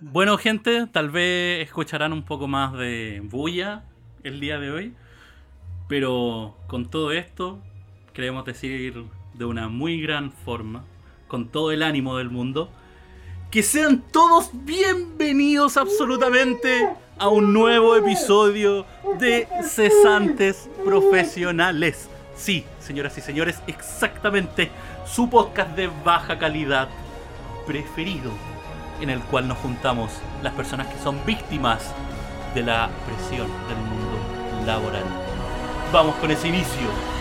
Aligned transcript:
Bueno, 0.00 0.36
gente, 0.38 0.86
tal 0.86 1.10
vez 1.10 1.66
escucharán 1.66 2.12
un 2.12 2.22
poco 2.22 2.46
más 2.46 2.72
de 2.74 3.20
bulla 3.24 3.84
el 4.22 4.40
día 4.40 4.58
de 4.58 4.70
hoy. 4.70 4.94
Pero 5.88 6.56
con 6.66 6.86
todo 6.86 7.12
esto, 7.12 7.58
queremos 8.12 8.44
decir 8.44 9.04
de 9.34 9.44
una 9.44 9.68
muy 9.68 10.00
gran 10.00 10.32
forma, 10.32 10.84
con 11.28 11.48
todo 11.48 11.72
el 11.72 11.82
ánimo 11.82 12.16
del 12.16 12.30
mundo, 12.30 12.70
que 13.50 13.62
sean 13.62 14.02
todos 14.10 14.50
bienvenidos 14.64 15.76
absolutamente 15.76 16.88
a 17.18 17.28
un 17.28 17.52
nuevo 17.52 17.96
episodio 17.96 18.86
de 19.18 19.46
Cesantes 19.62 20.68
Profesionales. 20.84 22.08
Sí, 22.34 22.64
señoras 22.80 23.16
y 23.18 23.20
señores, 23.20 23.62
exactamente 23.66 24.70
su 25.06 25.28
podcast 25.28 25.76
de 25.76 25.88
baja 26.04 26.38
calidad 26.38 26.88
preferido, 27.66 28.32
en 29.00 29.10
el 29.10 29.20
cual 29.20 29.48
nos 29.48 29.58
juntamos 29.58 30.10
las 30.42 30.52
personas 30.52 30.86
que 30.88 30.98
son 30.98 31.18
víctimas 31.24 31.92
de 32.54 32.62
la 32.62 32.88
presión 33.06 33.48
del 33.68 33.78
mundo 33.78 34.64
laboral. 34.66 35.04
Vamos 35.92 36.14
con 36.16 36.30
ese 36.30 36.48
inicio. 36.48 37.13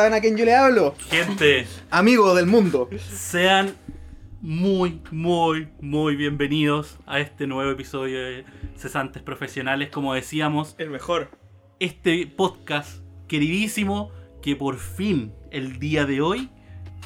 Saben 0.00 0.14
a 0.14 0.20
quién 0.22 0.34
yo 0.34 0.46
le 0.46 0.54
hablo. 0.54 0.94
Gente, 1.10 1.66
Amigo 1.90 2.34
del 2.34 2.46
mundo. 2.46 2.88
sean 3.12 3.74
muy, 4.40 5.02
muy, 5.10 5.68
muy 5.82 6.16
bienvenidos 6.16 6.98
a 7.04 7.20
este 7.20 7.46
nuevo 7.46 7.70
episodio 7.70 8.18
de 8.24 8.46
Cesantes 8.78 9.22
Profesionales. 9.22 9.90
Como 9.90 10.14
decíamos, 10.14 10.74
El 10.78 10.88
mejor. 10.88 11.28
este 11.80 12.26
podcast 12.26 13.04
queridísimo 13.28 14.10
que 14.40 14.56
por 14.56 14.78
fin 14.78 15.34
el 15.50 15.78
día 15.78 16.06
de 16.06 16.22
hoy 16.22 16.48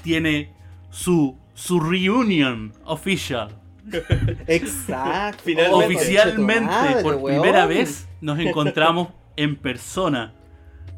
tiene 0.05 0.55
su, 0.91 1.37
su 1.55 1.81
reunion 1.81 2.75
official. 2.85 3.61
Exacto. 4.47 5.43
Finalmente. 5.45 5.97
Oficialmente, 5.97 7.03
por 7.03 7.21
primera 7.25 7.67
vez, 7.67 8.09
nos 8.21 8.39
encontramos 8.39 9.09
en 9.35 9.57
persona 9.57 10.33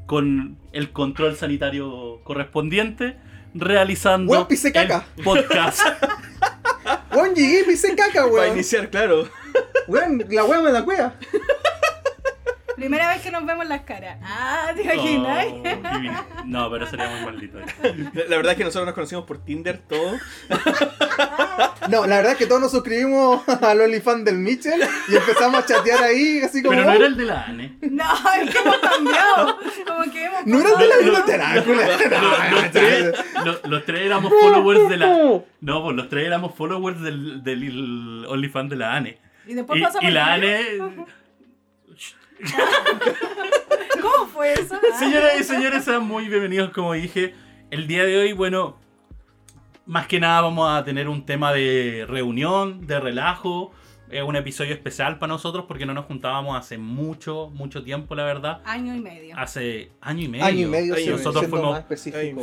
con 0.06 0.56
el 0.72 0.92
control 0.92 1.36
sanitario 1.36 2.20
correspondiente, 2.24 3.16
realizando 3.54 4.32
Weón, 4.32 4.46
pisé 4.48 4.72
caca. 4.72 5.06
el 5.16 5.24
podcast. 5.24 5.80
Weón, 7.12 7.34
llegué 7.34 7.60
y 7.60 7.64
pisé 7.64 7.94
caca, 7.96 8.22
Para 8.22 8.26
weón. 8.26 8.52
iniciar, 8.54 8.88
claro. 8.90 9.28
Weón, 9.88 10.24
la 10.30 10.44
weón 10.44 10.64
me 10.64 10.72
la 10.72 10.84
cueva. 10.84 11.14
Primera 12.76 13.08
vez 13.08 13.22
que 13.22 13.30
nos 13.30 13.44
vemos 13.46 13.66
las 13.66 13.80
caras. 13.82 14.18
Ah, 14.22 14.70
¿te 14.74 14.82
imaginas? 14.82 15.46
Oh, 15.46 16.42
no, 16.44 16.70
pero 16.70 16.86
sería 16.86 17.08
muy 17.08 17.24
maldito. 17.24 17.58
La, 17.58 18.24
la 18.28 18.36
verdad 18.36 18.52
es 18.52 18.58
que 18.58 18.64
nosotros 18.64 18.86
nos 18.86 18.94
conocimos 18.94 19.24
por 19.24 19.44
Tinder 19.44 19.78
todo. 19.78 20.18
No, 21.88 22.04
la 22.06 22.16
verdad 22.16 22.32
es 22.32 22.38
que 22.38 22.46
todos 22.46 22.60
nos 22.60 22.72
suscribimos 22.72 23.48
al 23.48 23.80
OnlyFans 23.80 24.24
del 24.24 24.38
Mitchell 24.38 24.80
y 25.08 25.16
empezamos 25.16 25.62
a 25.62 25.66
chatear 25.66 26.02
ahí, 26.02 26.40
así 26.42 26.62
como. 26.62 26.74
Pero 26.76 26.84
no 26.84 26.92
era 26.92 27.06
el 27.06 27.16
de 27.16 27.24
la 27.24 27.44
ANE. 27.44 27.76
No, 27.90 28.04
es 28.42 28.50
que 28.50 28.58
hemos 28.58 28.78
cambiado. 28.78 29.58
Como 29.86 30.12
que 30.12 30.24
hemos 30.24 30.46
No 30.46 30.58
era 30.60 30.70
el 30.70 30.78
de 30.78 30.88
la 30.88 30.96
biblioteca. 30.96 31.54
Los 32.50 32.70
tres, 32.72 33.24
los, 33.44 33.64
los 33.66 33.84
tres 33.84 34.00
éramos 34.02 34.32
followers 34.40 34.88
de 34.88 34.96
la. 34.96 35.06
No, 35.60 35.82
pues 35.84 35.96
los 35.96 36.08
tres 36.08 36.26
éramos 36.26 36.54
followers 36.54 37.00
del, 37.00 37.42
del 37.44 38.26
OnlyFans 38.28 38.70
de 38.70 38.76
la 38.76 38.94
ANE. 38.94 39.18
Y 39.46 39.54
después 39.54 39.78
Y, 39.78 39.82
pasamos 39.82 40.08
y 40.10 40.12
la 40.12 40.26
al 40.26 40.42
ANE. 40.42 41.06
¿Cómo 44.02 44.26
fue 44.26 44.52
eso? 44.52 44.78
Señoras 44.98 45.40
y 45.40 45.44
señores, 45.44 45.84
sean 45.84 46.06
muy 46.06 46.28
bienvenidos, 46.28 46.70
como 46.70 46.92
dije. 46.92 47.34
El 47.70 47.86
día 47.86 48.04
de 48.04 48.18
hoy, 48.18 48.32
bueno, 48.32 48.78
más 49.86 50.06
que 50.06 50.20
nada 50.20 50.42
vamos 50.42 50.70
a 50.70 50.84
tener 50.84 51.08
un 51.08 51.24
tema 51.24 51.52
de 51.52 52.04
reunión, 52.08 52.86
de 52.86 53.00
relajo. 53.00 53.72
Es 54.10 54.22
un 54.22 54.36
episodio 54.36 54.72
especial 54.72 55.18
para 55.18 55.32
nosotros 55.32 55.64
porque 55.66 55.84
no 55.84 55.92
nos 55.92 56.04
juntábamos 56.04 56.56
hace 56.56 56.78
mucho, 56.78 57.50
mucho 57.52 57.82
tiempo, 57.82 58.14
la 58.14 58.24
verdad. 58.24 58.60
Año 58.64 58.94
y 58.94 59.00
medio. 59.00 59.36
Hace 59.36 59.90
año 60.00 60.24
y 60.24 60.28
medio. 60.28 60.44
Año 60.44 60.66
y 60.66 60.70
medio, 60.70 60.94
sí. 60.94 61.08
Nosotros 61.08 61.46
fuimos 61.46 61.82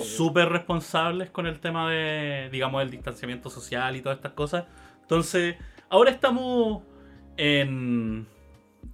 súper 0.06 0.50
responsables 0.50 1.30
con 1.30 1.48
el 1.48 1.60
tema 1.60 1.90
de, 1.90 2.50
digamos, 2.52 2.82
el 2.82 2.92
distanciamiento 2.92 3.50
social 3.50 3.96
y 3.96 4.02
todas 4.02 4.18
estas 4.18 4.34
cosas. 4.34 4.66
Entonces, 5.02 5.56
ahora 5.90 6.12
estamos 6.12 6.82
en, 7.38 8.28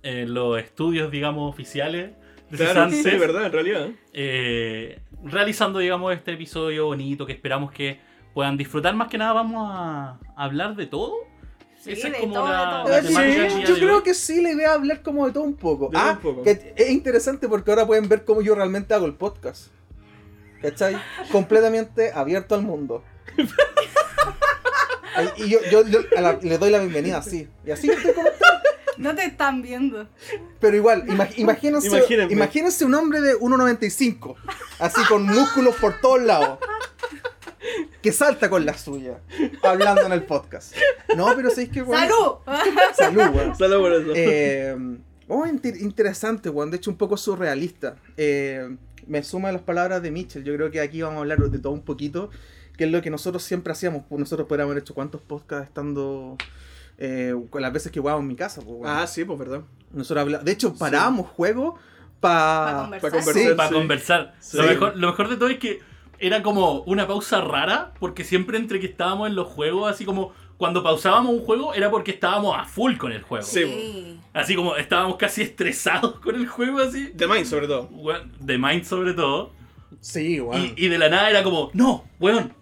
en 0.04 0.34
los 0.34 0.60
estudios, 0.60 1.12
digamos, 1.12 1.50
oficiales 1.52 2.12
de 2.50 2.58
Claro, 2.58 2.90
sí, 2.92 3.04
verdad, 3.18 3.46
en 3.46 3.52
realidad. 3.52 3.88
eh, 4.14 5.00
realizando, 5.24 5.80
digamos, 5.80 6.14
este 6.14 6.34
episodio 6.34 6.86
bonito 6.88 7.26
que 7.26 7.34
esperamos 7.34 7.72
que 7.72 8.00
puedan 8.34 8.58
disfrutar. 8.58 8.96
Más 8.96 9.08
que 9.10 9.18
nada 9.18 9.34
vamos 9.34 9.70
a 9.72 10.20
hablar 10.36 10.76
de 10.76 10.86
todo. 10.88 11.14
Sí, 11.80 11.92
Esa 11.94 12.10
es 12.10 12.18
como 12.18 12.34
todo, 12.34 12.48
la, 12.48 12.84
la. 12.88 13.02
Sí, 13.04 13.64
yo 13.66 13.76
creo 13.76 13.98
hoy. 13.98 14.04
que 14.04 14.14
sí, 14.14 14.42
la 14.42 14.52
idea 14.52 14.68
es 14.70 14.74
hablar 14.76 15.02
como 15.02 15.26
de 15.28 15.32
todo 15.34 15.44
un 15.44 15.56
poco. 15.56 15.90
De 15.90 15.98
ah, 15.98 16.12
un 16.14 16.20
poco. 16.20 16.44
que 16.44 16.74
es 16.76 16.90
interesante 16.90 17.48
porque 17.48 17.72
ahora 17.72 17.86
pueden 17.88 18.10
ver 18.10 18.26
cómo 18.26 18.42
yo 18.42 18.54
realmente 18.56 18.94
hago 18.94 19.06
el 19.06 19.14
podcast. 19.16 19.68
¿Cachai? 20.62 20.98
Completamente 21.32 22.12
abierto 22.14 22.56
al 22.56 22.64
mundo. 22.64 23.04
Y 25.38 25.50
yo, 25.50 25.60
yo- 25.72 25.86
yo 25.88 26.00
a 26.18 26.22
la- 26.22 26.40
le 26.42 26.58
doy 26.58 26.70
la 26.72 26.80
bienvenida 26.80 27.18
así. 27.18 27.48
Y 27.66 27.72
así 27.72 27.90
estoy 27.90 28.14
como 28.14 28.28
estoy. 28.28 28.48
No 29.00 29.16
te 29.16 29.26
están 29.26 29.62
viendo. 29.62 30.08
Pero 30.60 30.76
igual, 30.76 31.06
ima- 31.08 31.28
imagínense, 31.38 31.88
Imagínenme. 31.88 32.34
imagínense 32.34 32.86
un 32.86 32.94
hombre 32.94 33.22
de 33.22 33.36
1.95. 33.40 34.36
Así 34.80 35.02
con 35.10 35.24
músculos 35.26 35.76
por 35.78 36.00
todos 36.02 36.22
lados. 36.22 36.60
Que 38.02 38.12
salta 38.12 38.50
con 38.50 38.66
la 38.66 38.78
suya. 38.78 39.20
Hablando 39.64 40.02
en 40.06 40.12
el 40.14 40.24
podcast. 40.24 40.74
No, 41.16 41.34
pero 41.36 41.50
¿sabéis 41.50 41.70
que 41.70 41.82
weón? 41.82 42.00
¡Salud! 42.02 42.36
Salud, 42.96 43.36
weón. 43.36 43.56
Solo 43.58 43.80
por 43.82 43.94
eso. 43.94 44.12
Eh, 44.16 44.76
oh, 45.28 45.46
inter- 45.46 45.78
interesante, 45.82 46.50
weón. 46.50 46.72
De 46.72 46.78
hecho, 46.78 46.90
un 46.92 46.98
poco 46.98 47.18
surrealista. 47.18 47.98
Eh, 48.18 48.76
me 49.08 49.24
suma 49.24 49.50
a 49.50 49.52
las 49.52 49.62
palabras 49.62 50.02
de 50.02 50.12
Mitchell. 50.12 50.44
Yo 50.44 50.56
creo 50.56 50.72
que 50.72 50.80
aquí 50.80 51.02
vamos 51.02 51.18
a 51.18 51.20
hablar 51.22 51.40
de 51.40 51.60
todo 51.60 51.74
un 51.74 51.82
poquito. 51.84 52.30
Que 52.78 52.86
es 52.86 52.92
lo 52.92 53.02
que 53.02 53.10
nosotros 53.10 53.44
siempre 53.44 53.74
hacíamos. 53.74 54.04
Pues 54.08 54.20
nosotros 54.20 54.48
podríamos 54.48 54.72
haber 54.72 54.84
hecho 54.84 54.94
cuántos 54.94 55.22
podcasts 55.22 55.68
estando. 55.68 56.38
Eh, 57.02 57.34
con 57.50 57.62
las 57.62 57.72
veces 57.74 57.92
que 57.92 58.00
jugábamos 58.00 58.24
en 58.24 58.28
mi 58.28 58.36
casa. 58.36 58.62
Pues. 58.62 58.78
Ah, 58.86 59.08
sí, 59.08 59.24
pues 59.26 59.40
verdad. 59.40 59.62
Nosotros 59.94 60.22
habla- 60.22 60.40
De 60.40 60.52
hecho, 60.52 60.76
parábamos 60.76 61.28
juegos 61.30 61.80
Para 62.20 62.90
para. 63.00 63.10
conversar. 63.10 63.10
pa' 63.12 63.18
conversar. 63.26 63.56
para 63.56 63.70
Sí. 63.70 63.74
conversar. 63.76 64.36
Sí. 64.40 64.58
Lo, 64.58 64.64
mejor, 64.64 64.98
lo 64.98 65.08
mejor 65.08 65.30
de 65.30 65.38
todo 65.38 65.50
es 65.50 65.58
que 65.60 65.80
era 66.20 66.44
como 66.44 66.82
una 66.82 67.08
pausa 67.08 67.40
rara, 67.42 67.94
porque 68.00 68.24
siempre 68.26 68.58
entre 68.58 68.80
que 68.82 68.88
estábamos 68.88 69.30
en 69.30 69.36
los 69.36 69.48
juegos, 69.48 69.90
así 69.90 70.04
como 70.06 70.34
cuando 70.58 70.84
pausábamos 70.84 71.32
un 71.34 71.40
juego, 71.46 71.74
era 71.74 71.90
porque 71.90 72.12
estábamos 72.12 72.58
a 72.60 72.66
full 72.66 72.98
con 72.98 73.14
el 73.14 73.22
juego. 73.22 73.46
Sí. 73.46 74.20
Así 74.34 74.56
como 74.56 74.76
estábamos 74.76 75.16
casi 75.16 75.42
estresados 75.44 76.20
con 76.20 76.36
el 76.36 76.48
juego, 76.48 76.80
así. 76.80 77.14
The 77.16 77.26
Mind, 77.28 77.46
sobre 77.46 77.68
todo. 77.68 77.90
De 78.42 78.58
Mind 78.58 78.84
sobre 78.84 79.14
todo. 79.14 79.54
Sí, 80.02 80.40
weón. 80.42 80.74
Y, 80.76 80.86
y 80.86 80.90
de 80.90 80.98
la 80.98 81.08
nada 81.10 81.30
era 81.30 81.44
como, 81.44 81.70
no, 81.74 82.04
weón. 82.20 82.54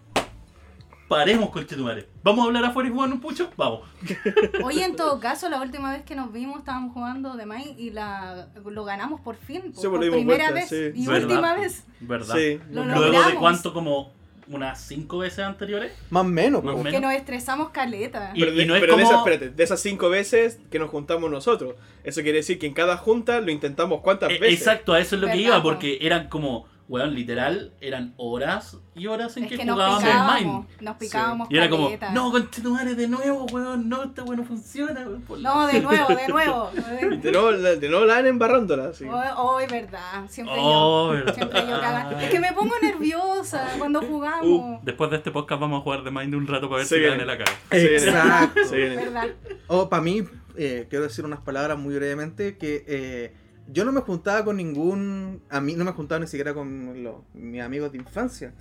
Paremos 1.07 1.50
con 1.51 1.66
Chetumare. 1.66 2.06
¿Vamos 2.22 2.44
a 2.44 2.47
hablar 2.47 2.66
afuera 2.66 2.90
y 2.90 2.91
jugar 2.91 3.09
un 3.12 3.22
pucho? 3.22 3.50
Vamos. 3.56 3.81
Oye, 4.63 4.84
en 4.84 4.95
todo 4.97 5.19
caso, 5.22 5.47
la 5.50 5.62
última 5.62 5.91
vez 5.91 6.03
que 6.03 6.16
nos 6.16 6.34
vimos 6.34 6.59
estábamos 6.59 6.94
jugando 6.94 7.35
de 7.38 7.45
May 7.45 7.75
y 7.78 7.91
la, 7.91 8.47
lo 8.66 8.84
ganamos 8.84 9.22
por 9.22 9.38
fin. 9.38 9.73
Sí, 9.73 9.88
por 9.88 9.97
pues, 10.00 10.12
primera 10.12 10.51
vuelta, 10.51 10.53
vez 10.53 10.69
sí. 10.69 11.01
y 11.01 11.06
¿Verdad? 11.07 11.29
última 11.29 11.53
vez. 11.56 11.85
¿Verdad? 12.01 12.35
Sí. 12.35 12.59
Lo 12.72 12.84
Luego 12.84 13.01
de 13.01 13.07
logramos. 13.12 13.34
cuánto, 13.40 13.73
como 13.73 14.12
unas 14.50 14.81
cinco 14.81 15.19
veces 15.19 15.39
anteriores. 15.39 15.94
Más 16.09 16.21
o 16.21 16.27
menos, 16.27 16.62
Más 16.63 16.75
menos. 16.75 16.92
Que 16.92 17.00
nos 17.00 17.13
estresamos 17.13 17.69
caleta. 17.69 18.31
Y- 18.33 18.39
Pero, 18.42 18.51
de, 18.53 18.65
no 18.65 18.75
es 18.75 18.81
pero 18.81 18.98
de, 18.98 19.03
como- 19.03 19.13
esas, 19.13 19.25
espérate, 19.27 19.50
de 19.56 19.63
esas 19.63 19.80
cinco 19.80 20.10
veces 20.10 20.60
que 20.69 20.80
nos 20.80 20.89
juntamos 20.89 21.31
nosotros. 21.31 21.75
Eso 22.03 22.21
quiere 22.21 22.39
decir 22.39 22.60
que 22.60 22.68
en 22.68 22.74
cada 22.74 22.98
junta 22.98 23.39
lo 23.39 23.50
intentamos 23.51 24.01
cuántas 24.01 24.30
Eh, 24.31 24.39
veces. 24.39 24.60
Exacto, 24.60 24.92
a 24.94 25.00
eso 25.00 25.15
es 25.15 25.21
lo 25.21 25.27
que 25.27 25.33
¿Verdad, 25.38 25.48
iba, 25.48 25.62
po? 25.63 25.69
porque 25.69 26.00
eran 26.01 26.27
como, 26.30 26.65
weón, 26.89 27.13
literal, 27.16 27.74
eran 27.81 28.13
horas 28.18 28.78
y 28.95 29.07
horas 29.07 29.36
en 29.38 29.44
Es 29.44 29.50
que, 29.50 29.57
que 29.57 29.66
nos 29.66 29.75
jugábamos 29.75 30.04
picábamos, 30.04 30.42
Mind. 30.42 30.81
nos 30.81 30.95
picábamos 30.98 31.48
Y 31.51 31.57
era 31.57 31.69
como, 31.69 31.89
no, 32.13 32.31
conchetumare 32.31 32.95
de 32.95 33.07
nuevo, 33.10 33.45
weón, 33.51 33.89
no, 33.89 34.04
esta 34.06 34.24
weón 34.24 34.38
no 34.38 34.45
funciona, 34.45 35.01
weón. 35.01 35.24
No, 35.44 35.68
de 35.68 35.81
nuevo, 35.81 36.07
de 36.07 36.28
nuevo. 36.30 36.72
Y 37.12 37.18
de 37.18 37.31
nuevo, 37.31 37.51
la- 37.51 37.75
de 37.75 37.89
nuevo 37.89 38.06
la 38.06 38.18
han 38.18 38.28
embarrándola. 38.28 38.94
Sí. 38.94 39.04
Hoy, 39.06 39.28
hoy, 39.38 39.66
verdad. 39.69 40.25
Siempre 40.30 40.56
Oh, 40.57 41.07
yo. 41.13 41.18
verdad. 41.25 41.36
Siempre 41.36 41.60
yo. 41.68 42.19
Es 42.19 42.30
que 42.30 42.39
me 42.39 42.54
pongo 42.54 42.74
nerviosa 42.81 43.68
cuando 43.78 44.01
jugamos. 44.01 44.84
Después 44.84 45.12
de 45.12 45.18
este 45.18 45.31
podcast 45.31 45.60
vamos 45.62 45.81
a 45.81 45.84
jugar 45.84 46.04
de 46.04 46.12
Mind 46.12 46.36
un 46.36 46.48
rato 46.48 46.69
para 46.69 46.78
ver 46.78 46.88
Se 46.88 46.98
si 47.00 47.04
en 47.04 47.28
la 47.28 47.38
cara. 47.38 47.51
Exacto. 47.72 48.62
Viene. 48.72 48.95
¿Verdad? 48.95 49.28
Oh, 49.68 49.89
para 49.89 50.01
mí, 50.01 50.24
eh, 50.56 50.88
quiero 50.89 51.04
decir 51.04 51.25
unas 51.25 51.42
palabras 51.42 51.78
muy 51.78 51.95
brevemente 51.95 52.57
que 52.57 52.84
eh, 52.88 53.34
yo 53.71 53.85
no 53.85 53.91
me 53.91 54.01
juntaba 54.01 54.43
con 54.45 54.57
ningún... 54.57 55.41
A 55.49 55.59
mí 55.61 55.75
no 55.75 55.83
me 55.85 55.91
juntaba 55.91 56.19
ni 56.19 56.27
siquiera 56.27 56.53
con 56.53 57.03
los- 57.03 57.21
mis 57.33 57.61
amigos 57.61 57.91
de 57.91 57.97
infancia. 57.99 58.53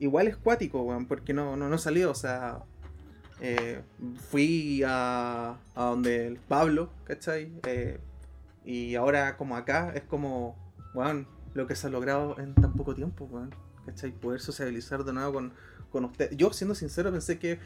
igual 0.00 0.28
es 0.28 0.36
cuático, 0.36 0.82
weón, 0.82 1.06
porque 1.06 1.32
no, 1.34 1.56
no, 1.56 1.68
no 1.68 1.76
salió, 1.78 2.10
o 2.10 2.14
sea, 2.14 2.60
eh, 3.40 3.82
fui 4.30 4.82
a, 4.86 5.56
a 5.74 5.84
donde 5.84 6.26
el 6.28 6.36
Pablo, 6.36 6.90
¿cachai? 7.04 7.52
Eh, 7.66 7.98
y 8.64 8.94
ahora 8.94 9.36
como 9.36 9.56
acá 9.56 9.92
es 9.94 10.02
como, 10.02 10.56
weón, 10.94 11.26
lo 11.54 11.66
que 11.66 11.74
se 11.74 11.86
ha 11.86 11.90
logrado 11.90 12.38
en 12.38 12.54
tan 12.54 12.74
poco 12.74 12.94
tiempo, 12.94 13.24
weón, 13.24 13.52
¿cachai? 13.86 14.12
Poder 14.12 14.40
sociabilizar 14.40 15.02
de 15.04 15.12
nuevo 15.12 15.32
con, 15.32 15.52
con 15.90 16.04
usted. 16.04 16.30
Yo, 16.36 16.52
siendo 16.52 16.74
sincero, 16.76 17.10
pensé 17.10 17.38
que 17.40 17.58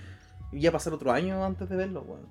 iba 0.52 0.70
a 0.70 0.72
pasar 0.72 0.92
otro 0.94 1.12
año 1.12 1.44
antes 1.44 1.68
de 1.68 1.76
verlo, 1.76 2.02
weón. 2.02 2.26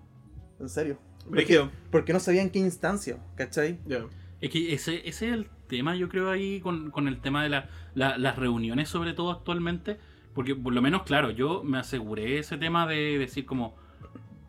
En 0.60 0.70
serio. 0.70 0.98
Porque, 1.30 1.70
porque 1.92 2.14
no 2.14 2.20
sabía 2.20 2.42
en 2.42 2.50
qué 2.50 2.58
instancia, 2.60 3.18
¿cachai? 3.36 3.80
Ya. 3.86 4.06
Es 4.42 4.50
que 4.50 4.74
ese, 4.74 5.08
ese 5.08 5.28
es 5.28 5.34
el 5.34 5.48
tema, 5.68 5.96
yo 5.96 6.10
creo, 6.10 6.30
ahí 6.30 6.60
con, 6.62 6.92
con 6.92 7.08
el 7.08 7.20
tema 7.22 7.44
de 7.44 7.50
la- 7.50 7.70
la- 7.96 8.18
las 8.18 8.36
reuniones, 8.38 8.90
sobre 8.90 9.14
todo 9.14 9.32
actualmente. 9.32 9.98
Porque 10.34 10.56
por 10.56 10.74
lo 10.74 10.82
menos, 10.82 11.04
claro, 11.04 11.30
yo 11.32 11.62
me 11.64 11.78
aseguré 11.78 12.40
ese 12.40 12.58
tema 12.58 12.88
de 12.88 13.18
decir 13.20 13.46
como, 13.46 13.76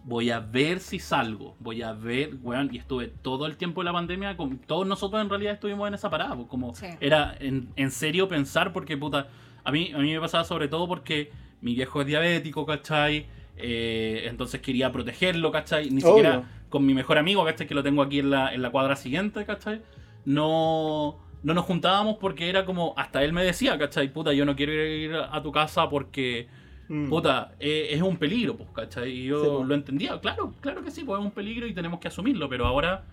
voy 0.05 0.31
a 0.31 0.41
ver 0.41 0.81
si 0.81 0.99
salgo, 0.99 1.57
voy 1.61 1.83
a 1.83 1.93
ver, 1.93 2.35
weón, 2.43 2.71
y 2.73 2.79
estuve 2.79 3.09
todo 3.09 3.47
el 3.47 3.57
tiempo 3.57 3.81
de 3.83 3.87
la 3.87 3.93
pandemia, 3.93 4.37
con, 4.37 4.59
todos 4.59 4.87
nosotros 4.87 5.21
en 5.23 5.29
realidad 5.29 5.55
estuvimos 5.55 5.87
en 5.89 5.95
esa 5.95 6.09
parada, 6.11 6.35
pues, 6.37 6.49
como 6.49 6.75
Sí. 6.75 6.87
era 7.01 7.37
en, 7.39 7.69
en 7.77 7.91
serio 7.91 8.29
pensar, 8.29 8.73
porque 8.73 8.97
puta, 8.97 9.29
a 9.65 9.71
mí, 9.73 9.93
a 9.95 9.99
mí 9.99 10.13
me 10.13 10.21
pasaba 10.21 10.45
sobre 10.45 10.69
todo 10.69 10.89
porque 10.89 11.31
mi 11.61 11.75
viejo 11.75 12.01
es 12.01 12.07
diabético, 12.07 12.65
¿cachai? 12.67 13.27
Eh, 13.57 14.25
entonces 14.29 14.61
quería 14.61 14.91
protegerlo, 14.91 15.51
¿cachai? 15.53 15.91
Ni 15.91 16.01
Obvio. 16.03 16.09
siquiera 16.09 16.43
con 16.73 16.85
mi 16.85 16.95
mejor 16.95 17.19
amigo, 17.19 17.45
¿cachai? 17.45 17.69
Que 17.69 17.75
lo 17.75 17.85
tengo 17.85 18.03
aquí 18.03 18.19
en 18.19 18.31
la, 18.31 18.53
en 18.53 18.63
la 18.63 18.71
cuadra 18.71 18.97
siguiente, 18.97 19.45
¿cachai? 19.45 19.81
No, 20.25 21.19
no 21.43 21.55
nos 21.55 21.65
juntábamos 21.65 22.17
porque 22.21 22.49
era 22.49 22.65
como, 22.65 22.95
hasta 22.97 23.23
él 23.23 23.33
me 23.33 23.45
decía, 23.45 23.79
¿cachai? 23.79 24.13
Puta, 24.13 24.33
yo 24.33 24.45
no 24.45 24.57
quiero 24.57 24.73
ir 24.73 25.15
a 25.15 25.41
tu 25.43 25.53
casa 25.53 25.89
porque, 25.89 26.49
Mm. 26.89 27.09
puta, 27.09 27.53
eh, 27.61 27.89
es 27.91 28.03
un 28.03 28.17
peligro, 28.17 28.57
pues, 28.57 28.69
¿cachai? 28.75 29.11
Y 29.11 29.25
yo 29.27 29.43
Sí, 29.43 29.49
pues. 29.57 29.69
lo 29.69 29.75
entendía, 29.75 30.21
claro, 30.21 30.55
claro 30.61 30.83
que 30.83 30.91
sí, 30.91 31.05
pues 31.05 31.21
es 31.21 31.25
un 31.25 31.31
peligro 31.31 31.67
y 31.67 31.75
tenemos 31.75 32.01
que 32.01 32.09
asumirlo, 32.09 32.49
pero 32.49 32.67
ahora 32.67 33.05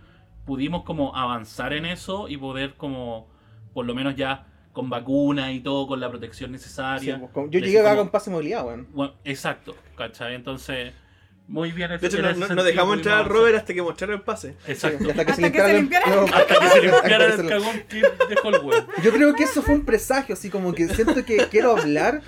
pudimos 0.46 0.84
como 0.84 1.16
avanzar 1.16 1.74
en 1.74 1.86
eso 1.86 2.28
y 2.28 2.38
poder 2.38 2.74
como, 2.76 3.28
por 3.74 3.86
lo 3.86 3.94
menos 3.94 4.16
ya 4.16 4.46
con 4.74 4.90
vacuna 4.90 5.52
y 5.52 5.60
todo, 5.60 5.88
con 5.88 6.00
la 6.00 6.10
protección 6.10 6.50
Sí, 6.50 6.54
necesaria. 6.54 7.20
pues, 7.20 7.32
como- 7.32 7.50
yo 7.52 7.60
llegué 7.60 7.80
acá 7.80 7.90
como- 7.92 8.02
con 8.04 8.10
pase 8.10 8.30
de 8.30 8.36
movilidad, 8.36 8.66
weón. 8.66 8.88
bueno, 8.94 9.14
exacto, 9.24 9.76
¿cachai? 9.96 10.36
Entonces, 10.36 10.94
muy 11.50 11.72
bien. 11.72 11.90
De 12.00 12.08
hecho, 12.08 12.22
no, 12.22 12.64
dejamos 12.64 12.98
entrar 12.98 13.20
a. 13.20 13.24
Robert 13.24 13.58
hasta 13.58 13.74
que 13.74 13.82
mostrara 13.82 14.14
el 14.14 14.22
pase. 14.22 14.56
Exacto. 14.68 15.00
Sí, 15.00 15.06
y 15.08 15.10
hasta 15.10 15.26
que 15.26 15.34
se 15.34 15.46
Hasta 15.46 15.52
que 15.52 15.60
se 15.62 15.74
limpiara, 15.74 15.74
el- 15.74 15.76
limpiara. 15.78 16.16
no, 16.16 16.22
Hasta 16.26 16.60
que 16.60 16.68
se 16.70 16.82
limpiara 16.82 17.00
hasta 17.02 17.18
que 17.18 17.26
el 17.26 17.36
se 17.36 17.44
lo- 17.44 17.50
cagón 17.50 17.84
que 17.90 18.26
dejó 18.30 18.50
el 18.50 18.56
huevo. 18.66 18.88
Yo 19.04 19.12
creo 19.12 19.34
que 19.36 19.44
eso 19.44 19.62
fue 19.62 19.74
un 19.76 19.84
presagio, 19.86 20.34
así 20.34 20.50
como 20.50 20.74
que 20.74 20.88
siento 20.88 21.26
que 21.26 21.38
quiero 21.50 21.76
hablar 21.78 22.22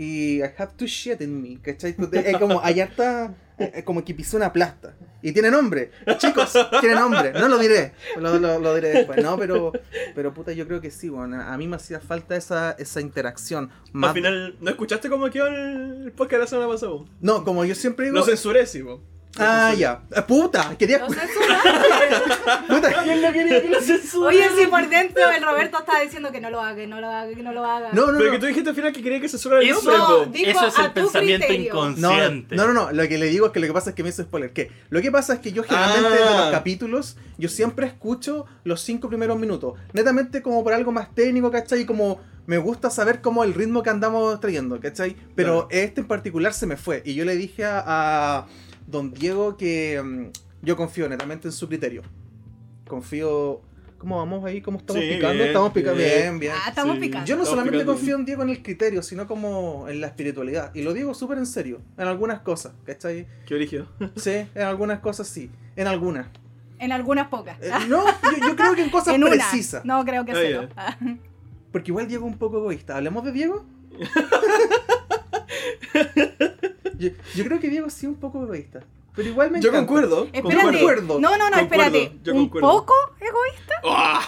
y 0.00 0.38
I 0.38 0.50
have 0.56 0.72
to 0.76 0.86
shit 0.86 1.20
in 1.20 1.42
me, 1.42 1.58
¿cachai? 1.60 1.96
Es 2.12 2.38
como, 2.38 2.60
allá 2.62 2.84
está, 2.84 3.34
eh, 3.58 3.82
como 3.84 4.04
que 4.04 4.14
pisó 4.14 4.36
una 4.36 4.52
plasta. 4.52 4.94
Y 5.20 5.32
tiene 5.32 5.50
nombre, 5.50 5.90
chicos, 6.18 6.52
tiene 6.80 6.94
nombre, 6.94 7.32
no 7.32 7.48
lo 7.48 7.58
diré, 7.58 7.92
lo, 8.16 8.38
lo- 8.38 8.60
lo 8.60 8.74
diré 8.76 8.90
después, 8.90 9.20
no, 9.22 9.36
pero, 9.36 9.72
pero 10.14 10.32
puta, 10.32 10.52
yo 10.52 10.66
creo 10.68 10.80
que 10.80 10.92
sí, 10.92 11.08
bueno, 11.08 11.42
a 11.42 11.56
mí 11.58 11.66
me 11.66 11.74
hacía 11.74 11.98
falta 11.98 12.36
esa, 12.36 12.72
esa 12.78 13.00
interacción. 13.00 13.70
Más, 13.92 14.10
Al 14.10 14.14
final, 14.14 14.56
¿no 14.60 14.70
escuchaste 14.70 15.08
cómo 15.08 15.28
quedó 15.30 15.48
el, 15.48 16.12
podcast 16.16 16.42
la 16.42 16.46
semana 16.46 16.68
pasada? 16.68 16.92
no, 17.20 17.42
como 17.44 17.64
yo 17.64 17.74
siempre 17.74 18.06
digo, 18.06 18.18
Lo 18.18 18.24
censuré, 18.24 18.64
sí. 18.66 18.84
Ah, 19.38 19.74
ya, 19.76 20.00
Eh, 20.14 20.22
puta, 20.22 20.74
quería, 20.78 20.98
Lo 20.98 21.06
puta, 22.76 23.02
¿Quién 23.04 23.22
lo 23.22 23.32
quería 23.32 23.62
que 23.62 23.68
lo? 23.68 24.26
Oye, 24.26 24.48
si 24.58 24.66
por 24.66 24.88
dentro 24.88 25.22
el 25.30 25.42
Roberto 25.42 25.78
estaba 25.78 26.00
diciendo 26.00 26.30
que 26.32 26.40
no 26.40 26.50
lo 26.50 26.60
haga, 26.60 26.76
que 26.76 26.86
no 26.86 27.00
lo 27.00 27.08
haga, 27.08 27.28
que 27.34 27.42
no 27.42 27.52
lo 27.52 27.64
haga. 27.64 27.90
no, 27.92 28.06
no, 28.12 28.18
Pero 28.18 28.26
no. 28.26 28.32
que 28.32 28.38
tú 28.38 28.46
dijiste 28.46 28.70
al 28.70 28.76
final 28.76 28.92
que 28.92 29.02
quería 29.02 29.20
que 29.20 29.28
censurara 29.28 29.62
el 29.62 29.68
Eso- 29.68 29.82
nombre, 29.90 29.98
No, 29.98 30.06
po. 30.24 30.26
dijo 30.26 30.50
Eso 30.50 30.66
es 30.66 30.78
el 30.78 30.84
a 30.84 30.88
tu 30.88 30.94
pensamiento 30.94 31.46
criterio. 31.46 31.74
No, 31.74 31.90
inconsciente. 31.90 32.56
no, 32.56 32.66
no, 32.66 32.72
no, 32.72 32.92
lo 32.92 33.08
que 33.08 33.18
le 33.18 33.26
digo 33.26 33.46
es 33.46 33.52
que 33.52 33.60
lo 33.60 33.66
que 33.66 33.72
pasa 33.72 33.90
es 33.90 33.96
que 33.96 34.02
me 34.02 34.08
hizo 34.10 34.22
spoiler. 34.22 34.52
¿Qué? 34.52 34.70
Lo 34.90 35.00
que 35.00 35.10
pasa 35.10 35.34
es 35.34 35.40
que 35.40 35.52
yo 35.52 35.62
generalmente 35.62 36.18
Ah. 36.22 36.30
de 36.30 36.36
los 36.42 36.50
capítulos, 36.50 37.16
yo 37.38 37.48
siempre 37.48 37.86
escucho 37.86 38.46
los 38.64 38.80
cinco 38.80 39.08
primeros 39.08 39.38
minutos. 39.38 39.74
Netamente 39.92 40.42
como 40.42 40.62
por 40.64 40.72
algo 40.72 40.92
más 40.92 41.14
técnico, 41.14 41.50
¿cachai? 41.50 41.84
Como 41.86 42.20
me 42.46 42.56
gusta 42.58 42.88
saber 42.90 43.20
cómo 43.20 43.44
el 43.44 43.52
ritmo 43.54 43.82
que 43.82 43.90
andamos 43.90 44.40
trayendo, 44.40 44.80
¿cachai? 44.80 45.16
Pero 45.34 45.68
este 45.70 46.00
en 46.00 46.06
particular 46.08 46.54
se 46.54 46.66
me 46.66 46.76
fue. 46.76 47.02
Y 47.04 47.14
yo 47.14 47.24
le 47.26 47.36
dije 47.36 47.64
a, 47.64 47.82
a 47.86 48.46
don 48.88 49.12
Diego 49.12 49.56
que 49.56 50.02
mm, 50.02 50.26
yo 50.66 50.76
confío 50.76 51.08
netamente 51.08 51.46
en 51.48 51.52
su 51.52 51.68
criterio. 51.68 52.02
Confío... 52.86 53.60
¿Cómo 53.98 54.16
vamos 54.18 54.44
ahí? 54.44 54.60
¿Cómo 54.60 54.78
estamos 54.78 55.02
Sí, 55.02 55.08
picando? 55.10 55.34
bien, 55.34 55.46
estamos 55.48 55.72
picando 55.72 55.98
bien. 55.98 56.10
bien, 56.20 56.38
bien. 56.38 56.52
Ah, 56.54 56.68
estamos 56.68 56.94
Sí. 56.94 57.00
picando. 57.00 57.26
Yo 57.26 57.34
no 57.34 57.42
Estamos 57.42 57.48
solamente 57.48 57.78
picando. 57.78 57.92
confío 57.94 58.14
en 58.16 58.24
Diego 58.24 58.42
en 58.44 58.50
el 58.50 58.62
criterio, 58.62 59.02
sino 59.02 59.26
como 59.26 59.88
en 59.88 60.00
la 60.00 60.06
espiritualidad. 60.06 60.72
Y 60.72 60.82
lo 60.82 60.92
digo 60.94 61.14
súper 61.14 61.38
en 61.38 61.46
serio, 61.46 61.80
en 61.96 62.06
algunas 62.06 62.40
cosas, 62.42 62.74
¿cachai? 62.84 63.26
Qué 63.44 63.54
origen. 63.56 63.86
Sí, 64.14 64.46
en 64.54 64.62
algunas 64.62 65.00
cosas 65.00 65.26
sí, 65.26 65.50
en 65.74 65.88
algunas. 65.88 66.28
En 66.78 66.92
algunas 66.92 67.26
pocas. 67.26 67.58
Eh, 67.60 67.72
no, 67.88 68.06
yo, 68.06 68.46
yo 68.48 68.54
creo 68.54 68.74
que 68.76 68.84
en 68.84 68.90
cosas 68.90 69.14
en 69.16 69.22
una. 69.24 69.32
precisas. 69.32 69.84
No, 69.84 70.04
creo 70.04 70.24
que 70.24 70.30
Ah, 70.30 70.36
cero. 71.00 71.18
Porque 71.72 71.90
igual 71.90 72.06
Diego 72.06 72.24
es 72.26 72.32
un 72.32 72.38
poco 72.38 72.58
egoísta. 72.58 72.96
¿Hablemos 72.96 73.24
de 73.24 73.32
Diego? 73.32 73.66
yo, 76.98 77.10
yo 77.34 77.44
creo 77.44 77.60
que 77.60 77.68
Diego 77.68 77.88
sí 77.90 78.06
es 78.06 78.10
un 78.12 78.16
poco 78.20 78.42
egoísta. 78.44 78.80
Pero 79.16 79.30
igual 79.30 79.50
me 79.50 79.60
Yo 79.60 79.70
encanta. 79.70 79.86
concuerdo. 79.88 80.28
Espérate. 80.32 80.62
Concuerdo. 80.78 81.18
No, 81.18 81.36
no, 81.36 81.50
no, 81.50 81.56
espérate. 81.56 82.12
yo 82.22 82.34
¿Un 82.34 82.48
concuerdo. 82.48 82.68
poco 82.68 82.94
egoísta? 83.20 83.74
Ah, 83.90 84.20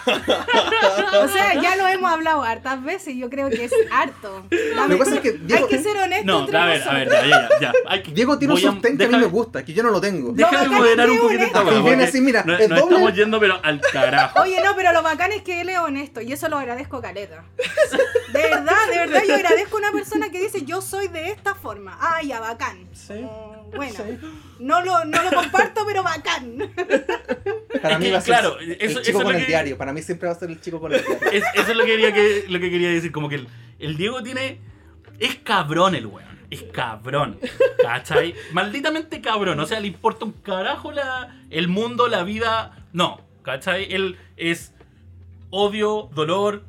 O 1.24 1.28
sea, 1.28 1.60
ya 1.60 1.76
lo 1.76 1.86
hemos 1.88 2.10
hablado 2.10 2.42
hartas 2.42 2.82
veces. 2.82 3.14
Yo 3.16 3.28
creo 3.30 3.48
que 3.50 3.64
es 3.64 3.72
harto. 3.92 4.44
Lo 4.50 4.88
que 4.88 4.96
pasa 4.96 5.14
es 5.16 5.20
que 5.20 5.32
Diego, 5.32 5.64
Hay 5.64 5.68
que 5.70 5.82
ser 5.82 5.96
honesto 5.96 6.24
No, 6.26 6.40
entre 6.40 6.56
a 6.58 6.64
ver, 6.66 6.82
a 6.88 6.92
ver, 6.94 7.06
nosotros. 7.08 7.30
ya, 7.30 7.48
ya, 7.48 7.60
ya. 7.60 7.72
Hay 7.88 8.02
que- 8.02 8.12
Diego 8.12 8.38
tiene 8.38 8.54
un 8.54 8.60
voy 8.60 8.68
a- 8.68 8.72
sostén 8.72 8.98
que 8.98 9.04
a 9.04 9.08
mí 9.08 9.16
me 9.16 9.26
gusta, 9.26 9.64
que 9.64 9.72
yo 9.72 9.82
no 9.82 9.90
lo 9.90 10.00
tengo. 10.00 10.32
Déjame 10.32 10.56
bacán 10.58 10.74
moderar 10.74 11.10
un 11.10 11.18
poquito 11.20 11.40
es 11.42 11.46
esta 11.48 11.62
Y 11.78 11.82
viene 11.82 12.04
así, 12.04 12.20
mira, 12.20 12.42
no- 12.44 12.56
es 12.56 12.68
nos 12.68 12.78
doble- 12.80 12.90
estamos 12.92 13.14
yendo, 13.14 13.40
pero 13.40 13.60
al 13.62 13.80
carajo. 13.80 14.40
Oye, 14.42 14.60
no, 14.64 14.74
pero 14.76 14.92
lo 14.92 15.02
bacán 15.02 15.32
es 15.32 15.42
que 15.42 15.60
él 15.60 15.68
es 15.68 15.78
honesto 15.78 16.20
y 16.20 16.32
eso 16.32 16.48
lo 16.48 16.58
agradezco 16.58 17.00
caleta. 17.00 17.44
De 18.32 18.42
verdad, 18.42 18.88
de 18.90 18.98
verdad, 18.98 19.22
yo 19.26 19.34
agradezco 19.40 19.76
a 19.76 19.80
una 19.80 19.92
persona 19.92 20.30
que 20.30 20.40
dice 20.40 20.64
yo 20.64 20.80
soy 20.82 21.08
de 21.08 21.30
esta 21.30 21.54
forma. 21.54 21.96
Ah, 22.00 22.22
ya, 22.22 22.40
bacán. 22.40 22.88
Sí. 22.92 23.14
Mm, 23.14 23.70
Bueno, 23.76 23.94
Sí. 23.96 24.18
no 24.58 24.82
lo, 24.82 25.04
no 25.04 25.22
lo 25.22 25.30
comparto, 25.30 25.82
pero 25.86 26.02
bacán. 26.02 26.72
Para 27.82 27.98
mí 27.98 28.10
va 28.10 28.18
a 28.18 28.20
ser 28.20 28.34
claro, 28.34 28.58
el 28.58 28.72
eso- 28.80 29.00
chico 29.00 29.18
eso 29.18 29.22
con 29.24 29.32
lo 29.32 29.38
el 29.38 29.44
que- 29.44 29.48
diario. 29.48 29.78
Para 29.78 29.92
mí 29.92 30.02
siempre 30.02 30.28
va 30.28 30.34
a 30.34 30.38
ser 30.38 30.50
el 30.50 30.60
chico 30.60 30.80
con 30.80 30.92
el 30.92 31.04
diario. 31.04 31.30
Es- 31.32 31.44
eso 31.54 31.70
es 31.70 31.76
lo 31.76 31.84
que, 31.84 31.90
quería 31.90 32.12
que, 32.12 32.44
lo 32.48 32.58
que 32.60 32.70
quería 32.70 32.90
decir. 32.90 33.12
Como 33.12 33.28
que 33.28 33.36
el, 33.36 33.48
el 33.78 33.96
Diego 33.96 34.22
tiene. 34.22 34.60
Es 35.18 35.36
cabrón 35.36 35.94
el 35.94 36.06
weón. 36.06 36.40
Es 36.50 36.62
cabrón. 36.64 37.38
¿Cachai? 37.82 38.34
Malditamente 38.52 39.20
cabrón. 39.20 39.60
O 39.60 39.66
sea, 39.66 39.78
le 39.80 39.86
importa 39.88 40.24
un 40.24 40.32
carajo 40.32 40.90
la, 40.92 41.40
el 41.50 41.68
mundo, 41.68 42.08
la 42.08 42.22
vida. 42.24 42.76
No. 42.92 43.20
¿Cachai? 43.42 43.92
Él 43.92 44.18
es 44.36 44.72
odio, 45.50 46.08
dolor, 46.14 46.62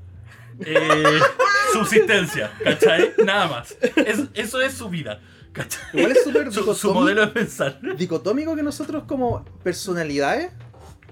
eh, 0.65 1.19
subsistencia. 1.73 2.51
¿Cachai? 2.63 3.11
Nada 3.25 3.47
más. 3.47 3.75
Es- 3.95 4.27
eso 4.33 4.61
es 4.61 4.73
su 4.73 4.89
vida. 4.89 5.19
¿Cachai? 5.53 5.81
Igual 5.93 6.11
es 6.13 6.23
súper 6.23 6.51
Su, 6.53 6.73
su 6.73 6.93
modelo 6.93 7.21
de 7.21 7.27
pensar. 7.27 7.79
dicotómico 7.97 8.55
que 8.55 8.63
nosotros 8.63 9.03
como 9.07 9.43
personalidades 9.63 10.51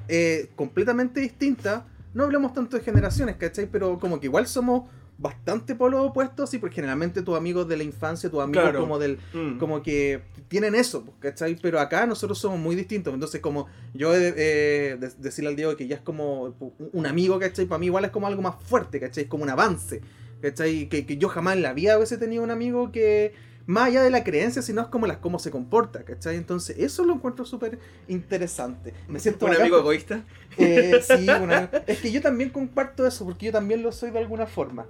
eh, 0.08 0.50
completamente 0.56 1.20
distintas, 1.20 1.84
no 2.14 2.24
hablemos 2.24 2.54
tanto 2.54 2.78
de 2.78 2.84
generaciones, 2.84 3.36
¿cachai? 3.36 3.68
Pero 3.72 4.00
como 4.00 4.20
que 4.20 4.26
igual 4.28 4.48
somos 4.48 4.90
bastante 5.18 5.76
polos 5.76 6.08
opuestos 6.08 6.54
y 6.54 6.58
porque 6.60 6.76
generalmente 6.76 7.22
tus 7.22 7.36
amigos 7.38 7.68
de 7.68 7.76
la 7.76 7.84
infancia, 7.84 8.30
tus 8.32 8.42
amigos 8.42 8.64
Claro. 8.64 8.80
como 8.80 8.98
del... 8.98 9.20
Mm. 9.34 9.58
Como 9.60 9.84
que 9.84 10.22
tienen 10.48 10.74
eso, 10.76 11.04
pues, 11.04 11.18
¿cachai? 11.20 11.58
Pero 11.62 11.80
acá 11.80 12.06
nosotros 12.08 12.40
somos 12.40 12.58
muy 12.58 12.76
distintos. 12.76 13.14
Entonces, 13.14 13.42
como 13.42 13.68
yo 13.94 14.16
eh, 14.16 14.98
de- 14.98 15.12
decirle 15.18 15.50
al 15.50 15.56
Diego 15.58 15.76
que 15.76 15.88
ya 15.88 15.98
es 15.98 16.02
como 16.02 16.56
un 16.94 17.06
amigo, 17.06 17.38
¿cachai? 17.38 17.66
Para 17.66 17.80
mí 17.80 17.88
igual 17.88 18.06
es 18.06 18.12
como 18.12 18.26
algo 18.28 18.42
más 18.42 18.56
fuerte, 18.64 19.00
¿cachai? 19.02 19.26
Es 19.26 19.30
como 19.30 19.44
un 19.44 19.50
avance, 19.50 20.02
¿cachai? 20.42 20.88
Que, 20.90 21.06
que 21.06 21.18
yo 21.18 21.30
jamás 21.30 21.56
en 21.56 21.62
la 21.64 21.74
vida 21.74 21.98
hubiese 21.98 22.18
tenido 22.18 22.44
un 22.44 22.52
amigo 22.52 22.92
que, 22.92 23.34
más 23.66 23.88
allá 23.88 24.02
de 24.04 24.10
la 24.10 24.24
creencia, 24.24 24.62
sino 24.62 24.82
es 24.82 24.88
como 24.88 25.06
las 25.08 25.18
cómo 25.18 25.38
se 25.40 25.52
comporta, 25.52 26.04
¿cachai? 26.04 26.36
Entonces, 26.38 26.78
eso 26.80 27.04
lo 27.06 27.14
encuentro 27.14 27.46
súper 27.46 27.78
interesante. 28.08 28.94
Me 29.08 29.20
siento 29.20 29.46
Un 29.46 29.52
bacán 29.52 29.62
amigo 29.64 29.80
egoísta. 29.80 30.24
eh, 30.58 31.00
sí, 31.04 31.28
una- 31.30 31.70
es 31.88 32.00
que 32.00 32.12
yo 32.12 32.22
también 32.22 32.50
comparto 32.50 33.06
eso, 33.06 33.26
porque 33.26 33.48
yo 33.48 33.52
también 33.52 33.82
lo 33.84 33.92
soy 33.92 34.12
de 34.12 34.20
alguna 34.20 34.46
forma. 34.48 34.86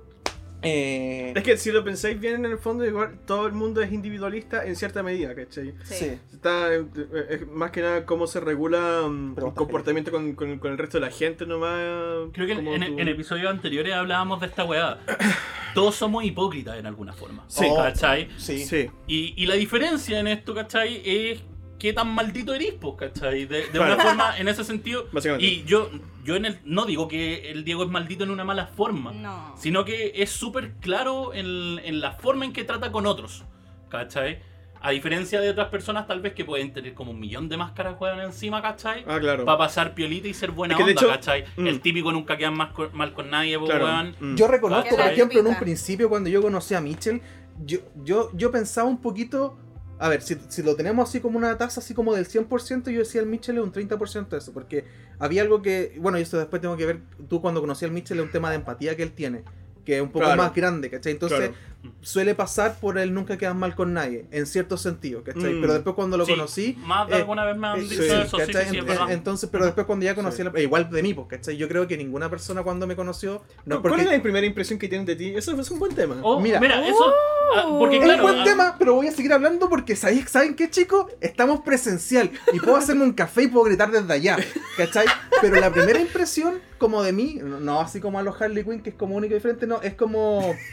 Eh, 0.62 1.34
Es 1.36 1.44
que 1.44 1.58
si 1.58 1.72
lo 1.72 1.84
pensáis 1.84 2.20
bien, 2.20 2.44
en 2.46 2.52
el 2.52 2.58
fondo, 2.58 2.86
igual 2.86 3.18
todo 3.26 3.48
el 3.48 3.54
mundo 3.54 3.82
es 3.82 3.92
individualista 3.94 4.66
en 4.66 4.76
cierta 4.76 5.02
medida, 5.04 5.34
¿cachai? 5.36 5.74
sí. 5.84 6.18
Está 6.34 6.74
eh, 6.74 6.86
es 7.30 7.48
más 7.48 7.72
que 7.72 7.82
nada 7.82 8.06
cómo 8.06 8.26
se 8.28 8.40
regula 8.40 9.02
Pero 9.36 9.48
el 9.48 9.54
comportamiento 9.54 10.10
con, 10.12 10.34
con- 10.36 10.58
con 10.60 10.72
el 10.72 10.78
resto 10.78 11.00
de 11.00 11.06
la 11.06 11.12
gente 11.12 11.46
nomás. 11.46 12.30
Creo 12.34 12.48
que 12.48 12.54
en, 12.54 12.96
tú- 12.96 13.00
episodios 13.10 13.50
anteriores 13.52 13.94
hablábamos 13.94 14.40
de 14.42 14.48
esta 14.48 14.64
weá. 14.66 15.00
Todos 15.76 15.96
somos 15.96 16.24
hipócritas 16.24 16.78
en 16.78 16.86
alguna 16.88 17.14
forma. 17.14 17.44
Sí. 17.48 17.66
¿Cachai? 17.76 18.30
Sí. 18.38 18.66
Sí. 18.66 18.90
Y, 19.08 19.34
y 19.42 19.46
la 19.46 19.56
diferencia 19.56 20.20
en 20.20 20.28
esto, 20.28 20.54
¿cachai? 20.56 21.02
Es 21.06 21.42
qué 21.78 21.94
tan 21.94 22.10
maldito 22.14 22.54
eres, 22.54 22.74
pues, 22.80 22.96
¿cachai? 22.98 23.46
De, 23.46 23.60
de 23.62 23.68
Claro. 23.70 23.94
una 23.96 24.04
forma, 24.04 24.38
en 24.38 24.48
ese 24.48 24.64
sentido. 24.64 25.08
Básicamente. 25.12 25.46
Y 25.46 25.64
yo, 25.66 25.90
yo 26.30 26.36
en 26.36 26.46
el, 26.46 26.60
no 26.64 26.86
digo 26.86 27.08
que 27.08 27.50
el 27.52 27.64
Diego 27.64 27.84
es 27.84 27.90
maldito 27.90 28.24
en 28.24 28.30
una 28.30 28.44
mala 28.44 28.68
forma, 28.68 29.12
No. 29.12 29.56
sino 29.58 29.84
que 29.84 30.12
es 30.16 30.30
súper 30.30 30.74
claro 30.76 31.34
en, 31.34 31.80
en 31.84 32.00
la 32.02 32.12
forma 32.12 32.46
en 32.46 32.54
que 32.54 32.64
trata 32.64 32.92
con 32.92 33.08
otros, 33.08 33.44
¿cachai? 33.90 34.40
A 34.82 34.92
diferencia 34.92 35.42
de 35.42 35.50
otras 35.50 35.68
personas 35.70 36.08
tal 36.08 36.22
vez 36.22 36.34
que 36.34 36.46
pueden 36.46 36.72
tener 36.72 36.94
como 36.94 37.12
un 37.12 37.20
millón 37.20 37.50
de 37.50 37.58
máscaras 37.58 37.96
juegan 37.98 38.20
encima, 38.22 38.62
¿cachai? 38.62 39.04
Ah, 39.08 39.20
claro. 39.20 39.44
Para 39.44 39.58
pasar 39.58 39.94
piolita 39.96 40.28
y 40.30 40.34
ser 40.34 40.52
buena 40.52 40.74
Es 40.76 40.78
que 40.78 40.84
de 40.86 40.92
onda, 40.92 41.02
hecho- 41.02 41.10
¿cachai? 41.10 41.44
mm. 41.58 41.68
El 41.68 41.82
típico 41.82 42.12
nunca 42.14 42.38
quedan 42.38 42.56
mal 42.56 42.72
con, 42.72 42.96
mal 42.96 43.12
con 43.14 43.30
nadie, 43.30 43.58
Claro. 43.60 43.86
weón. 43.86 44.16
Mm. 44.20 44.36
Yo 44.36 44.48
reconozco, 44.48 44.96
por 44.96 45.06
ejemplo, 45.08 45.40
en 45.40 45.48
un 45.48 45.56
principio 45.60 46.08
cuando 46.08 46.30
yo 46.30 46.42
conocí 46.42 46.76
a 46.76 46.80
Mitchell, 46.82 47.22
yo, 47.66 47.80
yo, 48.06 48.30
yo 48.36 48.52
pensaba 48.52 48.88
un 48.88 49.02
poquito, 49.02 49.58
a 50.00 50.08
ver, 50.08 50.22
si, 50.22 50.38
si 50.48 50.64
lo 50.64 50.76
tenemos 50.76 51.10
así 51.10 51.20
como 51.20 51.38
una 51.38 51.58
tasa 51.58 51.82
así 51.82 51.94
como 51.94 52.16
del 52.16 52.26
100%, 52.26 52.90
yo 52.90 53.00
decía 53.00 53.20
el 53.22 53.28
Mitchell 53.28 53.58
es 53.58 53.64
un 53.64 53.74
30% 53.74 54.30
de 54.30 54.38
eso, 54.38 54.54
porque 54.54 54.86
había 55.20 55.42
algo 55.42 55.62
que, 55.62 55.98
bueno, 56.00 56.18
y 56.18 56.22
eso 56.22 56.38
después 56.38 56.62
tengo 56.62 56.78
que 56.78 56.86
ver, 56.86 57.02
tú 57.28 57.42
cuando 57.42 57.60
conocí 57.60 57.84
al 57.84 57.92
Mitchell 57.92 58.20
es 58.20 58.26
un 58.26 58.32
tema 58.32 58.50
de 58.50 58.56
empatía 58.56 58.96
que 58.96 59.04
él 59.04 59.12
tiene, 59.12 59.44
que 59.90 59.96
es 59.98 60.02
un 60.04 60.10
poco 60.10 60.26
Claro. 60.26 60.42
más 60.44 60.54
grande, 60.54 60.90
¿cachai? 60.90 61.14
Entonces 61.14 61.38
Claro. 61.40 61.54
suele 62.02 62.36
pasar 62.36 62.78
por 62.80 62.98
el 63.00 63.14
nunca 63.14 63.38
quedas 63.38 63.56
mal 63.56 63.74
con 63.74 63.94
nadie, 63.94 64.26
en 64.32 64.46
cierto 64.46 64.78
sentido, 64.78 65.24
¿cachai? 65.24 65.54
Mm. 65.56 65.62
Pero 65.62 65.74
después 65.74 65.96
cuando 65.96 66.18
lo 66.18 66.26
Sí, 66.26 66.34
conocí... 66.34 66.78
Más 66.80 67.08
de 67.08 67.14
eh, 67.16 67.18
alguna 67.18 67.44
vez 67.46 67.58
me 67.58 67.68
han 67.68 67.80
eh, 67.80 67.82
dicho 67.84 68.04
sí, 68.04 68.10
eso, 68.10 68.38
sí, 68.38 68.46
¿cachai? 68.46 68.66
sí, 68.66 68.70
sí, 68.72 68.76
es 68.78 68.82
En- 68.84 68.86
verdad. 68.86 69.12
Entonces, 69.12 69.50
pero 69.52 69.66
después 69.66 69.88
cuando 69.88 70.06
ya 70.06 70.14
conocí 70.16 70.44
la- 70.44 70.60
igual 70.60 70.90
de 70.90 71.02
mí, 71.02 71.14
pues, 71.14 71.28
¿cachai? 71.28 71.58
Yo 71.58 71.68
creo 71.68 71.88
que 71.88 71.98
ninguna 71.98 72.30
persona 72.30 72.62
cuando 72.64 72.86
me 72.86 72.96
conoció, 72.96 73.42
no 73.66 73.82
¿Cuál 73.82 73.94
porque 73.94 74.02
es 74.06 74.12
la 74.18 74.22
primera 74.22 74.46
impresión 74.46 74.78
que 74.78 74.88
tienen 74.88 75.06
de 75.08 75.16
ti? 75.16 75.34
Eso 75.36 75.60
es 75.60 75.72
un 75.72 75.80
buen 75.80 75.96
tema. 75.96 76.18
Oh, 76.22 76.40
Mira. 76.40 76.60
mira, 76.60 76.86
eso. 76.88 77.14
ah, 77.56 77.66
porque 77.80 77.98
Es 77.98 78.04
claro. 78.04 78.26
un 78.26 78.30
buen 78.32 78.42
ah, 78.42 78.44
tema, 78.44 78.76
pero 78.78 78.94
voy 78.96 79.08
a 79.08 79.12
seguir 79.12 79.34
hablando 79.34 79.70
porque 79.70 79.96
¿sabéis- 79.96 80.28
¿saben 80.30 80.56
qué, 80.56 80.70
chicos? 80.70 81.08
Estamos 81.22 81.62
presencial 81.62 82.30
y 82.54 82.60
puedo 82.60 82.76
hacerme 82.76 83.04
un 83.04 83.14
café 83.14 83.44
y 83.44 83.48
puedo 83.48 83.66
gritar 83.66 83.90
desde 83.90 84.14
allá, 84.14 84.38
¿cachai? 84.78 85.08
Pero 85.42 85.56
la 85.60 85.72
primera 85.72 86.00
impresión, 86.00 86.60
como 86.80 87.04
de 87.04 87.12
mí, 87.14 87.40
no, 87.44 87.80
así 87.80 88.00
como 88.00 88.18
a 88.18 88.24
los 88.24 88.42
Harley 88.42 88.64
Quinn, 88.64 88.82
que 88.82 88.90
es 88.90 88.96
como 88.96 89.16
único 89.16 89.34
y 89.34 89.36
diferente, 89.38 89.68
no, 89.68 89.82
es 89.82 89.94
como. 89.94 90.56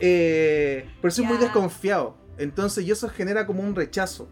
Eh, 0.00 0.86
pero 1.00 1.12
soy 1.12 1.24
muy 1.24 1.36
Ya. 1.36 1.42
desconfiado. 1.44 2.16
Entonces, 2.36 2.84
y 2.84 2.90
eso 2.90 3.08
genera 3.08 3.46
como 3.46 3.62
un 3.62 3.76
rechazo. 3.76 4.28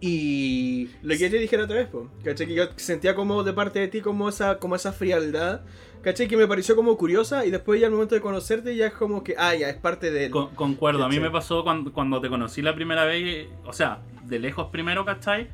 Y. 0.00 0.90
Lo 1.02 1.10
que 1.10 1.18
yo 1.18 1.30
te 1.30 1.38
dije 1.38 1.56
la 1.56 1.64
otra 1.64 1.76
vez, 1.76 1.88
po. 1.88 2.08
¿Cachai? 2.24 2.46
Que 2.46 2.54
yo 2.54 2.64
sentía 2.76 3.14
como 3.14 3.44
de 3.44 3.52
parte 3.52 3.78
de 3.78 3.88
ti 3.88 4.00
como 4.00 4.28
esa, 4.28 4.58
como 4.58 4.74
esa 4.74 4.92
frialdad. 4.92 5.60
¿Cachai? 6.02 6.26
Que 6.26 6.36
me 6.36 6.48
pareció 6.48 6.74
como 6.74 6.96
curiosa 6.96 7.44
y 7.46 7.50
después 7.50 7.80
ya 7.80 7.86
al 7.86 7.92
momento 7.92 8.14
de 8.16 8.20
conocerte 8.20 8.74
ya 8.74 8.86
es 8.86 8.92
como 8.94 9.22
que, 9.22 9.34
ah, 9.38 9.54
ya, 9.54 9.68
es 9.68 9.76
parte 9.76 10.10
de 10.10 10.24
él. 10.24 10.30
Con- 10.32 10.54
concuerdo, 10.56 11.04
a 11.04 11.08
mí 11.08 11.20
me 11.20 11.30
pasó 11.30 11.62
cuando, 11.62 11.92
cuando 11.92 12.20
te 12.20 12.28
conocí 12.28 12.60
la 12.62 12.74
primera 12.74 13.04
vez, 13.04 13.46
o 13.64 13.72
sea, 13.72 14.00
de 14.24 14.40
lejos 14.40 14.68
primero, 14.72 15.04
¿cachai? 15.04 15.48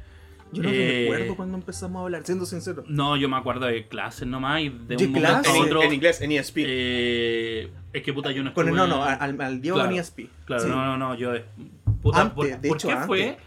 Yo 0.53 0.63
no 0.63 0.71
Eh, 0.71 1.09
recuerdo 1.11 1.37
cuando 1.37 1.59
empezamos 1.59 2.01
a 2.01 2.03
hablar, 2.05 2.23
siendo 2.25 2.47
sincero. 2.47 2.83
No, 2.89 3.17
yo 3.17 3.29
me 3.29 3.37
acuerdo 3.37 3.67
de 3.67 3.87
clases 3.87 4.27
nomás 4.27 4.63
y 4.63 4.69
de 4.71 4.97
¿De 4.97 5.07
un 5.07 5.13
momento 5.13 5.51
a 5.51 5.57
en, 5.57 5.63
otro. 5.63 5.83
en 5.83 5.93
inglés, 5.93 6.21
en 6.23 6.33
ESP. 6.33 6.57
eh, 6.67 7.71
es 7.93 8.03
que 8.03 8.13
puta, 8.13 8.31
yo 8.33 8.43
no 8.43 8.55
Con 8.55 8.69
el- 8.69 8.75
estuve- 8.75 8.89
no, 8.89 8.97
no, 8.97 9.05
al, 9.05 9.41
al 9.41 9.61
Diego 9.61 9.77
Claro. 9.77 9.91
en 9.91 9.97
ESP. 9.99 10.29
Claro, 10.45 10.63
Sí. 10.63 10.69
no, 10.71 10.85
no, 10.85 10.97
no, 10.97 11.15
yo. 11.15 11.33
Puta, 12.03 12.21
Antes, 12.23 12.35
¿por, 12.35 12.47
de 12.47 12.69
por 12.69 12.77
hecho, 12.77 12.89
qué 12.89 12.95
antes. 12.95 13.07
fue? 13.07 13.39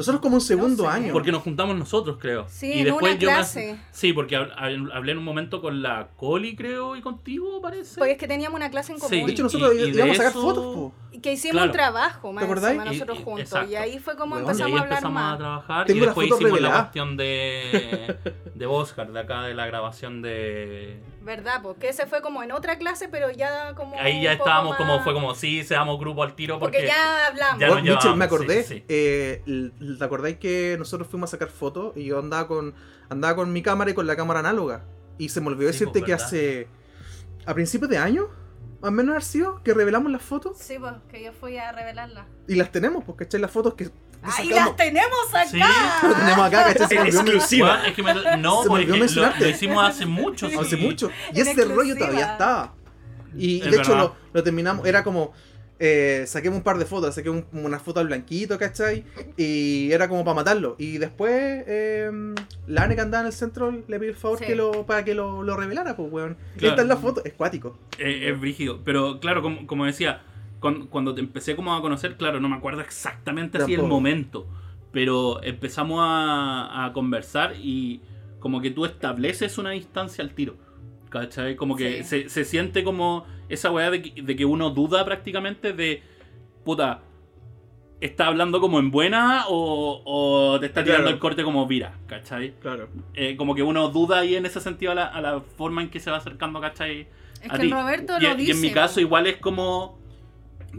Nosotros 0.00 0.20
como 0.20 0.34
un 0.36 0.40
segundo 0.40 0.84
No 0.84 0.90
sé. 0.90 0.96
año. 0.96 1.12
Porque 1.12 1.30
nos 1.32 1.42
juntamos 1.42 1.76
nosotros, 1.76 2.16
creo. 2.20 2.46
Sí, 2.48 2.72
en 2.80 2.92
una 2.92 3.16
clase. 3.18 3.78
sí, 3.92 4.12
porque 4.12 4.36
hab- 4.36 4.54
hab- 4.56 4.90
hablé 4.94 5.12
en 5.12 5.18
un 5.18 5.24
momento 5.24 5.60
con 5.60 5.82
la 5.82 6.08
Coli, 6.16 6.56
creo, 6.56 6.96
y 6.96 7.00
contigo, 7.02 7.60
parece. 7.60 7.96
Porque 7.98 8.12
es 8.12 8.18
que 8.18 8.26
teníamos 8.28 8.56
una 8.58 8.70
clase 8.70 8.92
en 8.92 8.98
Sí. 8.98 9.06
común. 9.08 9.26
De 9.26 9.32
hecho, 9.32 9.42
nosotros 9.44 9.74
Y- 9.74 9.88
íbamos 9.90 10.14
a 10.14 10.22
sacar 10.24 10.32
fotos, 10.32 10.74
po. 10.74 10.94
Que 11.22 11.32
hicimos 11.32 11.52
Claro. 11.54 11.66
un 11.66 11.72
trabajo 11.72 12.32
más 12.32 12.40
¿Te 12.42 12.44
acordáis? 12.46 12.76
encima 12.78 12.84
nosotros 12.92 13.18
Y- 13.18 13.22
juntos. 13.24 13.42
exacto. 13.42 13.70
Y 13.72 13.74
ahí 13.76 13.98
fue 13.98 14.16
como 14.16 14.36
y 14.36 14.40
empezamos 14.40 14.60
a 14.62 14.64
hablar 14.82 14.84
empezamos 14.98 15.20
a 15.20 15.24
más. 15.24 15.38
trabajar 15.38 15.86
Tengo 15.86 15.98
y 15.98 16.06
después 16.06 16.28
hicimos 16.28 16.60
la 16.60 16.70
cuestión 16.70 17.16
de 17.16 18.16
de 18.54 18.66
Oscar, 18.66 19.12
de 19.12 19.20
acá 19.20 19.42
de 19.42 19.54
la 19.54 19.66
grabación 19.66 20.22
de 20.22 21.00
¿Verdad? 21.22 21.60
Porque 21.62 21.90
ese 21.90 22.06
fue 22.06 22.22
como 22.22 22.42
en 22.42 22.50
otra 22.50 22.78
clase, 22.78 23.08
pero 23.08 23.30
ya 23.30 23.74
como. 23.74 23.94
ahí 23.98 24.22
ya 24.22 24.32
estábamos 24.32 24.76
como 24.76 25.00
fue 25.02 25.12
como 25.12 25.34
sí, 25.34 25.62
seamos 25.64 25.98
grupo 26.00 26.22
al 26.22 26.34
tiro 26.34 26.58
porque, 26.58 26.78
Porque 26.78 26.86
ya 26.88 27.26
hablamos. 27.26 27.60
Ya 27.60 27.68
nos 27.68 27.82
Mitchell, 27.82 28.16
me 28.16 28.24
acordé. 28.24 28.62
sí, 28.62 28.76
sí. 28.76 28.84
eh, 28.88 29.42
¿Te 29.98 30.04
acordáis 30.04 30.38
que 30.38 30.76
nosotros 30.78 31.08
fuimos 31.08 31.28
a 31.28 31.32
sacar 31.32 31.48
fotos 31.50 31.94
y 31.96 32.04
yo 32.06 32.18
andaba 32.18 32.48
con, 32.48 32.74
andaba 33.10 33.36
con 33.36 33.52
mi 33.52 33.62
cámara 33.62 33.90
y 33.90 33.94
con 33.94 34.06
la 34.06 34.16
cámara 34.16 34.40
análoga? 34.40 34.84
Y 35.18 35.28
se 35.28 35.42
me 35.42 35.48
olvidó 35.48 35.70
Sí, 35.72 35.80
decirte 35.80 36.00
pues, 36.00 36.04
que 36.06 36.12
hace. 36.14 36.68
a 37.44 37.52
principios 37.52 37.90
de 37.90 37.98
año, 37.98 38.28
más 38.80 38.88
o 38.88 38.92
menos 38.92 39.10
haber 39.12 39.22
sido, 39.24 39.62
que 39.62 39.74
revelamos 39.74 40.10
las 40.10 40.22
fotos 40.22 40.56
Sí, 40.56 40.78
pues, 40.78 40.94
que 41.10 41.22
yo 41.22 41.32
fui 41.34 41.58
a 41.58 41.70
revelarla. 41.72 42.26
y 42.48 42.54
las 42.54 42.72
tenemos, 42.72 43.04
pues, 43.04 43.18
¿cachai? 43.18 43.40
Las 43.42 43.50
fotos 43.50 43.74
que. 43.74 43.90
¡Ahí 44.22 44.48
las 44.50 44.76
tenemos 44.76 45.28
acá! 45.32 45.46
Sí. 45.48 45.58
Las 45.58 46.18
tenemos 46.18 46.46
acá, 46.46 46.74
¿cachai? 46.74 46.98
Exclusiva. 47.08 47.68
Bueno, 47.68 47.84
es 47.88 47.94
que 47.94 48.02
me- 48.02 48.36
no, 48.38 48.62
Se 48.62 48.68
me 48.68 48.74
porque 48.86 48.86
lo, 48.86 49.48
hicimos 49.48 49.84
hace 49.88 50.06
mucho. 50.06 50.48
sí. 50.48 50.56
hace 50.60 50.76
mucho. 50.76 51.10
Y 51.32 51.40
En 51.40 51.48
ese 51.48 51.64
rollo 51.64 51.96
todavía 51.96 52.32
estaba. 52.32 52.74
Y, 53.36 53.60
Es 53.62 53.70
de 53.70 53.76
hecho 53.78 53.94
lo, 53.96 54.16
lo 54.32 54.42
terminamos, 54.42 54.86
era 54.86 55.04
como, 55.04 55.32
eh, 55.78 56.24
saqué 56.26 56.50
un 56.50 56.62
par 56.62 56.76
de 56.76 56.84
fotos, 56.84 57.14
saqué 57.14 57.30
un- 57.30 57.46
una 57.52 57.78
foto 57.78 58.00
al 58.00 58.08
blanquito, 58.08 58.58
¿cachai? 58.58 59.04
Y 59.38 59.90
era 59.92 60.08
como 60.08 60.22
para 60.24 60.34
matarlo. 60.34 60.74
Y 60.78 60.98
después, 60.98 61.32
eh, 61.66 62.10
la 62.66 62.82
Ane 62.82 62.96
que 62.96 63.00
andaba 63.00 63.22
en 63.22 63.28
el 63.28 63.32
centro 63.32 63.70
le 63.70 63.98
pedí 63.98 64.08
el 64.10 64.14
favor 64.16 64.38
Sí. 64.40 64.44
que 64.44 64.54
lo, 64.56 64.84
para 64.84 65.04
que 65.04 65.14
lo, 65.14 65.42
lo 65.42 65.56
revelara, 65.56 65.96
pues, 65.96 66.12
weón. 66.12 66.36
Y 66.56 66.58
Claro. 66.58 66.72
esta 66.74 66.82
es 66.82 66.88
la 66.88 66.96
foto, 66.98 67.22
es 67.24 67.32
cuático. 67.32 67.78
Eh, 67.98 68.28
es 68.30 68.38
brígido. 68.38 68.80
Pero 68.84 69.20
claro, 69.20 69.40
como, 69.40 69.66
como 69.66 69.86
decía, 69.86 70.20
con- 70.60 70.86
cuando 70.86 71.14
te 71.14 71.20
empecé 71.20 71.56
como 71.56 71.74
a 71.74 71.80
conocer, 71.82 72.16
claro, 72.16 72.38
no 72.40 72.48
me 72.48 72.56
acuerdo 72.56 72.80
exactamente 72.82 73.58
así 73.58 73.74
el 73.74 73.82
momento. 73.82 74.46
Pero 74.92 75.42
empezamos 75.42 76.00
a, 76.02 76.84
a 76.86 76.92
conversar 76.92 77.54
y 77.60 78.00
como 78.40 78.60
que 78.60 78.70
tú 78.70 78.84
estableces 78.84 79.58
una 79.58 79.70
distancia 79.70 80.22
al 80.24 80.30
tiro. 80.30 80.56
¿Cachai? 81.10 81.56
Como 81.56 81.74
que 81.76 82.04
Sí. 82.04 82.22
se, 82.22 82.28
se 82.28 82.44
siente 82.44 82.84
como 82.84 83.26
esa 83.48 83.70
weá 83.72 83.90
de 83.90 84.00
que, 84.02 84.22
de 84.22 84.36
que 84.36 84.44
uno 84.44 84.70
duda 84.70 85.04
prácticamente 85.04 85.72
de, 85.72 86.02
puta, 86.64 87.02
¿está 88.00 88.26
hablando 88.28 88.60
como 88.60 88.78
en 88.78 88.90
buena 88.90 89.44
o, 89.48 90.02
o 90.04 90.60
te 90.60 90.66
está 90.66 90.82
tirando 90.84 91.02
Claro. 91.04 91.14
el 91.16 91.20
corte 91.20 91.42
como 91.44 91.66
vira? 91.66 91.94
¿Cachai? 92.06 92.54
Claro. 92.60 92.88
Eh, 93.14 93.36
como 93.36 93.54
que 93.54 93.62
uno 93.62 93.88
duda 93.90 94.20
ahí 94.20 94.36
en 94.36 94.46
ese 94.46 94.60
sentido 94.60 94.92
a 94.92 94.94
la, 94.94 95.04
a 95.06 95.20
la 95.20 95.40
forma 95.40 95.82
en 95.82 95.90
que 95.90 96.00
se 96.00 96.10
va 96.10 96.16
acercando, 96.18 96.60
¿cachai? 96.60 97.08
Es 97.42 97.50
a 97.50 97.54
que 97.54 97.60
ti. 97.60 97.66
el 97.66 97.72
Roberto 97.72 98.14
y, 98.18 98.22
lo 98.22 98.32
y 98.32 98.36
dice. 98.36 98.52
en 98.52 98.60
mi 98.60 98.70
caso 98.70 99.00
igual 99.00 99.26
es 99.26 99.36
como 99.38 99.98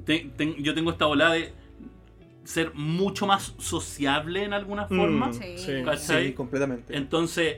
te- 0.05 0.31
ten- 0.37 0.55
yo 0.55 0.73
tengo 0.73 0.91
esta 0.91 1.05
bola 1.05 1.31
de 1.33 1.53
ser 2.43 2.73
mucho 2.73 3.27
más 3.27 3.53
sociable 3.59 4.43
en 4.43 4.53
alguna 4.53 4.87
forma 4.87 5.27
Mm, 5.27 5.33
Sí. 5.33 5.57
sí. 5.97 6.33
completamente. 6.33 6.95
entonces 6.97 7.57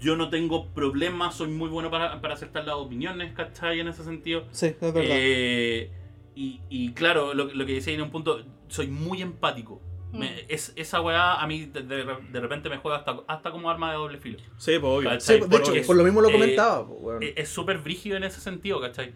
yo 0.00 0.16
no 0.16 0.30
tengo 0.30 0.66
problemas 0.68 1.34
soy 1.36 1.48
muy 1.48 1.68
bueno 1.68 1.90
para, 1.90 2.20
para 2.20 2.34
aceptar 2.34 2.64
las 2.64 2.76
opiniones 2.76 3.32
¿cachai? 3.34 3.80
en 3.80 3.88
ese 3.88 4.04
sentido 4.04 4.44
Sí, 4.52 4.66
es 4.66 4.80
verdad. 4.80 5.02
Eh, 5.04 5.90
y, 6.34 6.60
y 6.68 6.92
claro 6.92 7.34
lo, 7.34 7.44
lo 7.46 7.66
que 7.66 7.74
decía 7.74 7.94
en 7.94 8.02
un 8.02 8.10
punto 8.10 8.42
soy 8.68 8.88
muy 8.88 9.22
empático 9.22 9.80
Mm. 10.10 10.18
Me- 10.20 10.44
es, 10.48 10.72
esa 10.74 11.02
weá 11.02 11.34
a 11.34 11.46
mí 11.46 11.66
de, 11.66 11.82
de- 11.82 12.04
de 12.32 12.40
repente 12.40 12.70
me 12.70 12.78
juega 12.78 12.96
hasta, 12.96 13.14
hasta 13.28 13.50
como 13.50 13.68
arma 13.68 13.90
de 13.90 13.98
doble 13.98 14.16
filo 14.16 14.38
Sí, 14.56 14.78
pues 14.80 14.84
obvio. 14.84 15.20
Sí, 15.20 15.34
de 15.34 15.38
hecho, 15.40 15.48
porque 15.50 15.82
por 15.82 15.96
lo 15.96 16.02
mismo 16.04 16.22
lo 16.22 16.30
eh, 16.30 16.32
comentaba, 16.32 16.86
pues, 16.88 16.98
weón. 17.02 17.22
es 17.22 17.32
es 17.36 17.48
súper 17.50 17.76
brígido 17.76 18.16
en 18.16 18.24
ese 18.24 18.40
sentido, 18.40 18.80
¿cachai? 18.80 19.12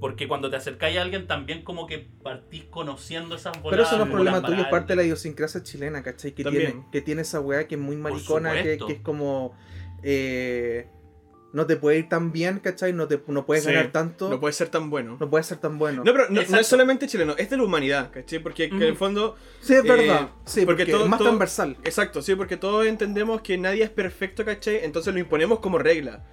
Porque 0.00 0.26
cuando 0.26 0.48
te 0.48 0.56
acercáis 0.56 0.96
a 0.96 1.02
alguien 1.02 1.26
también 1.26 1.62
como 1.62 1.86
que 1.86 2.08
partís 2.22 2.64
conociendo 2.70 3.34
esas 3.36 3.60
bolas. 3.60 3.76
Pero 3.76 3.82
eso 3.82 3.98
no 3.98 4.04
es 4.04 4.10
problema 4.10 4.40
tuyo, 4.42 4.62
es 4.62 4.68
parte 4.68 4.92
de 4.94 4.96
la 4.96 5.02
idiosincrasia 5.02 5.62
chilena, 5.62 6.02
¿cachai? 6.02 6.32
Que 6.32 6.42
También. 6.42 6.66
tiene, 6.72 6.86
que 6.90 7.00
tiene 7.02 7.22
esa 7.22 7.40
weá 7.40 7.68
que 7.68 7.74
es 7.74 7.80
muy 7.80 7.96
maricona, 7.96 8.54
que, 8.62 8.78
que 8.78 8.92
es 8.94 9.00
como. 9.00 9.54
eh, 10.02 10.88
no 11.52 11.66
te 11.66 11.74
puede 11.76 11.98
ir 11.98 12.08
tan 12.08 12.30
bien, 12.30 12.60
¿cachai? 12.60 12.92
No, 12.92 13.08
te, 13.08 13.20
no 13.26 13.44
puedes 13.44 13.64
Sí, 13.64 13.72
ganar 13.72 13.90
tanto. 13.90 14.28
No 14.30 14.38
puede 14.38 14.52
ser 14.52 14.68
tan 14.68 14.88
bueno. 14.88 15.16
no 15.18 15.28
puede 15.28 15.42
ser 15.42 15.58
tan 15.58 15.78
bueno. 15.78 16.04
No, 16.04 16.12
pero 16.12 16.28
no, 16.30 16.40
no 16.48 16.58
es 16.58 16.66
solamente 16.66 17.08
chileno, 17.08 17.34
es 17.36 17.50
de 17.50 17.56
la 17.56 17.64
humanidad, 17.64 18.10
¿cachai? 18.12 18.38
Porque 18.38 18.68
que 18.70 18.76
en 18.76 18.82
el 18.82 18.96
fondo. 18.96 19.36
sí, 19.60 19.74
es 19.74 19.80
eh, 19.84 19.88
verdad. 19.88 20.28
sí, 20.44 20.64
porque 20.64 20.84
porque, 20.84 20.92
todo- 20.92 21.04
es 21.04 21.10
más 21.10 21.18
todo- 21.18 21.28
transversal. 21.30 21.76
Exacto, 21.82 22.22
sí, 22.22 22.36
porque 22.36 22.56
todos 22.56 22.86
entendemos 22.86 23.40
que 23.42 23.58
nadie 23.58 23.82
es 23.82 23.90
perfecto, 23.90 24.44
¿cachai? 24.44 24.84
Entonces 24.84 25.12
lo 25.12 25.18
imponemos 25.18 25.58
como 25.58 25.78
regla. 25.78 26.24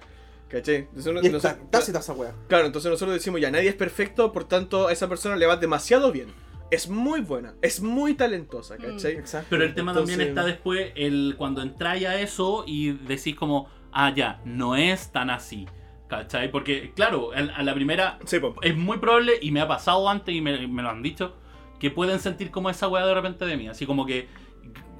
¿Cachai? 0.48 0.76
Entonces, 0.76 1.06
uno- 1.06 1.20
Y 1.22 1.26
está 1.26 1.58
tácita 1.70 1.98
esa 1.98 2.12
weá. 2.14 2.32
claro, 2.48 2.66
entonces 2.66 2.90
nosotros 2.90 3.14
decimos 3.14 3.40
ya, 3.40 3.50
nadie 3.50 3.68
es 3.68 3.74
perfecto, 3.74 4.32
por 4.32 4.44
tanto 4.44 4.88
a 4.88 4.92
esa 4.92 5.08
persona 5.08 5.36
le 5.36 5.46
va 5.46 5.56
demasiado 5.56 6.10
bien. 6.10 6.28
Es 6.70 6.88
muy 6.88 7.20
buena, 7.20 7.54
es 7.62 7.80
muy 7.80 8.14
talentosa, 8.14 8.76
¿cachai? 8.76 9.12
Exacto. 9.12 9.46
Pero 9.50 9.64
el 9.64 9.74
tema 9.74 9.94
también 9.94 10.20
Entonces- 10.20 10.28
está 10.44 10.44
después, 10.44 10.92
el 10.96 11.34
cuando 11.38 11.62
entráis 11.62 12.06
a 12.06 12.20
eso 12.20 12.64
y 12.66 12.92
decís 12.92 13.34
como, 13.36 13.68
ah, 13.92 14.12
ya, 14.14 14.40
no 14.44 14.76
es 14.76 15.10
tan 15.12 15.30
así. 15.30 15.66
¿Cachai? 16.08 16.50
Porque, 16.50 16.92
claro, 16.94 17.32
a 17.34 17.62
la 17.62 17.74
primera 17.74 18.18
Sí, 18.24 18.38
es 18.62 18.76
muy 18.76 18.96
probable, 18.98 19.34
y 19.42 19.50
me 19.50 19.60
ha 19.60 19.68
pasado 19.68 20.08
antes 20.08 20.34
y 20.34 20.40
me, 20.40 20.66
me 20.66 20.82
lo 20.82 20.88
han 20.88 21.02
dicho, 21.02 21.34
que 21.78 21.90
pueden 21.90 22.18
sentir 22.20 22.50
como 22.50 22.70
esa 22.70 22.88
weá 22.88 23.04
de 23.04 23.12
repente 23.14 23.44
de 23.44 23.56
mí. 23.58 23.68
Así 23.68 23.84
como 23.84 24.06
que 24.06 24.26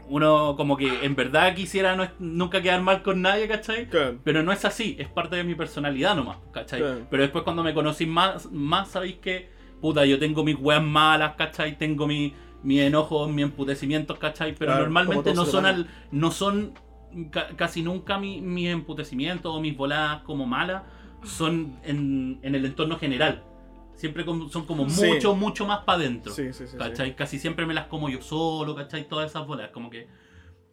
uno 0.09 0.55
como 0.57 0.77
que 0.77 1.05
en 1.05 1.15
verdad 1.15 1.55
quisiera 1.55 1.95
no 1.97 2.09
nunca 2.19 2.61
quedar 2.63 2.81
mal 2.83 3.03
con 3.03 3.23
nadie, 3.23 3.47
¿cachai? 3.49 3.89
Claro. 3.89 4.19
Pero 4.25 4.43
no 4.43 4.53
es 4.53 4.65
así, 4.65 4.97
es 4.99 5.09
parte 5.09 5.37
de 5.37 5.45
mi 5.45 5.55
personalidad 5.55 6.17
nomás, 6.17 6.39
¿cachai? 6.53 6.81
Claro. 6.81 7.07
Pero 7.11 7.23
después 7.23 7.45
cuando 7.45 7.63
me 7.63 7.75
conocí 7.75 8.07
más, 8.07 8.51
más 8.53 8.89
sabéis 8.89 9.17
que, 9.17 9.51
puta, 9.81 10.05
yo 10.07 10.19
tengo 10.19 10.45
mis 10.45 10.57
weas 10.59 10.83
malas, 10.83 11.35
¿cachai? 11.37 11.77
Tengo 11.79 12.07
mi, 12.07 12.35
mis 12.63 12.81
enojos, 12.81 13.31
mis 13.31 13.45
emputecimientos, 13.45 14.19
¿cachai? 14.19 14.55
Pero 14.55 14.71
Claro, 14.73 14.85
normalmente 14.85 15.35
no 15.35 15.45
son, 15.45 15.67
al, 15.67 15.87
no 16.11 16.31
son 16.31 16.73
ca- 17.31 17.49
casi 17.57 17.83
nunca 17.83 18.19
mi- 18.19 18.41
mis 18.41 18.69
emputecimientos 18.69 19.55
o 19.55 19.61
mis 19.61 19.77
voladas 19.77 20.23
como 20.23 20.47
malas 20.47 20.83
son 21.25 21.77
en, 21.85 22.39
en 22.43 22.55
el 22.55 22.65
entorno 22.65 22.99
general. 22.99 23.43
Siempre 23.99 24.25
son 24.25 24.65
como 24.65 24.89
Sí. 24.89 25.05
mucho, 25.07 25.35
mucho 25.35 25.67
más 25.67 25.81
para 25.85 25.99
adentro. 25.99 26.33
Sí, 26.33 26.53
sí, 26.53 26.65
sí. 26.65 26.69
sí. 26.69 26.77
¿Cachai? 26.79 27.15
Casi 27.17 27.39
siempre 27.39 27.67
me 27.67 27.75
las 27.75 27.87
como 27.89 28.09
yo 28.09 28.23
solo, 28.23 28.75
¿cachai? 28.75 29.07
Todas 29.09 29.31
esas 29.31 29.47
bolas. 29.47 29.71
Como 29.71 29.91
que 29.91 30.07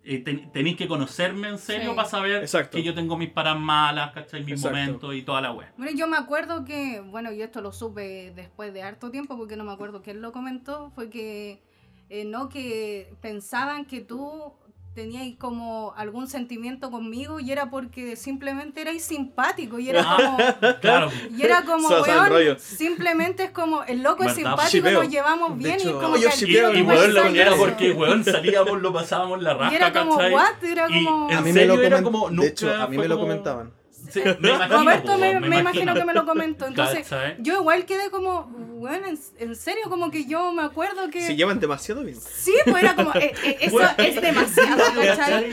eh, 0.08 0.20
ten- 0.20 0.51
tenéis 0.51 0.77
que 0.77 0.88
conocerme 0.88 1.48
en 1.50 1.58
serio 1.58 1.89
Sí. 1.89 1.96
para 1.96 2.08
saber 2.08 2.36
Exacto. 2.44 2.77
que 2.77 2.84
yo 2.84 2.94
tengo 2.94 3.17
mis 3.17 3.32
paras 3.32 3.60
malas, 3.60 4.12
¿cachai? 4.13 4.41
Mis 4.44 4.51
Exacto. 4.53 4.77
momentos 4.77 5.15
y 5.15 5.24
toda 5.24 5.41
la 5.41 5.51
wea. 5.51 5.74
Bueno, 5.77 5.98
yo 5.98 6.08
me 6.08 6.15
acuerdo 6.17 6.63
que, 6.63 7.01
bueno, 7.01 7.32
y 7.32 7.41
esto 7.41 7.60
lo 7.62 7.72
supe 7.72 8.32
después 8.36 8.72
de 8.72 8.84
harto 8.84 9.10
tiempo 9.10 9.36
porque 9.36 9.55
no 9.58 9.63
me 9.63 9.72
acuerdo 9.74 10.03
quién 10.03 10.22
lo 10.22 10.32
comentó, 10.32 10.91
fue 10.94 11.10
que, 11.10 11.63
eh, 12.10 12.24
no, 12.24 12.50
que 12.50 13.15
pensaban 13.22 13.86
que 13.86 14.01
tú 14.01 14.53
tenías 14.96 15.28
como 15.38 15.94
algún 15.98 16.28
sentimiento 16.28 16.90
conmigo 16.90 17.40
y 17.42 17.52
era 17.52 17.70
porque 17.70 18.16
simplemente 18.16 18.82
erais 18.82 19.04
simpático 19.04 19.78
y 19.78 19.90
era 19.90 20.04
Ah. 20.08 20.18
como... 20.18 20.38
Claro. 20.82 21.12
Y 21.38 21.42
era 21.44 21.64
como, 21.64 21.90
weón, 21.90 22.58
simplemente 22.60 23.44
es 23.44 23.52
como, 23.52 23.84
el 23.84 24.02
loco 24.02 24.24
es 24.24 24.36
¿Verdad? 24.38 24.58
simpático, 24.68 24.90
nos 24.92 25.10
llevamos 25.10 25.50
De 25.58 25.64
bien 25.66 25.72
y 25.80 25.82
hecho, 25.82 25.90
es 25.90 25.96
como 26.04 26.16
yo 26.18 26.30
que 26.30 26.46
Y, 26.46 26.80
Y 26.80 26.82
weón, 26.82 27.36
era 27.36 27.56
porque, 27.56 27.92
weón, 27.92 28.24
salíamos, 28.24 28.82
lo 28.82 28.94
pasábamos 28.94 29.42
la 29.44 29.54
raja, 29.54 29.74
Y 29.74 29.75
era 29.75 29.92
como, 29.94 30.18
¿cachai? 30.18 30.34
what? 30.34 30.64
Era 30.64 30.88
Y 30.90 31.06
como... 31.06 31.30
en 31.30 31.38
A 31.38 31.42
mí 31.42 31.52
me 31.52 31.66
lo 31.66 31.82
era 31.82 32.00
comen- 32.00 32.04
como, 32.04 32.30
De 32.30 32.36
nunca 32.36 32.48
hecho, 32.50 32.74
a 32.74 32.88
mí 32.88 32.96
fue 32.96 33.04
me 33.04 33.08
lo 33.10 33.16
como- 33.16 33.28
comentaban. 33.28 33.72
Sí, 34.09 34.21
me 34.39 34.50
imagino, 34.50 34.77
Roberto 34.79 35.17
me, 35.17 35.39
me 35.39 35.50
me 35.50 35.59
imagino 35.59 35.93
que 35.93 36.05
me 36.05 36.13
lo 36.13 36.25
comentó. 36.25 36.67
Entonces, 36.67 37.07
yo 37.39 37.59
igual 37.59 37.85
quedé 37.85 38.09
como, 38.12 38.43
bueno, 38.45 39.07
en, 39.07 39.17
en 39.39 39.55
serio, 39.55 39.83
como 39.89 40.12
que 40.12 40.25
yo 40.25 40.51
me 40.51 40.62
acuerdo 40.63 41.09
que... 41.09 41.21
Se 41.21 41.35
llevan 41.35 41.59
demasiado 41.59 42.03
bien. 42.03 42.17
Sí, 42.19 42.53
pues 42.65 42.83
era 42.83 42.95
como, 42.95 43.12
eh, 43.15 43.33
eh, 43.43 43.57
eso 43.62 43.79
es 43.97 44.21
demasiado, 44.21 44.83
¿cachai? 44.95 45.51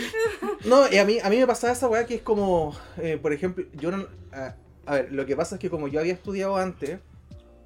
No, 0.65 0.91
y 0.91 0.99
a 0.99 1.05
mí, 1.05 1.19
a 1.23 1.29
mí 1.31 1.39
me 1.39 1.47
pasaba 1.47 1.73
esa 1.73 1.89
weá 1.89 2.07
que 2.07 2.17
es 2.17 2.23
como, 2.23 2.77
eh, 2.99 3.19
por 3.21 3.33
ejemplo, 3.33 3.65
yo 3.75 3.91
no... 3.91 4.07
A, 4.33 4.55
a 4.87 4.95
ver, 4.95 5.13
lo 5.13 5.25
que 5.27 5.37
pasa 5.37 5.55
es 5.57 5.61
que 5.61 5.71
como 5.71 5.89
yo 5.89 6.01
había 6.01 6.13
estudiado 6.13 6.57
antes, 6.57 6.99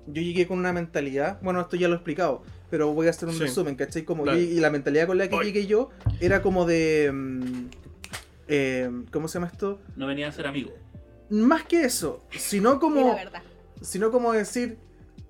yo 0.06 0.22
llegué 0.22 0.46
con 0.46 0.58
una 0.58 0.72
mentalidad, 0.72 1.38
bueno, 1.42 1.60
esto 1.62 1.76
ya 1.76 1.88
lo 1.88 1.94
he 1.94 1.96
explicado, 1.96 2.42
pero 2.70 2.92
voy 2.92 3.06
a 3.06 3.10
hacer 3.10 3.28
un 3.28 3.34
Sí. 3.34 3.40
resumen, 3.40 3.74
¿cachai? 3.74 4.02
Como 4.04 4.22
Claro. 4.24 4.38
yo- 4.38 4.44
y 4.44 4.60
la 4.60 4.70
mentalidad 4.70 5.06
con 5.06 5.18
la 5.18 5.28
que 5.28 5.34
Voy. 5.36 5.46
llegué 5.46 5.66
yo 5.66 5.90
era 6.20 6.42
como 6.42 6.64
de... 6.66 7.12
eh, 8.48 8.90
¿Cómo 9.12 9.28
se 9.28 9.34
llama 9.38 9.50
esto? 9.52 9.80
No 9.96 10.06
venía 10.06 10.28
a 10.28 10.32
ser 10.32 10.46
amigo. 10.46 10.72
Más 11.30 11.64
que 11.64 11.82
eso, 11.84 12.22
sino 12.38 12.78
como... 12.78 13.16
sino 13.80 14.10
como 14.10 14.32
decir, 14.32 14.78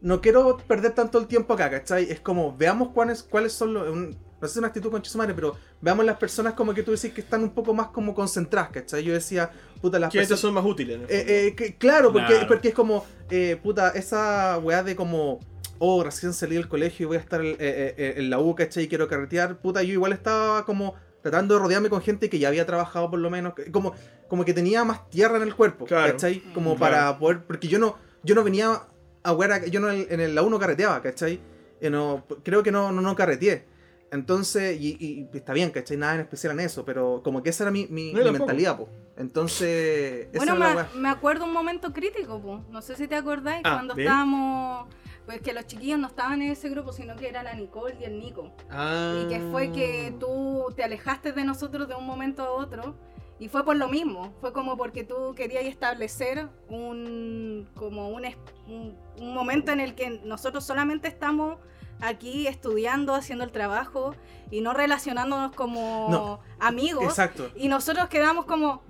no 0.01 0.21
quiero 0.21 0.57
perder 0.59 0.93
tanto 0.95 1.19
el 1.19 1.27
tiempo 1.27 1.55
acá, 1.55 1.71
¿cachai? 1.71 2.11
Es 2.11 2.21
como, 2.21 2.57
veamos 2.57 2.89
cuáles, 2.91 3.23
cuáles 3.23 3.53
son 3.53 3.75
los... 3.75 3.89
un- 3.89 4.17
no 4.39 4.47
sé 4.47 4.53
si 4.53 4.59
es 4.59 4.59
una 4.59 4.67
actitud 4.69 4.91
con 4.91 5.03
madre, 5.17 5.33
pero 5.33 5.57
veamos 5.81 6.05
las 6.05 6.19
personas 6.19 6.53
como 6.53 6.75
que 6.75 6.83
tú 6.83 6.91
decís 6.91 7.11
que 7.15 7.23
están 7.23 7.43
un 7.43 7.51
poco 7.55 7.73
más 7.73 7.89
como 7.89 8.15
concentradas, 8.15 8.69
¿cachai? 8.71 9.03
Yo 9.03 9.15
decía, 9.15 9.51
puta, 9.81 9.99
las 9.99 10.13
personas... 10.13 10.41
son 10.41 10.53
más 10.53 10.65
útiles. 10.67 11.01
Eh, 11.09 11.25
eh, 11.49 11.55
que- 11.57 11.77
claro, 11.79 12.13
porque, 12.13 12.35
Claro. 12.35 12.47
porque 12.47 12.69
es 12.69 12.75
como, 12.75 13.07
eh, 13.31 13.59
puta, 13.63 13.89
esa 13.93 14.59
weá 14.59 14.83
de 14.83 14.95
como, 14.95 15.41
oh, 15.79 16.05
recién 16.05 16.35
salí 16.35 16.55
del 16.57 16.69
colegio 16.69 17.05
y 17.05 17.07
voy 17.07 17.17
a 17.17 17.21
estar 17.21 17.43
eh, 17.43 17.57
eh, 17.59 17.95
eh, 17.97 18.15
en 18.19 18.29
la 18.29 18.39
U, 18.39 18.55
¿cachai? 18.55 18.85
Y 18.85 18.89
quiero 18.89 19.09
carretear, 19.09 19.57
puta, 19.59 19.83
yo 19.83 19.95
igual 19.95 20.13
estaba 20.13 20.67
como 20.67 20.95
tratando 21.31 21.55
de 21.55 21.61
rodearme 21.61 21.89
con 21.91 22.01
gente 22.01 22.29
que 22.31 22.39
ya 22.39 22.49
había 22.49 22.65
trabajado 22.67 23.11
por 23.11 23.19
lo 23.19 23.31
menos, 23.31 23.55
como, 23.73 23.95
como 24.29 24.45
que 24.45 24.55
tenía 24.55 24.85
más 24.85 25.09
tierra 25.11 25.37
en 25.37 25.43
el 25.43 25.55
cuerpo, 25.55 25.85
Claro. 25.87 26.13
¿cachai? 26.13 26.41
Como 26.55 26.77
Claro. 26.77 26.95
para 26.95 27.19
poder, 27.19 27.45
porque 27.45 27.69
yo 27.69 27.79
no, 27.79 27.97
yo 28.23 28.35
no 28.35 28.45
venía 28.45 28.83
a 29.23 29.33
wear, 29.33 29.53
a- 29.53 29.67
yo 29.67 29.81
no 29.81 29.91
en, 29.91 30.21
en 30.21 30.35
la 30.35 30.43
U 30.43 30.51
no 30.51 30.59
carreteaba, 30.59 31.03
¿cachai? 31.03 31.41
Eh, 31.81 31.91
no, 31.91 32.25
creo 32.45 32.63
que 32.63 32.71
no, 32.71 32.93
no, 32.93 33.01
no 33.01 33.15
carreteé. 33.17 33.65
Entonces, 34.13 34.81
y, 34.81 34.97
y 35.33 35.37
está 35.37 35.53
bien, 35.53 35.71
¿cachai? 35.71 35.97
Nada 35.97 36.15
en 36.15 36.21
especial 36.21 36.53
en 36.53 36.61
eso, 36.61 36.85
pero 36.85 37.21
como 37.25 37.43
que 37.43 37.51
esa 37.51 37.65
era 37.65 37.71
mi, 37.73 37.87
mi, 37.89 38.13
No, 38.13 38.23
mi 38.25 38.31
mentalidad, 38.31 38.77
po. 38.77 38.89
Entonces, 39.17 40.29
esa 40.33 40.39
Bueno, 40.39 40.55
era 40.57 40.59
la 40.61 40.69
me, 40.69 40.77
weá. 40.77 40.89
me 40.95 41.09
acuerdo 41.09 41.45
un 41.45 41.53
momento 41.53 41.93
crítico, 41.93 42.41
po. 42.41 42.65
no 42.71 42.81
sé 42.83 42.95
si 42.97 43.09
te 43.09 43.17
acordáis, 43.17 43.63
Ah, 43.65 43.75
cuando 43.75 43.95
bien. 43.95 44.07
estábamos, 44.09 44.87
pues 45.27 45.41
que 45.43 45.53
los 45.53 45.67
chiquillos 45.67 45.99
no 45.99 46.07
estaban 46.07 46.41
en 46.41 46.53
ese 46.53 46.69
grupo, 46.69 46.93
sino 46.93 47.17
que 47.17 47.29
era 47.29 47.43
la 47.43 47.55
Nicole 47.55 47.97
y 48.01 48.05
el 48.05 48.19
Nico. 48.19 48.53
Ah. 48.71 49.21
Y 49.23 49.29
que 49.29 49.41
fue 49.51 49.73
que 49.73 50.15
tú 50.19 50.73
te 50.75 50.85
alejaste 50.85 51.33
de 51.33 51.45
nosotros 51.45 51.89
de 51.89 51.95
un 51.95 52.07
momento 52.07 52.43
a 52.43 52.51
otro. 52.51 52.97
Y 53.39 53.49
fue 53.49 53.65
por 53.65 53.77
lo 53.77 53.89
mismo, 53.89 54.33
fue 54.41 54.55
como 54.55 54.79
porque 54.79 55.05
tú 55.05 55.35
querías 55.37 55.65
establecer 55.65 56.49
un, 56.71 57.69
como 57.75 58.09
un, 58.09 58.25
un, 58.67 58.97
un 59.21 59.35
momento 59.35 59.73
en 59.73 59.81
el 59.81 59.95
que 59.95 60.09
nosotros 60.25 60.65
solamente 60.65 61.07
estamos 61.09 61.59
aquí 62.01 62.47
estudiando, 62.47 63.15
haciendo 63.15 63.45
el 63.45 63.53
trabajo 63.53 64.15
y 64.51 64.61
no 64.61 64.73
relacionándonos 64.73 65.53
como 65.53 66.09
No, 66.11 66.41
amigos. 66.59 67.05
Exacto. 67.05 67.51
Y 67.57 67.69
nosotros 67.69 68.09
quedamos 68.09 68.45
como, 68.47 68.83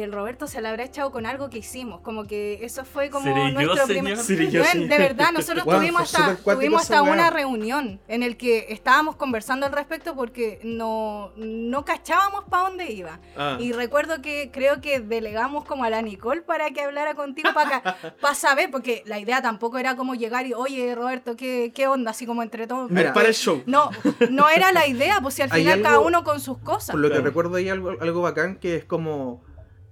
el 0.00 0.12
Roberto 0.12 0.46
se 0.46 0.60
le 0.62 0.68
habrá 0.68 0.84
echado 0.84 1.10
con 1.10 1.26
algo 1.26 1.50
que 1.50 1.58
hicimos, 1.58 2.00
como 2.00 2.24
que 2.26 2.64
eso 2.64 2.84
fue 2.84 3.10
como 3.10 3.24
¿Seré 3.26 3.48
yo, 3.48 3.52
nuestro 3.52 3.86
señor? 3.86 3.88
primer... 4.04 4.16
¿Seré 4.18 4.50
yo, 4.50 4.60
Bueno, 4.60 4.72
señor? 4.72 4.88
de 4.88 4.98
verdad, 4.98 5.32
nosotros 5.32 5.64
tuvimos 5.64 6.14
hasta, 6.14 6.36
tuvimos 6.36 6.82
hasta 6.82 7.02
una 7.02 7.30
reunión 7.30 8.00
en 8.08 8.22
el 8.22 8.36
que 8.36 8.66
estábamos 8.70 9.16
conversando 9.16 9.66
al 9.66 9.72
respecto 9.72 10.14
porque 10.14 10.60
no, 10.62 11.32
no 11.36 11.84
cachábamos 11.84 12.44
para 12.44 12.68
dónde 12.68 12.92
iba. 12.92 13.20
Ah. 13.36 13.56
Y 13.60 13.72
recuerdo 13.72 14.22
que 14.22 14.50
creo 14.52 14.80
que 14.80 15.00
delegamos 15.00 15.64
como 15.64 15.84
a 15.84 15.90
la 15.90 16.00
Nicole 16.02 16.42
para 16.42 16.70
que 16.70 16.80
hablara 16.82 17.14
contigo 17.14 17.50
para, 17.54 17.82
para 18.20 18.34
saber, 18.34 18.70
porque 18.70 19.02
la 19.06 19.18
idea 19.18 19.42
tampoco 19.42 19.78
era 19.78 19.96
como 19.96 20.14
llegar 20.14 20.46
y, 20.46 20.54
oye, 20.54 20.94
Roberto, 20.94 21.36
¿qué, 21.36 21.72
qué 21.74 21.86
onda? 21.86 22.12
Así 22.12 22.26
como 22.26 22.42
entre 22.42 22.66
todos. 22.66 22.90
Mira. 22.90 23.12
para 23.12 23.28
el 23.28 23.34
show. 23.34 23.62
No, 23.66 23.90
no 24.30 24.48
era 24.48 24.72
la 24.72 24.86
idea, 24.86 25.20
pues 25.20 25.34
si 25.34 25.42
al 25.42 25.50
Hay 25.52 25.62
final 25.62 25.74
algo- 25.74 25.84
cada 25.84 26.00
uno 26.00 26.24
con 26.24 26.40
sus 26.40 26.58
cosas. 26.58 26.90
Por 26.92 27.00
lo 27.00 27.08
que 27.08 27.12
Claro. 27.14 27.24
recuerdo 27.26 27.56
hay 27.56 27.68
algo, 27.68 27.90
algo 28.00 28.22
bacán 28.22 28.56
que 28.56 28.76
es 28.76 28.84
como 28.84 29.42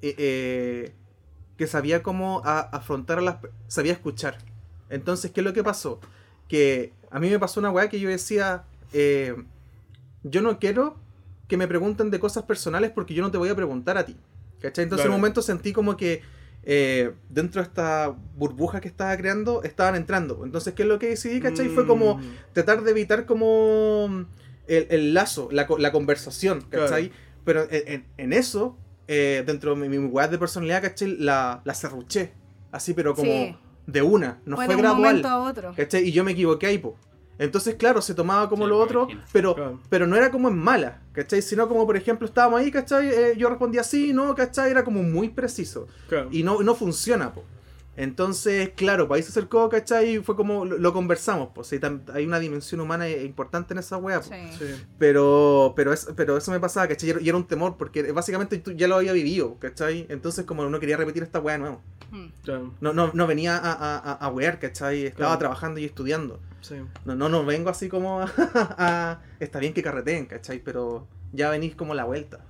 eh, 0.02 0.14
eh, 0.18 0.92
que 1.56 1.66
sabía 1.66 2.02
cómo 2.02 2.42
a- 2.44 2.60
afrontar 2.60 3.18
a 3.18 3.22
las 3.22 3.36
sabía 3.68 3.92
escuchar. 3.92 4.38
Entonces, 4.88 5.30
¿qué 5.30 5.40
es 5.40 5.44
lo 5.44 5.52
que 5.52 5.62
pasó? 5.62 6.00
Que 6.48 6.92
a 7.10 7.18
mí 7.20 7.28
me 7.30 7.38
pasó 7.38 7.60
una 7.60 7.70
weá 7.70 7.88
que 7.88 8.00
yo 8.00 8.08
decía, 8.08 8.64
eh, 8.92 9.34
yo 10.22 10.42
no 10.42 10.58
quiero 10.58 10.96
que 11.48 11.56
me 11.56 11.66
pregunten 11.68 12.10
de 12.10 12.18
cosas 12.20 12.44
personales 12.44 12.90
porque 12.92 13.14
yo 13.14 13.22
no 13.22 13.30
te 13.30 13.38
voy 13.38 13.48
a 13.48 13.54
preguntar 13.56 13.98
a 13.98 14.04
ti. 14.06 14.16
¿Cachai? 14.60 14.84
Entonces 14.84 15.06
en 15.06 15.12
un 15.12 15.20
momento 15.20 15.42
sentí 15.42 15.72
como 15.72 15.96
que 15.96 16.22
eh, 16.62 17.12
dentro 17.30 17.62
de 17.62 17.68
esta 17.68 18.14
burbuja 18.36 18.80
que 18.80 18.88
estaba 18.88 19.16
creando 19.16 19.62
estaban 19.62 19.94
entrando. 19.96 20.44
Entonces, 20.44 20.74
¿qué 20.74 20.82
es 20.82 20.88
lo 20.88 20.98
que 20.98 21.08
decidí? 21.08 21.40
¿Cachai? 21.40 21.68
Fue 21.70 21.86
como 21.86 22.18
Mm. 22.18 22.22
tratar 22.52 22.82
de 22.82 22.90
evitar 22.90 23.24
como 23.26 24.26
el, 24.66 24.86
el 24.90 25.14
lazo, 25.14 25.48
la, 25.50 25.66
co- 25.66 25.78
la 25.78 25.90
conversación, 25.92 26.60
¿cachai? 26.68 27.10
Pero 27.44 27.62
en, 27.70 27.82
en- 27.94 28.06
en 28.18 28.32
eso, 28.34 28.76
eh, 29.12 29.42
dentro 29.44 29.74
de 29.74 29.88
mi, 29.88 29.98
mi 29.98 30.08
de 30.28 30.38
personalidad, 30.38 30.82
¿cachai? 30.82 31.16
La, 31.18 31.60
la 31.64 31.74
cerruché. 31.74 32.32
Así, 32.70 32.94
pero 32.94 33.12
como 33.16 33.30
Sí. 33.32 33.56
de 33.88 34.02
una. 34.02 34.38
No 34.46 34.54
fue 34.54 34.66
fue, 34.66 34.76
de 34.76 34.82
un 34.82 34.86
momento 34.88 35.22
gradual. 35.28 35.46
a 35.46 35.50
otro. 35.50 35.74
¿Cachai? 35.76 36.04
Y 36.08 36.12
yo 36.12 36.22
me 36.22 36.30
equivoqué 36.30 36.66
ahí, 36.68 36.78
po. 36.78 36.96
Entonces, 37.38 37.74
claro, 37.74 38.02
se 38.02 38.14
tomaba 38.14 38.48
como 38.48 38.64
Sí, 38.64 38.68
lo 38.68 38.78
otro, 38.78 39.08
pero, 39.32 39.54
Claro. 39.56 39.80
pero 39.88 40.06
no 40.06 40.14
era 40.14 40.30
como 40.30 40.48
en 40.48 40.56
mala, 40.58 41.00
¿cachai? 41.12 41.42
Sino 41.42 41.66
como, 41.68 41.86
por 41.86 41.96
ejemplo, 41.96 42.26
estábamos 42.26 42.60
ahí, 42.60 42.70
¿cachai? 42.70 43.08
Eh, 43.08 43.34
yo 43.36 43.48
respondía 43.48 43.80
así, 43.80 44.12
no, 44.12 44.34
¿cachai? 44.36 44.70
Era 44.70 44.84
como 44.84 45.02
muy 45.02 45.30
preciso. 45.30 45.88
Claro. 46.08 46.28
Y 46.30 46.42
no, 46.44 46.62
no 46.62 46.74
funciona, 46.76 47.32
po. 47.32 47.42
Entonces, 47.96 48.70
claro, 48.76 49.06
pues 49.08 49.18
ahí 49.18 49.22
se 49.24 49.30
acercó, 49.30 49.68
¿cachai? 49.68 50.16
Y 50.16 50.18
fue 50.20 50.34
como 50.36 50.64
lo, 50.64 50.78
lo 50.78 50.92
conversamos, 50.92 51.50
pues. 51.54 51.70
Hay 52.14 52.24
una 52.24 52.38
dimensión 52.38 52.80
humana 52.80 53.06
eh, 53.08 53.24
importante 53.24 53.74
en 53.74 53.78
esa 53.78 53.96
wea, 53.98 54.20
po. 54.20 54.28
Sí. 54.28 54.34
Sí. 54.58 54.64
Pero, 54.98 55.74
pero, 55.76 55.92
es- 55.92 56.08
pero 56.16 56.36
eso 56.36 56.50
me 56.50 56.60
pasaba, 56.60 56.88
¿cachai? 56.88 57.10
Y 57.20 57.28
era- 57.28 57.36
un 57.36 57.46
temor, 57.46 57.76
porque 57.76 58.10
básicamente 58.12 58.56
tú 58.58 58.72
ya 58.72 58.88
lo 58.88 58.96
había 58.96 59.12
vivido, 59.12 59.56
¿cachai? 59.58 60.06
Entonces, 60.08 60.44
como 60.46 60.64
no 60.68 60.80
quería 60.80 60.96
repetir 60.96 61.22
esta 61.22 61.40
wea 61.40 61.54
de 61.54 61.58
nuevo. 61.60 61.82
Mm. 62.10 62.26
Claro. 62.42 62.74
No, 62.80 62.92
no, 62.92 63.10
no 63.12 63.26
venía 63.26 63.56
a, 63.56 63.72
a, 63.72 63.98
a, 63.98 64.12
a 64.14 64.28
wear, 64.30 64.58
¿cachai? 64.58 65.04
Estaba 65.06 65.30
Claro. 65.30 65.38
trabajando 65.38 65.80
y 65.80 65.84
estudiando. 65.84 66.40
Sí. 66.62 66.76
No, 67.04 67.14
no, 67.14 67.28
no 67.28 67.44
vengo 67.44 67.70
así 67.70 67.88
como 67.88 68.20
a, 68.20 68.24
a- 68.78 69.20
Está 69.40 69.58
bien 69.58 69.74
que 69.74 69.82
carreteen, 69.82 70.26
¿cachai? 70.26 70.60
Pero 70.62 71.06
ya 71.32 71.50
venís 71.50 71.74
como 71.74 71.94
la 71.94 72.04
vuelta. 72.04 72.44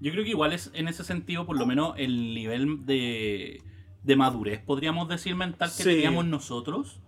Yo 0.00 0.12
creo 0.12 0.24
que 0.24 0.30
igual 0.30 0.52
es 0.52 0.70
en 0.74 0.88
ese 0.88 1.04
sentido, 1.04 1.46
por 1.46 1.58
lo 1.58 1.64
menos, 1.66 1.94
el 1.98 2.34
nivel 2.34 2.84
de, 2.84 3.62
de 4.04 4.16
madurez, 4.16 4.60
podríamos 4.60 5.08
decir, 5.08 5.34
mental 5.34 5.70
que 5.76 5.82
Sí. 5.82 5.88
teníamos 5.90 6.24
nosotros. 6.26 7.00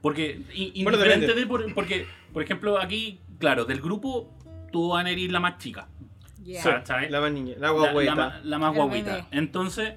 Porque, 0.00 0.42
y, 0.54 0.82
Bueno, 0.84 0.96
de 0.98 1.46
por- 1.46 1.74
porque, 1.74 2.06
por 2.32 2.42
ejemplo, 2.42 2.78
aquí, 2.80 3.20
claro, 3.38 3.64
del 3.64 3.80
grupo, 3.80 4.32
tú 4.72 4.90
vas 4.90 5.04
a 5.04 5.10
eres 5.10 5.32
la 5.32 5.40
más 5.40 5.58
chica. 5.58 5.88
Yeah. 6.44 6.62
La 7.10 7.20
más 7.20 7.32
niña, 7.32 7.54
la 7.58 7.72
La, 7.72 7.92
la 7.92 8.14
ma- 8.14 8.40
la 8.44 8.58
más 8.58 8.74
guaguita. 8.74 9.26
Entonces, 9.32 9.94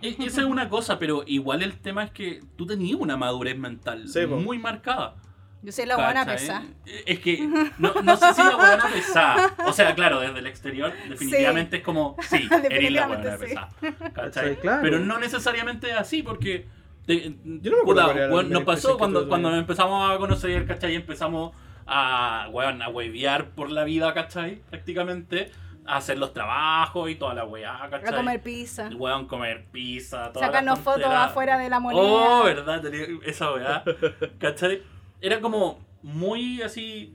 e- 0.00 0.16
esa 0.18 0.40
es 0.40 0.46
una 0.46 0.68
cosa, 0.68 0.98
pero 0.98 1.22
igual 1.26 1.62
el 1.62 1.74
tema 1.78 2.02
es 2.04 2.10
que 2.10 2.40
tú 2.56 2.66
tenías 2.66 2.98
una 2.98 3.16
madurez 3.16 3.56
mental 3.58 4.08
Sí, 4.08 4.26
muy 4.26 4.58
marcada. 4.58 5.16
Yo 5.62 5.70
soy 5.72 5.86
la 5.86 5.96
buena 5.96 6.26
pesada. 6.26 6.64
Es 7.06 7.18
que 7.20 7.38
no, 7.78 7.92
no 8.02 8.16
sé 8.16 8.34
si 8.34 8.42
la 8.42 8.56
buena 8.56 8.84
pesada. 8.92 9.54
O 9.66 9.72
sea, 9.72 9.94
claro, 9.94 10.20
desde 10.20 10.38
el 10.40 10.46
exterior, 10.46 10.92
definitivamente 11.08 11.76
es 11.76 11.82
como, 11.82 12.16
sí, 12.28 12.48
eres 12.70 12.90
la 12.92 13.06
buena 13.06 13.36
sí. 13.36 13.44
pesada. 13.44 13.68
¿cachai? 14.12 14.58
Pero 14.60 14.98
no 14.98 15.18
necesariamente 15.18 15.90
es 15.90 15.96
así, 15.96 16.22
porque. 16.22 16.66
te- 17.06 17.34
Yo 17.44 17.70
no 17.70 17.76
me 17.76 17.82
acuerdo 17.82 17.84
puta, 17.84 18.04
cuál 18.04 18.16
era 18.16 18.26
la 18.28 18.34
weón, 18.34 18.50
nos 18.50 18.64
pasó 18.64 18.98
cuando, 18.98 19.28
cuando 19.28 19.54
empezamos 19.54 20.12
a 20.12 20.18
conocer, 20.18 20.66
¿cachai? 20.66 20.92
Y 20.92 20.96
empezamos 20.96 21.52
a, 21.86 22.48
weón, 22.50 22.82
a 22.82 22.88
huevear 22.88 23.50
por 23.50 23.70
la 23.70 23.84
vida, 23.84 24.12
¿cachai? 24.14 24.62
Prácticamente. 24.70 25.50
a 25.84 25.96
hacer 25.96 26.16
los 26.18 26.32
trabajos 26.32 27.10
y 27.10 27.16
toda 27.16 27.34
la 27.34 27.44
weá, 27.44 27.82
A 27.84 27.90
¿cachai? 27.90 28.14
comer 28.14 28.40
pizza. 28.40 28.88
Weón 28.96 29.26
comer 29.26 29.64
pizza, 29.72 30.32
toda 30.32 30.46
Sacarnos 30.46 30.78
fotos 30.80 31.06
afuera 31.12 31.58
de 31.58 31.68
la 31.70 31.80
moneda. 31.80 32.02
Oh, 32.02 32.44
verdad, 32.44 32.80
tenía 32.80 33.06
esa 33.26 33.52
weá. 33.52 33.82
¿Cachai? 34.38 34.82
Era 35.22 35.40
como 35.40 35.78
muy 36.02 36.60
así. 36.62 37.14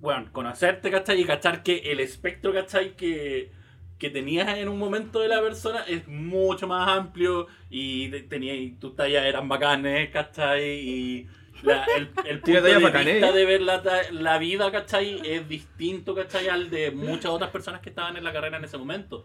Bueno, 0.00 0.28
conocerte, 0.32 0.90
¿cachai? 0.90 1.20
Y 1.20 1.24
cachar 1.24 1.62
que 1.62 1.78
el 1.92 2.00
espectro, 2.00 2.52
¿cachai? 2.52 2.96
Que, 2.96 3.52
que 3.98 4.10
tenías 4.10 4.48
en 4.58 4.68
un 4.68 4.78
momento 4.78 5.20
de 5.20 5.28
la 5.28 5.40
persona 5.40 5.84
es 5.86 6.06
mucho 6.08 6.66
más 6.66 6.88
amplio. 6.88 7.46
Y 7.70 8.08
te- 8.10 8.22
tenía, 8.22 8.54
y 8.54 8.72
tus 8.72 8.96
tallas 8.96 9.24
eran 9.24 9.48
bacanes, 9.48 10.10
¿cachai? 10.10 10.64
Y 10.80 11.28
la- 11.62 11.84
el, 11.96 12.10
el 12.26 12.40
punto 12.40 12.60
de 12.62 12.78
bacanes, 12.82 13.14
vista 13.14 13.32
de 13.32 13.44
ver 13.44 13.62
la, 13.62 13.82
la 14.10 14.38
vida, 14.38 14.72
¿cachai? 14.72 15.20
Es 15.24 15.48
distinto, 15.48 16.14
¿cachai? 16.16 16.48
Al 16.48 16.68
de 16.68 16.90
muchas 16.90 17.30
otras 17.30 17.50
personas 17.50 17.80
que 17.80 17.90
estaban 17.90 18.16
en 18.16 18.24
la 18.24 18.32
carrera 18.32 18.56
en 18.58 18.64
ese 18.64 18.76
momento. 18.78 19.24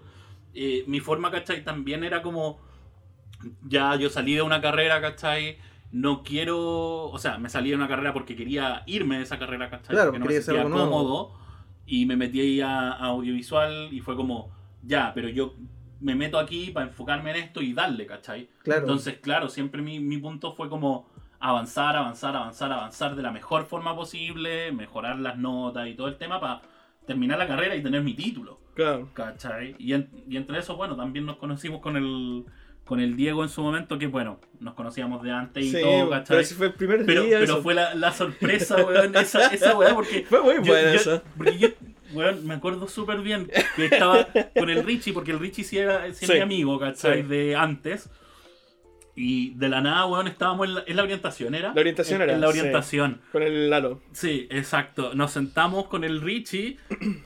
Eh, 0.54 0.84
mi 0.86 1.00
forma, 1.00 1.32
¿cachai? 1.32 1.64
También 1.64 2.04
era 2.04 2.22
como 2.22 2.62
ya 3.68 3.96
yo 3.96 4.10
salí 4.10 4.36
de 4.36 4.42
una 4.42 4.62
carrera, 4.62 5.02
¿cachai? 5.02 5.58
No 5.92 6.24
quiero, 6.24 7.06
o 7.10 7.18
sea, 7.18 7.38
me 7.38 7.50
salí 7.50 7.70
de 7.70 7.76
una 7.76 7.88
carrera 7.88 8.14
porque 8.14 8.36
quería 8.36 8.84
irme 8.86 9.18
de 9.18 9.24
esa 9.24 9.40
carrera, 9.40 9.70
¿cachai? 9.70 9.96
Claro, 9.96 10.12
porque 10.12 10.20
no 10.20 10.26
me 10.26 10.32
sentía 10.42 10.64
cómodo 10.86 11.32
y 11.86 12.06
me 12.06 12.16
metí 12.18 12.42
ahí 12.42 12.62
a, 12.62 12.92
a 12.92 13.06
audiovisual 13.06 13.90
y 13.94 14.02
fue 14.02 14.16
como, 14.16 14.52
ya, 14.84 15.14
pero 15.14 15.30
yo 15.30 15.54
me 16.02 16.14
meto 16.14 16.38
aquí 16.38 16.72
para 16.72 16.88
enfocarme 16.88 17.32
en 17.32 17.38
esto 17.38 17.62
y 17.62 17.74
darle, 17.74 18.06
¿cachai? 18.06 18.50
Claro. 18.64 18.82
Entonces, 18.82 19.18
claro, 19.20 19.50
siempre 19.50 19.82
mi, 19.82 20.00
mi 20.00 20.18
punto 20.18 20.52
fue 20.54 20.70
como 20.70 21.08
avanzar, 21.40 21.96
avanzar, 21.96 22.36
avanzar, 22.36 22.72
avanzar 22.72 23.16
de 23.16 23.22
la 23.24 23.32
mejor 23.32 23.66
forma 23.66 23.96
posible, 23.96 24.72
mejorar 24.74 25.18
las 25.20 25.38
notas 25.38 25.88
y 25.88 25.94
todo 25.94 26.08
el 26.08 26.18
tema 26.18 26.40
para 26.42 26.62
terminar 27.06 27.38
la 27.40 27.48
carrera 27.48 27.76
y 27.76 27.82
tener 27.82 28.04
mi 28.04 28.14
título. 28.14 28.60
Claro. 28.76 29.10
¿Cachai? 29.14 29.76
Y, 29.80 29.94
en- 29.94 30.10
y 30.30 30.36
entre 30.38 30.60
eso, 30.60 30.76
bueno, 30.76 30.96
también 30.96 31.26
nos 31.26 31.38
conocimos 31.38 31.80
con 31.82 31.96
el, 31.96 32.46
con 32.88 33.00
el 33.00 33.16
Diego 33.16 33.44
en 33.44 33.50
su 33.50 33.62
momento, 33.62 34.00
que 34.00 34.08
bueno, 34.08 34.40
nos 34.60 34.74
conocíamos 34.74 35.22
de 35.22 35.32
antes 35.32 35.64
y 35.66 35.72
Sí, 35.72 35.82
todo, 35.82 36.10
pero 36.10 36.10
¿cachai? 36.10 36.40
ese 36.40 36.56
fue 36.56 36.68
el 36.68 36.74
primer 36.74 37.06
Pero, 37.06 37.24
día. 37.24 37.38
pero 37.40 37.54
eso. 37.54 37.62
fue 37.62 37.74
la, 37.76 37.94
la 37.94 38.12
sorpresa, 38.12 38.78
weón, 38.78 39.16
esa, 39.16 39.48
esa 39.48 39.78
weá, 39.78 39.94
porque 39.94 40.26
Fue 40.30 40.42
muy 40.42 40.58
buena 40.60 40.94
yo- 40.94 41.00
esa. 41.00 41.24
porque 41.38 41.58
yo, 41.58 41.68
weón, 42.14 42.48
me 42.48 42.54
acuerdo 42.56 42.88
súper 42.88 43.20
bien 43.22 43.52
que 43.76 43.86
estaba 43.86 44.28
con 44.58 44.70
el 44.70 44.84
Richie, 44.84 45.14
porque 45.14 45.32
el 45.32 45.40
Richie 45.40 45.64
sí 45.64 45.78
era 45.78 46.06
sí 46.14 46.26
es 46.26 46.28
Sí. 46.32 46.34
mi 46.34 46.40
amigo, 46.40 46.80
¿cachai? 46.80 47.22
Sí. 47.22 47.28
De 47.28 47.56
antes. 47.56 48.10
Y 49.20 49.56
de 49.56 49.68
la 49.68 49.82
nada, 49.82 50.06
weón, 50.06 50.28
estábamos 50.28 50.68
en 50.68 50.76
la, 50.76 50.84
en 50.86 50.96
la 50.96 51.02
orientación, 51.02 51.56
¿era? 51.56 51.74
La 51.74 51.82
orientación 51.82 52.22
En- 52.22 52.26
era, 52.30 52.34
En 52.36 52.42
la 52.42 52.52
sí. 52.52 52.60
orientación. 52.60 53.22
Con 53.32 53.42
el 53.42 53.68
Lalo. 53.70 54.00
Sí, 54.12 54.48
exacto. 54.52 55.16
Nos 55.16 55.32
sentamos 55.32 55.88
con 55.88 56.04
el 56.04 56.22
Richie 56.22 56.78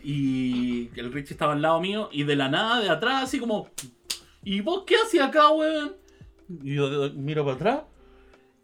y 0.02 0.89
el 0.95 1.12
Richie 1.12 1.34
estaba 1.34 1.52
al 1.54 1.62
lado 1.62 1.82
mío 1.82 2.10
y 2.12 2.24
de 2.24 2.36
la 2.38 2.47
nada, 2.47 2.80
de 2.82 2.89
atrás, 2.89 3.24
así 3.24 3.39
como... 3.39 3.69
¿Y 4.43 4.62
vos 4.62 4.84
qué 4.86 4.95
hacías 4.95 5.30
acá, 5.30 5.49
weón? 5.51 5.95
Y 6.63 6.75
yo 6.75 6.89
de- 6.89 7.15
miro 7.15 7.43
para 7.43 7.56
atrás. 7.56 7.82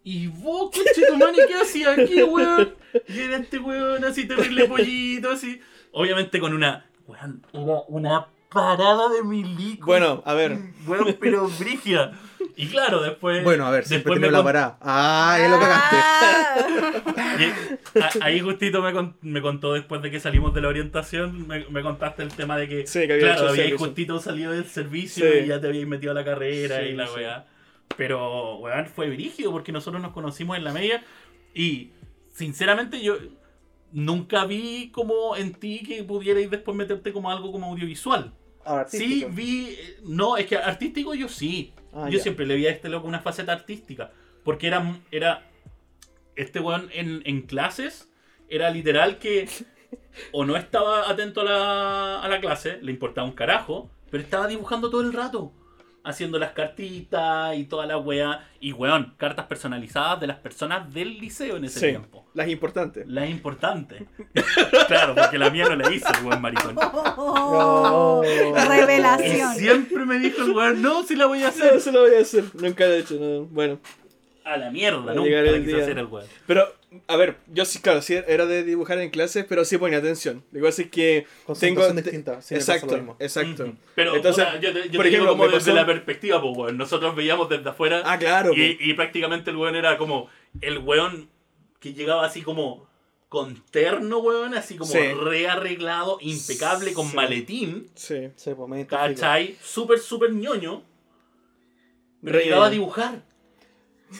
¿Y 0.03 0.27
vos, 0.27 0.71
conchetumani, 0.71 1.37
qué 1.47 1.55
hacías 1.55 1.97
aquí, 1.97 2.23
weón? 2.23 2.73
Y 3.07 3.19
era 3.19 3.37
este 3.37 3.59
weón 3.59 4.03
así 4.05 4.27
terrible 4.27 4.65
pollito, 4.67 5.31
así. 5.31 5.59
Obviamente 5.91 6.39
con 6.39 6.53
una... 6.53 6.89
Weón, 7.05 7.45
era 7.53 7.81
una 7.87 8.27
parada 8.49 9.09
de 9.09 9.23
milico. 9.23 9.85
Bueno, 9.87 10.21
a 10.25 10.33
ver. 10.33 10.57
Weón, 10.87 11.15
pero 11.19 11.47
brigia. 11.59 12.11
Y 12.55 12.67
claro, 12.67 13.01
después... 13.01 13.43
Bueno, 13.43 13.65
a 13.65 13.71
ver, 13.71 13.85
siempre 13.85 14.13
después 14.13 14.19
tiene 14.19 14.27
me 14.31 14.37
la 14.37 14.43
parada. 14.43 14.77
Ah, 14.81 15.37
ya 15.39 15.49
lo 15.49 15.59
cagaste. 15.59 15.95
Ah. 17.17 17.37
y 17.95 17.99
a- 17.99 18.25
ahí 18.25 18.39
justito 18.39 18.81
me, 18.81 18.93
con- 18.93 19.15
me 19.21 19.41
contó 19.41 19.73
después 19.73 20.01
de 20.01 20.09
que 20.11 20.19
salimos 20.19 20.53
de 20.53 20.61
la 20.61 20.67
orientación, 20.69 21.47
me, 21.47 21.65
me 21.69 21.81
contaste 21.81 22.23
el 22.23 22.29
tema 22.33 22.57
de 22.57 22.67
que, 22.67 22.87
Sí, 22.87 23.05
que 23.07 23.13
había 23.13 23.35
claro, 23.35 23.49
habíais 23.49 23.75
justito 23.75 24.19
salido 24.19 24.51
del 24.51 24.65
servicio 24.65 25.25
Sí. 25.31 25.39
y 25.43 25.47
ya 25.47 25.59
te 25.61 25.67
habíais 25.67 25.87
metido 25.87 26.11
a 26.11 26.15
la 26.15 26.23
carrera 26.25 26.79
Sí, 26.79 26.85
y 26.89 26.93
la 26.93 27.07
sí. 27.07 27.13
weá. 27.17 27.45
Pero, 27.95 28.57
weón, 28.57 28.85
fue 28.87 29.09
brígido 29.09 29.51
porque 29.51 29.71
nosotros 29.71 30.01
nos 30.01 30.11
conocimos 30.13 30.57
en 30.57 30.63
la 30.63 30.73
media 30.73 31.03
y, 31.53 31.91
sinceramente, 32.33 33.01
yo 33.01 33.17
nunca 33.91 34.45
vi 34.45 34.89
como 34.91 35.35
en 35.35 35.53
ti 35.53 35.81
que 35.87 36.03
pudierais 36.03 36.49
después 36.51 36.75
meterte 36.75 37.13
como 37.13 37.31
algo 37.31 37.51
como 37.51 37.67
audiovisual. 37.67 38.33
Sí, 38.89 39.25
vi. 39.29 39.69
eh, 39.69 39.97
No, 40.03 40.35
es 40.35 40.45
que 40.45 40.57
artístico 40.57 41.13
yo 41.13 41.29
sí. 41.29 41.71
Ah, 41.93 42.09
yo 42.09 42.19
siempre 42.19 42.45
le 42.45 42.55
vi 42.55 42.67
a 42.67 42.71
este 42.71 42.89
loco 42.89 43.07
una 43.07 43.19
faceta 43.19 43.53
artística. 43.53 44.11
Porque 44.43 44.67
era. 44.67 44.99
era 45.11 45.43
este 46.35 46.59
weón 46.59 46.89
en, 46.93 47.21
en 47.25 47.41
clases 47.41 48.09
era 48.49 48.69
literal 48.69 49.19
que. 49.19 49.47
O 50.31 50.45
no 50.45 50.57
estaba 50.57 51.09
atento 51.09 51.41
a 51.41 51.43
la, 51.43 52.21
a 52.21 52.27
la 52.27 52.41
clase, 52.41 52.79
le 52.81 52.91
importaba 52.91 53.27
un 53.27 53.33
carajo, 53.33 53.89
pero 54.09 54.23
estaba 54.23 54.47
dibujando 54.47 54.89
todo 54.89 55.01
el 55.01 55.13
rato. 55.13 55.53
Haciendo 56.07 56.39
las 56.39 56.51
cartitas 56.51 57.55
y 57.57 57.65
toda 57.65 57.85
la 57.85 57.97
wea. 57.97 58.47
Y 58.59 58.71
weón, 58.71 59.13
cartas 59.17 59.45
personalizadas 59.45 60.19
de 60.19 60.27
las 60.27 60.37
personas 60.37 60.93
del 60.93 61.19
liceo 61.19 61.57
en 61.57 61.65
ese 61.65 61.79
Sí. 61.79 61.85
tiempo. 61.87 62.25
Las 62.33 62.47
importantes. 62.47 63.05
La 63.07 63.25
importante. 63.27 64.05
claro, 64.87 65.15
porque 65.15 65.37
la 65.37 65.49
mía 65.49 65.65
no 65.65 65.75
la 65.75 65.91
hizo 65.93 66.07
el 66.17 66.23
buen 66.23 66.41
maricón. 66.41 66.75
Oh, 67.17 68.21
No. 68.23 68.69
Revelación. 68.69 69.53
Y 69.55 69.59
siempre 69.59 70.05
me 70.05 70.19
dijo 70.19 70.43
el 70.43 70.51
weón, 70.51 70.81
no, 70.81 71.03
si 71.03 71.15
la 71.15 71.25
voy 71.25 71.39
a 71.39 71.43
No, 71.43 71.47
hacer. 71.49 71.73
eso 71.75 71.91
lo 71.91 72.01
voy 72.01 72.15
a 72.15 72.21
hacer. 72.21 72.43
Nunca 72.53 72.85
lo 72.85 72.93
he 72.93 72.99
hecho. 72.99 73.15
No. 73.19 73.45
Bueno. 73.45 73.79
A 74.45 74.55
la 74.55 74.71
mierda, 74.71 74.99
Va 75.01 75.13
nunca 75.13 75.29
la 75.41 75.57
quise 75.59 75.81
hacer 75.81 75.99
el 75.99 76.05
weón. 76.05 76.25
Pero, 76.45 76.65
a 77.07 77.15
ver, 77.17 77.37
yo 77.47 77.65
sí, 77.65 77.79
claro, 77.79 78.01
sí 78.01 78.13
era 78.15 78.45
de 78.45 78.63
dibujar 78.63 78.97
en 78.99 79.09
clases, 79.09 79.45
pero 79.47 79.65
sí 79.65 79.77
ponía 79.77 79.99
atención. 79.99 80.43
Pasa 80.61 80.81
es 80.81 80.89
que 80.89 81.25
tengo. 81.59 81.87
Distinta, 81.93 82.41
sí, 82.41 82.55
exacto, 82.55 82.95
mismo. 82.95 83.15
exacto. 83.19 83.73
Pero, 83.95 84.15
Entonces, 84.15 84.45
yo 84.61 84.73
te, 84.73 84.89
yo 84.89 84.93
por 84.97 85.03
te 85.03 85.09
digo 85.09 85.23
ejemplo, 85.23 85.31
como 85.31 85.43
desde 85.45 85.57
pasó- 85.71 85.73
la 85.75 85.85
perspectiva, 85.85 86.41
pues, 86.41 86.57
weón. 86.57 86.77
Nosotros 86.77 87.15
veíamos 87.15 87.49
desde 87.49 87.69
afuera 87.69 88.01
Ah, 88.05 88.17
claro. 88.17 88.53
y, 88.53 88.77
y 88.79 88.93
prácticamente 88.93 89.51
el 89.51 89.57
weón 89.57 89.75
era 89.75 89.97
como 89.97 90.29
el 90.61 90.79
weón 90.79 91.29
que 91.79 91.93
llegaba 91.93 92.25
así 92.25 92.41
como 92.41 92.87
con 93.29 93.61
terno, 93.71 94.19
weón, 94.19 94.53
así 94.53 94.77
como 94.77 94.91
Sí. 94.91 94.99
rearreglado, 94.99 96.17
impecable, 96.21 96.93
con 96.93 97.07
Sí. 97.09 97.15
maletín, 97.15 97.89
Sí. 97.95 98.29
Sí, 98.35 98.51
pues 98.55 98.69
me. 98.69 98.87
¿cachai? 98.87 99.57
Súper, 99.61 99.99
súper 99.99 100.31
ñoño, 100.33 100.83
pero 102.23 102.39
llegaba 102.39 102.67
a 102.67 102.69
dibujar. 102.69 103.23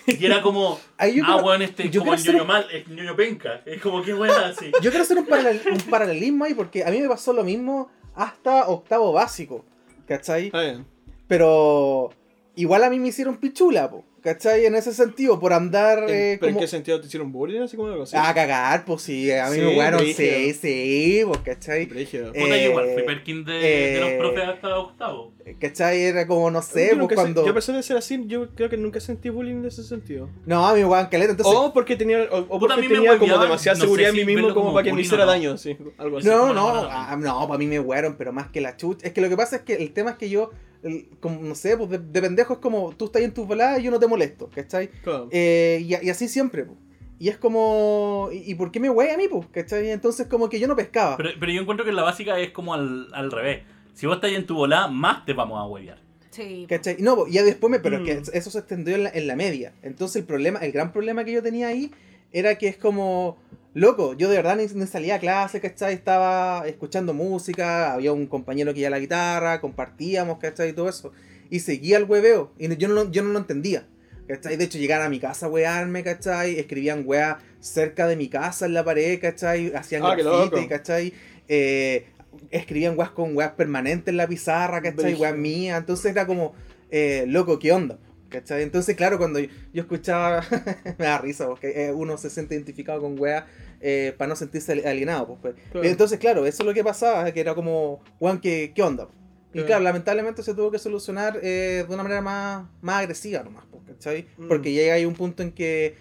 Y 0.05 0.25
era 0.25 0.41
como, 0.41 0.79
Ahí 0.97 1.15
yo 1.15 1.23
ah, 1.25 1.33
creo- 1.35 1.45
weón, 1.45 1.61
este 1.61 1.85
es 1.85 1.91
yo 1.91 2.01
como 2.01 2.13
el 2.13 2.19
quiero 2.21 2.37
ñoño 2.39 2.47
mal, 2.47 2.65
el 2.71 2.95
ñoño 2.95 3.15
penca. 3.15 3.61
Es 3.65 3.81
como 3.81 4.01
que 4.03 4.13
weón 4.13 4.43
así. 4.43 4.65
Yo 4.81 4.89
quiero 4.89 5.01
hacer 5.03 5.17
un, 5.17 5.25
paralel- 5.25 5.61
un 5.71 5.81
paralelismo 5.89 6.45
ahí 6.45 6.53
porque 6.53 6.83
a 6.83 6.89
mí 6.91 6.99
me 7.01 7.07
pasó 7.07 7.31
lo 7.33 7.43
mismo 7.43 7.89
hasta 8.15 8.67
octavo 8.67 9.13
básico, 9.13 9.63
¿cachai? 10.07 10.49
Ah, 10.53 10.61
bien. 10.61 10.85
Pero 11.27 12.09
igual 12.55 12.83
a 12.83 12.89
mí 12.89 12.99
me 12.99 13.09
hicieron 13.09 13.37
pichula, 13.37 13.89
po, 13.89 14.03
¿cachai? 14.21 14.65
En 14.65 14.75
ese 14.75 14.93
sentido, 14.93 15.39
por 15.39 15.53
andar 15.53 15.99
¿En- 16.03 16.09
eh, 16.09 16.37
¿Pero 16.39 16.51
como... 16.51 16.59
en 16.59 16.59
qué 16.59 16.67
sentido 16.67 16.99
te 16.99 17.07
hicieron 17.07 17.31
bullying? 17.31 17.61
Así 17.61 17.77
como 17.77 17.89
algo 17.89 18.03
así. 18.03 18.15
A 18.17 18.33
cagar, 18.33 18.85
pues 18.85 19.01
sí, 19.03 19.31
a 19.31 19.49
mí 19.49 19.55
Sí, 19.57 19.61
me 19.61 19.73
jugaron, 19.73 19.99
brígido. 19.99 20.29
sí, 20.37 20.53
sí, 20.53 21.21
pues, 21.27 21.39
¿cachai? 21.41 21.85
Brígido. 21.85 22.31
Eh, 22.33 22.41
Puta, 22.41 22.57
yo 22.57 22.69
igual 22.69 22.89
fui 22.93 23.03
Perkin 23.03 23.45
de, 23.45 23.53
de 23.53 23.99
los 23.99 24.09
eh, 24.09 24.17
profes 24.19 24.43
hasta 24.49 24.79
octavo. 24.79 25.33
¿Cachai? 25.59 26.01
Era 26.01 26.27
como, 26.27 26.49
no 26.51 26.61
sé, 26.61 26.89
yo, 26.91 26.97
pues 26.97 27.09
se- 27.09 27.15
cuando... 27.15 27.45
yo 27.45 27.51
a 27.51 27.55
pesar 27.55 27.75
de 27.75 27.83
ser 27.83 27.97
así, 27.97 28.23
yo 28.27 28.49
creo 28.55 28.69
que 28.69 28.77
nunca 28.77 28.99
sentí 28.99 29.29
bullying 29.29 29.55
en 29.57 29.65
ese 29.65 29.83
sentido. 29.83 30.29
No, 30.45 30.67
a 30.67 30.73
mí 30.73 30.79
me 30.79 30.85
jugaban 30.85 31.07
caleta, 31.09 31.31
entonces... 31.31 31.53
o 31.55 31.73
porque 31.73 31.95
tenía, 31.95 32.23
o, 32.31 32.59
porque 32.59 32.87
tenía 32.87 33.17
como 33.17 33.37
demasiada 33.37 33.77
no 33.77 33.83
seguridad 33.85 34.11
si 34.11 34.19
en 34.21 34.25
mí 34.27 34.33
mismo 34.35 34.49
como, 34.49 34.61
como 34.61 34.73
para 34.73 34.83
que 34.85 34.93
me 34.93 35.01
hiciera 35.01 35.25
no. 35.25 35.31
daño, 35.31 35.57
sí, 35.57 35.77
algo 35.97 36.17
así. 36.17 36.27
No, 36.27 36.53
no, 36.53 36.67
ah, 36.89 37.15
no, 37.19 37.47
para 37.47 37.57
mí 37.57 37.67
me 37.67 37.79
huearon, 37.79 38.15
pero 38.17 38.31
más 38.33 38.47
que 38.49 38.61
la 38.61 38.75
chucha. 38.77 39.07
Es 39.07 39.13
que 39.13 39.21
lo 39.21 39.29
que 39.29 39.37
pasa 39.37 39.57
es 39.57 39.61
que 39.63 39.75
el 39.75 39.91
tema 39.93 40.11
es 40.11 40.17
que 40.17 40.29
yo, 40.29 40.51
el- 40.83 41.07
como, 41.19 41.41
no 41.41 41.55
sé, 41.55 41.77
pues 41.77 41.89
de, 41.89 41.97
de 41.99 42.21
pendejo 42.21 42.53
es 42.53 42.59
como 42.59 42.93
tú 42.95 43.05
estás 43.05 43.21
en 43.21 43.33
tus 43.33 43.47
voladas 43.47 43.79
y 43.79 43.83
yo 43.83 43.91
no 43.91 43.99
te 43.99 44.07
molesto, 44.07 44.49
¿cachai? 44.53 44.89
Claro. 45.03 45.29
Eh, 45.31 45.79
y, 45.81 46.05
y 46.05 46.09
así 46.09 46.27
siempre, 46.27 46.65
pues. 46.65 46.77
Y 47.19 47.29
es 47.29 47.37
como, 47.37 48.29
¿y, 48.31 48.53
por 48.53 48.69
qué 48.71 48.79
me 48.79 48.91
huea 48.91 49.15
a 49.15 49.17
mí, 49.17 49.27
pues? 49.27 49.47
¿cachai? 49.51 49.89
Entonces 49.89 50.27
como 50.27 50.49
que 50.49 50.59
yo 50.59 50.67
no 50.67 50.75
pescaba. 50.75 51.17
Pero, 51.17 51.29
pero 51.39 51.51
yo 51.51 51.61
encuentro 51.61 51.83
que 51.83 51.89
en 51.89 51.95
la 51.95 52.03
básica 52.03 52.37
es 52.39 52.51
como 52.51 52.75
al, 52.75 53.07
al 53.13 53.31
revés. 53.31 53.63
Si 53.97 54.05
vos 54.05 54.15
estás 54.17 54.31
en 54.31 54.45
tu 54.45 54.55
volada, 54.55 54.87
más 54.87 55.25
te 55.25 55.33
vamos 55.33 55.59
a 55.59 55.65
huevear. 55.65 55.97
Sí. 56.29 56.67
¿Cachai? 56.69 56.97
No, 56.99 57.25
ya 57.27 57.43
después 57.43 57.71
me, 57.71 57.79
pero 57.79 57.99
Mm. 57.99 58.07
es 58.07 58.29
que 58.29 58.37
eso 58.37 58.51
se 58.51 58.59
extendió 58.59 58.95
en 58.95 59.03
la, 59.05 59.09
en 59.09 59.25
la 59.25 59.35
media. 59.35 59.73
Entonces 59.81 60.17
el 60.17 60.25
problema, 60.25 60.59
el 60.59 60.71
gran 60.71 60.91
problema 60.93 61.25
que 61.25 61.31
yo 61.31 61.41
tenía 61.41 61.69
ahí 61.69 61.89
era 62.31 62.55
que 62.59 62.67
es 62.67 62.77
como, 62.77 63.37
loco, 63.73 64.13
yo 64.13 64.29
de 64.29 64.35
verdad 64.37 64.55
ni, 64.55 64.67
ni 64.67 64.85
salía 64.85 65.15
a 65.15 65.19
clase, 65.19 65.59
¿cachai? 65.61 65.95
Estaba 65.95 66.67
escuchando 66.67 67.13
música, 67.15 67.93
había 67.93 68.13
un 68.13 68.27
compañero 68.27 68.71
que 68.73 68.81
iba 68.81 68.87
a 68.87 68.91
la 68.91 68.99
guitarra, 68.99 69.59
compartíamos, 69.61 70.37
¿cachai? 70.37 70.69
Y 70.69 70.73
todo 70.73 70.89
eso. 70.89 71.11
Y 71.49 71.61
seguía 71.61 71.97
el 71.97 72.03
hueveo, 72.03 72.51
y 72.59 72.75
yo 72.77 72.87
no, 72.89 72.93
lo- 72.93 73.11
yo 73.11 73.23
no 73.23 73.29
lo 73.33 73.39
entendía. 73.39 73.87
¿Cachai? 74.27 74.57
De 74.57 74.65
hecho, 74.65 74.77
llegar 74.77 75.01
a 75.01 75.09
mi 75.09 75.19
casa 75.19 75.45
a 75.45 75.49
wearme, 75.49 76.03
¿cachai? 76.03 76.59
Escribían 76.59 77.03
weas 77.05 77.37
cerca 77.61 78.07
de 78.07 78.15
mi 78.17 78.27
casa 78.27 78.65
en 78.67 78.73
la 78.73 78.83
pared, 78.83 79.19
¿cachai? 79.21 79.73
Hacían 79.73 80.03
Ah, 80.05 80.13
graffiti. 80.15 80.67
¿cachai? 80.67 81.13
Eh, 81.47 82.05
escribían 82.51 82.97
weas 82.97 83.11
con 83.11 83.35
weas 83.35 83.51
permanentes 83.53 84.07
en 84.09 84.17
la 84.17 84.27
pizarra, 84.27 84.81
¿cachai? 84.81 85.15
Weas 85.15 85.35
mías. 85.35 85.79
Entonces 85.79 86.11
era 86.11 86.25
como, 86.27 86.53
eh, 86.91 87.25
loco, 87.27 87.59
¿qué 87.59 87.71
onda? 87.71 87.97
¿Cachai? 88.29 88.61
Entonces, 88.63 88.95
claro, 88.97 89.17
cuando 89.17 89.39
yo, 89.39 89.47
yo 89.73 89.81
escuchaba, 89.83 90.43
me 90.97 91.05
da 91.05 91.17
risa, 91.19 91.47
porque 91.47 91.85
eh, 91.87 91.91
uno 91.93 92.17
se 92.17 92.29
siente 92.29 92.55
identificado 92.55 92.99
con 93.01 93.17
weas 93.19 93.45
eh, 93.79 94.13
para 94.17 94.27
no 94.29 94.35
sentirse 94.35 94.73
ali- 94.73 94.83
alienado. 94.85 95.27
Pues, 95.27 95.39
pues. 95.41 95.55
Claro. 95.71 95.87
Entonces, 95.87 96.19
claro, 96.19 96.45
eso 96.45 96.63
es 96.63 96.67
lo 96.67 96.73
que 96.73 96.83
pasaba, 96.83 97.31
que 97.31 97.39
era 97.39 97.55
como, 97.55 98.01
weón, 98.19 98.39
¿qué, 98.41 98.73
qué 98.75 98.83
onda? 98.83 99.07
Y 99.53 99.61
Claro. 99.63 99.81
lamentablemente 99.83 100.43
se 100.43 100.53
tuvo 100.53 100.69
que 100.71 100.77
solucionar 100.77 101.39
eh, 101.41 101.85
de 101.87 101.93
una 101.93 102.03
manera 102.03 102.21
más, 102.21 102.67
más 102.81 102.97
agresiva 103.01 103.43
nomás, 103.43 103.63
pues, 103.71 103.83
¿cachai? 103.87 104.27
Mm. 104.37 104.47
Porque 104.49 104.73
llega 104.73 104.93
ahí 104.95 105.05
un 105.05 105.15
punto 105.15 105.41
en 105.41 105.51
que 105.53 105.95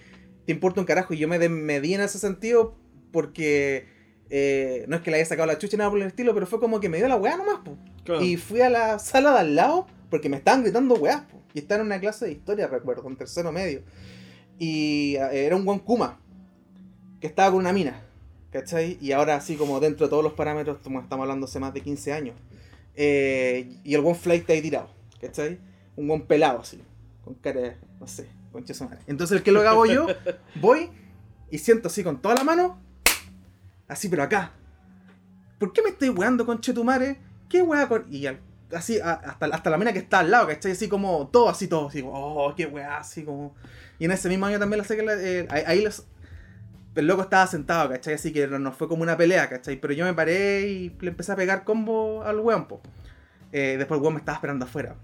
te 0.45 0.53
importa 0.53 0.81
un 0.81 0.87
carajo 0.87 1.15
y 1.15 1.19
yo 1.19 1.29
me 1.29 1.39
desmedí 1.39 1.95
en 1.95 2.01
ese 2.01 2.19
sentido 2.19 2.77
porque 3.13 3.87
eh, 4.31 4.85
no 4.89 4.97
es 4.97 5.03
que 5.03 5.11
le 5.11 5.19
haya 5.19 5.27
sacado 5.27 5.47
la 5.47 5.59
chucha 5.59 5.77
ni 5.77 5.79
nada 5.79 5.91
por 5.91 6.01
el 6.01 6.07
estilo, 6.07 6.35
pero 6.35 6.47
fue 6.47 6.61
como 6.61 6.81
que 6.81 6.89
me 6.89 6.99
dio 6.99 7.09
la 7.09 7.17
weá 7.17 7.37
nomás. 7.37 7.61
Claro. 8.05 8.23
Y 8.23 8.37
fui 8.37 8.61
a 8.61 8.71
la 8.71 8.99
sala 8.99 9.33
de 9.33 9.39
al 9.41 9.55
lado 9.57 9.87
porque 10.11 10.29
me 10.29 10.37
estaban 10.37 10.63
gritando 10.63 10.95
weás. 10.97 11.23
po. 11.23 11.41
Y 11.55 11.59
estaba 11.61 11.81
en 11.81 11.87
una 11.87 12.01
clase 12.01 12.27
de 12.27 12.33
historia, 12.33 12.67
recuerdo, 12.67 13.09
en 13.09 13.17
tercero 13.17 13.51
medio. 13.53 13.83
Y 14.59 15.17
eh, 15.17 15.47
era 15.47 15.57
un 15.57 15.65
buen 15.65 15.79
Kuma 15.79 16.21
que 17.21 17.27
estaba 17.27 17.51
con 17.51 17.61
una 17.61 17.73
mina. 17.73 18.03
¿Cachai? 18.51 18.99
Y 19.01 19.13
ahora, 19.13 19.37
así 19.37 19.57
como 19.57 19.81
dentro 19.81 20.07
de 20.07 20.11
todos 20.11 20.23
los 20.25 20.33
parámetros, 20.35 20.79
como 20.83 21.01
estamos 21.01 21.25
hablando 21.25 21.47
hace 21.47 21.59
más 21.59 21.75
de 21.75 21.81
15 21.83 22.13
años. 22.13 22.37
eh, 22.95 23.71
y 23.85 23.95
el 23.95 24.01
buen 24.01 24.17
flight 24.17 24.49
ahí 24.51 24.63
tirado. 24.63 24.89
¿Cachai? 25.21 25.59
Un 25.97 26.09
buen 26.09 26.23
pelado 26.23 26.61
así. 26.61 26.81
Con 27.25 27.35
cara 27.35 27.77
no 27.99 28.07
sé, 28.07 28.29
con 28.53 28.63
madre. 28.63 28.99
Entonces, 29.07 29.39
el 29.39 29.43
que 29.43 29.53
lo 29.53 29.67
hago 29.69 29.87
yo, 29.87 30.07
voy 30.61 30.91
y 31.51 31.59
siento 31.59 31.89
así 31.89 32.03
con 32.05 32.21
toda 32.21 32.35
la 32.35 32.45
mano. 32.45 32.81
Así, 33.89 34.09
pero 34.09 34.23
acá. 34.23 34.53
¿Por 35.59 35.73
qué 35.73 35.83
me 35.83 35.91
estoy 35.91 36.11
weando 36.11 36.45
con 36.45 36.61
Chetumare? 36.61 37.19
¿Qué 37.49 37.63
wea 37.63 37.89
con.? 37.89 38.07
Y 38.11 38.27
así, 38.75 38.99
hasta, 39.01 39.47
hasta 39.47 39.71
la 39.71 39.79
mina 39.79 39.93
que 39.93 40.01
está 40.01 40.19
al 40.21 40.31
lado, 40.31 40.49
¿cachai? 40.49 40.73
Así 40.73 40.89
como 40.89 41.29
todo, 41.29 41.49
así 41.49 41.69
todo, 41.69 41.89
así 41.89 42.03
como, 42.03 42.13
oh, 42.15 42.55
qué 42.55 42.67
wea, 42.67 42.99
así 42.99 43.25
como. 43.25 43.55
Y 43.99 44.05
en 44.05 44.11
ese 44.11 44.29
mismo 44.29 44.47
año 44.47 44.59
también 44.59 44.79
la 44.79 44.85
sé 44.85 44.97
que 44.97 45.05
eh, 45.09 45.49
ahí, 45.51 45.83
los- 45.83 46.05
el 46.95 47.07
loco 47.07 47.23
estaba 47.23 47.47
sentado, 47.47 47.89
¿cachai? 47.91 48.15
Así 48.15 48.33
que 48.33 48.47
no, 48.49 48.73
fue 48.73 48.89
como 48.89 49.03
una 49.03 49.17
pelea, 49.17 49.49
¿cachai? 49.49 49.81
Pero 49.81 49.93
yo 49.95 50.05
me 50.05 50.15
paré 50.15 50.67
y 50.69 50.97
le 51.01 51.11
empecé 51.11 51.33
a 51.33 51.37
pegar 51.37 51.63
combo 51.65 52.23
al 52.23 52.41
weón, 52.41 52.67
po. 52.67 52.81
Eh, 53.53 53.77
después 53.79 53.99
el 53.99 54.03
weón 54.03 54.15
me 54.15 54.21
estaba 54.21 54.37
esperando 54.37 54.65
afuera, 54.65 54.97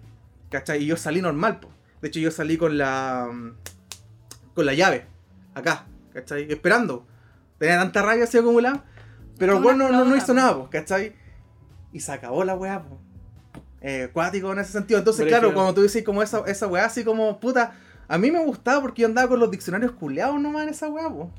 ¿cachai? 0.51 0.83
Y 0.83 0.87
yo 0.87 0.97
salí 0.97 1.23
normal, 1.23 1.61
po. 1.61 1.69
De 2.01 2.09
hecho, 2.09 2.19
yo 2.19 2.31
salí 2.31 2.57
con 2.57 2.77
la. 2.77 3.29
con 4.55 4.67
la 4.67 4.75
llave, 4.75 5.07
acá, 5.55 5.87
¿cachai? 6.13 6.51
Esperando. 6.51 7.07
Tenía 7.63 7.79
tanta 7.79 8.03
rabia 8.03 8.25
así 8.25 8.37
acumulada. 8.39 8.83
Pero 9.39 9.57
el 9.57 9.65
weón 9.65 9.79
no, 9.79 9.89
no, 9.93 10.05
no 10.05 10.17
hizo 10.17 10.35
nada, 10.35 10.57
po, 10.57 10.69
¿cachai? 10.69 11.13
Y 11.93 12.01
se 12.01 12.11
acabó 12.11 12.43
la 12.43 12.57
weá, 12.57 12.83
po. 12.83 12.99
Eh, 13.81 14.09
cuático 14.13 14.53
en 14.53 14.59
ese 14.59 14.73
sentido. 14.73 14.99
Entonces, 14.99 15.27
claro, 15.31 15.55
cuando 15.55 15.75
tú 15.75 15.83
dices 15.83 16.03
como 16.03 16.25
esa, 16.25 16.43
esa 16.49 16.67
weá, 16.67 16.87
así 16.87 17.05
como, 17.05 17.39
puta, 17.39 17.75
a 18.09 18.19
mí 18.19 18.33
me 18.33 18.45
gustaba 18.45 18.81
porque 18.81 19.03
yo 19.03 19.07
andaba 19.09 19.29
con 19.29 19.39
los 19.39 19.49
diccionarios 19.49 19.93
culeados 19.93 20.41
nomás 20.41 20.65
en 20.65 20.71
esa 20.71 20.89
weá, 20.89 21.09
po. 21.09 21.31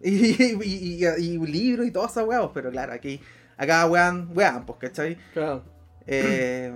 Y, 0.00 0.10
y, 0.42 0.58
y, 0.62 1.04
y- 1.04 1.24
y 1.34 1.38
libros 1.38 1.88
y 1.88 1.90
todas 1.90 2.12
esas 2.12 2.24
weas, 2.24 2.48
pero 2.54 2.70
claro, 2.70 2.92
aquí, 2.92 3.20
acá 3.56 3.84
wean, 3.86 4.28
wean, 4.32 4.64
pues, 4.66 4.78
¿cachai? 4.78 5.18
Claro. 5.32 5.64
Eh, 6.06 6.72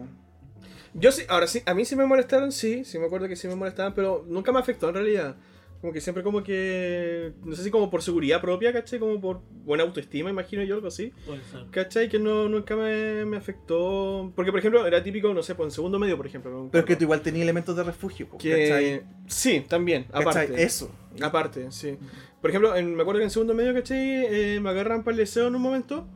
Yo 0.95 1.13
sí, 1.13 1.23
ahora 1.29 1.47
sí, 1.47 1.63
a 1.67 1.73
mí 1.75 1.85
sí 1.85 1.95
me 1.95 2.05
molestaron, 2.05 2.51
sí, 2.51 2.85
sí 2.85 2.99
me 2.99 3.07
acuerdo 3.07 3.29
que 3.29 3.37
sí 3.37 3.47
me 3.47 3.55
molestaban, 3.55 3.95
pero 3.95 4.25
nunca 4.27 4.51
me 4.51 4.59
afectó 4.59 4.89
en 4.89 4.95
realidad. 4.97 5.37
Como 5.81 5.93
que 5.93 6.01
siempre 6.01 6.25
como 6.25 6.43
que, 6.43 7.33
no 7.45 7.55
sé 7.55 7.63
si 7.63 7.71
como 7.71 7.89
por 7.89 8.03
seguridad 8.03 8.41
propia, 8.41 8.73
¿cachai? 8.73 8.99
Como 8.99 9.21
por 9.21 9.43
buena 9.65 9.85
autoestima, 9.85 10.29
imagino 10.29 10.65
yo, 10.65 10.75
algo 10.75 10.89
así. 10.89 11.13
Puede 11.25 11.41
ser. 11.45 11.67
¿Cachai? 11.71 12.09
Que 12.09 12.19
no, 12.19 12.49
nunca 12.49 12.75
me, 12.75 13.25
me 13.25 13.37
afectó. 13.37 14.33
Porque, 14.35 14.51
por 14.51 14.59
ejemplo, 14.59 14.85
era 14.89 15.03
típico, 15.05 15.33
no 15.33 15.41
sé, 15.43 15.55
pues 15.55 15.69
en 15.69 15.71
segundo 15.71 16.01
medio, 16.01 16.17
por 16.17 16.27
ejemplo. 16.27 16.69
pero 16.73 16.81
es 16.81 16.87
que 16.87 16.97
tú 16.97 17.05
igual 17.05 17.21
tenías 17.23 17.45
elementos 17.45 17.77
de 17.77 17.85
refugio, 17.85 18.27
pues, 18.29 18.43
que... 18.43 18.69
¿cachai? 18.69 19.03
Sí, 19.29 19.65
también, 19.69 20.05
¿Cachai? 20.05 20.23
aparte. 20.23 20.63
Eso. 20.65 20.91
Aparte, 21.23 21.71
sí. 21.71 21.97
Por 22.41 22.51
ejemplo, 22.51 22.75
en- 22.75 22.97
me 22.97 23.03
acuerdo 23.03 23.19
que 23.21 23.25
en 23.25 23.31
segundo 23.31 23.55
medio, 23.55 23.73
¿cachai? 23.73 23.99
Eh, 24.01 24.61
me 24.61 24.71
agarran 24.71 25.05
para 25.05 25.13
el 25.13 25.19
deseo 25.19 25.47
en 25.47 25.55
un 25.55 25.63
momento. 25.63 26.09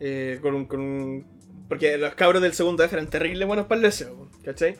eh, 0.00 0.40
con, 0.42 0.54
un, 0.56 0.64
con 0.66 0.80
un- 0.80 1.24
Porque 1.68 1.96
los 1.98 2.14
cabros 2.16 2.42
del 2.42 2.52
segundo 2.52 2.82
F 2.82 2.94
eran 2.96 3.08
terribles 3.08 3.46
buenos 3.46 3.66
para 3.66 3.76
el 3.76 3.82
deseo, 3.82 4.28
¿cachai? 4.44 4.76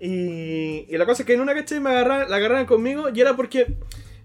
Y, 0.00 0.86
y 0.88 0.96
la 0.98 1.06
cosa 1.06 1.22
es 1.22 1.26
que 1.26 1.34
en 1.34 1.40
una, 1.40 1.54
¿cachai? 1.54 1.80
Me 1.80 1.90
agarran, 1.90 2.28
la 2.30 2.36
agarraron 2.36 2.66
conmigo 2.66 3.08
y 3.14 3.20
era 3.20 3.34
porque. 3.36 3.66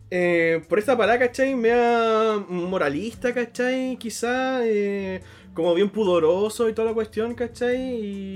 eh, 0.09 0.61
por 0.67 0.79
esta 0.79 0.97
parada, 0.97 1.19
¿cachai? 1.19 1.55
Mea 1.55 2.43
moralista, 2.49 3.33
¿cachai? 3.33 3.97
Quizá. 3.97 4.61
eh, 4.65 5.21
como 5.53 5.73
bien 5.73 5.89
pudoroso 5.89 6.69
y 6.69 6.73
toda 6.73 6.89
la 6.89 6.93
cuestión, 6.93 7.35
¿cachai? 7.35 7.77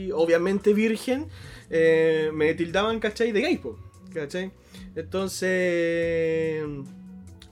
Y 0.07 0.11
obviamente 0.11 0.73
virgen. 0.73 1.27
eh, 1.69 2.29
me 2.33 2.53
tildaban, 2.53 2.99
¿cachai? 2.99 3.31
De 3.31 3.41
gay, 3.41 3.61
¿cachai? 4.13 4.51
Entonces. 4.95 6.63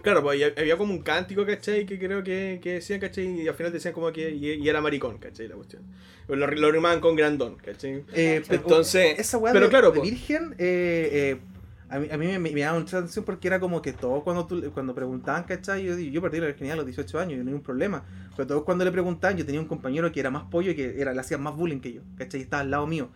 Claro, 0.04 0.22
pues 0.22 0.39
había 0.58 0.78
como 0.78 0.94
un 0.94 1.02
cántico, 1.02 1.46
¿cachai? 1.46 1.86
Que 1.86 1.98
creo 1.98 2.24
que, 2.24 2.60
que 2.62 2.74
decían, 2.74 3.00
¿cachai? 3.00 3.42
Y 3.42 3.48
al 3.48 3.56
final 3.56 3.72
decían 3.72 3.94
como 3.94 4.12
que 4.12 4.30
y, 4.32 4.52
y 4.62 4.70
era 4.70 4.82
maricón, 4.82 5.18
¿cachai? 5.18 5.48
La 5.48 5.56
cuestión. 5.56 5.82
Lo, 6.28 6.36
lo 6.36 6.72
rimaban 6.72 7.00
con 7.00 7.16
grandón, 7.16 7.56
¿cachai? 7.56 8.04
Eh, 8.13 8.44
pero- 8.48 8.62
Entonces, 8.62 9.18
esa 9.18 9.38
weá 9.38 9.54
pero 9.54 9.66
de, 9.66 9.70
claro, 9.72 9.92
de 9.92 9.98
po. 10.00 10.04
virgen, 10.04 10.56
eh, 10.58 11.10
eh, 11.13 11.38
a 11.89 12.00
mí, 12.00 12.08
a 12.12 12.18
mí 12.18 12.28
me, 12.28 12.39
me 12.39 12.62
daba 12.62 12.78
mucha 12.80 12.98
atención 12.98 13.24
porque 13.24 13.48
era 13.48 13.60
como 13.60 13.82
que 13.82 13.94
todos 13.94 14.24
cuando, 14.24 14.46
tú, 14.46 14.72
cuando 14.74 14.94
preguntaban, 14.94 15.44
¿cachai? 15.44 15.86
Yo, 15.86 15.98
yo 15.98 16.22
perdí 16.22 16.39
la 16.39 16.48
virginidad 16.48 16.74
a 16.74 16.78
los 16.78 16.86
18 16.86 17.20
años 17.20 17.34
y 17.34 17.36
no 17.38 17.42
hay 17.42 17.46
ningún 17.46 17.62
problema. 17.63 18.04
Pero 18.36 18.48
todos 18.48 18.63
cuando 18.63 18.84
le 18.84 18.92
preguntaban, 18.92 19.38
yo 19.38 19.46
tenía 19.46 19.62
un 19.62 19.68
compañero 19.68 20.12
que 20.12 20.20
era 20.20 20.30
más 20.32 20.44
pollo 20.52 20.72
y 20.72 20.76
que 20.76 21.00
era, 21.00 21.13
le 21.13 21.20
hacían 21.22 21.42
más 21.42 21.56
bullying 21.56 21.80
que 21.80 21.94
yo, 21.94 22.02
¿cachai? 22.18 22.42
Y 22.42 22.44
estaba 22.44 22.62
al 22.62 22.72
lado 22.72 22.88
mío. 22.88 23.10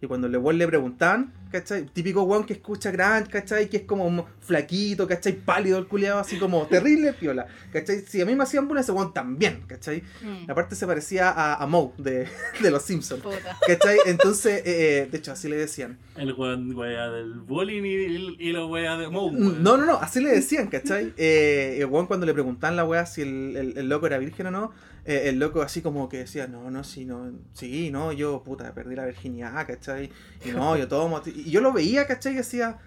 Y 0.00 0.06
cuando 0.06 0.28
le, 0.28 0.38
le 0.38 0.66
preguntaban, 0.66 1.32
¿cachai? 1.50 1.86
Típico 1.86 2.22
weón 2.24 2.44
que 2.44 2.52
escucha 2.52 2.90
grande, 2.90 3.30
¿cachai? 3.30 3.70
Que 3.70 3.78
es 3.78 3.82
como 3.84 4.26
flaquito, 4.40 5.08
¿cachai? 5.08 5.32
Pálido 5.32 5.78
el 5.78 5.86
culiado, 5.86 6.18
así 6.18 6.38
como 6.38 6.66
terrible 6.66 7.14
piola, 7.14 7.46
¿cachai? 7.72 8.00
Si 8.00 8.20
a 8.20 8.26
mí 8.26 8.34
me 8.34 8.42
hacían 8.42 8.68
bullying, 8.68 8.82
ese 8.82 8.92
weón 8.92 9.14
también, 9.14 9.62
¿cachai? 9.66 10.02
Mm. 10.22 10.50
Aparte 10.50 10.74
se 10.76 10.86
parecía 10.86 11.30
a, 11.30 11.54
a 11.54 11.66
Moe 11.66 11.92
de, 11.96 12.28
de 12.62 12.70
los 12.70 12.82
Simpsons. 12.82 13.22
Puta. 13.22 13.56
¿Cachai? 13.66 13.96
Entonces, 14.04 14.58
eh, 14.66 15.02
eh, 15.02 15.08
de 15.10 15.16
hecho, 15.16 15.32
así 15.32 15.48
le 15.48 15.56
decían. 15.56 15.96
El 16.16 16.34
weón 16.34 16.74
wea 16.76 17.08
del 17.08 17.32
bullying 17.40 17.82
y, 17.84 17.94
y, 17.94 18.36
y 18.50 18.52
la 18.52 18.66
wea 18.66 18.98
de 18.98 19.08
Moe. 19.08 19.30
weón. 19.32 19.62
No, 19.62 19.78
no, 19.78 19.86
no, 19.86 19.94
así 19.94 20.20
le 20.20 20.30
decían, 20.30 20.66
¿cachai? 20.68 21.14
Eh, 21.16 21.78
el 21.80 21.86
weón 21.86 22.06
cuando 22.06 22.26
le 22.26 22.34
preguntaban 22.34 22.76
la 22.76 22.84
weá 22.84 23.06
si 23.06 23.22
el, 23.22 23.56
el- 23.56 23.78
el 23.78 23.88
loco 23.88 24.06
era 24.06 24.18
virgen 24.18 24.48
o 24.48 24.50
no, 24.50 24.72
eh, 25.06 25.28
el 25.28 25.38
loco 25.38 25.62
así 25.62 25.82
como 25.82 26.08
que 26.08 26.18
decía, 26.18 26.48
no, 26.48 26.70
no, 26.70 26.82
sí, 26.82 27.04
no, 27.04 27.32
sí, 27.52 27.90
no, 27.90 28.12
yo, 28.12 28.42
puta, 28.42 28.74
perdí 28.74 28.96
la 28.96 29.06
virginidad, 29.06 29.66
¿cachai? 29.66 30.10
Y 30.44 30.50
no, 30.50 30.76
yo 30.76 30.88
tomo. 30.88 31.22
Y 31.24 31.50
yo 31.50 31.60
lo 31.60 31.72
veía, 31.72 32.06
¿cachai? 32.06 32.32
Y 32.32 32.36
decía, 32.36 32.78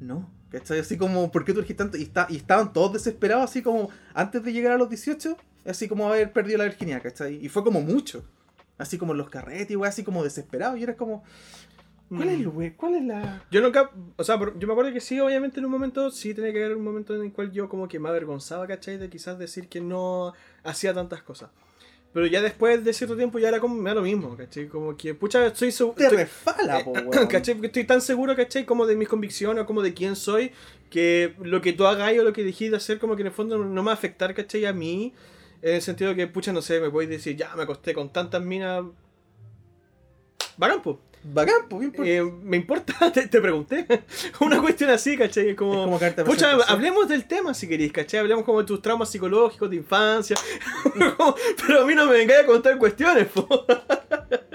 no, 0.00 0.30
¿cachai? 0.50 0.78
Así 0.78 0.96
como, 0.96 1.30
¿por 1.30 1.44
qué 1.44 1.52
tú 1.52 1.62
tanto? 1.74 1.98
Y, 1.98 2.04
está, 2.04 2.26
y 2.30 2.36
estaban 2.36 2.72
todos 2.72 2.94
desesperados, 2.94 3.50
así 3.50 3.62
como, 3.62 3.90
antes 4.14 4.42
de 4.42 4.52
llegar 4.52 4.72
a 4.72 4.78
los 4.78 4.88
18, 4.88 5.36
así 5.66 5.88
como 5.88 6.08
haber 6.08 6.32
perdido 6.32 6.58
la 6.58 6.64
virginidad, 6.64 7.02
¿cachai? 7.02 7.44
Y 7.44 7.48
fue 7.50 7.62
como 7.62 7.82
mucho. 7.82 8.24
Así 8.78 8.96
como 8.96 9.12
los 9.12 9.28
carretes, 9.28 9.76
weá, 9.76 9.90
así 9.90 10.04
como 10.04 10.22
desesperados. 10.22 10.78
Y 10.78 10.84
era 10.84 10.96
como, 10.96 11.24
¿cuál 12.08 12.28
es, 12.28 12.40
el 12.40 12.48
we- 12.48 12.74
¿Cuál 12.74 12.94
es 12.96 13.04
la...? 13.04 13.44
Yo 13.50 13.60
nunca, 13.60 13.90
o 14.16 14.24
sea, 14.24 14.38
yo 14.58 14.66
me 14.66 14.72
acuerdo 14.72 14.92
que 14.92 15.00
sí, 15.00 15.18
obviamente 15.20 15.60
en 15.60 15.66
un 15.66 15.70
momento, 15.72 16.10
sí 16.10 16.34
tenía 16.34 16.52
que 16.52 16.64
haber 16.64 16.76
un 16.76 16.84
momento 16.84 17.14
en 17.14 17.22
el 17.22 17.32
cual 17.32 17.52
yo 17.52 17.68
como 17.68 17.88
que 17.88 17.98
me 17.98 18.08
avergonzaba, 18.08 18.66
¿cachai? 18.66 18.96
De 18.98 19.08
quizás 19.10 19.38
decir 19.38 19.68
que 19.68 19.80
no 19.80 20.32
hacía 20.64 20.94
tantas 20.94 21.22
cosas. 21.22 21.50
Pero 22.14 22.24
ya 22.26 22.40
después 22.40 22.82
de 22.84 22.92
cierto 22.94 23.16
tiempo 23.16 23.38
ya 23.38 23.48
era 23.48 23.60
como, 23.60 23.74
me 23.74 23.90
da 23.90 23.94
lo 23.96 24.02
mismo, 24.02 24.34
¿cachai? 24.36 24.66
Como 24.66 24.96
que, 24.96 25.14
pucha, 25.14 25.44
estoy 25.46 25.70
seguro... 25.70 25.94
Te 25.96 26.08
refala, 26.08 26.82
po, 26.82 26.92
weón. 27.06 27.26
¿Cachai? 27.26 27.54
Porque 27.54 27.66
estoy 27.66 27.84
tan 27.84 28.00
seguro, 28.00 28.34
¿cachai? 28.34 28.64
Como 28.64 28.86
de 28.86 28.96
mis 28.96 29.08
convicciones 29.08 29.62
o 29.64 29.66
como 29.66 29.82
de 29.82 29.92
quién 29.92 30.16
soy, 30.16 30.52
que 30.90 31.34
lo 31.42 31.60
que 31.60 31.74
tú 31.74 31.86
hagas 31.86 32.12
o 32.18 32.22
lo 32.24 32.32
que 32.32 32.42
dejes 32.44 32.70
de 32.70 32.78
hacer, 32.78 32.98
como 32.98 33.14
que 33.14 33.22
en 33.22 33.26
el 33.28 33.32
fondo 33.34 33.58
no 33.58 33.82
me 33.82 33.86
va 33.86 33.90
a 33.92 33.94
afectar, 33.94 34.34
¿cachai? 34.34 34.64
A 34.64 34.72
mí, 34.72 35.12
en 35.60 35.74
el 35.74 35.82
sentido 35.82 36.14
que, 36.14 36.26
pucha, 36.26 36.50
no 36.52 36.62
sé, 36.62 36.80
me 36.80 36.88
podéis 36.90 37.10
decir, 37.10 37.36
ya 37.36 37.54
me 37.54 37.64
acosté 37.64 37.92
con 37.92 38.10
tantas 38.10 38.42
minas. 38.42 38.84
Po. 40.82 40.98
Bacán, 41.24 41.68
por- 41.68 41.82
Eh, 42.06 42.22
me 42.42 42.56
importa, 42.56 42.94
te, 43.12 43.26
te 43.28 43.40
pregunté. 43.40 43.86
Una 44.40 44.60
cuestión 44.60 44.90
así, 44.90 45.16
¿cachai? 45.16 45.54
Como. 45.54 45.72
Es 45.74 45.84
como 45.84 45.98
carta 45.98 46.24
Pucha, 46.24 46.52
hablemos 46.68 47.08
del 47.08 47.24
tema 47.26 47.54
si 47.54 47.68
queréis, 47.68 47.92
¿cachai? 47.92 48.20
Hablemos 48.20 48.44
como 48.44 48.60
de 48.60 48.66
tus 48.66 48.80
traumas 48.80 49.10
psicológicos 49.10 49.68
de 49.70 49.76
infancia. 49.76 50.36
Pero 51.66 51.82
a 51.82 51.86
mí 51.86 51.94
no 51.94 52.06
me 52.06 52.12
vengáis 52.12 52.42
a 52.42 52.46
contar 52.46 52.78
cuestiones, 52.78 53.26
po. 53.28 53.66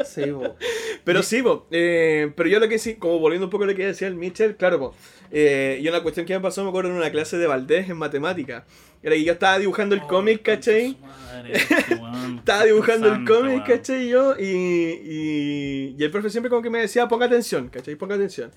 Sí. 0.05 0.23
Pero 1.03 1.21
sí, 1.21 1.43
eh, 1.71 2.31
pero 2.35 2.47
yo 2.47 2.59
lo 2.59 2.69
que 2.69 2.79
sí, 2.79 2.95
como 2.95 3.19
volviendo 3.19 3.47
un 3.47 3.49
poco 3.49 3.65
a 3.65 3.67
lo 3.67 3.75
que 3.75 3.85
decía 3.85 4.07
el 4.07 4.15
Mitchell, 4.15 4.55
claro, 4.55 4.79
po, 4.79 4.95
eh, 5.31 5.77
y 5.81 5.87
una 5.89 6.01
cuestión 6.01 6.25
que 6.25 6.33
me 6.33 6.39
pasó, 6.39 6.63
me 6.63 6.69
acuerdo 6.69 6.91
en 6.91 6.95
una 6.95 7.11
clase 7.11 7.37
de 7.37 7.45
Valdés 7.45 7.89
en 7.89 7.97
matemática. 7.97 8.65
Era 9.01 9.15
que 9.15 9.23
yo 9.25 9.33
estaba 9.33 9.59
dibujando 9.59 9.95
el 9.95 10.01
Oh, 10.01 10.07
cómic, 10.07 10.43
¿cachai? 10.43 10.97
madre, 11.01 11.51
este. 11.53 11.75
Estaba 12.37 12.63
dibujando 12.63 13.13
el 13.13 13.25
cómic. 13.25 13.65
¿cachai? 13.65 14.07
Yo, 14.07 14.35
y, 14.39 14.45
y, 14.45 15.95
y 15.97 16.03
el 16.03 16.09
profe 16.09 16.29
siempre 16.29 16.49
como 16.49 16.61
que 16.61 16.69
me 16.69 16.79
decía, 16.79 17.07
ponga 17.09 17.25
atención, 17.25 17.67
¿cachai? 17.67 17.95
Ponga 17.95 18.15
atención. 18.15 18.51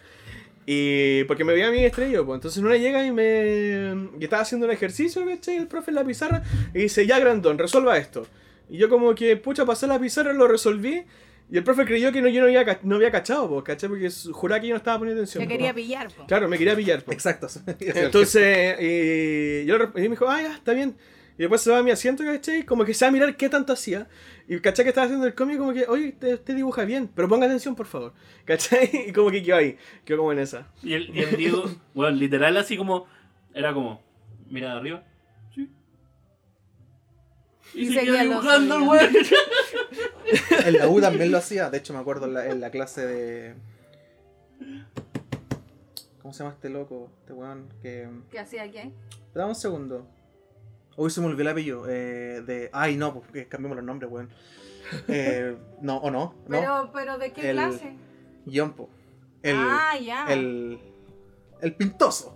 Y 0.66 1.24
porque 1.24 1.44
me 1.44 1.52
veía 1.52 1.68
a 1.68 1.70
mí 1.70 1.84
estrello, 1.84 2.26
pues 2.26 2.36
entonces 2.38 2.62
una 2.62 2.76
llega 2.76 3.04
y 3.06 3.12
me. 3.12 4.08
Y 4.20 4.24
estaba 4.24 4.42
haciendo 4.42 4.66
un 4.66 4.72
ejercicio, 4.72 5.24
¿cachai? 5.24 5.56
El 5.56 5.66
profe 5.68 5.90
en 5.90 5.94
la 5.96 6.04
pizarra 6.04 6.42
y 6.74 6.80
dice, 6.80 7.06
ya 7.06 7.18
grandón, 7.18 7.58
resuelva 7.58 7.96
esto. 7.98 8.26
Y 8.68 8.78
yo 8.78 8.88
como 8.88 9.14
que, 9.14 9.36
pucha, 9.36 9.64
pasé 9.64 9.86
la 9.86 9.98
pizarra, 9.98 10.32
lo 10.32 10.48
resolví. 10.48 11.04
Y 11.50 11.56
el 11.58 11.64
profe 11.64 11.84
creyó 11.84 12.10
que 12.10 12.20
no, 12.20 12.28
yo 12.28 12.40
no 12.40 12.46
había, 12.46 12.64
ca- 12.64 12.80
no 12.82 12.96
había 12.96 13.10
cachado, 13.12 13.48
po, 13.48 13.62
¿cachai? 13.62 13.88
Porque 13.88 14.10
juraba 14.32 14.60
que 14.60 14.66
yo 14.68 14.74
no 14.74 14.78
estaba 14.78 14.98
poniendo 14.98 15.22
atención. 15.22 15.42
Te 15.42 15.46
po. 15.48 15.52
quería 15.52 15.72
pillar, 15.74 16.08
po. 16.12 16.26
Claro, 16.26 16.48
me 16.48 16.58
quería 16.58 16.74
pillar. 16.74 17.02
po. 17.04 17.12
Exacto. 17.12 17.46
Entonces, 17.78 18.76
y 18.80 19.64
yo 19.66 19.76
y 19.94 20.00
me 20.02 20.08
dijo, 20.08 20.28
ah, 20.28 20.42
ya, 20.42 20.54
está 20.54 20.72
bien. 20.72 20.96
Y 21.38 21.42
después 21.42 21.60
se 21.60 21.70
va 21.70 21.78
a 21.78 21.82
mi 21.82 21.90
asiento, 21.90 22.24
¿cachai? 22.24 22.64
Como 22.64 22.84
que 22.84 22.94
se 22.94 23.04
va 23.04 23.10
a 23.10 23.12
mirar 23.12 23.36
qué 23.36 23.48
tanto 23.48 23.72
hacía. 23.74 24.08
Y 24.48 24.58
¿cachai? 24.60 24.84
Que 24.84 24.88
estaba 24.88 25.04
haciendo 25.04 25.26
el 25.26 25.34
cómic, 25.34 25.58
como 25.58 25.72
que, 25.72 25.84
oye, 25.86 26.08
usted, 26.08 26.34
usted 26.34 26.54
dibuja 26.56 26.84
bien, 26.84 27.10
pero 27.14 27.28
ponga 27.28 27.46
atención, 27.46 27.76
por 27.76 27.86
favor. 27.86 28.12
¿cachai? 28.44 28.90
Y 29.08 29.12
como 29.12 29.30
que 29.30 29.42
quedó 29.42 29.56
ahí, 29.56 29.76
quedó 30.04 30.18
como 30.18 30.32
en 30.32 30.38
esa. 30.40 30.66
Y 30.82 30.94
el, 30.94 31.14
y 31.14 31.20
el 31.20 31.36
Diego, 31.36 31.70
bueno, 31.94 32.16
literal 32.16 32.56
así 32.56 32.76
como. 32.76 33.06
Era 33.54 33.72
como. 33.72 34.02
Mira 34.50 34.70
de 34.72 34.78
arriba. 34.80 35.04
Y, 37.74 37.88
Y 37.88 37.94
seguía 37.94 38.22
dibujando, 38.22 38.74
suyo. 38.76 38.90
weón. 38.90 39.12
En 40.66 40.78
la 40.78 40.88
U 40.88 41.00
también 41.00 41.30
lo 41.30 41.38
hacía. 41.38 41.70
De 41.70 41.78
hecho, 41.78 41.92
me 41.92 41.98
acuerdo 42.00 42.26
en 42.26 42.34
la, 42.34 42.46
en 42.46 42.60
la 42.60 42.70
clase 42.70 43.06
de. 43.06 43.54
¿Cómo 46.22 46.32
se 46.32 46.42
llama 46.42 46.54
este 46.54 46.68
loco? 46.70 47.10
Este 47.20 47.32
weón 47.32 47.68
que. 47.82 48.08
¿Qué 48.30 48.38
hacía 48.38 48.62
aquí? 48.64 48.92
Dame 49.34 49.50
un 49.50 49.54
segundo. 49.54 50.06
Uy, 50.96 51.10
se 51.10 51.20
me 51.20 51.26
olvidó 51.26 51.42
el 51.42 51.48
apellido. 51.48 51.84
Eh, 51.88 52.42
de... 52.46 52.70
Ay, 52.72 52.96
no, 52.96 53.12
porque 53.12 53.46
cambiamos 53.48 53.76
los 53.76 53.84
nombres, 53.84 54.10
weón. 54.10 54.30
Eh, 55.08 55.56
no, 55.82 55.98
o 55.98 56.10
no. 56.10 56.34
no. 56.48 56.58
Pero, 56.60 56.90
pero 56.92 57.18
¿de 57.18 57.32
qué 57.32 57.50
El- 57.50 57.56
clase? 57.56 57.92
Yompo. 58.46 58.88
El, 59.42 59.56
ah, 59.58 59.98
ya. 60.02 60.26
el. 60.32 60.78
El 61.60 61.74
pintoso. 61.74 62.35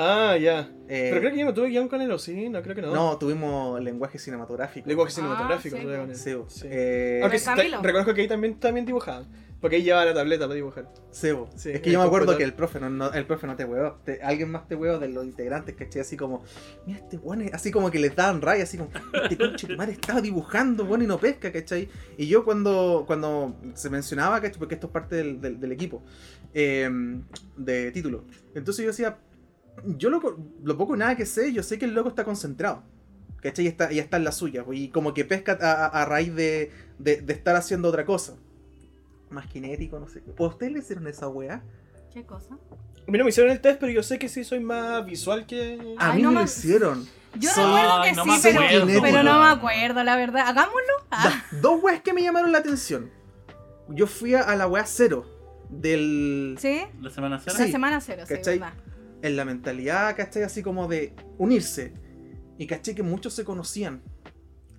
Ah, 0.00 0.36
ya. 0.40 0.70
Eh, 0.88 1.08
Pero 1.10 1.20
creo 1.20 1.32
que 1.32 1.38
yo 1.40 1.44
no 1.44 1.52
tuve 1.54 1.70
guion 1.70 1.88
con 1.88 2.00
él, 2.00 2.10
¿o 2.12 2.18
sí? 2.20 2.48
No, 2.48 2.62
creo 2.62 2.74
que 2.76 2.82
no. 2.82 2.94
no. 2.94 3.18
tuvimos 3.18 3.80
lenguaje 3.82 4.16
cinematográfico. 4.18 4.88
Lenguaje 4.88 5.10
Ah, 5.10 5.14
cinematográfico 5.16 5.76
sí, 5.76 5.82
con 5.82 5.92
él. 6.10 6.14
Sí, 6.16 6.36
Sí. 6.46 6.68
eh, 6.70 7.20
te- 7.56 7.82
reconozco 7.82 8.14
que 8.14 8.20
ahí 8.20 8.28
también, 8.28 8.60
también 8.60 8.86
dibujaba. 8.86 9.26
Porque 9.60 9.74
ahí 9.74 9.82
llevaba 9.82 10.04
la 10.04 10.14
tableta 10.14 10.44
para 10.44 10.54
dibujar. 10.54 10.88
Sí, 11.10 11.32
bo. 11.32 11.50
Sí, 11.56 11.70
es 11.70 11.80
que 11.80 11.90
yo 11.90 11.98
me 11.98 12.06
acuerdo 12.06 12.36
que 12.36 12.44
el 12.44 12.54
profe 12.54 12.78
no, 12.78 12.90
no- 12.90 13.12
el 13.12 13.26
profe 13.26 13.48
no 13.48 13.56
te 13.56 13.64
huevo. 13.64 13.98
alguien 14.22 14.52
más 14.52 14.68
te 14.68 14.76
huevo 14.76 15.00
de 15.00 15.08
los 15.08 15.24
integrantes, 15.24 15.74
¿cachai? 15.74 16.02
Así 16.02 16.16
como, 16.16 16.44
mira 16.86 17.00
este 17.00 17.16
weón, 17.16 17.42
es-", 17.42 17.52
así 17.52 17.72
como 17.72 17.90
que 17.90 17.98
les 17.98 18.14
daban 18.14 18.40
raya, 18.40 18.62
así 18.62 18.78
como, 18.78 18.90
este 19.24 19.36
conche 19.36 19.66
tu 19.66 19.74
madre 19.76 19.94
estaba 19.94 20.20
dibujando, 20.20 20.84
bueno, 20.84 21.02
y 21.02 21.06
no 21.08 21.18
pesca, 21.18 21.50
¿cachai? 21.50 21.88
Y 22.16 22.28
yo 22.28 22.44
cuando, 22.44 23.02
cuando 23.04 23.56
se 23.74 23.90
mencionaba, 23.90 24.40
¿cachai? 24.40 24.60
Porque 24.60 24.74
esto 24.76 24.86
es 24.86 24.92
parte 24.92 25.16
del, 25.16 25.40
del- 25.40 25.58
del 25.58 25.72
equipo, 25.72 26.04
eh, 26.54 26.88
de 27.56 27.90
título. 27.90 28.26
Entonces 28.54 28.84
yo 28.84 28.90
decía, 28.92 29.18
yo 29.84 30.10
lo, 30.10 30.20
lo 30.62 30.76
poco 30.76 30.96
nada 30.96 31.16
que 31.16 31.26
sé, 31.26 31.52
yo 31.52 31.62
sé 31.62 31.78
que 31.78 31.84
el 31.84 31.94
loco 31.94 32.08
está 32.08 32.24
concentrado. 32.24 32.82
¿Cachai? 33.40 33.66
Y 33.66 33.68
está, 33.68 33.92
y 33.92 33.98
está 34.00 34.16
en 34.16 34.24
la 34.24 34.32
suya. 34.32 34.64
pues, 34.64 34.78
Y 34.80 34.88
como 34.88 35.14
que 35.14 35.24
pesca 35.24 35.56
a, 35.60 35.86
a- 35.86 36.02
a 36.02 36.04
raíz 36.04 36.34
de, 36.34 36.72
de- 36.98 37.20
de 37.22 37.32
estar 37.32 37.54
haciendo 37.56 37.88
otra 37.88 38.04
cosa. 38.04 38.34
Más 39.30 39.46
kinético, 39.46 39.98
no 40.00 40.08
sé. 40.08 40.20
¿Pues 40.20 40.52
ustedes 40.52 40.72
le 40.72 40.78
hicieron 40.80 41.06
esa 41.06 41.28
weá? 41.28 41.62
¿Qué 42.12 42.24
cosa? 42.24 42.54
A 43.06 43.10
mí 43.10 43.16
no 43.16 43.24
me 43.24 43.30
hicieron 43.30 43.52
el 43.52 43.60
test, 43.60 43.78
pero 43.78 43.92
yo 43.92 44.02
sé 44.02 44.18
que 44.18 44.28
sí 44.28 44.42
soy 44.42 44.60
más 44.60 45.04
visual 45.06 45.46
que. 45.46 45.94
A 45.98 46.10
Ay, 46.10 46.16
mí 46.16 46.22
no 46.22 46.30
me 46.32 46.40
lo 46.40 46.42
hicieron. 46.44 47.06
Yo 47.38 47.50
Soy- 47.50 47.64
recuerdo 47.64 48.02
que 48.02 48.12
no 48.14 48.24
sí, 48.24 48.40
pero, 48.42 48.60
pero 49.02 49.22
no 49.22 49.40
me 49.40 49.48
acuerdo, 49.50 50.02
la 50.02 50.16
verdad. 50.16 50.48
Hagámoslo. 50.48 50.92
Ah, 51.10 51.44
dos 51.60 51.80
weas 51.82 52.00
que 52.02 52.12
me 52.12 52.22
llamaron 52.22 52.50
la 52.52 52.58
atención. 52.58 53.10
Yo 53.88 54.06
fui 54.06 54.34
a, 54.34 54.40
a 54.42 54.56
la 54.56 54.66
wea 54.66 54.84
cero. 54.86 55.26
Del. 55.70 56.56
¿Sí? 56.58 56.80
La 57.00 57.10
semana 57.10 57.38
cero. 57.38 57.54
Sí. 57.56 57.64
La 57.66 57.70
semana 57.70 58.00
cero, 58.00 58.22
sí, 58.26 58.34
¿Cachai? 58.34 58.58
verdad. 58.58 58.74
En 59.22 59.36
la 59.36 59.44
mentalidad, 59.44 60.16
¿cachai? 60.16 60.42
Así 60.44 60.62
como 60.62 60.86
de 60.88 61.14
unirse. 61.38 61.92
Y 62.58 62.66
caché 62.66 62.94
que 62.94 63.02
muchos 63.02 63.34
se 63.34 63.44
conocían. 63.44 64.02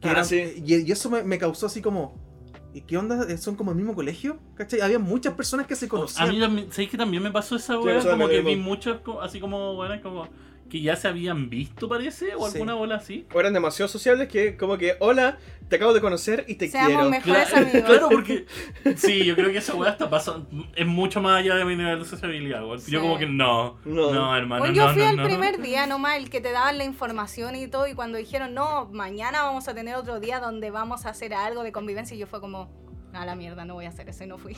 Que 0.02 0.08
Ah, 0.08 0.12
eran- 0.12 0.25
sí. 0.25 0.63
y, 0.65 0.75
y 0.75 0.91
eso 0.91 1.10
me, 1.10 1.23
me 1.23 1.38
causó 1.38 1.65
así 1.65 1.82
como. 1.82 2.28
¿Y 2.73 2.82
qué 2.82 2.97
onda? 2.97 3.36
¿Son 3.38 3.56
como 3.56 3.71
el 3.71 3.78
mismo 3.78 3.95
colegio? 3.95 4.39
¿Cachai? 4.56 4.82
Había 4.82 4.99
muchas 4.99 5.34
personas 5.34 5.65
que 5.65 5.75
se 5.75 5.88
A 5.88 5.89
conocían. 5.89 6.30
mí 6.30 6.39
también, 6.39 6.71
¿sabéis 6.71 6.89
que 6.91 6.97
también 6.97 7.23
me 7.23 7.32
pasó 7.32 7.56
esa 7.56 7.80
weá? 7.80 7.99
como 8.08 8.28
que 8.28 8.41
vi 8.41 8.56
muchos, 8.56 9.02
así 9.21 9.39
como, 9.39 9.75
bueno, 9.75 9.99
como 10.04 10.28
que 10.69 10.82
ya 10.82 10.95
se 10.95 11.08
habían 11.08 11.49
visto, 11.49 11.89
parece, 11.89 12.36
o 12.36 12.47
Sí. 12.47 12.53
alguna 12.53 12.75
bola 12.75 12.95
así. 12.95 13.25
O 13.34 13.39
eran 13.39 13.53
demasiado 13.53 13.88
sociables 13.89 14.27
que, 14.27 14.55
como 14.55 14.77
que, 14.77 14.95
hola, 14.99 15.38
te 15.67 15.75
acabo 15.75 15.93
de 15.93 16.01
conocer 16.01 16.45
y 16.47 16.55
te 16.55 16.67
Seamos 16.67 16.89
quiero. 16.89 17.10
mejores 17.10 17.49
Claro, 17.49 17.65
amigos. 17.67 17.89
claro, 17.89 18.10
porque 18.10 18.45
sí, 18.95 19.25
yo 19.25 19.36
creo 19.36 19.51
que 19.51 19.58
esa 19.60 19.75
weá 19.75 19.91
está 19.91 20.10
pasando, 20.10 20.47
es 20.75 20.86
mucho 20.88 21.21
más 21.21 21.39
allá 21.39 21.55
de 21.55 21.65
mi 21.65 21.75
nivel 21.75 21.99
de 21.99 22.05
sociabilidad, 22.05 22.63
weón. 22.65 22.79
Sí. 22.79 22.91
Yo 22.91 23.01
como 23.01 23.17
que 23.17 23.25
no, 23.27 23.77
No. 23.86 24.12
no, 24.13 24.36
hermano, 24.36 24.60
Bueno, 24.62 24.73
yo 24.75 24.86
no, 24.88 24.93
fui 24.93 25.01
no, 25.03 25.10
el 25.10 25.15
no. 25.17 25.23
primer 25.23 25.62
día 25.62 25.86
nomás, 25.88 26.17
el 26.17 26.29
que 26.29 26.41
te 26.41 26.51
daban 26.51 26.77
la 26.77 26.86
información 26.86 27.55
y 27.55 27.67
todo, 27.67 27.88
y 27.88 27.93
cuando 27.93 28.17
dijeron, 28.17 28.53
no, 28.53 28.86
mañana 28.91 29.43
vamos 29.43 29.67
a 29.67 29.73
tener 29.75 29.95
otro 29.95 30.19
día 30.19 30.39
donde 30.39 30.71
vamos 30.71 31.05
a 31.05 31.10
hacer 31.10 31.34
algo 31.34 31.63
de 31.63 31.71
convivencia, 31.71 32.15
y 32.15 32.19
yo 32.19 32.27
fue 32.27 32.39
como, 32.41 32.69
a 33.13 33.25
la 33.25 33.36
mierda, 33.36 33.65
no 33.65 33.73
voy 33.75 33.86
a 33.86 33.89
hacer 33.89 34.08
eso, 34.10 34.23
y 34.23 34.27
no 34.27 34.38
fui. 34.38 34.55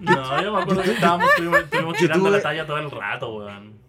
No, 0.00 0.42
yo 0.42 0.52
me 0.52 0.62
acuerdo 0.62 0.82
que 0.82 0.92
estábamos, 0.92 1.28
estuvimos, 1.30 1.96
tirando 1.96 2.28
tuve- 2.28 2.32
la 2.32 2.42
talla 2.42 2.66
todo 2.66 2.78
el 2.78 2.90
rato, 2.90 3.34
weón. 3.36 3.81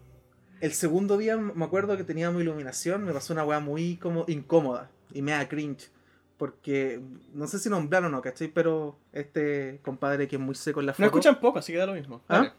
El 0.63 0.71
segundo 0.71 1.17
día 1.17 1.36
me 1.36 1.65
acuerdo 1.65 1.97
que 1.97 2.06
teníamos 2.06 2.41
iluminación. 2.41 3.04
Me 3.04 3.12
pasó 3.12 3.34
una 3.34 3.43
wea 3.43 3.60
muy 3.60 3.97
como 3.97 4.23
incómoda. 4.30 4.89
Y 5.13 5.21
me 5.21 5.34
da 5.34 5.49
cringe. 5.49 5.89
Porque 6.38 7.02
no 7.34 7.47
sé 7.47 7.60
si 7.60 7.69
nombraron 7.69 8.13
o 8.13 8.15
no, 8.15 8.21
¿cachai? 8.21 8.47
Pero 8.47 8.95
este 9.12 9.82
compadre 9.84 10.26
que 10.30 10.38
es 10.38 10.41
muy 10.41 10.56
seco 10.56 10.80
en 10.80 10.86
la 10.86 10.93
foto. 10.93 11.02
No 11.02 11.08
escuchan 11.08 11.41
poco, 11.41 11.60
así 11.60 11.73
que 11.73 11.80
da 11.80 11.86
lo 11.86 11.95
mismo. 11.95 12.21
¿Ah? 12.30 12.54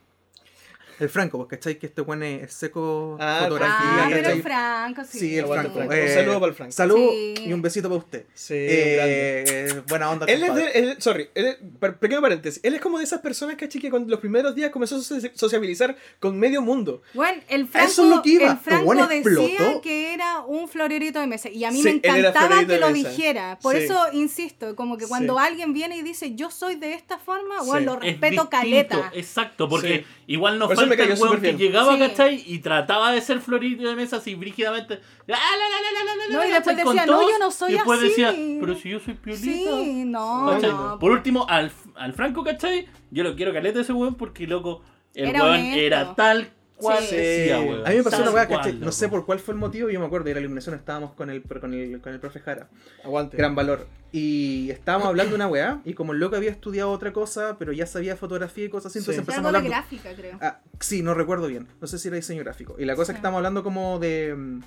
El 1.00 1.08
Franco, 1.08 1.38
pues, 1.38 1.48
¿cachai? 1.50 1.78
Que 1.78 1.86
este 1.86 2.00
weón 2.02 2.22
es 2.22 2.42
es 2.44 2.52
seco 2.52 3.16
Ah, 3.20 3.40
fotografía, 3.42 4.04
Ah, 4.04 4.08
pero 4.10 4.28
el 4.30 4.42
Franco, 4.42 5.02
sí. 5.04 5.18
Sí, 5.18 5.38
el 5.38 5.46
Franco. 5.46 5.74
Franco. 5.74 5.94
Un 5.94 6.08
saludo 6.08 6.40
para 6.40 6.50
el 6.50 6.54
Franco. 6.54 6.72
Salud 6.72 6.96
Sí. 6.96 7.34
y 7.46 7.52
un 7.52 7.62
besito 7.62 7.88
para 7.88 7.98
usted. 7.98 8.24
Sí, 8.34 8.54
Eh, 8.54 9.44
eh, 9.46 9.82
buena 9.88 10.10
onda, 10.10 10.26
Él 10.26 10.42
es 10.42 10.48
compadre. 10.48 10.72
de, 10.72 10.78
él- 10.78 10.96
sorry, 11.00 11.28
él 11.34 11.46
es- 11.46 11.94
pequeño 11.94 12.20
paréntesis. 12.20 12.60
Él 12.62 12.74
es 12.74 12.80
como 12.80 12.98
de 12.98 13.04
esas 13.04 13.20
personas, 13.20 13.56
¿cachai? 13.56 13.80
Que 13.80 13.90
con 13.90 14.08
los 14.08 14.20
primeros 14.20 14.54
días 14.54 14.70
comenzó 14.70 14.96
a 14.96 14.98
soci- 14.98 15.32
sociabilizar 15.34 15.96
con 16.20 16.38
medio 16.38 16.62
mundo. 16.62 17.02
Bueno, 17.14 17.40
el 17.48 17.66
Franco, 17.66 17.90
Eso 17.90 18.04
es 18.04 18.10
lo 18.16 18.22
que 18.22 18.30
iba. 18.30 18.50
el 18.52 18.58
Franco 18.58 18.94
decía 18.94 19.16
explotó. 19.18 19.80
que 19.80 20.14
era 20.14 20.40
un 20.40 20.68
florerito 20.68 21.20
de 21.20 21.26
mesa. 21.26 21.48
Y 21.48 21.64
a 21.64 21.70
mí 21.70 21.78
Sí, 21.78 21.84
me 21.84 21.90
encantaba 21.92 22.64
que 22.66 22.78
lo 22.78 22.92
dijera. 22.92 23.58
Por 23.62 23.76
Sí. 23.76 23.84
eso 23.84 23.98
insisto, 24.12 24.74
como 24.76 24.96
que 24.96 25.06
cuando 25.06 25.34
Sí. 25.38 25.44
alguien 25.44 25.72
viene 25.72 25.96
y 25.96 26.02
dice 26.02 26.34
yo 26.34 26.50
soy 26.50 26.76
de 26.76 26.94
esta 26.94 27.18
forma, 27.18 27.60
Sí. 27.60 27.66
bueno, 27.66 27.94
lo 27.94 27.98
Es 27.98 28.00
respeto 28.12 28.24
distinto, 28.44 28.50
caleta. 28.50 29.10
Exacto, 29.14 29.68
porque 29.68 29.98
Sí. 29.98 30.04
igual 30.26 30.58
nos 30.58 30.68
Por 30.68 30.76
eso 30.84 30.90
me 30.90 30.96
cayó 30.96 31.16
súper 31.16 31.40
que 31.40 31.46
bien. 31.52 31.58
llegaba, 31.58 31.92
Sí. 31.94 31.98
¿cachai? 31.98 32.42
Y 32.46 32.58
trataba 32.60 33.12
de 33.12 33.20
ser 33.20 33.40
florito 33.40 33.88
de 33.88 33.96
mesa 33.96 34.16
así 34.16 34.34
brígidamente. 34.34 34.94
¡Ah, 34.94 35.26
la, 35.26 35.34
la, 35.34 35.36
la, 35.36 36.04
la, 36.04 36.04
la, 36.04 36.26
la, 36.26 36.36
No, 36.36 36.44
y 36.48 36.52
después 36.52 36.76
decía, 36.76 37.06
no, 37.06 37.22
yo 37.30 37.38
no 37.38 37.50
soy 37.50 37.70
Y 37.70 37.74
después 37.74 37.98
así. 37.98 38.08
decía, 38.08 38.34
pero 38.60 38.74
si 38.76 38.88
yo 38.90 39.00
soy 39.00 39.14
piolita. 39.14 39.44
Sí, 39.46 40.04
no, 40.06 40.46
¿cachai? 40.50 40.70
no. 40.70 40.98
Por 40.98 41.10
último, 41.12 41.46
al, 41.48 41.72
al 41.96 42.12
Franco, 42.12 42.44
¿cachai? 42.44 42.86
Yo 43.10 43.24
lo 43.24 43.34
quiero 43.36 43.52
caleta 43.52 43.80
ese 43.80 43.92
weón 43.92 44.14
porque, 44.14 44.46
loco, 44.46 44.82
el 45.14 45.28
Era 45.30 45.42
weón 45.42 45.54
honesto. 45.56 45.80
era 45.80 46.14
tal 46.14 46.50
cual 46.76 47.02
Sí. 47.04 47.16
decía, 47.16 47.60
weón. 47.60 47.86
A 47.86 47.90
mí 47.90 47.96
me 47.96 48.02
pasó 48.02 48.22
una 48.22 48.30
weá, 48.30 48.46
¿cachai? 48.48 48.74
No 48.74 48.92
sé 48.92 49.08
por 49.08 49.24
cuál 49.26 49.38
fue 49.38 49.54
el 49.54 49.60
motivo, 49.60 49.88
yo 49.90 50.00
me 50.00 50.06
acuerdo, 50.06 50.24
de 50.26 50.34
la 50.34 50.40
iluminación 50.40 50.74
estábamos 50.74 51.12
con 51.12 51.30
el, 51.30 51.42
con 51.42 51.72
el, 51.74 52.00
con 52.00 52.12
el 52.12 52.20
profe 52.20 52.40
Jara. 52.40 52.68
Aguante. 53.04 53.36
Gran 53.36 53.54
valor. 53.54 53.86
Y 54.12 54.70
estábamos 54.70 55.08
hablando 55.08 55.30
de 55.30 55.36
una 55.36 55.46
weá, 55.48 55.80
y 55.84 55.94
como 55.94 56.12
el 56.12 56.20
loco 56.20 56.36
había 56.36 56.50
estudiado 56.50 56.90
otra 56.90 57.12
cosa, 57.12 57.56
pero 57.58 57.72
ya 57.72 57.86
sabía 57.86 58.16
fotografía 58.16 58.64
y 58.64 58.68
cosas 58.68 58.90
así, 58.92 58.98
entonces 59.00 59.16
Sí. 59.16 59.20
empezamos 59.20 59.48
Algo 59.48 59.58
a 59.58 59.60
de 59.62 59.66
hablar. 59.68 59.80
gráfica, 59.82 60.14
creo. 60.14 60.38
Ah, 60.40 60.60
sí, 60.80 61.02
no 61.02 61.14
recuerdo 61.14 61.46
bien. 61.48 61.68
No 61.80 61.86
sé 61.86 61.98
si 61.98 62.08
era 62.08 62.16
diseño 62.16 62.42
gráfico. 62.42 62.76
Y 62.78 62.84
la 62.84 62.94
cosa 62.96 63.12
es 63.12 63.16
que 63.16 63.18
estamos 63.18 63.38
hablando 63.38 63.62
como 63.64 63.98
de 63.98 64.34
mm, 64.36 64.60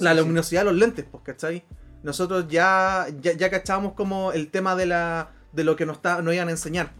la 0.00 0.14
luminosidad 0.14 0.62
de 0.62 0.70
los 0.70 0.74
lentes, 0.78 1.04
pues, 1.10 1.22
¿cachai? 1.24 1.64
Nosotros 2.02 2.46
ya, 2.48 3.06
ya, 3.20 3.32
ya 3.32 3.48
cachábamos 3.50 3.92
como 3.94 4.32
el 4.32 4.48
tema 4.50 4.74
de 4.74 4.86
la 4.86 5.30
de 5.52 5.64
lo 5.64 5.76
que 5.76 5.84
nos, 5.86 5.96
está, 5.96 6.20
nos 6.22 6.34
iban 6.34 6.48
a 6.48 6.50
enseñar. 6.50 6.90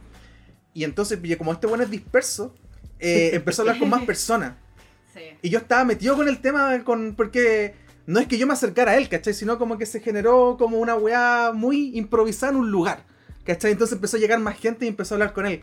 Y 0.74 0.84
entonces, 0.84 1.18
como 1.38 1.52
este 1.52 1.66
bueno 1.66 1.82
es 1.84 1.90
disperso, 1.90 2.54
eh, 3.02 3.30
empezó 3.34 3.60
a 3.60 3.64
hablar 3.64 3.78
con 3.78 3.88
más 3.90 4.02
personas. 4.04 4.54
Sí. 5.14 5.20
Y 5.42 5.50
yo 5.50 5.58
estaba 5.58 5.84
metido 5.84 6.16
con 6.16 6.26
el 6.26 6.40
tema 6.40 6.82
con 6.84 7.14
porque 7.14 7.74
no 8.06 8.18
es 8.18 8.26
que 8.26 8.38
yo 8.38 8.46
me 8.46 8.54
acercara 8.54 8.92
a 8.92 8.96
él, 8.96 9.10
¿cachai? 9.10 9.34
Sino 9.34 9.58
como 9.58 9.76
que 9.76 9.84
se 9.84 10.00
generó 10.00 10.56
como 10.58 10.78
una 10.78 10.94
weá 10.94 11.52
muy 11.54 11.94
improvisada 11.98 12.52
en 12.52 12.58
un 12.60 12.70
lugar, 12.70 13.04
¿cachai? 13.44 13.72
Entonces 13.72 13.94
empezó 13.96 14.16
a 14.16 14.20
llegar 14.20 14.38
más 14.38 14.58
gente 14.58 14.86
y 14.86 14.88
empezó 14.88 15.12
a 15.12 15.16
hablar 15.16 15.34
con 15.34 15.44
él. 15.44 15.60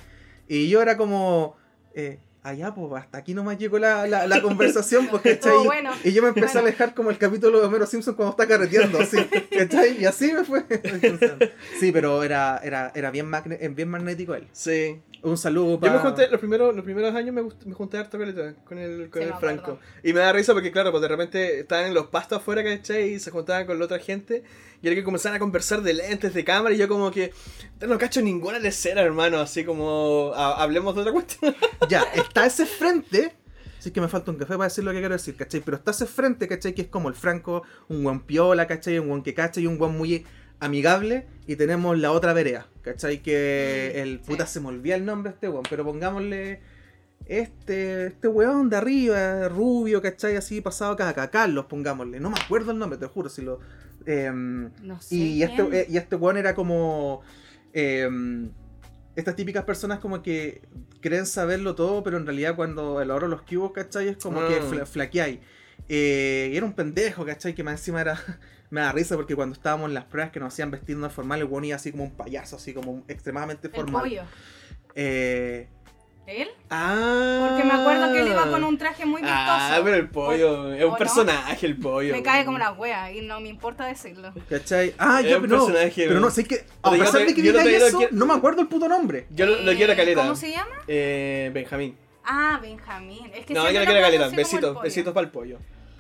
Y 0.48 0.70
yo 0.70 0.84
era 0.84 0.98
como, 0.98 1.56
eh, 1.96 2.20
allá, 2.44 2.76
pues 2.76 2.94
hasta 3.02 3.18
aquí 3.18 3.34
nomás 3.34 3.58
llegó 3.58 3.80
la, 3.80 4.06
la, 4.06 4.28
la 4.28 4.40
conversación, 4.44 5.08
pues, 5.08 5.24
¿cachai? 5.24 5.34
Estuvo 5.34 5.64
bueno. 5.64 5.94
Y 6.04 6.12
yo 6.14 6.22
me 6.22 6.28
empecé 6.28 6.46
Bueno. 6.54 6.60
a 6.60 6.64
alejar 6.70 6.94
como 6.94 7.10
el 7.10 7.18
capítulo 7.18 7.60
de 7.60 7.66
Homero 7.66 7.88
Simpson 7.88 8.14
cuando 8.14 8.32
está 8.34 8.48
carreteando, 8.48 9.00
así, 9.00 9.18
¿cachai? 9.58 10.00
Y 10.00 10.06
así 10.06 10.32
me 10.32 10.44
fue. 10.44 10.64
Entonces, 10.70 11.50
sí, 11.80 11.92
pero 11.92 12.22
era, 12.24 12.62
era, 12.64 12.92
era 12.94 13.10
bien, 13.10 13.26
magne- 13.32 13.74
bien 13.74 13.90
magnético 13.90 14.36
él. 14.36 14.48
Sí. 14.52 15.02
Un 15.22 15.38
saludo 15.38 15.72
Yo 15.72 15.80
para... 15.80 15.94
me 15.94 16.00
junté, 16.00 16.30
los 16.30 16.40
primeros, 16.40 16.74
los 16.76 16.86
primeros 16.86 17.14
años 17.14 17.36
me, 17.36 17.42
gust- 17.42 17.66
me 17.66 17.74
junté 17.74 17.98
harto 17.98 18.18
caleta 18.18 18.56
con 18.64 18.78
el, 18.78 19.10
con 19.10 19.22
Sí, 19.22 19.28
el 19.28 19.34
Franco. 19.36 19.62
acuerdo. 19.74 19.80
Y 20.04 20.14
me 20.14 20.20
da 20.22 20.32
risa 20.32 20.54
porque, 20.54 20.72
claro, 20.72 20.92
pues 20.92 21.02
de 21.02 21.08
repente 21.10 21.60
estaban 21.60 21.88
en 21.88 21.94
los 21.94 22.08
pastos 22.08 22.38
afuera, 22.40 22.64
¿cachai? 22.64 23.14
Y 23.16 23.20
se 23.20 23.30
juntaban 23.32 23.66
con 23.66 23.78
la 23.80 23.86
otra 23.86 24.00
gente. 24.00 24.44
Y 24.82 24.88
era 24.88 24.96
que 24.96 25.04
comenzaban 25.04 25.36
a 25.36 25.40
conversar 25.40 25.82
de 25.82 25.94
lentes, 25.94 26.34
de 26.34 26.44
cámara. 26.46 26.74
Y 26.74 26.78
yo, 26.78 26.88
como 26.88 27.12
que, 27.12 27.34
no 27.86 27.98
cacho 27.98 28.22
ninguna 28.22 28.60
lecera, 28.60 29.02
hermano. 29.02 29.40
Así 29.40 29.66
como, 29.66 30.32
ha- 30.36 30.62
hablemos 30.64 30.96
de 30.96 31.02
otra 31.02 31.14
cuestión. 31.14 31.56
Ya, 31.90 32.04
está 32.16 32.46
ese 32.46 32.66
frente. 32.66 33.34
Sí 33.80 33.92
que 33.92 34.02
me 34.02 34.10
falta 34.10 34.30
un 34.32 34.38
café 34.38 34.54
para 34.56 34.66
decir 34.66 34.84
lo 34.84 34.92
que 34.92 35.00
quiero 35.00 35.14
decir, 35.16 35.36
¿cachai? 35.38 35.62
Pero 35.62 35.78
está 35.78 35.92
ese 35.92 36.06
frente, 36.06 36.48
¿cachai? 36.48 36.74
Que 36.76 36.82
es 36.84 36.88
como 36.90 37.08
el 37.10 37.16
Franco, 37.16 37.64
un 37.88 38.04
buen 38.04 38.20
piola, 38.22 38.68
¿cachai? 38.68 39.00
Un 39.00 39.08
buen 39.08 39.22
que 39.24 39.34
cacha 39.34 39.60
y 39.62 39.68
un 39.68 39.78
buen 39.78 39.98
muy 39.98 40.26
amigable 40.60 41.26
y 41.48 41.56
tenemos 41.56 41.98
la 41.98 42.12
otra 42.12 42.34
vereda, 42.34 42.68
¿cachai? 42.82 43.22
Que 43.22 43.94
Mm, 43.96 44.00
el 44.00 44.20
puta 44.20 44.46
sí. 44.46 44.54
se 44.54 44.60
me 44.60 44.68
olvida 44.68 44.96
el 44.96 45.06
nombre 45.06 45.32
de 45.32 45.36
este 45.36 45.50
weón, 45.50 45.64
pero 45.70 45.84
pongámosle 45.86 46.60
este, 47.26 48.08
este 48.08 48.28
weón 48.28 48.70
de 48.70 48.78
arriba, 48.78 49.48
rubio, 49.50 50.02
¿cachai? 50.02 50.36
Así 50.36 50.62
pasado 50.62 50.94
acá, 50.94 51.30
Carlos, 51.30 51.66
pongámosle. 51.66 52.20
No 52.20 52.30
me 52.30 52.38
acuerdo 52.40 52.72
el 52.72 52.78
nombre, 52.80 52.98
te 52.98 53.06
juro, 53.06 53.30
si 53.30 53.42
lo... 53.42 53.60
em, 54.06 54.70
No 54.84 55.00
sé. 55.02 55.16
y, 55.16 55.44
este, 55.44 55.62
eh, 55.82 55.86
y 55.90 55.98
este 55.98 56.16
weón 56.16 56.38
era 56.38 56.56
como. 56.56 57.22
em, 57.74 58.50
estas 59.16 59.36
típicas 59.36 59.64
personas 59.66 60.00
como 60.00 60.22
que 60.22 60.62
creen 61.02 61.26
saberlo 61.26 61.76
todo, 61.76 62.04
pero 62.04 62.18
en 62.18 62.26
realidad 62.26 62.56
cuando 62.56 63.02
el 63.02 63.12
oro 63.12 63.28
los 63.28 63.42
cubos, 63.42 63.74
¿cachai? 63.74 64.08
Es 64.10 64.18
como 64.18 64.48
que 64.48 64.60
Mm. 64.62 64.70
fla- 64.72 64.86
flaqueáis. 64.86 65.40
Eh, 65.90 66.52
y 66.54 66.58
era 66.58 66.66
un 66.66 66.74
pendejo, 66.74 67.26
¿cachai? 67.26 67.54
Que 67.56 67.64
más 67.64 67.80
encima 67.80 68.02
era. 68.02 68.20
me 68.70 68.82
da 68.82 68.92
risa 68.92 69.16
porque 69.16 69.36
cuando 69.36 69.54
estábamos 69.56 69.88
en 69.90 69.96
las 69.96 70.06
pruebas 70.06 70.32
que 70.32 70.40
nos 70.40 70.54
hacían 70.54 70.70
vestirnos 70.72 71.12
formal, 71.12 71.40
el 71.40 71.46
weón 71.46 71.66
iba 71.66 71.76
así 71.76 71.92
como 71.92 72.04
un 72.04 72.12
payaso, 72.12 72.56
así 72.58 72.74
como 72.74 73.04
extremadamente 73.08 73.68
El 73.68 73.74
formal. 73.74 74.04
pollo. 74.04 74.22
Eh, 74.96 75.68
¿Él? 76.28 76.48
Ah. 76.70 77.48
Porque 77.50 77.64
me 77.64 77.74
acuerdo 77.74 78.14
que 78.14 78.20
él 78.22 78.28
iba 78.28 78.52
con 78.52 78.64
un 78.64 78.78
traje 78.78 79.04
muy 79.04 79.20
vistoso. 79.22 79.42
Ah, 79.42 79.82
pero 79.84 79.96
el 79.96 80.10
pollo. 80.10 80.72
Es 80.76 80.84
¿O 80.84 80.86
un 80.86 80.92
no? 80.92 80.98
personaje 81.00 81.66
el 81.66 81.76
pollo. 81.78 82.14
Me 82.14 82.22
cae 82.22 82.46
como 82.46 82.60
la 82.60 82.72
wea 82.74 83.12
y 83.12 83.22
no 83.22 83.40
me 83.40 83.50
importa 83.50 83.88
decirlo. 83.88 84.32
¿cachai? 84.48 84.94
Ah, 85.00 85.22
Es 85.26 85.32
no. 85.42 85.48
personaje, 85.48 86.06
Pero 86.08 86.20
no, 86.20 86.30
sé 86.30 86.44
que. 86.44 86.66
A 86.84 86.92
Pero 86.92 86.98
yo 86.98 87.04
pesar 87.06 87.22
te- 87.22 87.26
de 87.28 87.34
que 87.34 87.42
yo 87.42 87.54
te- 87.54 87.76
eso, 87.76 87.98
quiero- 87.98 88.16
no 88.16 88.28
me 88.28 88.36
acuerdo 88.36 88.62
el 88.62 88.68
puto 88.68 88.88
nombre. 88.88 89.26
Yo 89.32 89.48
lo, 89.48 89.60
lo 89.64 89.74
quiero 89.76 89.94
Eh, 89.94 89.96
caleta. 89.96 90.22
¿Cómo 90.22 90.36
se 90.36 90.52
llama? 90.52 90.76
Eh, 90.88 91.50
Benjamín. 91.52 91.98
Ah, 92.24 92.60
Benjamín. 92.62 93.32
Es 93.34 93.48
que 93.48 93.56
no, 93.56 93.62
yo 93.62 93.66
lo 93.66 93.70
quiero 93.72 93.86
conozco 93.86 94.06
caleta. 94.06 94.26
el 94.28 94.36
Besitos, 94.36 94.82
besitos 94.84 95.14
para 95.16 95.26
el 95.26 95.32
pollo. 95.32 95.58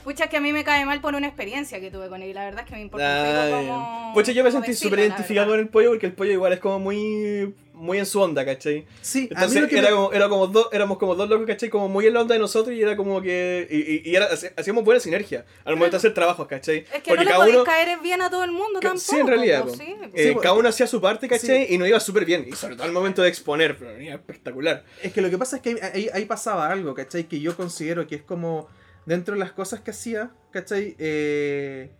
Pucha, 0.10 0.28
que 0.28 0.38
a 0.38 0.42
mí 0.42 0.52
me 0.52 0.64
cae 0.64 0.86
mal 0.86 1.02
por 1.02 1.14
una 1.14 1.28
experiencia 1.28 1.80
que 1.80 1.92
tuve 1.92 2.10
con 2.10 2.24
él. 2.24 2.34
La 2.34 2.46
verdad 2.46 2.62
es 2.64 2.68
que 2.70 2.76
me 2.76 2.82
importa 2.82 3.06
Ah, 3.46 3.50
como... 3.52 4.12
Pucha, 4.16 4.32
yo 4.32 4.44
me 4.44 4.50
como 4.50 4.64
sentí 4.64 4.76
súper 4.76 5.00
identificado 5.02 5.50
con 5.52 5.60
el 5.60 5.68
pollo 5.70 5.90
porque 5.92 6.08
el 6.08 6.14
pollo 6.14 6.32
igual 6.32 6.54
es 6.54 6.60
como 6.60 6.80
muy 6.80 7.54
muy 7.74 7.98
en 7.98 8.06
su 8.06 8.20
onda, 8.20 8.44
¿cachai? 8.44 8.86
Sí, 9.02 9.20
a 9.20 9.22
mí 9.22 9.28
Entonces 9.32 9.62
lo 9.62 9.68
que 9.70 9.78
era 9.78 9.90
me- 9.92 9.96
como, 9.96 10.12
era 10.12 10.28
como 10.28 10.48
dos, 10.48 10.68
éramos 10.74 10.98
como 10.98 11.16
dos 11.16 11.30
locos, 11.30 11.46
¿cachai? 11.48 11.70
Como 11.70 11.88
muy 11.88 12.08
en 12.08 12.14
la 12.16 12.22
onda 12.22 12.34
de 12.34 12.40
nosotros 12.40 12.76
y 12.76 12.82
era 12.82 12.98
como 12.98 13.22
que. 13.22 13.68
Y, 13.72 14.10
y- 14.10 14.12
y 14.12 14.16
era, 14.18 14.28
hacíamos 14.58 14.84
buena 14.84 15.00
sinergia 15.00 15.46
al 15.64 15.76
momento 15.76 15.92
de 15.94 15.98
hacer 16.00 16.14
trabajos, 16.14 16.46
¿cachai? 16.48 16.86
Es 16.94 17.02
que 17.04 17.14
no 17.16 17.24
le 17.24 17.34
podéis 17.34 17.58
caer 17.64 18.00
bien 18.00 18.22
a 18.22 18.30
todo 18.30 18.44
el 18.44 18.52
mundo 18.52 18.80
tampoco. 18.82 19.00
sí, 19.00 19.16
en 19.18 19.28
realidad. 19.28 19.64
po. 19.64 19.76
sí. 19.76 19.96
Eh, 20.14 20.30
Sí, 20.34 20.40
cada 20.42 20.56
uno 20.56 20.68
hacía 20.68 20.88
su 20.88 21.00
parte, 21.00 21.30
¿cachai? 21.30 21.68
Sí. 21.68 21.74
Y 21.76 21.78
nos 21.78 21.88
iba 21.88 22.00
súper 22.02 22.26
bien. 22.26 22.46
Y 22.50 22.52
sobre 22.54 22.76
todo 22.76 22.84
al 22.86 22.92
momento 22.92 23.22
de 23.22 23.30
exponer, 23.30 23.78
pero 23.78 23.94
venía 23.94 24.16
espectacular. 24.16 24.84
Es 25.02 25.14
que 25.14 25.22
lo 25.22 25.30
que 25.30 25.38
pasa 25.38 25.58
es 25.58 25.62
que 25.62 25.70
ahí, 25.70 25.78
ahí- 25.94 26.10
ahí 26.14 26.26
pasaba 26.26 26.68
algo, 26.70 26.94
¿cachai? 26.94 27.26
Que 27.30 27.40
yo 27.40 27.56
considero 27.56 28.06
que 28.08 28.16
es 28.16 28.24
como 28.24 28.68
dentro 29.06 29.34
de 29.34 29.40
las 29.40 29.52
cosas 29.52 29.82
que 29.82 29.92
hacía, 29.92 30.32
¿cachai? 30.52 30.96
Eh, 31.00 31.96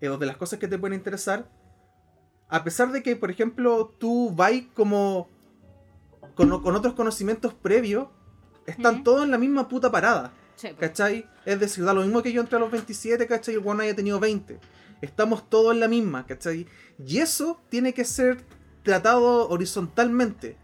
eh, 0.00 0.08
o 0.08 0.18
de 0.18 0.26
las 0.26 0.36
cosas 0.36 0.58
que 0.58 0.68
te 0.68 0.78
pueden 0.78 0.98
interesar, 0.98 1.50
a 2.48 2.64
pesar 2.64 2.92
de 2.92 3.02
que, 3.02 3.16
por 3.16 3.30
ejemplo, 3.30 3.94
tú 3.98 4.32
vas 4.34 4.52
como 4.74 5.28
con, 6.34 6.62
con 6.62 6.74
otros 6.74 6.94
conocimientos 6.94 7.54
previos, 7.54 8.08
están 8.66 9.02
todos 9.02 9.24
en 9.24 9.30
la 9.30 9.38
misma 9.38 9.68
puta 9.68 9.90
parada, 9.90 10.32
Sí, 10.56 10.68
pues. 10.76 10.90
¿cachai? 10.90 11.26
Es 11.44 11.60
decir, 11.60 11.84
da 11.84 11.94
lo 11.94 12.02
mismo 12.02 12.22
que 12.22 12.32
yo 12.32 12.40
entré 12.40 12.56
a 12.56 12.60
los 12.60 12.70
27, 12.70 13.26
¿cachai? 13.26 13.54
Y 13.54 13.58
el 13.58 13.66
one 13.66 13.84
haya 13.84 13.94
tenido 13.94 14.18
20. 14.18 14.58
Estamos 15.00 15.48
todos 15.48 15.72
en 15.72 15.80
la 15.80 15.88
misma, 15.88 16.26
¿cachai? 16.26 16.66
Y 16.98 17.18
eso 17.18 17.62
tiene 17.68 17.94
que 17.94 18.04
ser 18.04 18.44
tratado 18.82 19.48
horizontalmente. 19.48 20.56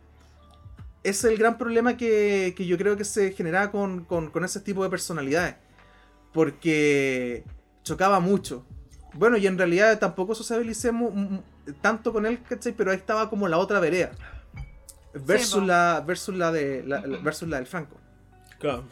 Es 1.04 1.22
el 1.24 1.36
gran 1.36 1.58
problema 1.58 1.96
que, 1.96 2.54
que 2.56 2.66
yo 2.66 2.76
creo 2.76 2.96
que 2.96 3.04
se 3.04 3.32
generaba 3.32 3.70
con, 3.70 4.04
con, 4.04 4.30
con 4.30 4.44
ese 4.44 4.60
tipo 4.60 4.82
de 4.82 4.90
personalidades. 4.90 5.56
Porque 6.34 7.44
chocaba 7.84 8.20
mucho. 8.20 8.66
Bueno, 9.14 9.36
y 9.38 9.46
en 9.46 9.56
realidad 9.56 9.98
tampoco 9.98 10.34
mu- 11.14 11.42
tanto 11.80 12.12
con 12.12 12.26
él, 12.26 12.40
¿cachai? 12.46 12.72
Pero 12.76 12.90
ahí 12.90 12.96
estaba 12.96 13.30
como 13.30 13.46
la 13.48 13.56
otra 13.58 13.78
vereda. 13.80 14.10
Versus, 15.14 15.62
la, 15.64 16.02
versus, 16.04 16.34
la, 16.36 16.50
de, 16.50 16.82
la, 16.84 17.00
versus 17.22 17.48
la 17.48 17.58
del 17.58 17.66
Franco. 17.66 17.96
Claro. 18.58 18.82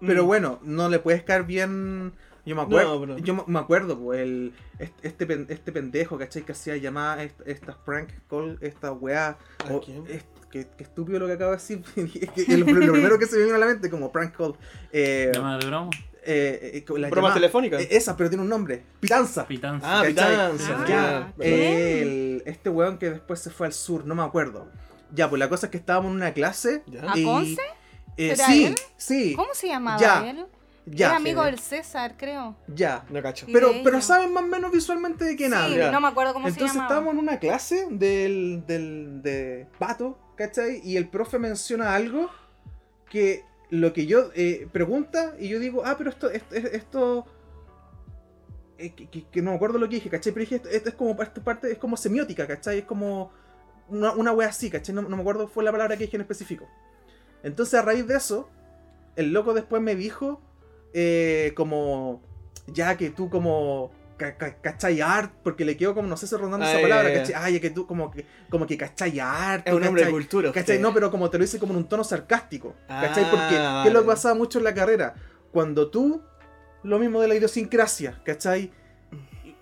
Pero 0.00 0.24
Mm. 0.24 0.26
bueno, 0.26 0.58
no 0.62 0.88
le 0.88 0.98
puedes 0.98 1.22
caer 1.22 1.44
bien. 1.44 2.12
Yo 2.46 2.54
me 2.56 2.62
acuerdo, 2.62 2.94
No, 2.94 3.00
pero- 3.00 3.18
yo 3.18 3.34
me- 3.34 3.58
acuerdo, 3.58 3.98
pues, 3.98 4.20
el, 4.20 4.52
este, 4.78 5.08
este, 5.08 5.26
pen- 5.26 5.46
pendejo, 5.72 6.16
¿cachai? 6.16 6.42
Que 6.44 6.52
hacía 6.52 6.76
llamadas, 6.76 7.24
est- 7.26 7.40
estas 7.44 7.76
prank 7.76 8.08
call, 8.30 8.56
esta 8.62 8.92
weá. 8.92 9.36
¿A 9.68 9.72
o- 9.74 9.80
quién? 9.80 10.04
es- 10.08 10.24
qué, 10.50 10.66
qué 10.78 10.84
estúpido 10.84 11.18
lo 11.18 11.26
que 11.26 11.32
acabo 11.34 11.50
de 11.50 11.56
decir. 11.58 11.82
Lo, 11.96 12.66
lo 12.86 12.92
primero 12.92 13.18
que 13.18 13.26
se 13.26 13.36
me 13.36 13.44
vino 13.44 13.56
a 13.56 13.58
la 13.58 13.66
mente, 13.66 13.90
como 13.90 14.10
prank 14.12 14.34
call. 14.36 14.54
Eh, 14.92 15.30
Llamada 15.34 15.58
de 15.58 15.66
broma. 15.66 15.90
Eh, 16.26 16.70
eh, 16.74 16.84
con 16.84 17.00
la 17.00 17.08
Broma 17.08 17.28
llamada- 17.28 17.34
telefónica. 17.40 17.80
eh, 17.80 17.88
esa, 17.90 18.16
pero 18.16 18.28
tiene 18.28 18.42
un 18.42 18.48
nombre. 18.50 18.82
Pitanza. 19.00 19.46
Pitanza. 19.46 20.00
Ah. 20.00 20.02
Pitanza. 20.04 20.76
Ah, 20.80 20.84
Ya, 20.88 21.32
el- 21.44 22.42
este 22.46 22.68
weón 22.70 22.98
que 22.98 23.10
después 23.10 23.40
se 23.40 23.50
fue 23.50 23.66
al 23.66 23.72
sur, 23.72 24.04
no 24.06 24.14
me 24.14 24.22
acuerdo. 24.22 24.70
Ya, 25.12 25.28
pues 25.30 25.38
la 25.38 25.48
cosa 25.48 25.66
es 25.66 25.70
que 25.70 25.78
estábamos 25.78 26.10
en 26.10 26.16
una 26.16 26.32
clase. 26.32 26.82
Ya. 26.86 27.12
¿A 27.12 27.16
y- 27.18 27.54
eh, 28.16 28.30
¿Era 28.32 28.46
sí, 28.46 28.64
él? 28.66 28.74
sí. 28.96 29.34
¿Cómo 29.36 29.54
se 29.54 29.68
llamaba 29.68 29.98
Ya, 30.00 30.28
él? 30.30 30.46
Ya. 30.86 31.06
Era 31.08 31.16
amigo 31.16 31.42
del 31.44 31.58
César, 31.58 32.14
creo. 32.16 32.56
Ya. 32.68 33.04
No 33.10 33.20
cacho. 33.22 33.46
Pero, 33.52 33.72
pero 33.82 34.00
saben 34.00 34.32
más 34.32 34.44
o 34.44 34.46
menos 34.46 34.70
visualmente 34.70 35.24
de 35.24 35.34
quién 35.36 35.52
sí, 35.52 35.76
ya. 35.76 35.90
no 35.90 36.00
me 36.00 36.08
acuerdo 36.08 36.32
cómo 36.32 36.46
Entonces 36.46 36.70
se 36.72 36.78
llamaba. 36.78 36.86
estábamos 36.94 37.14
en 37.14 37.18
una 37.20 37.38
clase 37.40 37.86
del, 37.90 38.62
del 38.66 39.20
de 39.22 39.66
Pato, 39.78 40.16
¿cachai? 40.36 40.80
Y 40.84 40.96
el 40.96 41.08
profe 41.08 41.38
menciona 41.40 41.94
algo 41.94 42.30
que 43.10 43.44
lo 43.70 43.92
que 43.92 44.06
yo 44.06 44.30
eh, 44.34 44.68
pregunta 44.72 45.34
y 45.38 45.48
yo 45.48 45.58
digo, 45.58 45.82
ah, 45.84 45.96
pero 45.98 46.10
esto, 46.10 46.30
esto, 46.30 46.54
esto 46.54 47.26
eh, 48.78 48.92
que, 48.92 49.42
no 49.42 49.50
me 49.50 49.56
acuerdo 49.56 49.78
lo 49.78 49.88
que 49.88 49.96
dije, 49.96 50.10
¿cachai? 50.10 50.32
Pero 50.32 50.42
dije, 50.42 50.56
esto, 50.56 50.68
esto 50.68 50.88
es 50.88 50.94
como 50.94 51.16
parte, 51.16 51.72
es 51.72 51.78
como 51.78 51.96
semiótica, 51.96 52.46
¿cachai? 52.46 52.78
Es 52.78 52.84
como 52.84 53.30
una, 53.88 54.12
una 54.12 54.32
wea 54.32 54.48
así, 54.48 54.70
¿cachai? 54.70 54.94
No, 54.94 55.02
no 55.02 55.16
me 55.16 55.20
acuerdo 55.22 55.48
fue 55.48 55.64
la 55.64 55.72
palabra 55.72 55.96
que 55.96 56.04
dije 56.04 56.16
en 56.16 56.22
específico. 56.22 56.68
Entonces 57.42 57.74
a 57.74 57.82
raíz 57.82 58.06
de 58.06 58.16
eso, 58.16 58.48
el 59.16 59.32
loco 59.32 59.54
después 59.54 59.82
me 59.82 59.94
dijo, 59.94 60.40
eh, 60.92 61.52
como, 61.56 62.22
ya 62.66 62.96
que 62.96 63.10
tú 63.10 63.30
como, 63.30 63.90
¿cachai? 64.16 65.00
Art, 65.00 65.32
porque 65.42 65.64
le 65.64 65.76
quedo 65.76 65.94
como, 65.94 66.08
no 66.08 66.16
sé 66.16 66.26
si 66.26 66.36
rondando 66.36 66.66
esa 66.66 66.78
Ah, 66.78 66.82
palabra. 66.82 67.12
¿cachai? 67.12 67.34
Ay, 67.36 67.60
que 67.60 67.70
tú 67.70 67.86
como 67.86 68.10
que, 68.10 68.26
como 68.50 68.66
que 68.66 68.76
¿cachai? 68.76 69.18
Art, 69.20 69.66
Es 69.68 69.74
un 69.74 69.84
hombre 69.84 70.04
de 70.04 70.10
cultura. 70.10 70.52
¿Cachai? 70.52 70.78
No, 70.78 70.92
pero 70.94 71.10
como 71.10 71.28
te 71.30 71.38
lo 71.38 71.44
dice 71.44 71.58
como 71.58 71.72
en 71.72 71.78
un 71.78 71.88
tono 71.88 72.04
sarcástico. 72.04 72.74
¿Cachai? 72.88 73.24
Ah, 73.24 73.28
Porque, 73.30 73.48
¿qué 73.48 73.88
es 73.88 73.94
lo 73.94 74.00
que 74.00 74.06
vale. 74.06 74.06
pasaba 74.06 74.34
mucho 74.34 74.58
en 74.58 74.64
la 74.64 74.74
carrera? 74.74 75.14
Cuando 75.52 75.90
tú, 75.90 76.22
lo 76.82 76.98
mismo 76.98 77.20
de 77.20 77.28
la 77.28 77.34
idiosincrasia, 77.34 78.20
¿cachai? 78.24 78.72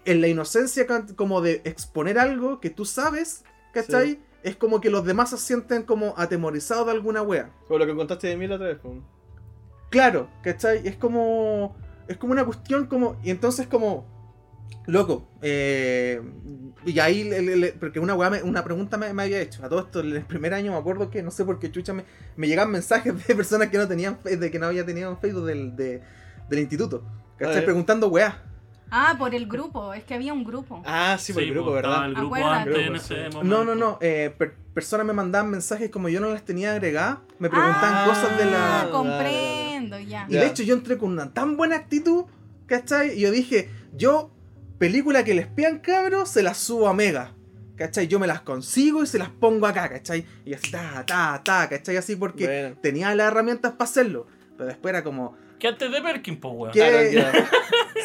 En 0.04 0.20
la 0.20 0.28
inocencia 0.28 0.86
como 1.16 1.40
de 1.40 1.62
exponer 1.64 2.18
algo 2.18 2.60
que 2.60 2.70
tú 2.70 2.84
sabes, 2.84 3.44
¿cachai? 3.72 4.10
Sí. 4.12 4.22
Es 4.42 4.56
como 4.56 4.80
que 4.80 4.90
los 4.90 5.06
demás 5.06 5.30
se 5.30 5.38
sienten 5.38 5.84
como 5.84 6.12
atemorizados 6.18 6.84
de 6.86 6.92
alguna 6.92 7.22
wea. 7.22 7.50
Como 7.66 7.78
lo 7.78 7.86
que 7.86 7.94
contaste 7.94 8.26
de 8.26 8.36
mí 8.36 8.46
la 8.46 8.56
otra 8.56 8.66
vez. 8.68 8.78
Claro, 9.90 10.28
¿cachai? 10.42 10.86
Es 10.86 10.96
como. 10.96 11.76
Es 12.08 12.18
como 12.18 12.32
una 12.32 12.44
cuestión 12.44 12.86
como. 12.86 13.16
Y 13.22 13.30
entonces 13.30 13.66
como. 13.66 14.06
Loco. 14.86 15.28
eh, 15.40 16.20
y 16.84 16.98
ahí, 16.98 17.24
le- 17.24 17.40
le- 17.40 17.56
le- 17.56 17.72
porque 17.72 17.98
una 18.00 18.14
weá 18.14 18.28
me- 18.28 18.42
una 18.42 18.62
pregunta 18.64 18.98
me, 18.98 19.12
me 19.14 19.22
había 19.22 19.40
hecho. 19.40 19.64
A 19.64 19.68
todo 19.70 19.80
esto, 19.80 20.00
en 20.00 20.12
el 20.16 20.22
primer 20.24 20.52
año 20.52 20.72
me 20.72 20.78
acuerdo 20.78 21.08
que 21.08 21.22
no 21.22 21.30
sé 21.30 21.44
por 21.44 21.58
qué 21.58 21.70
chucha 21.72 21.94
me, 21.94 22.04
me 22.36 22.46
llegaban 22.48 22.70
mensajes 22.70 23.26
de 23.26 23.34
personas 23.34 23.68
que 23.68 23.78
no 23.78 23.88
tenían 23.88 24.18
de 24.24 24.50
que 24.50 24.58
no 24.58 24.66
había 24.66 24.84
tenido 24.84 25.16
Facebook 25.16 25.46
del, 25.46 25.74
de- 25.76 26.02
del 26.50 26.58
instituto. 26.58 27.02
¿Cachai? 27.38 27.64
Preguntando 27.64 28.08
weá. 28.08 28.42
Ah, 28.90 29.16
por 29.18 29.34
el 29.34 29.46
grupo. 29.46 29.92
Es 29.94 30.04
que 30.04 30.14
había 30.14 30.32
un 30.34 30.44
grupo. 30.44 30.82
Ah, 30.84 31.16
sí, 31.18 31.32
por 31.32 31.42
el 31.42 31.50
grupo, 31.50 31.70
pues, 31.70 31.82
¿verdad? 31.82 32.04
el 32.06 32.14
grupo 32.14 32.36
Acuérdate. 32.36 32.58
antes 32.60 32.76
en 32.76 32.82
Grupo, 32.84 32.96
ese 32.96 33.14
sí. 33.30 33.36
momento. 33.36 33.42
No, 33.44 33.64
no, 33.64 33.74
no. 33.74 33.98
eh, 34.02 34.34
per- 34.36 34.54
personas 34.74 35.06
me 35.06 35.12
mandaban 35.14 35.50
mensajes 35.50 35.88
como 35.90 36.08
yo 36.10 36.20
no 36.20 36.28
las 36.30 36.44
tenía 36.44 36.72
agregadas. 36.72 37.18
Me 37.38 37.48
preguntaban 37.48 37.94
Ah, 37.94 38.04
cosas 38.06 38.38
de 38.38 38.44
la. 38.44 38.82
Ah, 38.82 38.90
comprendo, 38.92 39.98
ya. 39.98 40.26
Y 40.28 40.34
Ya. 40.34 40.40
de 40.42 40.46
hecho 40.46 40.62
yo 40.62 40.74
entré 40.74 40.98
con 40.98 41.10
una 41.10 41.32
tan 41.32 41.56
buena 41.56 41.76
actitud, 41.76 42.26
¿cachai? 42.66 43.16
Y 43.18 43.20
yo 43.22 43.30
dije, 43.32 43.68
yo, 43.94 44.30
película 44.78 45.24
que 45.24 45.34
les 45.34 45.46
pidan 45.46 45.78
cabros, 45.78 46.28
se 46.30 46.42
las 46.42 46.58
subo 46.58 46.88
a 46.88 46.94
Mega. 46.94 47.32
¿Cachai? 47.76 48.06
Yo 48.06 48.20
me 48.20 48.28
las 48.28 48.40
consigo 48.42 49.02
y 49.02 49.06
se 49.08 49.18
las 49.18 49.30
pongo 49.30 49.66
acá, 49.66 49.88
¿cachai? 49.88 50.24
Y 50.44 50.54
así, 50.54 50.70
ta, 50.70 51.04
ta, 51.04 51.40
ta, 51.44 51.68
¿cachai? 51.68 51.96
Así 51.96 52.14
porque 52.14 52.46
Bueno. 52.46 52.76
tenía 52.80 53.12
las 53.16 53.26
herramientas 53.32 53.72
para 53.72 53.90
hacerlo. 53.90 54.26
Pero 54.56 54.68
después 54.68 54.92
era 54.94 55.02
como, 55.02 55.36
Que 55.58 55.68
antes 55.68 55.90
de 55.90 56.00
Perkin, 56.02 56.38
pues, 56.40 56.54
weón. 56.56 56.72
¿Qué? 56.72 57.24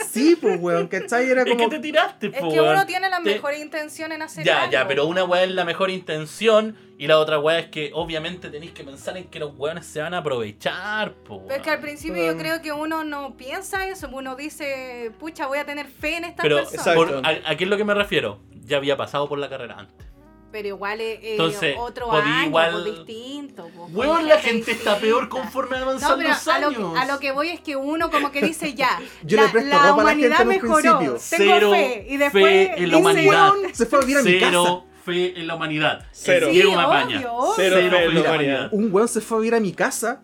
Sí, 0.09 0.35
pues, 0.39 0.59
weón, 0.59 0.87
¿cachai? 0.87 1.29
Era 1.29 1.41
Es 1.41 1.45
que 1.45 1.55
como... 1.57 1.69
te 1.69 1.79
tiraste, 1.79 2.27
Es 2.27 2.33
pues, 2.39 2.53
que 2.53 2.61
uno 2.61 2.85
tiene 2.85 3.09
la 3.09 3.17
Te- 3.17 3.23
mejor 3.35 3.53
intención 3.53 4.11
en 4.11 4.21
hacer 4.21 4.43
Ya, 4.43 4.61
algo. 4.61 4.71
ya, 4.71 4.87
pero 4.87 5.05
una 5.05 5.23
weá 5.23 5.43
es 5.43 5.51
la 5.51 5.65
mejor 5.65 5.89
intención 5.91 6.75
y 6.97 7.07
la 7.07 7.19
otra 7.19 7.39
weá 7.39 7.59
es 7.59 7.67
que 7.67 7.91
obviamente 7.93 8.49
tenéis 8.49 8.71
que 8.71 8.83
pensar 8.83 9.17
en 9.17 9.25
que 9.25 9.39
los 9.39 9.53
weones 9.57 9.85
se 9.85 10.01
van 10.01 10.13
a 10.13 10.19
aprovechar, 10.19 11.13
po, 11.13 11.43
Pero 11.45 11.55
es 11.57 11.61
que 11.61 11.69
al 11.69 11.79
principio 11.79 12.25
yo 12.25 12.37
creo 12.37 12.61
que 12.61 12.71
uno 12.71 13.03
no 13.03 13.35
piensa 13.37 13.87
eso, 13.87 14.09
uno 14.11 14.35
dice, 14.35 15.11
pucha, 15.19 15.47
voy 15.47 15.59
a 15.59 15.65
tener 15.65 15.87
fe 15.87 16.17
en 16.17 16.23
estas 16.25 16.43
Pero 16.43 16.57
personas. 16.57 16.87
Exacto. 16.87 17.05
por- 17.21 17.25
a, 17.25 17.51
¿a 17.51 17.55
qué 17.55 17.63
es 17.63 17.69
lo 17.69 17.77
que 17.77 17.83
me 17.83 17.93
refiero? 17.93 18.39
Ya 18.65 18.77
había 18.77 18.97
pasado 18.97 19.27
por 19.29 19.37
la 19.39 19.49
carrera 19.49 19.75
antes. 19.79 20.07
Pero 20.51 20.67
igual 20.69 20.99
es 20.99 21.19
eh, 21.19 21.31
Entonces, 21.33 21.75
otro 21.77 22.11
año, 22.11 22.47
igual- 22.47 22.71
pues, 22.71 22.85
distinto. 23.05 23.69
pues, 23.75 23.93
Weón, 23.93 24.17
con 24.17 24.27
la 24.27 24.37
gente 24.39 24.71
está 24.71 24.95
distinta. 24.95 24.99
peor 24.99 25.29
conforme 25.29 25.77
avanzan 25.77 26.09
No, 26.11 26.17
pero 26.17 26.29
los 26.29 26.47
a 26.47 26.59
lo, 26.59 26.67
años. 26.69 26.93
que, 26.93 26.99
a 26.99 27.05
lo 27.05 27.19
que 27.19 27.31
voy 27.31 27.49
es 27.49 27.59
que 27.61 27.75
uno 27.75 28.09
como 28.09 28.31
que 28.31 28.41
dice 28.41 28.73
ya, 28.73 28.99
Yo 29.23 29.37
la, 29.37 29.43
le 29.43 29.49
presto 29.49 29.69
la 29.69 29.77
ropa 29.89 30.01
a 30.01 30.05
la 30.05 30.09
gente 30.11 30.25
humanidad 30.27 30.41
en 30.41 30.47
un 30.47 30.53
mejoró, 30.55 30.99
tengo 30.99 31.15
Cero 31.19 31.71
fe, 31.71 32.05
y 32.09 32.17
después 32.17 32.43
fe 32.43 32.83
en 32.83 32.91
la 32.91 32.97
humanidad. 32.97 33.51
Se 33.73 33.85
fue 33.85 33.99
a 33.99 34.01
vivir 34.01 34.17
a 34.17 34.21
mi 34.23 34.39
casa. 34.39 34.49
Cero 34.51 34.85
fe 35.05 35.39
en 35.39 35.47
la 35.47 35.55
humanidad. 35.55 36.05
Cero. 36.11 36.47
Sí, 36.51 36.63
Mapaña. 36.63 37.17
obvio, 37.19 37.33
obvio. 37.33 37.53
Cero 37.55 37.75
Cero 37.79 37.97
fe 37.97 38.03
en 38.05 38.15
la 38.15 38.21
fe 38.21 38.27
humanidad. 38.27 38.69
Un 38.71 38.89
weón 38.93 39.07
se 39.07 39.21
fue 39.21 39.37
a 39.37 39.41
vivir 39.41 39.55
a 39.55 39.59
mi 39.59 39.71
casa. 39.73 40.23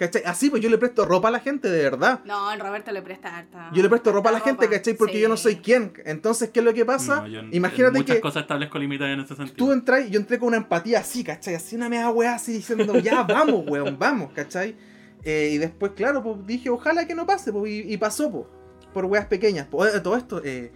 ¿Cachai? 0.00 0.22
Así 0.24 0.48
pues 0.48 0.62
yo 0.62 0.70
le 0.70 0.78
presto 0.78 1.04
ropa 1.04 1.28
a 1.28 1.30
la 1.30 1.40
gente, 1.40 1.68
de 1.68 1.82
verdad. 1.82 2.20
No, 2.24 2.50
el 2.52 2.58
Roberto 2.58 2.90
le 2.90 3.02
presta 3.02 3.36
harta. 3.36 3.70
Yo 3.74 3.82
le 3.82 3.88
presto 3.90 4.10
ropa 4.12 4.30
a 4.30 4.32
la 4.32 4.38
harta 4.38 4.48
gente, 4.50 4.64
ropa. 4.64 4.76
¿cachai? 4.78 4.94
Porque 4.94 5.14
Sí. 5.16 5.20
yo 5.20 5.28
no 5.28 5.36
soy 5.36 5.56
quien. 5.56 5.92
Entonces, 6.06 6.48
¿qué 6.48 6.60
es 6.60 6.64
lo 6.64 6.72
que 6.72 6.86
pasa? 6.86 7.16
No, 7.20 7.26
yo 7.26 7.40
en- 7.40 7.54
Imagínate 7.54 7.98
muchas 7.98 8.16
que 8.16 8.22
cosas 8.22 8.42
establezco 8.42 8.78
límites 8.78 9.06
en 9.06 9.20
ese 9.20 9.36
sentido. 9.36 9.56
tú 9.56 9.72
entras, 9.72 10.08
yo 10.10 10.18
entré 10.18 10.38
con 10.38 10.48
una 10.48 10.56
empatía 10.56 11.00
así, 11.00 11.22
¿cachai? 11.22 11.54
Así 11.54 11.76
una 11.76 11.88
mega 11.90 12.08
weá 12.10 12.34
así 12.34 12.52
diciendo, 12.54 12.98
ya 12.98 13.22
vamos, 13.24 13.64
weón, 13.68 13.98
vamos, 13.98 14.32
¿cachai? 14.32 14.74
Eh, 15.22 15.50
y 15.52 15.58
después, 15.58 15.92
claro, 15.94 16.22
pues 16.22 16.46
dije, 16.46 16.70
ojalá 16.70 17.06
que 17.06 17.14
no 17.14 17.26
pase, 17.26 17.52
pues, 17.52 17.70
y, 17.70 17.92
y 17.92 17.96
pasó, 17.98 18.30
pues, 18.32 18.46
por 18.94 19.04
weas 19.04 19.26
pequeñas. 19.26 19.66
Pues, 19.70 19.94
eh, 19.94 20.00
todo 20.00 20.16
esto, 20.16 20.40
eh, 20.42 20.72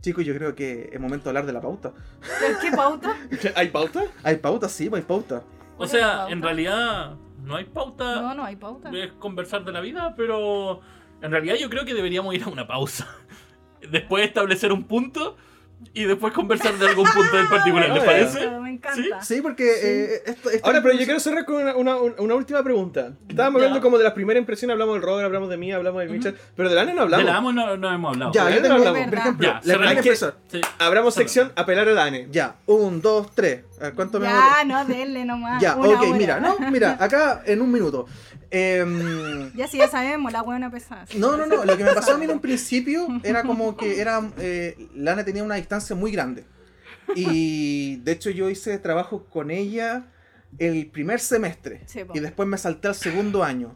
chicos, 0.00 0.24
yo 0.24 0.34
creo 0.36 0.54
que 0.54 0.88
es 0.92 1.00
momento 1.00 1.24
de 1.24 1.30
hablar 1.30 1.46
de 1.46 1.52
la 1.52 1.60
pauta. 1.60 1.92
¿Pero 2.40 2.58
¿Qué 2.60 2.70
pauta? 2.70 3.16
¿Hay 3.56 3.70
pauta? 3.70 4.04
Hay 4.22 4.36
pauta, 4.36 4.68
sí, 4.68 4.88
pues 4.88 5.02
hay 5.02 5.06
pauta. 5.08 5.42
o 5.74 5.76
¿Cuál 5.78 5.88
es 5.88 5.92
la 5.94 5.98
sea, 5.98 6.16
pauta? 6.18 6.32
en 6.32 6.42
realidad 6.42 7.16
no 7.48 7.56
hay 7.56 7.64
pauta. 7.64 8.20
No, 8.20 8.34
no 8.34 8.44
hay 8.44 8.56
pauta. 8.56 8.90
es 8.90 9.12
conversar 9.12 9.64
de 9.64 9.72
la 9.72 9.80
vida, 9.80 10.14
pero 10.16 10.80
en 11.22 11.30
realidad 11.30 11.56
yo 11.56 11.70
creo 11.70 11.86
que 11.86 11.94
deberíamos 11.94 12.34
ir 12.34 12.42
a 12.44 12.48
una 12.48 12.66
pausa. 12.66 13.08
Después 13.90 14.26
establecer 14.26 14.70
un 14.70 14.84
punto 14.84 15.36
y 15.94 16.04
después 16.04 16.32
conversar 16.32 16.74
de 16.78 16.88
algún 16.88 17.06
punto 17.06 17.38
en 17.38 17.48
particular, 17.48 17.88
¿les 17.90 18.02
Ah, 18.02 18.06
parece? 18.06 18.50
Me 18.60 18.70
encanta. 18.70 19.22
Sí, 19.22 19.40
porque 19.40 19.64
eh, 19.64 20.22
esto, 20.26 20.50
esto- 20.50 20.66
Ahora, 20.66 20.82
pero 20.82 20.94
yo 20.94 21.04
quiero 21.04 21.20
cerrar 21.20 21.44
con 21.44 21.56
una, 21.56 21.74
una- 21.74 21.96
una 22.18 22.34
última 22.34 22.62
pregunta. 22.62 23.12
Estábamos 23.28 23.60
Ya. 23.60 23.66
hablando 23.68 23.82
como 23.82 23.98
de 23.98 24.04
las 24.04 24.12
primeras 24.12 24.40
impresiones, 24.40 24.72
hablamos 24.74 24.94
del 24.94 25.02
Robert, 25.02 25.26
hablamos 25.26 25.48
de 25.48 25.56
mí, 25.56 25.72
hablamos 25.72 26.00
del 26.00 26.10
Mitchell, 26.10 26.34
pero 26.56 26.68
del 26.68 26.78
Anne 26.78 26.92
no 26.94 26.98
De 26.98 27.02
hablamos. 27.04 27.26
la 27.26 27.36
amo 27.36 27.52
no, 27.52 27.76
no 27.76 27.92
hemos 27.92 28.12
hablado. 28.12 28.32
Ya, 28.32 28.44
¿de 28.46 28.54
yo 28.56 28.62
tengo, 28.62 28.74
hablamos? 28.74 29.00
por 29.08 29.18
ejemplo, 29.18 29.46
Ya, 29.46 29.60
la 29.76 29.92
impresión. 29.92 30.34
Sí. 30.48 30.60
Abramos 30.78 31.14
sección 31.14 31.52
apelar 31.56 31.88
al 31.88 31.98
Anne. 31.98 32.28
Ya, 32.30 32.56
un, 32.66 33.00
dos, 33.00 33.34
tres. 33.34 33.64
A 33.80 33.84
ver, 33.84 33.94
¿Cuánto 33.94 34.18
me 34.18 34.26
Ya, 34.26 34.64
no, 34.66 34.84
denle 34.84 35.24
nomás. 35.24 35.62
Ya, 35.62 35.76
una 35.76 35.88
ok, 35.90 36.02
hora. 36.08 36.18
mira, 36.18 36.40
no, 36.40 36.56
mira, 36.70 36.96
acá 36.98 37.42
en 37.46 37.60
un 37.62 37.70
minuto. 37.70 38.06
Em, 38.50 39.52
Ya 39.54 39.68
sí, 39.68 39.78
ya 39.78 39.88
sabemos, 39.88 40.32
la 40.32 40.42
buena 40.42 40.70
pesada. 40.70 41.04
no, 41.16 41.36
no, 41.36 41.46
no, 41.46 41.64
lo 41.64 41.76
que 41.76 41.84
me 41.84 41.92
pasó 41.92 42.14
a 42.14 42.18
mí 42.18 42.24
en 42.24 42.30
un 42.32 42.40
principio 42.48 43.06
era 43.22 43.42
como 43.42 43.76
que 43.76 44.00
era, 44.00 44.30
eh, 44.38 44.88
Lana 44.94 45.24
tenía 45.24 45.44
una 45.44 45.56
distancia 45.56 45.94
muy 45.94 46.12
grande. 46.12 46.44
Y 47.14 47.96
de 47.96 48.12
hecho 48.12 48.30
yo 48.30 48.50
hice 48.50 48.78
trabajo 48.78 49.24
con 49.24 49.50
ella 49.50 50.06
el 50.58 50.86
primer 50.90 51.20
semestre. 51.20 51.82
Sí, 51.86 52.00
y 52.14 52.20
después 52.20 52.48
me 52.48 52.58
salté 52.58 52.88
al 52.88 52.94
segundo 52.94 53.44
año. 53.44 53.74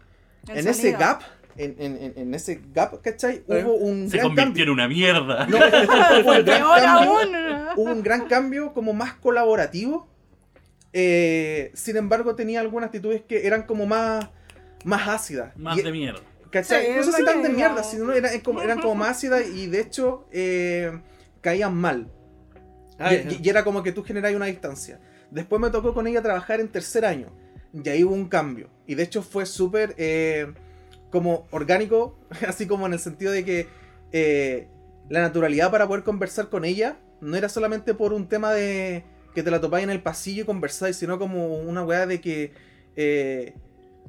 El 0.49 0.59
en 0.59 0.69
ese 0.69 0.93
gap, 0.93 1.23
en, 1.57 1.77
en- 1.79 1.97
en- 2.03 2.13
en 2.17 2.35
ese 2.35 2.61
gap, 2.75 3.01
¿cachai? 3.03 3.43
Eh, 3.49 3.63
Hubo 3.65 3.75
un 3.75 4.09
Se 4.11 4.17
gran 4.17 4.29
convirtió 4.29 4.45
cambio. 4.45 4.65
en 4.65 4.71
una 4.71 4.89
mierda. 4.89 5.47
No, 5.47 5.57
hubo 6.23 6.33
un 6.33 6.45
gran 6.45 6.63
cambio. 6.63 6.89
aún. 6.89 7.37
hubo 7.77 7.93
un 7.93 8.03
gran 8.03 8.27
cambio 8.29 8.73
como 8.75 8.93
más 8.95 9.15
colaborativo. 9.15 10.09
Eh, 10.93 11.71
sin 11.75 11.97
embargo, 11.97 12.35
tenía 12.35 12.61
algunas 12.61 12.89
actitudes 12.89 13.23
que 13.23 13.47
eran 13.47 13.63
como 13.63 13.87
más, 13.87 14.29
más 14.85 15.09
ácidas. 15.09 15.57
Más 15.57 15.79
Y- 15.79 15.83
de 15.83 15.93
mierda. 15.93 16.21
¿cachai? 16.51 16.85
Sí, 16.87 16.93
no 16.97 17.03
sé 17.03 17.13
si 17.13 17.25
tan 17.25 17.43
de 17.43 17.49
mierda, 17.49 17.83
sino 17.83 18.13
eran, 18.13 18.39
como, 18.41 18.61
eran 18.61 18.79
como 18.81 18.95
más 18.95 19.11
ácidas 19.17 19.47
y 19.49 19.69
de 19.69 19.81
hecho 19.81 20.27
eh, 20.31 21.01
caían 21.41 21.75
mal. 21.75 22.11
Ah, 22.99 23.15
y, 23.15 23.41
y 23.43 23.49
era 23.49 23.65
como 23.65 23.83
que 23.83 23.91
tú 23.93 24.03
generas 24.05 24.35
una 24.35 24.47
distancia. 24.47 25.01
Después 25.31 25.61
me 25.63 25.71
tocó 25.71 25.95
con 25.95 26.07
ella 26.07 26.21
trabajar 26.21 26.61
en 26.61 26.69
tercer 26.69 27.07
año. 27.07 27.33
Y 27.73 27.89
ahí 27.89 28.05
hubo 28.05 28.15
un 28.15 28.29
cambio. 28.29 28.69
Y 28.87 28.97
de 28.97 29.03
hecho 29.03 29.23
fue 29.23 29.47
súper 29.47 29.95
eh, 29.97 30.53
como 31.11 31.47
orgánico, 31.53 32.19
así 32.47 32.67
como 32.67 32.87
en 32.87 32.93
el 32.93 32.99
sentido 32.99 33.33
de 33.33 33.45
que 33.47 33.67
eh, 34.13 34.69
la 35.09 35.23
naturalidad 35.23 35.71
para 35.71 35.89
poder 35.89 36.05
conversar 36.05 36.51
con 36.51 36.67
ella 36.67 36.99
no 37.23 37.35
era 37.37 37.49
solamente 37.49 37.95
por 37.95 38.13
un 38.13 38.29
tema 38.29 38.53
de 38.53 39.05
que 39.35 39.43
te 39.43 39.51
la 39.51 39.59
topáis 39.61 39.85
en 39.85 39.91
el 39.91 40.03
pasillo 40.03 40.43
y 40.43 40.47
conversáis, 40.47 40.97
sino 40.97 41.19
como 41.19 41.57
una 41.57 41.83
weá 41.83 42.07
de 42.07 42.21
que 42.21 42.53
eh, 42.95 43.55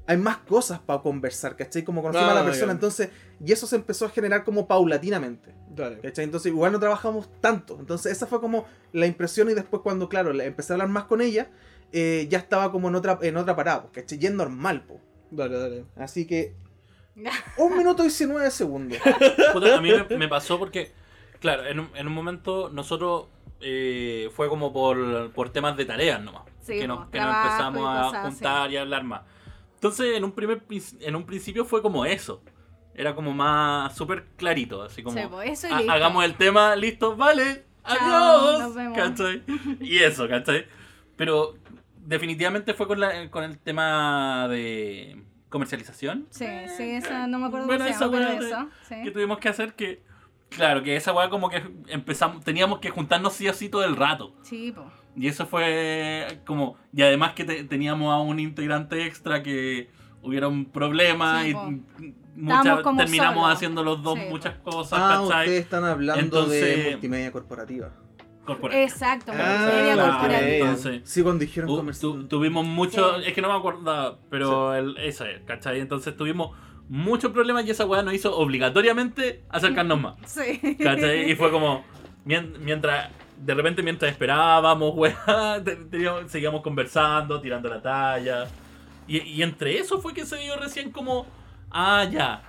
hay 0.06 0.18
más 0.18 0.38
cosas 0.38 0.80
para 0.80 1.02
conversar, 1.02 1.56
¿cachai? 1.56 1.84
Como 1.84 2.02
conocer 2.02 2.24
a 2.28 2.32
Ah, 2.32 2.36
la 2.36 2.44
persona. 2.44 2.68
ya. 2.68 2.74
Entonces, 2.74 3.10
y 3.44 3.52
eso 3.52 3.68
se 3.68 3.76
empezó 3.78 4.06
a 4.06 4.10
generar 4.10 4.44
como 4.44 4.68
paulatinamente. 4.68 5.54
Dale. 5.70 6.00
¿Cachai? 6.00 6.26
Entonces 6.26 6.52
igual 6.52 6.72
no 6.72 6.80
trabajamos 6.80 7.30
tanto. 7.42 7.78
Entonces 7.80 8.12
esa 8.12 8.28
fue 8.28 8.42
como 8.42 8.66
la 8.92 9.06
impresión 9.08 9.50
y 9.50 9.54
después 9.54 9.82
cuando, 9.82 10.10
claro, 10.10 10.34
le 10.34 10.46
empecé 10.46 10.74
a 10.74 10.76
hablar 10.76 10.90
más 10.90 11.06
con 11.06 11.22
ella, 11.22 11.50
eh, 11.92 12.28
ya 12.30 12.38
estaba 12.40 12.72
como 12.72 12.90
en 12.90 12.96
otra, 12.96 13.18
en 13.22 13.38
otra 13.38 13.56
parada, 13.56 13.84
pues, 13.84 13.94
¿cachai? 14.04 14.20
Y 14.22 14.26
es 14.26 14.34
normal, 14.34 14.84
po. 14.86 15.00
Dale, 15.32 15.58
dale. 15.58 15.86
Así 15.96 16.26
que... 16.28 16.54
Un 17.58 17.78
minuto 17.78 18.04
y 18.04 18.08
19 18.08 18.50
segundos. 18.52 18.98
Puta, 19.54 19.78
a 19.78 19.82
mí 19.82 19.90
me, 20.10 20.18
me 20.18 20.28
pasó 20.28 20.58
porque, 20.60 20.92
claro, 21.40 21.66
en 21.66 21.80
un, 21.80 21.90
en 21.96 22.08
un 22.08 22.14
momento 22.14 22.70
nosotros 22.70 23.28
eh, 23.62 24.30
fue 24.36 24.50
como 24.50 24.74
por, 24.74 25.32
por 25.32 25.50
temas 25.52 25.78
de 25.78 25.86
tareas 25.86 26.22
nomás. 26.22 26.44
Sí, 26.62 26.80
que 26.80 26.88
nos, 26.88 27.08
que 27.10 27.20
nos 27.20 27.36
empezamos 27.36 27.88
a 27.88 28.22
juntar 28.24 28.72
y 28.72 28.78
a 28.78 28.82
hablar 28.82 29.04
más. 29.04 29.22
Entonces, 29.84 30.16
en 30.16 30.24
un, 30.24 30.32
primer, 30.32 30.64
en 31.02 31.16
un 31.18 31.26
principio 31.26 31.66
fue 31.66 31.82
como 31.82 32.06
eso. 32.06 32.42
Era 32.96 33.14
como 33.14 33.34
más 33.34 33.94
súper 33.94 34.28
clarito, 34.38 34.82
así 34.82 35.04
como... 35.04 35.20
Sí, 35.20 35.28
po, 35.30 35.42
eso 35.42 35.68
y 35.68 35.72
"Ha- 35.74 35.78
listo. 35.80 35.92
hagamos 35.92 36.24
el 36.24 36.36
tema, 36.36 36.74
listo, 36.78 37.18
vale, 37.18 37.66
Chao, 37.86 37.98
adiós. 38.00 38.60
nos 38.62 38.76
vemos. 38.76 38.98
¿cachai? 38.98 39.44
Y 39.82 39.98
eso, 39.98 40.30
¿cachai? 40.30 40.68
Pero 41.18 41.56
definitivamente 41.98 42.74
fue 42.74 42.88
con, 42.88 43.02
la, 43.02 43.30
con 43.30 43.44
el 43.44 43.58
tema 43.60 44.48
de 44.48 45.22
comercialización 45.50 46.28
Sí, 46.30 46.46
sí, 46.78 46.84
esa 46.92 47.28
no 47.28 47.40
me 47.40 47.48
acuerdo 47.48 47.66
Bueno, 47.68 47.84
esa 47.86 48.06
llama, 48.06 48.20
de- 48.20 48.48
eso. 48.48 48.70
Sí. 48.88 48.96
que 49.04 49.12
tuvimos 49.12 49.38
que 49.40 49.50
hacer 49.50 49.74
que... 49.74 50.02
Claro, 50.48 50.82
que 50.82 50.96
esa 50.96 51.12
weá 51.12 51.30
como 51.30 51.50
que 51.50 51.62
empezamos, 51.88 52.42
teníamos 52.46 52.80
que 52.80 52.90
juntarnos 52.90 53.34
sí 53.34 53.50
o 53.50 53.54
sí 53.54 53.68
todo 53.68 53.84
el 53.84 53.98
rato. 53.98 54.34
Sí, 54.44 54.72
po. 54.72 54.86
Y 55.16 55.28
eso 55.28 55.46
fue 55.46 56.40
como... 56.46 56.76
Y 56.94 57.02
además 57.04 57.34
que 57.34 57.44
te- 57.44 57.64
teníamos 57.64 58.14
a 58.14 58.18
un 58.20 58.40
integrante 58.40 59.06
extra 59.06 59.44
que 59.44 59.90
hubiera 60.22 60.48
un 60.48 60.66
problema 60.66 61.44
Sí, 61.44 61.50
y 61.50 61.54
como 61.54 62.98
terminamos 62.98 63.52
haciendo 63.52 63.84
los 63.84 64.02
dos 64.02 64.18
Sí, 64.18 64.26
muchas 64.30 64.56
cosas, 64.60 65.00
Ah, 65.02 65.20
¿cachai? 65.24 65.42
ustedes 65.46 65.64
están 65.64 65.84
hablando 65.86 66.46
de 66.48 66.88
multimedia 66.92 67.32
corporativa. 67.32 67.92
Corporativa. 68.46 68.84
Exacto, 68.84 69.32
Ah, 69.36 69.60
multimedia 69.62 69.94
claro, 69.94 70.12
corporativa. 70.14 70.48
entonces... 70.68 71.02
Sí, 71.06 71.22
cuando 71.22 71.40
dijeron 71.46 71.92
tu- 72.00 72.28
tuvimos 72.28 72.66
mucho, 72.66 73.18
Sí. 73.20 73.24
es 73.28 73.34
que 73.34 73.42
no 73.42 73.50
me 73.50 73.56
acuerdo, 73.56 74.20
pero 74.30 74.74
el, 74.76 74.98
eso 74.98 75.26
es, 75.26 75.42
¿cachai? 75.46 75.80
Entonces 75.80 76.18
tuvimos 76.18 76.58
muchos 76.90 77.32
problemas 77.32 77.66
y 77.66 77.72
esa 77.72 77.86
weá 77.86 78.02
nos 78.02 78.14
hizo 78.14 78.36
obligatoriamente 78.36 79.44
acercarnos 79.50 80.02
más, 80.02 80.16
Sí. 80.26 80.76
¿cachai? 80.82 81.30
Y 81.32 81.36
fue 81.36 81.52
como, 81.52 81.86
mien- 82.26 82.54
mientras, 82.60 83.10
de 83.46 83.54
repente 83.54 83.82
mientras 83.84 84.12
esperábamos, 84.12 84.94
weá, 84.96 85.62
te- 85.64 85.76
teníamos- 85.76 86.30
seguíamos 86.32 86.62
conversando, 86.62 87.40
tirando 87.42 87.70
la 87.70 87.82
talla. 87.82 88.48
Y, 89.08 89.20
y 89.22 89.44
entre 89.44 89.78
eso 89.80 90.00
fue 90.00 90.14
que 90.14 90.26
se 90.26 90.38
dio 90.38 90.56
recién 90.58 90.92
como, 90.92 91.26
ah, 91.72 92.06
ya, 92.10 92.42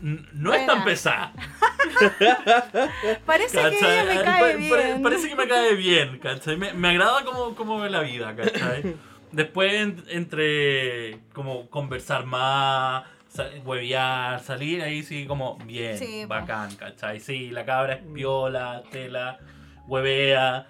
no 0.00 0.52
es 0.54 0.66
tan 0.66 0.84
pesada. 0.84 1.32
Parece 3.26 3.58
que 3.58 4.04
me 4.08 4.14
Pa- 4.16 4.22
cae 4.22 4.40
pare- 4.42 4.56
bien. 4.56 5.02
Parece 5.02 5.28
que 5.28 5.36
me 5.36 5.48
cae 5.48 5.74
bien, 5.74 6.18
¿cachai? 6.18 6.56
Me, 6.56 6.72
me 6.72 6.88
agrada 6.88 7.24
como, 7.24 7.54
como 7.54 7.78
ve 7.80 7.90
la 7.90 8.00
vida, 8.00 8.34
¿cachai? 8.34 8.96
Después 9.32 9.72
en- 9.72 10.04
entre 10.08 11.18
como 11.32 11.68
conversar 11.70 12.24
más, 12.24 13.04
sa- 13.28 13.50
huevear, 13.64 14.40
salir, 14.40 14.82
ahí 14.82 15.02
sí 15.02 15.26
como 15.26 15.58
bien, 15.58 15.98
Sí, 15.98 16.24
bacán, 16.26 16.74
¿cachai? 16.76 17.20
Sí, 17.20 17.50
la 17.50 17.64
cabra 17.64 17.94
es 17.94 18.02
piola, 18.14 18.82
tela, 18.90 19.38
huevea. 19.86 20.66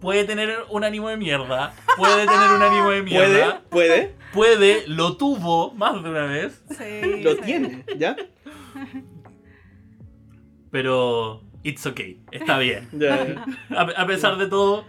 Puede 0.00 0.24
tener 0.24 0.56
un 0.70 0.82
ánimo 0.84 1.08
de 1.10 1.16
mierda, 1.18 1.74
puede 1.98 2.26
tener 2.26 2.50
un 2.56 2.62
ánimo 2.62 2.90
de 2.90 3.02
¿Puede? 3.02 3.28
mierda, 3.28 3.60
¿Puede? 3.68 4.14
puede, 4.32 4.84
lo 4.86 5.16
tuvo 5.18 5.72
más 5.74 6.02
de 6.02 6.08
una 6.08 6.24
vez, 6.24 6.62
Sí, 6.70 7.20
Lo 7.22 7.34
sí. 7.34 7.40
tiene, 7.44 7.84
¿ya? 7.98 8.16
pero 10.70 11.42
it's 11.62 11.84
okay, 11.86 12.22
está 12.30 12.58
bien. 12.58 12.88
A, 13.76 13.82
a 13.82 14.06
pesar 14.06 14.36
de 14.38 14.46
todo, 14.46 14.84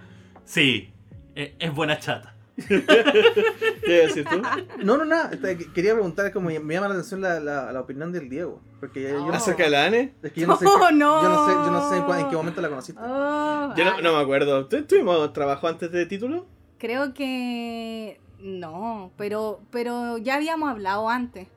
sí, 0.46 0.94
e- 1.36 1.56
es 1.60 1.74
buena 1.74 1.98
chata. 2.00 2.31
¿Qué 2.68 3.92
decir 4.08 4.26
tú? 4.30 4.42
No, 4.84 4.98
no, 4.98 5.06
nada. 5.06 5.30
este, 5.34 5.58
que- 5.58 5.72
Quería 5.72 5.94
preguntar, 5.94 6.32
como 6.32 6.50
me 6.50 6.74
llama 6.74 6.88
la 6.88 6.94
atención 6.96 7.22
la, 7.22 7.40
la, 7.40 7.72
la 7.72 7.80
opinión 7.82 8.12
del 8.12 8.30
Diego. 8.30 8.62
Porque 8.80 9.04
yo, 9.04 9.26
no- 9.26 9.34
¿Acerca 9.34 9.64
de 9.64 9.70
la 9.70 9.86
Anne? 9.86 10.14
es 10.22 10.32
que 10.32 10.42
yo 10.42 10.48
no 10.48 10.58
sé, 10.58 10.66
Oh, 10.68 10.92
no. 10.92 11.22
yo 11.24 11.30
no 11.30 11.46
sé, 11.48 11.52
yo 11.54 11.72
no 11.72 11.90
sé 11.90 11.98
en, 11.98 12.20
en 12.26 12.30
qué 12.30 12.36
momento 12.36 12.62
la 12.62 12.70
conociste. 12.70 13.02
Oh, 13.04 13.74
Yo 13.76 13.86
no, 13.86 14.02
no 14.02 14.14
me 14.18 14.22
acuerdo. 14.22 14.68
¿Tu- 14.68 14.84
¿Tuvimos 14.84 15.32
trabajo 15.34 15.68
antes 15.68 15.92
de 15.92 16.06
título? 16.06 16.46
Creo 16.78 17.14
que 17.14 18.20
no, 18.40 19.12
pero, 19.18 19.62
pero 19.72 20.18
ya 20.18 20.36
habíamos 20.36 20.70
hablado 20.70 21.10
antes. 21.10 21.48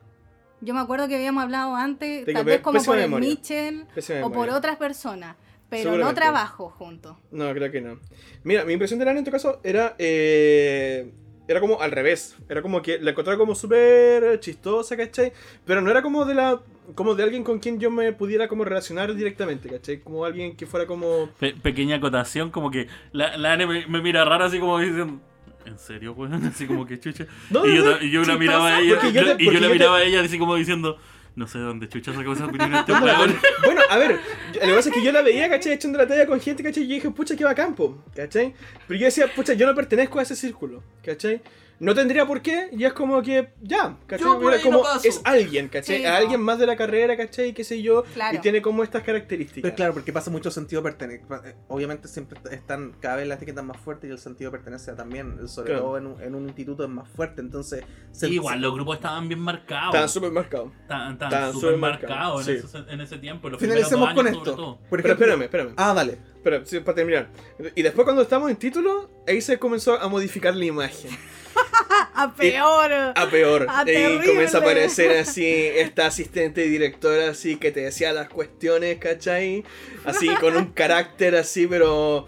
Yo 0.61 0.73
me 0.75 0.81
acuerdo 0.81 1.09
que 1.09 1.17
habíamos 1.17 1.43
hablado 1.45 1.75
antes, 1.77 2.25
Tengo 2.25 2.39
tal 2.39 2.47
vez 2.47 2.61
como 2.61 2.83
por 2.83 2.99
el. 2.99 3.11
Mitchell 3.11 3.87
Pésima 3.95 4.27
o 4.27 4.33
por 4.33 4.49
otras 4.51 4.77
personas. 4.77 5.37
Pero 5.71 5.97
no 5.97 6.15
trabajo 6.15 6.71
juntos. 6.71 7.17
No, 7.31 7.53
creo 7.53 7.71
que 7.71 7.81
no. 7.81 7.99
Mira, 8.45 8.65
mi 8.65 8.73
impresión 8.75 8.99
de 8.99 9.05
Lana 9.07 9.19
en 9.19 9.25
tu 9.25 9.31
caso 9.31 9.61
era. 9.65 9.95
eh, 9.99 11.11
era 11.47 11.61
como 11.61 11.81
al 11.81 11.91
revés. 11.91 12.37
Era 12.49 12.63
como 12.63 12.81
que 12.81 12.99
la 12.99 13.11
encontraba 13.11 13.39
como 13.39 13.55
súper 13.55 14.41
chistosa, 14.41 14.97
¿cachai? 14.97 15.33
Pero 15.67 15.83
no 15.83 15.91
era 15.91 16.01
como 16.01 16.25
de 16.25 16.35
la. 16.35 16.61
como 16.95 17.15
de 17.15 17.23
alguien 17.23 17.45
con 17.45 17.59
quien 17.59 17.79
yo 17.79 17.91
me 17.91 18.13
pudiera 18.13 18.49
como 18.49 18.65
relacionar 18.65 19.15
directamente, 19.15 19.69
¿cachai? 19.69 19.99
Como 20.01 20.25
alguien 20.25 20.57
que 20.57 20.65
fuera 20.67 20.87
como. 20.87 21.29
Pe- 21.39 21.55
pequeña 21.55 21.97
acotación, 21.97 22.51
como 22.51 22.71
que 22.71 22.89
la, 23.13 23.37
la 23.37 23.57
me, 23.59 23.87
me 23.87 24.01
mira 24.01 24.25
raro 24.25 24.45
así 24.45 24.59
como 24.59 24.79
diciendo. 24.79 25.21
¿En 25.67 25.79
serio, 25.79 26.13
weón? 26.13 26.45
Así 26.47 26.67
como 26.67 26.85
que 26.87 27.01
chucha. 27.01 27.27
No, 27.49 27.65
y, 27.67 27.75
yo, 27.77 27.83
no, 27.85 28.03
y 28.03 28.11
yo 28.11 28.23
la 28.25 28.37
miraba 28.37 28.69
a 28.77 28.81
ella. 28.81 28.97
porque 28.97 29.13
yo 29.13 29.23
y 29.39 29.45
yo 29.47 29.53
la 29.61 29.67
te- 29.69 29.73
miraba 29.73 29.97
a 29.97 30.03
ella 30.03 30.21
así 30.21 30.39
como 30.39 30.57
diciendo. 30.57 30.99
No 31.37 31.47
sé 31.49 31.59
de 31.59 31.65
dónde 31.65 31.89
chucha 31.89 32.13
sacó 32.15 32.33
esa 32.33 32.47
opinión 32.47 32.73
este 32.75 32.93
weón. 32.93 33.37
Bueno, 33.65 33.81
a 33.91 33.97
ver, 33.99 34.21
yo- 34.53 34.61
lo 34.61 34.67
que 34.69 34.75
pasa 34.75 34.89
es 34.91 34.95
que 34.95 35.03
yo 35.03 35.11
la 35.11 35.21
veía, 35.23 35.49
¿cachai? 35.51 35.73
Echando 35.73 35.99
la 35.99 36.07
talla 36.07 36.27
con 36.27 36.41
gente, 36.41 36.63
¿cachai? 36.63 36.85
Y 36.85 36.89
yo 36.89 36.95
dije, 36.95 37.11
pucha, 37.11 37.35
que 37.35 37.43
va 37.45 37.51
a 37.51 37.55
campo, 37.57 38.05
¿cachai? 38.15 38.55
Pero 38.87 39.01
yo 39.01 39.07
decía, 39.07 39.27
pucha, 39.35 39.53
yo 39.55 39.67
no 39.67 39.75
pertenezco 39.75 40.21
a 40.21 40.23
ese 40.23 40.37
círculo, 40.37 40.83
¿cachai? 41.05 41.43
No 41.81 41.93
tendría 41.95 42.25
por 42.25 42.41
qué, 42.41 42.69
y 42.73 42.85
es 42.85 42.93
como 42.93 43.21
que, 43.21 43.53
ya, 43.61 43.97
¿cachai? 44.07 44.25
Yo 44.27 44.39
por 44.39 44.53
Era 44.53 44.57
ahí 44.59 44.63
como, 44.63 44.79
no 44.79 44.85
paso. 44.85 45.09
es 45.09 45.21
alguien, 45.25 45.69
¿cachai? 45.69 45.99
Sí, 45.99 46.03
no. 46.05 46.11
alguien 46.11 46.41
más 46.41 46.59
de 46.59 46.67
la 46.67 46.77
carrera, 46.77 47.17
¿cachai? 47.17 47.53
Qué 47.53 47.65
sé 47.65 47.83
yo, 47.83 48.05
Claro. 48.15 48.37
y 48.37 48.41
tiene 48.41 48.63
como 48.63 48.83
estas 48.85 49.03
características. 49.03 49.63
Pero 49.63 49.75
claro, 49.75 49.93
porque 49.95 50.13
pasa 50.13 50.31
mucho 50.31 50.51
sentido 50.53 50.83
pertenecer. 50.83 51.25
Obviamente 51.69 52.07
siempre 52.09 52.39
están, 52.53 52.93
cada 53.01 53.17
vez 53.17 53.27
las 53.27 53.39
etiquetas 53.39 53.65
más 53.65 53.77
fuertes 53.77 54.09
y 54.09 54.13
el 54.13 54.19
sentido 54.19 54.51
de 54.51 54.59
pertenencia 54.59 54.95
también, 54.95 55.49
sobre 55.49 55.71
Claro. 55.73 55.83
todo 55.85 55.99
en 55.99 56.07
un, 56.07 56.23
en 56.23 56.35
un 56.37 56.45
instituto 56.45 56.85
es 56.85 56.91
más 56.91 57.09
fuerte, 57.09 57.41
entonces... 57.41 57.85
se- 58.13 58.29
Igual 58.29 58.61
los 58.61 58.73
grupos 58.73 58.97
estaban 58.97 59.27
bien 59.29 59.41
marcados. 59.41 59.89
Estaban 59.89 60.09
súper 60.09 60.31
marcados. 60.31 60.71
Estaban, 60.83 61.53
súper 61.53 61.77
marcados, 61.77 62.47
en, 62.49 62.61
sí. 62.61 62.67
ese, 62.67 62.79
en 62.89 63.01
ese 63.01 63.19
tiempo. 63.19 63.51
Los 63.51 63.61
Finalicemos 63.61 64.15
con 64.15 64.27
esto. 64.29 64.79
Pero 64.91 65.13
espérame, 65.13 65.43
espérame. 65.43 65.73
Ah, 65.77 65.93
dale. 65.93 66.19
Espera, 66.37 66.61
sí, 66.65 66.79
para 66.81 66.95
terminar. 66.95 67.29
Y 67.75 67.83
después 67.83 68.05
cuando 68.05 68.23
estamos 68.23 68.49
en 68.51 68.57
título, 68.57 69.11
ahí 69.27 69.41
se 69.41 69.59
comenzó 69.59 70.01
a 70.01 70.09
modificar 70.09 70.55
la 70.55 70.65
imagen. 70.67 71.11
A 72.15 72.33
peor. 72.35 72.93
A 73.17 73.29
peor. 73.29 73.67
Y 73.83 73.85
terrible. 73.87 74.27
comienza 74.27 74.59
a 74.59 74.61
aparecer 74.61 75.19
así 75.19 75.47
esta 75.47 76.07
asistente 76.07 76.65
y 76.65 76.69
directora 76.69 77.31
así 77.31 77.57
que 77.57 77.71
te 77.73 77.81
decía 77.81 78.13
las 78.13 78.29
cuestiones, 78.29 78.99
¿cachai? 78.99 79.65
Así 80.05 80.29
con 80.37 80.57
un 80.57 80.67
carácter 80.67 81.35
así, 81.37 81.67
pero 81.67 82.27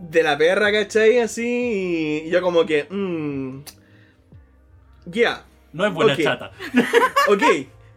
de 0.00 0.22
la 0.22 0.36
perra, 0.38 0.72
¿cachai? 0.72 1.18
Así. 1.18 2.22
Y 2.26 2.30
yo 2.30 2.40
como 2.42 2.64
que... 2.66 2.86
Mmm, 2.90 3.60
ya. 5.06 5.44
No 5.72 5.86
es 5.86 5.92
buena 5.92 6.14
Ok. 6.14 6.20
chata. 6.22 6.52
Ok. 7.28 7.42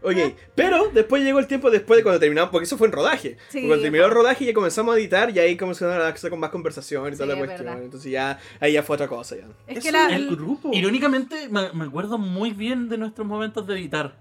Ok, 0.02 0.16
pero 0.56 0.90
después 0.94 1.22
llegó 1.24 1.40
el 1.40 1.48
tiempo 1.48 1.70
después 1.70 1.98
de 1.98 2.04
cuando 2.04 2.20
terminamos, 2.20 2.52
porque 2.52 2.64
eso 2.66 2.78
fue 2.78 2.88
en 2.88 2.94
rodaje. 2.94 3.38
Sí, 3.50 3.68
cuando 3.68 3.82
terminó 3.82 4.06
el 4.06 4.12
rodaje 4.12 4.46
ya 4.46 4.54
comenzamos 4.54 4.96
a 4.96 4.98
editar 4.98 5.30
y 5.30 5.40
ahí 5.40 5.58
comenzó 5.58 5.90
a 5.92 6.08
hacer 6.08 6.30
con 6.30 6.40
más 6.40 6.50
conversación 6.52 7.12
y 7.14 7.18
toda 7.18 7.26
Sí, 7.26 7.28
la 7.28 7.34
es 7.34 7.40
cuestión. 7.40 7.66
verdad. 7.68 7.84
Entonces 7.84 8.12
ya, 8.12 8.40
ahí 8.60 8.74
ya 8.74 8.84
fue 8.84 8.94
otra 8.96 9.08
cosa 9.08 9.36
ya. 9.36 9.44
Es 9.68 9.78
Es 9.80 9.84
que 9.84 9.92
la. 9.92 10.08
el 10.08 10.30
el- 10.30 10.36
grupo. 10.36 10.70
Irónicamente, 10.74 11.50
me, 11.50 11.72
me 11.74 11.86
acuerdo 11.86 12.18
muy 12.18 12.52
bien 12.52 12.88
de 12.90 12.98
nuestros 12.98 13.28
momentos 13.28 13.68
de 13.68 13.74
editar. 13.76 14.16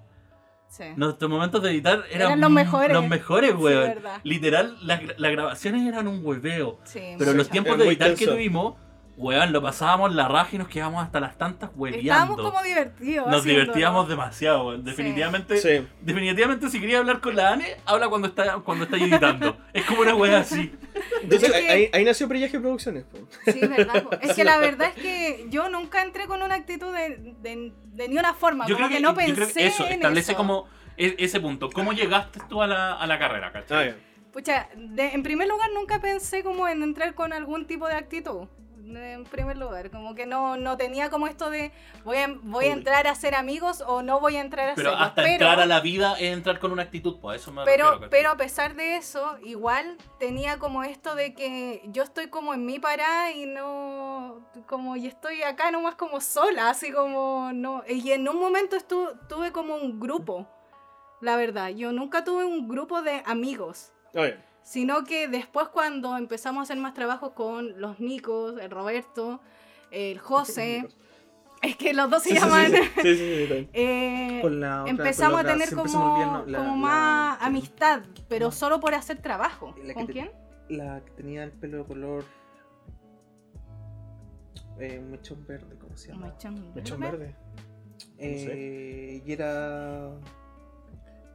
sí. 0.69 0.85
Nuestros 0.97 1.31
momentos 1.31 1.63
de 1.63 1.71
editar 1.71 2.05
eran, 2.11 2.27
Eran 2.29 2.41
los 2.41 2.51
mejores. 2.51 2.93
Los 2.93 3.09
mejores, 3.09 3.55
weón. 3.55 3.81
verdad. 3.89 4.21
Literal, 4.25 4.77
las, 4.83 5.01
gra- 5.01 5.15
las 5.17 5.33
grabaciones 5.33 5.87
eran 5.87 6.09
un 6.09 6.21
hueveo. 6.27 6.79
Sí, 6.85 6.99
Pero 7.19 7.31
mucho. 7.31 7.35
los 7.35 7.49
tiempos 7.51 7.79
de 7.79 7.87
editar 7.87 8.15
que 8.15 8.27
tuvimos, 8.27 8.75
weón, 9.19 9.53
lo 9.53 9.61
pasábamos 9.61 10.15
la 10.15 10.29
raja 10.29 10.51
y 10.53 10.59
nos 10.59 10.69
quedábamos 10.69 11.03
hasta 11.05 11.19
las 11.21 11.37
tantas 11.37 11.71
Estábamos 11.71 11.79
hueveando. 11.79 12.37
como 12.43 12.63
divertidos. 12.63 13.27
Nos 13.27 13.37
haciéndolo. 13.41 13.61
divertíamos 13.65 14.09
demasiado, 14.09 14.67
weón. 14.69 14.85
Definitivamente, 14.85 15.57
Sí. 15.59 15.87
definitivamente 16.01 16.71
si 16.71 16.81
quería 16.81 16.99
hablar 16.99 17.21
con 17.21 17.35
la 17.37 17.53
Ane, 17.53 17.77
habla 17.85 18.09
cuando 18.09 18.29
está, 18.29 18.55
cuando 18.61 18.85
está 18.85 18.97
editando. 18.97 19.57
es 19.73 19.85
como 19.85 20.03
una 20.03 20.15
wea 20.15 20.39
así. 20.39 20.73
Entonces 21.23 21.51
Es 21.51 21.55
que- 21.61 21.71
ahí, 21.71 21.91
ahí 21.93 22.05
nació 22.05 22.29
Prillaje 22.29 22.59
Producciones. 22.61 23.05
po. 23.05 23.19
Sí, 23.53 23.61
verdad. 23.61 24.03
po. 24.05 24.11
Es 24.21 24.35
que 24.35 24.45
la 24.45 24.59
verdad 24.59 24.93
es 24.97 25.03
que 25.03 25.47
yo 25.51 25.69
nunca 25.69 26.03
entré 26.03 26.27
con 26.27 26.41
una 26.43 26.55
actitud 26.55 26.93
de, 26.95 27.35
de, 27.43 27.73
de 27.95 28.09
ni 28.09 28.17
una 28.19 28.35
forma. 28.35 28.67
Yo 28.69 28.77
como 28.77 28.87
creo 28.89 28.99
que, 28.99 29.03
no 29.03 29.11
yo 29.11 29.17
pensé 29.17 29.35
creo 29.35 29.53
que 29.53 29.67
eso, 29.67 29.87
en 29.87 29.93
establece 29.95 30.33
eso. 30.33 30.39
como 30.39 30.67
e- 30.97 31.17
ese 31.19 31.41
punto. 31.41 31.71
¿Cómo 31.71 31.93
llegaste 31.93 32.41
tú 32.49 32.63
a 32.63 32.67
la, 32.67 32.93
a 32.95 33.07
la 33.07 33.19
carrera, 33.19 33.49
Ah, 33.49 33.53
cachai? 33.53 33.89
ya. 33.91 33.97
Pucha, 34.33 34.69
de- 34.77 35.09
en 35.09 35.23
primer 35.25 35.49
lugar 35.49 35.71
nunca 35.75 36.01
pensé 36.01 36.45
como 36.45 36.69
en 36.69 36.83
entrar 36.85 37.15
con 37.15 37.33
algún 37.33 37.67
tipo 37.67 37.89
de 37.89 37.95
actitud. 37.95 38.47
En 38.97 39.25
primer 39.25 39.57
lugar, 39.59 39.91
como 39.91 40.15
que 40.15 40.25
no, 40.27 40.57
no 40.57 40.77
tenía 40.77 41.11
como 41.11 41.27
esto 41.27 41.51
de 41.51 41.73
voy 42.05 42.17
a, 42.19 42.29
voy 42.43 42.67
a 42.67 42.73
entrar 42.73 43.07
a 43.07 43.15
ser 43.15 43.35
amigos 43.35 43.83
o 43.87 44.03
no 44.03 44.19
voy 44.21 44.37
a 44.37 44.41
entrar 44.41 44.71
a 44.71 44.75
Pero 44.75 44.91
serlo. 44.91 45.05
hasta 45.05 45.31
entrar 45.31 45.61
a 45.61 45.67
la 45.67 45.81
vida 45.81 46.15
es 46.19 46.33
entrar 46.33 46.59
con 46.59 46.73
una 46.73 46.85
actitud, 46.85 47.19
pues 47.21 47.43
eso 47.43 47.53
me 47.53 47.65
pero, 47.65 47.91
refiero, 47.93 48.11
pero 48.11 48.31
a 48.31 48.37
pesar 48.37 48.75
de 48.77 48.97
eso, 48.97 49.37
igual 49.43 49.97
tenía 50.19 50.59
como 50.59 50.85
esto 50.85 51.15
de 51.15 51.35
que 51.35 51.83
yo 51.87 52.03
estoy 52.03 52.29
como 52.29 52.55
en 52.55 52.65
mi 52.65 52.79
parada 52.79 53.31
y 53.33 53.47
no, 53.47 54.49
como, 54.67 54.97
y 54.97 55.07
estoy 55.07 55.43
acá 55.43 55.71
nomás 55.71 55.95
como 55.97 56.21
sola, 56.21 56.71
así 56.71 56.91
como, 56.91 57.51
no, 57.53 57.83
y 57.89 58.13
en 58.13 58.29
un 58.29 58.39
momento 58.41 58.77
estu- 58.77 59.19
tuve 59.29 59.53
como 59.53 59.75
un 59.77 60.01
grupo, 60.01 60.47
la 61.21 61.37
verdad, 61.37 61.69
yo 61.71 61.93
nunca 61.93 62.25
tuve 62.25 62.45
un 62.45 62.69
grupo 62.69 63.03
de 63.03 63.23
amigos, 63.27 63.93
ya. 64.15 64.45
Sino 64.63 65.05
que 65.05 65.29
después 65.29 65.69
cuando 65.69 66.17
empezamos 66.17 66.61
a 66.61 66.63
hacer 66.65 66.77
más 66.79 66.95
trabajos 66.95 67.33
con 67.33 67.81
los 67.81 68.01
Nicos, 68.01 68.61
el 68.61 68.71
Roberto, 68.71 69.41
el 69.91 70.19
José, 70.19 70.87
es 71.63 71.77
que 71.77 71.93
los 71.95 72.09
dos 72.11 72.23
se 72.23 72.35
llaman... 72.35 72.71
sí, 72.71 72.79
sí, 73.03 73.03
sí, 73.03 73.17
sí, 73.17 73.47
sí. 73.49 73.69
Eh, 73.73 74.39
Con 74.43 74.61
la 74.61 74.83
otra- 74.83 74.91
empezamos 74.91 75.41
a 75.41 75.45
tener 75.45 75.75
como, 75.75 76.15
olvida, 76.15 76.27
¿no? 76.27 76.47
La- 76.47 76.59
como 76.59 76.71
la- 76.71 76.77
más 76.77 77.39
amistad, 77.43 78.03
pero 78.29 78.51
solo 78.53 78.79
por 78.81 78.95
hacer 78.95 79.21
trabajo. 79.23 79.75
¿Con 79.95 80.07
te- 80.07 80.13
quién? 80.13 80.31
La 80.69 81.01
que 81.05 81.11
tenía 81.13 81.45
el 81.45 81.53
pelo 81.53 81.79
de 81.79 81.85
color. 81.85 82.25
Eh, 84.79 85.01
mechón 85.01 85.45
verde, 85.47 85.77
¿cómo 85.81 85.97
se 85.97 86.09
llama? 86.13 86.27
Mechón 86.29 86.73
Mechón 86.75 87.01
verde. 87.01 87.19
verde. 87.19 87.35
Eh, 88.19 89.23
y 89.27 89.33
era. 89.33 90.11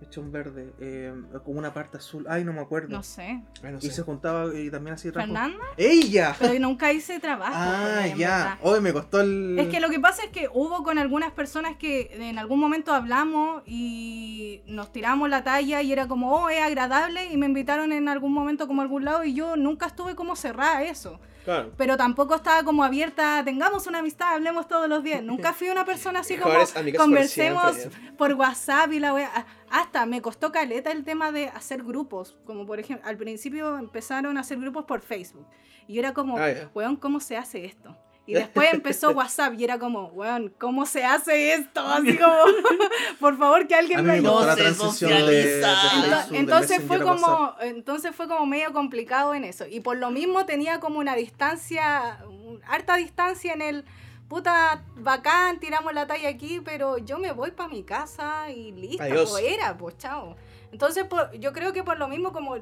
Mechón 0.04 0.32
verde, 0.34 0.74
eh, 0.80 1.14
con 1.46 1.58
una 1.58 1.74
parte 1.74 1.98
azul. 1.98 2.26
Ay, 2.30 2.44
no 2.44 2.52
me 2.52 2.60
acuerdo. 2.60 2.90
No 2.90 3.04
sé. 3.04 3.42
No 3.62 3.78
Y 3.78 3.82
sé. 3.82 3.92
se 3.92 4.02
juntaba 4.02 4.54
y 4.54 4.70
también 4.70 4.96
hacía 4.96 5.12
trabajo. 5.14 5.34
¿Fernanda? 5.34 5.64
¡Ella! 5.78 6.36
Pero 6.38 6.60
nunca 6.60 6.92
hice 6.92 7.20
trabajo. 7.22 7.54
Ah, 7.56 8.06
ya. 8.08 8.16
verdad. 8.16 8.58
Hoy 8.62 8.82
me 8.82 8.92
costó 8.92 9.22
el. 9.22 9.58
Es 9.58 9.70
que 9.70 9.80
lo 9.80 9.90
que 9.90 10.00
pasa 10.00 10.24
es 10.24 10.30
que 10.32 10.50
hubo 10.54 10.84
con 10.84 10.98
algunas 10.98 11.32
personas 11.32 11.78
que 11.78 12.10
en 12.14 12.38
algún 12.38 12.60
momento 12.60 12.94
hablamos 12.94 13.64
y 13.66 14.62
nos 14.68 14.92
tiramos 14.92 15.30
la 15.30 15.44
talla 15.44 15.82
y 15.82 15.92
era 15.94 16.08
como, 16.08 16.34
oh, 16.36 16.50
es 16.50 16.62
agradable 16.62 17.32
y 17.32 17.38
me 17.38 17.46
invitaron 17.46 17.92
en 17.94 18.10
algún 18.10 18.34
momento 18.34 18.68
como 18.68 18.82
a 18.82 18.84
algún 18.84 19.06
lado 19.06 19.24
y 19.24 19.34
yo 19.34 19.56
nunca 19.56 19.86
estuve 19.86 20.16
como 20.16 20.36
cerrada 20.36 20.80
a 20.80 20.84
eso. 20.84 21.20
Claro. 21.44 21.72
Pero 21.78 21.98
tampoco 21.98 22.36
estaba 22.36 22.64
como 22.64 22.84
abierta, 22.84 23.42
tengamos 23.44 23.86
una 23.88 24.00
amistad, 24.00 24.34
hablemos 24.36 24.68
todos 24.68 24.88
los 24.88 25.04
días. 25.04 25.22
Nunca 25.22 25.52
fui 25.54 25.70
una 25.70 25.84
persona 25.86 26.22
así 26.22 26.38
como, 26.38 26.54
por 26.54 26.94
conversemos 26.96 27.76
siempre. 27.76 28.12
por 28.18 28.34
WhatsApp 28.34 28.92
y 28.94 29.00
la 29.00 29.14
wea. 29.14 29.46
Hasta 29.70 30.06
me 30.06 30.22
costó 30.22 30.52
caleta 30.52 30.92
el 30.92 31.04
tema 31.04 31.32
de 31.32 31.48
hacer 31.50 31.84
grupos. 31.84 32.38
Como 32.46 32.66
por 32.66 32.80
ejemplo, 32.80 33.08
al 33.08 33.18
principio 33.18 33.78
empezaron 33.78 34.38
a 34.38 34.42
hacer 34.42 34.58
grupos 34.60 34.86
por 34.86 35.02
Facebook. 35.02 35.46
Y 35.88 35.96
yo 35.96 36.00
era 36.00 36.14
como, 36.14 36.38
Ah, 36.38 36.52
ya. 36.52 36.70
weón, 36.74 36.96
¿cómo 36.96 37.20
se 37.20 37.36
hace 37.36 37.66
esto? 37.66 37.98
Y 38.26 38.36
después 38.36 38.74
empezó 38.74 39.12
WhatsApp 39.16 39.54
y 39.58 39.64
era 39.66 39.78
como, 39.80 40.06
weón, 40.08 40.54
¿cómo 40.58 40.86
se 40.86 41.04
hace 41.04 41.54
esto? 41.56 41.82
Así 41.82 42.18
como, 42.18 42.34
por 43.20 43.38
favor, 43.38 43.68
que 43.68 43.76
alguien 43.76 44.00
A 44.00 44.02
mí 44.02 44.08
me 44.08 44.14
ayude. 44.16 44.46
la 44.46 44.56
se 44.56 44.62
transición 44.62 45.12
de, 45.26 45.32
de 45.32 45.62
socializa. 45.62 45.76
Facebook, 45.90 46.08
Ento- 46.08 46.30
de 46.30 46.38
Entonces 46.38 46.82
fue 46.88 47.00
como 47.02 47.28
WhatsApp. 47.28 47.62
entonces 47.64 48.16
fue 48.16 48.28
como 48.30 48.46
medio 48.46 48.72
complicado 48.72 49.34
en 49.34 49.44
eso 49.44 49.66
y 49.68 49.82
por 49.82 49.98
lo 49.98 50.10
mismo 50.12 50.46
tenía 50.46 50.80
como 50.80 51.00
una 51.00 51.16
distancia 51.16 52.20
harta 52.68 52.96
distancia 52.96 53.52
en 53.54 53.62
el 53.62 53.86
puta 54.30 54.84
bacán 54.96 55.60
tiramos 55.60 55.94
la 55.94 56.08
talla 56.08 56.30
aquí 56.30 56.62
pero 56.64 56.98
yo 56.98 57.18
me 57.20 57.34
voy 57.34 57.52
para 57.52 57.68
mi 57.70 57.84
casa 57.84 58.50
y 58.52 58.72
listo 58.72 59.04
Adiós. 59.04 59.30
pues 59.32 59.44
era 59.44 59.78
pues 59.78 59.98
chao 59.98 60.36
entonces 60.72 61.04
por- 61.04 61.32
yo 61.38 61.52
creo 61.52 61.74
que 61.74 61.84
por 61.84 61.98
lo 62.00 62.08
mismo 62.08 62.32
como 62.32 62.56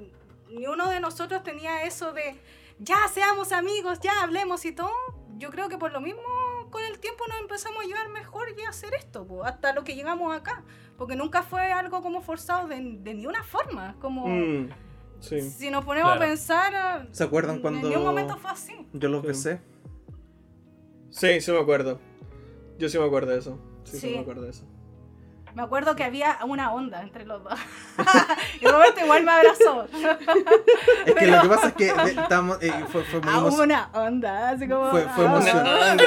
ni 0.49 0.65
uno 0.67 0.89
de 0.89 0.99
nosotros 0.99 1.43
tenía 1.43 1.83
eso 1.83 2.13
de 2.13 2.35
ya 2.79 2.97
seamos 3.13 3.51
amigos 3.51 3.99
ya 3.99 4.23
hablemos 4.23 4.65
y 4.65 4.71
todo 4.71 4.89
yo 5.41 5.49
creo 5.49 5.67
que 5.67 5.77
por 5.77 5.91
lo 5.91 5.99
mismo 5.99 6.21
con 6.69 6.81
el 6.83 6.99
tiempo 6.99 7.25
nos 7.27 7.41
empezamos 7.41 7.83
a 7.83 7.87
llevar 7.87 8.07
mejor 8.09 8.47
y 8.57 8.61
a 8.63 8.69
hacer 8.69 8.93
esto 8.93 9.25
pues, 9.27 9.41
hasta 9.45 9.73
lo 9.73 9.83
que 9.83 9.95
llegamos 9.95 10.33
acá 10.33 10.63
porque 10.97 11.15
nunca 11.15 11.43
fue 11.43 11.71
algo 11.71 12.01
como 12.01 12.21
forzado 12.21 12.67
de, 12.67 12.75
de 12.99 13.13
ni 13.13 13.25
una 13.25 13.43
forma 13.43 13.95
como 13.99 14.27
Mm, 14.27 14.69
sí. 15.19 15.41
si 15.41 15.69
nos 15.69 15.83
ponemos 15.83 16.11
Claro. 16.11 16.23
a 16.23 16.27
pensar 16.27 17.07
¿Se 17.11 17.23
acuerdan 17.23 17.55
en 17.57 17.61
cuando 17.61 17.89
ningún 17.89 18.05
momento 18.05 18.37
fue 18.37 18.51
así 18.51 18.73
yo 18.93 19.09
los 19.09 19.21
Sí. 19.21 19.27
besé? 19.27 19.61
Sí, 21.09 21.41
sí 21.41 21.51
me 21.51 21.59
acuerdo. 21.59 21.99
Yo 22.79 22.87
sí 22.87 22.97
me 22.97 23.05
acuerdo 23.05 23.31
de 23.31 23.39
eso. 23.39 23.59
Sí, 23.83 23.97
sí, 23.97 24.07
Sí. 24.07 24.13
me 24.15 24.19
acuerdo 24.21 24.43
de 24.43 24.51
eso. 24.51 24.65
Me 25.55 25.63
acuerdo 25.63 25.95
que 25.95 26.03
había 26.03 26.37
una 26.45 26.71
onda 26.71 27.01
entre 27.01 27.25
los 27.25 27.43
dos. 27.43 27.53
y 28.61 28.65
Roberto 28.65 29.01
igual 29.03 29.23
me 29.23 29.31
abrazó. 29.31 29.85
Es 31.05 31.13
que 31.15 31.27
lo 31.27 31.41
que 31.41 31.47
pasa 31.49 31.67
es 31.69 31.73
que 31.73 31.93
de- 31.93 32.11
estábamos, 32.11 32.57
eh, 32.61 32.71
fue, 32.91 33.03
fue 33.03 33.19
muy 33.21 33.29
A 33.29 33.37
emo- 33.37 33.61
una 33.63 33.89
onda, 33.93 34.49
así 34.49 34.67
como. 34.67 34.89
Fue- 34.91 35.07
fue 35.15 35.25
ah, 35.27 35.31
emocionante. 35.35 36.03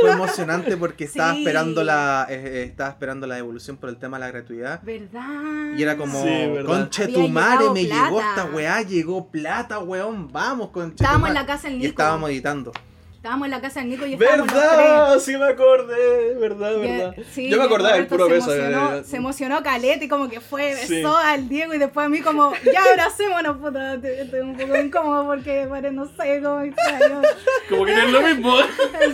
fue 0.00 0.10
emocionante 0.12 0.76
porque 0.76 1.04
estaba 1.04 1.32
Sí. 1.32 1.38
esperando 1.40 1.82
la 1.84 2.26
eh, 2.28 2.34
eh, 2.44 2.62
estaba 2.64 2.90
esperando 2.90 3.26
la 3.26 3.36
devolución 3.36 3.76
por 3.76 3.88
el 3.88 3.96
tema 3.98 4.18
de 4.18 4.24
la 4.26 4.30
gratuidad. 4.30 4.80
¿Verdad? 4.82 5.72
Y 5.76 5.82
era 5.82 5.96
como, 5.96 6.22
Sí, 6.22 6.50
conche 6.66 7.08
tu 7.08 7.28
madre, 7.28 7.70
me 7.70 7.84
llegó 7.84 8.16
plata. 8.18 8.42
esta 8.42 8.44
weá, 8.54 8.82
llegó 8.82 9.28
plata, 9.30 9.78
weón, 9.78 10.28
vamos, 10.32 10.70
conche 10.70 11.02
Estábamos 11.04 11.28
en 11.28 11.34
la 11.34 11.46
casa 11.46 11.68
Y 11.70 11.74
Nico. 11.76 11.88
estábamos 11.88 12.30
editando. 12.30 12.72
Estábamos 13.20 13.44
en 13.48 13.50
la 13.50 13.60
casa 13.60 13.80
del 13.80 13.90
Nico 13.90 14.06
y 14.06 14.14
estábamos 14.14 14.46
los 14.46 14.62
tres. 14.62 14.76
¿Verdad? 14.78 15.18
Sí 15.18 15.36
me 15.36 15.44
acordé, 15.44 16.34
¿verdad? 16.36 16.72
Y, 16.72 16.80
¿Verdad? 16.80 17.14
sí, 17.30 17.50
Yo 17.50 17.58
me 17.58 17.64
acordaba 17.64 17.96
del 17.96 18.06
puro 18.06 18.24
se 18.28 18.32
beso. 18.32 18.54
Emocionó, 18.54 18.94
eh, 18.94 19.04
se 19.04 19.16
emocionó 19.18 19.62
Caleta 19.62 20.02
y 20.06 20.08
como 20.08 20.30
que 20.30 20.40
fue, 20.40 20.68
besó 20.74 20.86
Sí. 20.86 21.02
al 21.26 21.46
Diego 21.46 21.74
y 21.74 21.78
después 21.78 22.06
a 22.06 22.08
mí 22.08 22.22
como, 22.22 22.54
ya 22.64 22.82
abracémonos, 22.82 23.58
puta. 23.58 23.96
Estoy 23.96 24.40
un 24.40 24.56
poco 24.56 24.74
incómodo 24.74 25.26
porque 25.26 25.66
pare, 25.68 25.92
no 25.92 26.06
sé 26.06 26.40
cómo 26.42 26.62
extraño. 26.62 27.20
Como 27.68 27.84
que 27.84 27.92
no 27.94 28.02
es 28.02 28.10
lo 28.10 28.22
mismo. 28.22 28.56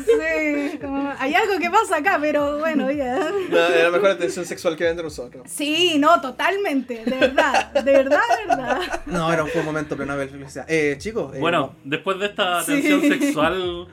Sí, 0.06 0.78
como, 0.80 1.12
hay 1.18 1.34
algo 1.34 1.58
que 1.58 1.68
pasa 1.68 1.96
acá, 1.96 2.16
pero 2.18 2.58
bueno, 2.58 2.90
ya. 2.90 3.16
No, 3.50 3.58
era 3.58 3.84
la 3.84 3.90
mejor 3.90 4.10
atención 4.12 4.46
sexual 4.46 4.76
que 4.76 4.84
de 4.84 4.94
nosotros. 5.02 5.42
Sí, 5.46 5.96
no, 5.98 6.20
totalmente, 6.22 7.02
de 7.04 7.16
verdad, 7.18 7.70
de 7.72 7.82
verdad, 7.92 8.20
de 8.40 8.46
verdad. 8.56 9.02
No, 9.04 9.30
era 9.30 9.44
un 9.44 9.50
buen 9.52 9.64
momento 9.66 9.94
pleno 9.94 10.16
de 10.16 10.28
felicidad. 10.28 10.64
Eh, 10.68 10.94
chicos, 10.98 11.34
eh, 11.34 11.38
Bueno, 11.40 11.74
después 11.84 12.18
de 12.18 12.26
esta 12.26 12.62
Sí. 12.62 12.72
tensión 12.80 13.02
sexual 13.02 13.88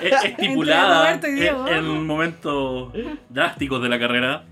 estipulada 0.00 1.20
en, 1.22 2.06
momentos 2.06 2.92
drásticos 3.28 3.82
de 3.82 3.88
la 3.88 3.98
carrera, 3.98 4.44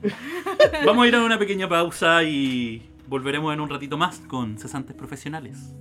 vamos 0.85 1.05
a 1.05 1.09
ir 1.09 1.15
a 1.15 1.23
una 1.23 1.39
pequeña 1.39 1.69
pausa 1.69 2.23
y 2.23 2.91
volveremos 3.07 3.53
en 3.55 3.61
un 3.61 3.69
ratito 3.69 3.97
más 3.97 4.21
con 4.21 4.59
cesantes 4.59 4.95
profesionales. 4.97 5.75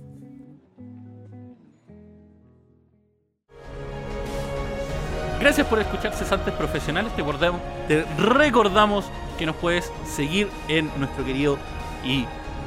Gracias 5.40 5.66
por 5.66 5.78
escuchar 5.78 6.12
Cesantes 6.14 6.54
Profesionales. 6.54 7.14
Te, 7.14 7.22
recordamos- 7.22 7.60
te 7.88 8.04
recordamos 8.18 9.04
que 9.38 9.46
nos 9.46 9.54
puedes 9.56 9.92
seguir 10.04 10.48
en 10.68 10.90
nuestro 10.98 11.24
querido 11.24 11.58
y 12.04 12.24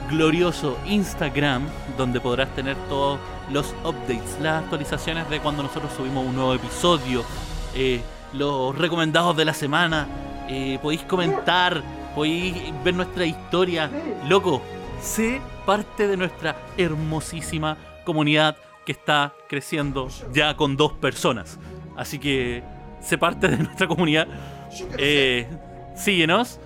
glorioso 0.09 0.77
Instagram, 0.85 1.63
donde 1.97 2.19
podrás 2.21 2.53
tener 2.55 2.75
todos 2.87 3.19
los 3.51 3.73
updates, 3.83 4.37
las 4.41 4.63
actualizaciones 4.63 5.29
de 5.29 5.39
cuando 5.39 5.63
nosotros 5.63 5.91
subimos 5.95 6.25
un 6.25 6.35
nuevo 6.35 6.53
episodio, 6.53 7.23
eh, 7.75 8.01
los 8.33 8.77
recomendados 8.77 9.35
de 9.35 9.45
la 9.45 9.53
semana. 9.53 10.07
eh, 10.51 10.79
podéis 10.81 11.03
comentar, 11.03 11.83
podéis 12.15 12.55
ver 12.83 12.95
nuestra 12.95 13.23
historia. 13.25 13.89
Loco, 14.27 14.63
sé 14.99 15.41
parte 15.65 16.07
de 16.07 16.17
nuestra 16.17 16.55
hermosísima 16.77 17.77
comunidad 18.03 18.57
que 18.85 18.93
está 18.93 19.33
creciendo 19.47 20.07
ya 20.33 20.55
con 20.55 20.75
dos 20.75 20.93
personas. 20.93 21.59
Así 21.95 22.17
que 22.17 22.63
sé 23.01 23.17
parte 23.19 23.47
de 23.47 23.57
nuestra 23.57 23.87
comunidad. 23.87 24.27
Eh, 24.97 25.47
síguenos. 25.95 26.59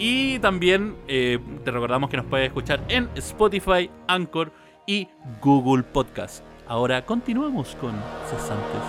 Y 0.00 0.38
también 0.38 0.96
eh, 1.08 1.38
te 1.64 1.70
recordamos 1.70 2.08
que 2.08 2.16
nos 2.16 2.26
puedes 2.26 2.46
escuchar 2.46 2.80
en 2.88 3.08
Spotify, 3.16 3.90
Anchor 4.06 4.52
y 4.88 5.06
Google 5.42 5.82
Podcast. 5.84 6.42
Ahora 6.66 7.04
continuamos 7.04 7.76
con 7.76 7.94
Cesantes. 8.28 8.82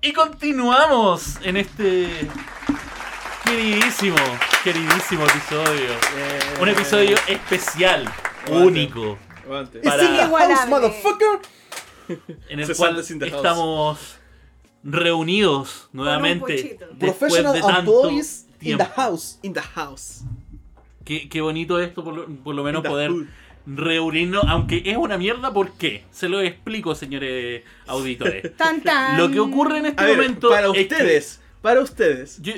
Y 0.00 0.14
continuamos 0.14 1.36
en 1.42 1.58
este 1.58 2.08
queridísimo, 3.44 4.16
queridísimo 4.64 5.24
episodio. 5.26 5.90
Un 6.58 6.68
episodio 6.70 7.18
especial, 7.28 8.10
único, 8.50 9.18
Aguante. 9.44 9.80
Para- 9.80 10.06
house, 10.06 10.68
motherfucker. 10.68 11.38
en 12.48 12.60
el 12.60 12.66
Se 12.66 12.74
cual 12.74 12.98
estamos 12.98 14.19
reunidos 14.82 15.88
nuevamente 15.92 16.78
después 16.94 17.14
Professional 17.16 17.52
de 17.54 17.60
tanto 17.60 17.78
employees 18.04 18.46
in 18.46 18.52
the 18.52 18.58
tiempo. 18.64 18.84
house. 18.96 19.38
In 19.42 19.52
the 19.52 19.60
house. 19.60 20.22
Qué, 21.04 21.28
qué 21.28 21.40
bonito 21.40 21.78
esto, 21.80 22.04
por 22.04 22.14
lo, 22.14 22.26
por 22.26 22.54
lo 22.54 22.62
menos 22.62 22.82
poder 22.84 23.10
hood. 23.10 23.26
reunirnos, 23.66 24.44
aunque 24.48 24.82
es 24.84 24.96
una 24.96 25.18
mierda, 25.18 25.52
¿por 25.52 25.72
qué? 25.72 26.04
Se 26.10 26.28
lo 26.28 26.40
explico, 26.40 26.94
señores 26.94 27.64
auditores. 27.86 28.56
Tan, 28.56 28.80
tan. 28.82 29.18
Lo 29.18 29.30
que 29.30 29.40
ocurre 29.40 29.78
en 29.78 29.86
este 29.86 30.02
A 30.02 30.06
ver, 30.06 30.16
momento 30.16 30.48
para 30.50 30.66
es 30.68 30.72
que 30.72 30.80
ustedes, 30.82 31.40
para 31.62 31.80
ustedes. 31.80 32.40
yo, 32.42 32.52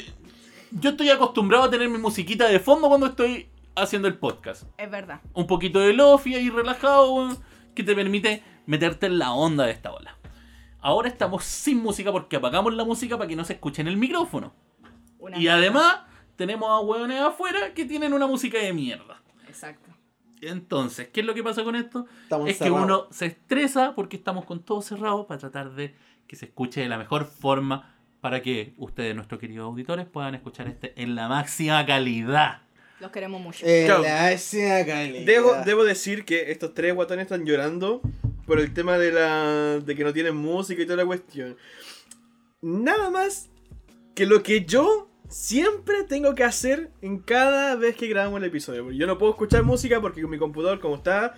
yo 0.72 0.90
estoy 0.90 1.10
acostumbrado 1.10 1.64
a 1.64 1.70
tener 1.70 1.88
mi 1.88 1.98
musiquita 1.98 2.46
de 2.48 2.58
fondo 2.60 2.88
cuando 2.88 3.06
estoy 3.06 3.48
haciendo 3.74 4.06
el 4.08 4.14
podcast. 4.18 4.64
Es 4.76 4.90
verdad. 4.90 5.20
Un 5.32 5.46
poquito 5.46 5.80
de 5.80 5.92
lofi 5.94 6.34
ahí 6.34 6.50
relajado, 6.50 7.36
que 7.74 7.82
te 7.82 7.94
permite 7.94 8.42
meterte 8.66 9.06
en 9.06 9.18
la 9.18 9.32
onda 9.32 9.64
de 9.64 9.72
esta 9.72 9.92
ola. 9.92 10.16
Ahora 10.82 11.08
estamos 11.08 11.44
sin 11.44 11.78
música 11.82 12.10
porque 12.12 12.36
apagamos 12.36 12.74
la 12.74 12.84
música 12.84 13.16
para 13.16 13.28
que 13.28 13.36
no 13.36 13.44
se 13.44 13.54
escuche 13.54 13.80
en 13.82 13.88
el 13.88 13.96
micrófono. 13.96 14.52
Una 15.18 15.36
Y 15.36 15.40
mierda. 15.40 15.56
además 15.58 15.96
tenemos 16.36 16.68
a 16.68 16.80
hueones 16.80 17.20
afuera 17.20 17.72
que 17.72 17.84
tienen 17.84 18.12
una 18.12 18.26
música 18.26 18.58
de 18.58 18.72
mierda. 18.72 19.22
Exacto. 19.46 19.90
Entonces, 20.40 21.08
¿qué 21.12 21.20
es 21.20 21.26
lo 21.26 21.34
que 21.34 21.44
pasa 21.44 21.62
con 21.62 21.76
esto? 21.76 22.06
Estamos 22.24 22.48
es 22.48 22.58
que 22.58 22.64
encerrados. 22.64 22.84
uno 22.84 23.06
se 23.12 23.26
estresa 23.26 23.94
porque 23.94 24.16
estamos 24.16 24.44
con 24.44 24.60
todo 24.64 24.82
cerrado 24.82 25.26
para 25.28 25.38
tratar 25.38 25.70
de 25.74 25.94
que 26.26 26.34
se 26.34 26.46
escuche 26.46 26.80
de 26.80 26.88
la 26.88 26.98
mejor 26.98 27.26
forma 27.26 27.94
para 28.20 28.42
que 28.42 28.74
ustedes, 28.78 29.14
nuestros 29.14 29.40
queridos 29.40 29.66
auditores, 29.66 30.06
puedan 30.06 30.34
escuchar 30.34 30.66
este 30.66 31.00
en 31.00 31.14
la 31.14 31.28
máxima 31.28 31.86
calidad. 31.86 32.62
Los 32.98 33.10
queremos 33.12 33.40
mucho. 33.40 33.64
Claro. 33.64 34.02
la 34.02 34.32
escena 34.32 34.84
calidad. 34.84 35.26
Debo, 35.26 35.54
debo 35.64 35.84
decir 35.84 36.24
que 36.24 36.50
estos 36.50 36.74
tres 36.74 36.92
guatones 36.94 37.24
están 37.24 37.44
llorando 37.44 38.00
por 38.46 38.58
el 38.60 38.72
tema 38.74 38.98
de 38.98 39.12
la 39.12 39.78
de 39.80 39.94
que 39.94 40.04
no 40.04 40.12
tienen 40.12 40.36
música 40.36 40.82
y 40.82 40.86
toda 40.86 40.98
la 40.98 41.06
cuestión. 41.06 41.56
Nada 42.60 43.10
más 43.10 43.48
que 44.14 44.26
lo 44.26 44.42
que 44.42 44.64
yo 44.64 45.08
siempre 45.28 46.04
tengo 46.04 46.34
que 46.34 46.44
hacer 46.44 46.90
en 47.00 47.18
cada 47.18 47.74
vez 47.76 47.96
que 47.96 48.06
grabamos 48.08 48.38
el 48.40 48.46
episodio. 48.48 48.90
Yo 48.92 49.06
no 49.06 49.18
puedo 49.18 49.32
escuchar 49.32 49.62
música 49.62 50.00
porque 50.00 50.22
con 50.22 50.30
mi 50.30 50.38
computador 50.38 50.80
como 50.80 50.96
está... 50.96 51.34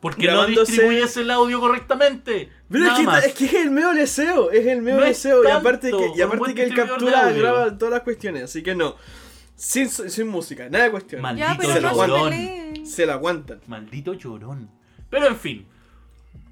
Porque 0.00 0.26
Grabándose- 0.26 0.54
no 0.54 0.60
distribuyes 0.66 1.16
el 1.16 1.30
audio 1.30 1.60
correctamente. 1.60 2.50
Pero 2.68 2.84
es 2.84 2.90
Nada 2.90 3.00
que, 3.00 3.06
más. 3.06 3.24
es 3.24 3.32
que 3.32 3.46
es 3.46 3.54
el 3.54 3.70
medio 3.70 3.94
deseo, 3.94 4.50
es 4.50 4.66
el 4.66 4.82
medio 4.82 4.98
No 4.98 5.04
es 5.04 5.16
deseo. 5.22 5.42
Y 5.42 5.46
aparte 5.46 5.90
que, 5.90 6.12
y 6.14 6.20
aparte 6.20 6.54
que 6.54 6.64
él 6.64 6.74
captura, 6.74 7.32
graba 7.32 7.78
todas 7.78 7.94
las 7.94 8.02
cuestiones. 8.02 8.42
Así 8.42 8.62
que 8.62 8.74
no. 8.74 8.96
Sin, 9.56 9.88
sin 9.88 10.28
música, 10.28 10.68
nada 10.68 10.84
de 10.84 10.90
cuestión. 10.90 11.22
Mal- 11.22 11.38
ya, 11.38 11.54
Maldito 11.54 11.80
no 11.80 11.88
se 11.94 11.96
llorón. 12.06 12.30
peleen. 12.30 12.86
Se 12.86 13.06
la 13.06 13.14
aguantan. 13.14 13.60
Maldito 13.66 14.12
llorón. 14.12 14.68
Pero 15.08 15.26
en 15.26 15.36
fin. 15.36 15.66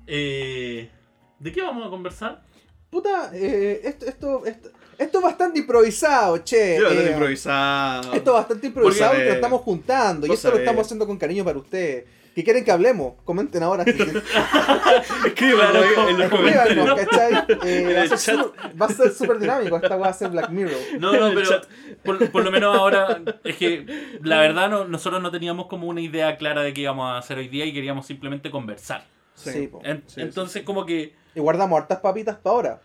Eh, 0.06 0.90
¿De 1.38 1.52
qué 1.52 1.62
vamos 1.62 1.86
a 1.86 1.90
conversar? 1.90 2.42
Puta, 2.90 3.30
eh, 3.34 3.80
esto, 3.84 4.06
esto, 4.06 4.46
esto, 4.46 4.70
esto 4.98 5.18
es 5.18 5.24
bastante 5.24 5.58
improvisado, 5.58 6.38
che. 6.38 6.78
Yo 6.78 6.90
eh, 6.90 7.10
improvisado. 7.12 8.12
Esto 8.12 8.30
es 8.30 8.36
bastante 8.36 8.66
improvisado 8.66 9.12
Porque- 9.12 9.26
lo 9.26 9.32
estamos 9.32 9.60
juntando. 9.62 10.26
Y 10.26 10.32
esto 10.32 10.50
lo 10.50 10.58
estamos 10.58 10.86
haciendo 10.86 11.06
con 11.06 11.16
cariño 11.16 11.44
para 11.44 11.58
ustedes. 11.58 12.04
¿Qué 12.34 12.42
quieren 12.44 12.64
que 12.64 12.72
hablemos? 12.72 13.14
Comenten 13.24 13.62
ahora. 13.62 13.84
Escríbanlo 15.26 16.08
en 16.08 16.18
los 16.18 16.30
comentarios. 16.30 16.88
Escríbanos, 16.88 17.00
¿cachai? 17.00 17.44
Eh, 17.64 18.06
En 18.06 18.80
va, 18.80 18.86
a 18.86 18.88
ser 18.88 19.12
súper 19.12 19.38
dinámico. 19.38 19.76
Esta 19.76 19.96
va 19.96 20.08
a 20.08 20.12
ser 20.14 20.30
Black 20.30 20.48
Mirror. 20.48 20.78
No, 20.98 21.12
no, 21.12 21.34
pero 21.34 21.60
por, 22.02 22.30
por 22.30 22.44
lo 22.44 22.50
menos 22.50 22.74
ahora 22.74 23.20
es 23.44 23.56
que 23.56 23.84
la 24.22 24.40
verdad 24.40 24.70
no, 24.70 24.86
nosotros 24.86 25.20
no 25.20 25.30
teníamos 25.30 25.66
como 25.66 25.86
una 25.88 26.00
idea 26.00 26.36
clara 26.38 26.62
de 26.62 26.72
qué 26.72 26.80
íbamos 26.82 27.10
a 27.10 27.18
hacer 27.18 27.36
hoy 27.36 27.48
día 27.48 27.66
y 27.66 27.72
queríamos 27.74 28.06
simplemente 28.06 28.50
conversar. 28.50 29.06
Sí. 29.50 29.70
En- 29.82 30.02
Sí, 30.06 30.20
entonces 30.20 30.62
como 30.62 30.84
que, 30.86 31.14
Y 31.34 31.40
guardamos 31.40 31.80
hartas 31.80 32.00
papitas 32.00 32.36
para 32.36 32.54
ahora. 32.54 32.80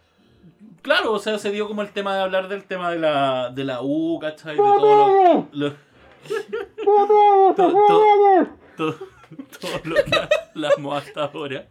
claro, 0.81 1.13
o 1.13 1.19
sea, 1.19 1.37
se 1.37 1.51
dio 1.51 1.67
como 1.67 1.81
el 1.81 1.89
tema 1.89 2.15
de 2.15 2.21
hablar 2.21 2.47
del 2.47 2.63
tema 2.63 2.91
de 2.91 2.99
la, 2.99 3.49
de 3.51 3.63
la 3.63 3.81
U, 3.81 4.19
¿cachai? 4.19 4.53
De 4.55 4.57
todo 4.57 5.47
lo, 5.51 5.69
lo- 5.69 5.75
to- 6.85 7.55
to- 7.55 8.47
to- 8.77 8.95
todo 9.59 9.79
lo 9.83 9.95
que 9.95 10.11
hablamos 10.55 11.03
hasta 11.03 11.25
ahora. 11.25 11.67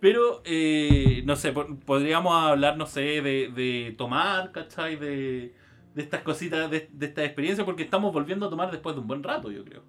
Pero, 0.00 0.42
eh, 0.44 1.22
no 1.24 1.36
sé, 1.36 1.52
po- 1.52 1.66
podríamos 1.84 2.34
hablar, 2.34 2.76
no 2.76 2.86
sé, 2.86 3.00
de, 3.22 3.50
de 3.54 3.94
tomar, 3.98 4.52
¿cachai? 4.52 4.96
De, 4.96 5.54
de 5.94 6.02
estas 6.02 6.22
cositas, 6.22 6.70
de, 6.70 6.88
de 6.92 7.06
estas 7.06 7.24
experiencias, 7.24 7.64
porque 7.64 7.82
estamos 7.82 8.12
volviendo 8.12 8.46
a 8.46 8.50
tomar 8.50 8.70
después 8.70 8.94
de 8.96 9.00
un 9.02 9.06
buen 9.08 9.22
rato, 9.22 9.50
yo 9.50 9.64
creo. 9.64 9.82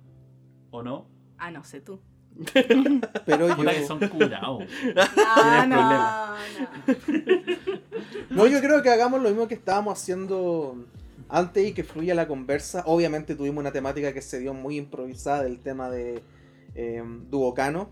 ¿O 0.72 0.84
no? 0.84 1.08
Ah, 1.38 1.52
no 1.52 1.64
sé 1.64 1.80
tú. 1.82 2.02
Pero 3.26 3.56
Puta 3.56 3.72
que 3.72 3.82
yo. 3.82 3.88
son 3.88 4.00
curados. 4.00 4.64
No, 4.96 5.66
no, 5.66 5.76
problema. 5.76 6.38
no. 8.30 8.36
No, 8.44 8.48
yo 8.48 8.62
creo 8.62 8.82
que 8.82 8.90
hagamos 8.90 9.22
lo 9.22 9.30
mismo 9.30 9.48
que 9.48 9.56
estábamos 9.56 10.00
haciendo 10.00 10.86
antes 11.30 11.68
y 11.68 11.74
que 11.74 11.84
fluya 11.84 12.16
la 12.16 12.28
conversa. 12.28 12.84
Obviamente 12.86 13.36
tuvimos 13.36 13.62
una 13.62 13.72
temática 13.72 14.14
que 14.14 14.22
se 14.22 14.40
dio 14.40 14.54
muy 14.54 14.78
improvisada 14.78 15.44
del 15.44 15.60
tema 15.60 15.90
de 15.90 16.22
eh, 16.76 17.04
Duocano. 17.30 17.90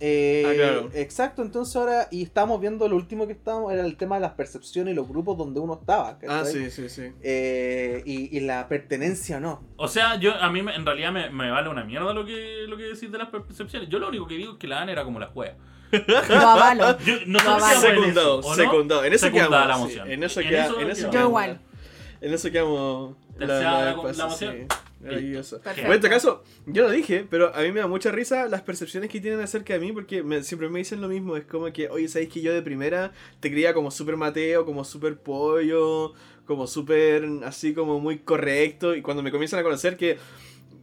Eh, 0.00 0.44
Ah, 0.46 0.52
claro. 0.54 0.90
Exacto, 0.92 1.42
entonces 1.42 1.76
ahora, 1.76 2.08
y 2.10 2.22
estábamos 2.22 2.60
viendo 2.60 2.88
lo 2.88 2.96
último 2.96 3.26
que 3.26 3.32
estábamos, 3.32 3.72
era 3.72 3.86
el 3.86 3.96
tema 3.96 4.16
de 4.16 4.22
las 4.22 4.32
percepciones 4.32 4.92
y 4.92 4.96
los 4.96 5.08
grupos 5.08 5.38
donde 5.38 5.60
uno 5.60 5.74
estaba. 5.80 6.08
Ah, 6.10 6.18
¿cachai? 6.20 6.52
sí, 6.52 6.70
sí, 6.70 6.88
sí. 6.88 7.12
Eh, 7.22 8.02
y, 8.04 8.36
y 8.36 8.40
la 8.40 8.68
pertenencia 8.68 9.36
o 9.36 9.40
no. 9.40 9.62
O 9.76 9.88
sea, 9.88 10.16
yo 10.18 10.34
a 10.34 10.50
mí 10.50 10.62
me- 10.62 10.74
en 10.74 10.84
realidad 10.84 11.12
me, 11.12 11.30
me 11.30 11.50
vale 11.50 11.68
una 11.68 11.84
mierda 11.84 12.12
lo 12.12 12.24
que, 12.26 12.64
lo 12.68 12.76
que 12.76 12.84
decís 12.84 13.10
de 13.10 13.18
las 13.18 13.28
percepciones. 13.28 13.88
Yo 13.88 13.98
lo 13.98 14.08
único 14.08 14.26
que 14.26 14.34
digo 14.36 14.52
es 14.54 14.58
que 14.58 14.66
la 14.66 14.82
Ana 14.82 14.92
era 14.92 15.04
como 15.04 15.18
la 15.20 15.26
juega. 15.28 15.56
Lo 16.28 16.36
avalo. 16.36 16.98
Yo, 17.00 17.14
no 17.26 17.38
vamos 17.44 17.72
en 17.72 17.80
Secundado, 17.80 18.40
eso, 18.40 18.48
¿o 18.48 18.56
no? 18.56 18.62
secundado. 18.64 19.04
En 19.04 19.12
eso 19.12 19.26
Secundada 19.26 19.64
quedamos. 19.66 19.94
la 19.94 20.04
sí. 20.06 20.12
En 20.12 20.22
eso 20.24 20.40
En 20.40 20.48
queda- 20.48 20.64
eso 20.66 20.80
en 20.80 20.90
eso 20.90 21.00
quedamos. 21.10 21.14
Yo 21.14 21.28
igual. 21.28 21.60
En 22.20 22.34
eso 22.34 22.50
quedamos. 22.50 23.16
La- 23.36 23.58
en 25.86 25.92
este 25.92 26.08
caso, 26.08 26.42
yo 26.66 26.84
lo 26.84 26.90
dije, 26.90 27.26
pero 27.28 27.54
a 27.54 27.60
mí 27.60 27.72
me 27.72 27.80
da 27.80 27.86
mucha 27.86 28.10
risa 28.10 28.48
las 28.48 28.62
percepciones 28.62 29.10
que 29.10 29.20
tienen 29.20 29.40
acerca 29.40 29.74
de 29.74 29.80
mí 29.80 29.92
porque 29.92 30.22
me- 30.22 30.42
siempre 30.42 30.68
me 30.68 30.78
dicen 30.78 31.00
lo 31.02 31.08
mismo. 31.08 31.36
Es 31.36 31.44
como 31.44 31.70
que, 31.72 31.88
oye, 31.88 32.08
¿sabéis 32.08 32.30
que 32.32 32.40
yo 32.40 32.52
de 32.54 32.62
primera 32.62 33.12
te 33.40 33.50
creía 33.50 33.74
como 33.74 33.90
súper 33.90 34.16
Mateo, 34.16 34.64
como 34.64 34.82
súper 34.84 35.18
pollo, 35.18 36.14
como 36.46 36.66
súper 36.66 37.24
así 37.44 37.74
como 37.74 38.00
muy 38.00 38.18
correcto? 38.20 38.94
Y 38.94 39.02
cuando 39.02 39.22
me 39.22 39.30
comienzan 39.30 39.60
a 39.60 39.62
conocer 39.62 39.96
que 39.96 40.16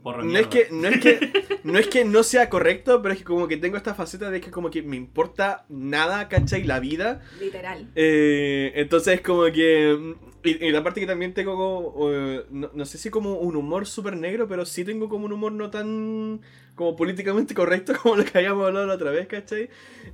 Porro 0.01 0.23
no 0.23 0.37
es 0.39 0.47
que, 0.47 0.67
no 0.71 0.87
es 0.87 0.99
que 0.99 1.19
no 1.63 1.77
es 1.79 1.87
que 1.87 2.05
no 2.05 2.23
sea 2.23 2.49
correcto, 2.49 3.01
pero 3.01 3.13
es 3.13 3.19
que 3.19 3.25
como 3.25 3.47
que 3.47 3.57
tengo 3.57 3.77
esta 3.77 3.93
faceta 3.93 4.31
de 4.31 4.41
que 4.41 4.51
como 4.51 4.69
que 4.69 4.81
me 4.81 4.95
importa 4.97 5.65
nada, 5.69 6.27
¿cachai? 6.29 6.63
La 6.63 6.79
vida. 6.79 7.21
Literal. 7.39 7.87
Eh, 7.95 8.71
entonces 8.75 9.21
como 9.21 9.45
que... 9.51 9.95
mm, 9.99 10.13
Y, 10.43 10.65
y 10.67 10.71
la 10.71 10.83
parte 10.83 10.99
que 11.01 11.05
también 11.07 11.33
tengo 11.33 11.55
como... 11.55 12.09
no, 12.49 12.71
no 12.73 12.85
sé 12.85 12.97
si 12.97 13.09
como 13.11 13.35
un 13.35 13.55
humor 13.55 13.85
súper 13.85 14.17
negro, 14.17 14.47
pero 14.47 14.65
sí 14.65 14.83
tengo 14.83 15.07
como 15.07 15.25
un 15.25 15.33
humor 15.33 15.51
no 15.51 15.69
tan 15.69 16.41
como 16.75 16.95
políticamente 16.95 17.53
correcto 17.53 17.93
como 18.01 18.15
lo 18.15 18.25
que 18.25 18.37
habíamos 18.39 18.65
hablado 18.65 18.87
la 18.87 18.95
otra 18.95 19.11
vez, 19.11 19.27
¿cachai? 19.27 19.69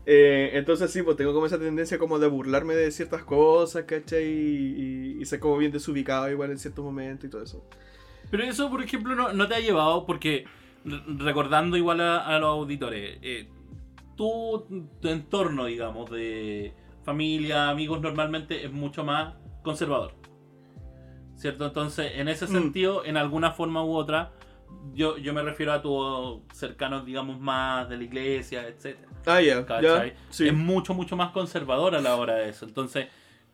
Eh, 0.06 0.52
entonces 0.54 0.92
sí, 0.92 1.02
pues 1.02 1.16
tengo 1.18 1.34
como 1.34 1.46
esa 1.46 1.60
tendencia 1.60 1.98
como 1.98 2.20
de 2.20 2.28
burlarme 2.28 2.76
de 2.76 2.92
ciertas 2.92 3.24
cosas, 3.24 3.86
¿cachai? 3.86 4.26
Y, 4.26 5.18
y 5.22 5.26
ser 5.26 5.40
como 5.40 5.58
bien 5.58 5.72
desubicado 5.72 6.30
igual 6.30 6.52
en 6.52 6.58
ciertos 6.60 6.84
momentos 6.84 7.26
y 7.28 7.30
todo 7.32 7.44
eso. 7.44 7.64
Pero 8.32 8.44
eso, 8.44 8.70
por 8.70 8.82
ejemplo, 8.84 9.16
no, 9.16 9.32
no 9.34 9.48
te 9.48 9.56
ha 9.56 9.60
llevado 9.60 10.06
porque, 10.06 10.46
re- 10.86 11.02
recordando 11.18 11.78
igual 11.78 12.02
a, 12.02 12.26
a 12.26 12.40
los 12.40 12.50
auditores, 12.50 13.20
eh, 13.22 13.48
tu, 14.16 14.66
tu 15.02 15.08
entorno, 15.10 15.66
digamos, 15.66 16.10
de 16.10 16.74
familia, 17.04 17.70
amigos, 17.70 18.02
normalmente 18.02 18.66
es 18.66 18.72
mucho 18.72 19.04
más 19.04 19.36
conservador. 19.64 20.14
¿Cierto? 21.36 21.66
Entonces, 21.68 22.14
en 22.16 22.28
ese 22.28 22.46
Mm. 22.46 22.52
sentido, 22.52 23.06
en 23.06 23.16
alguna 23.16 23.52
forma 23.52 23.84
u 23.84 23.94
otra, 23.96 24.32
yo, 24.94 25.18
yo 25.18 25.34
me 25.34 25.44
refiero 25.44 25.72
a 25.72 25.82
tus 25.82 26.42
cercanos, 26.58 27.06
digamos, 27.06 27.40
más 27.40 27.88
de 27.90 27.98
la 27.98 28.04
iglesia, 28.04 28.68
etc. 28.68 28.98
Ah, 29.26 29.40
ya, 29.42 29.66
ya. 29.82 30.14
Sí. 30.30 30.48
Es 30.48 30.54
mucho, 30.54 30.94
mucho 30.94 31.16
más 31.16 31.32
conservador 31.32 31.96
a 31.96 32.02
la 32.02 32.16
hora 32.16 32.36
de 32.36 32.50
eso. 32.50 32.66
Entonces, 32.66 33.08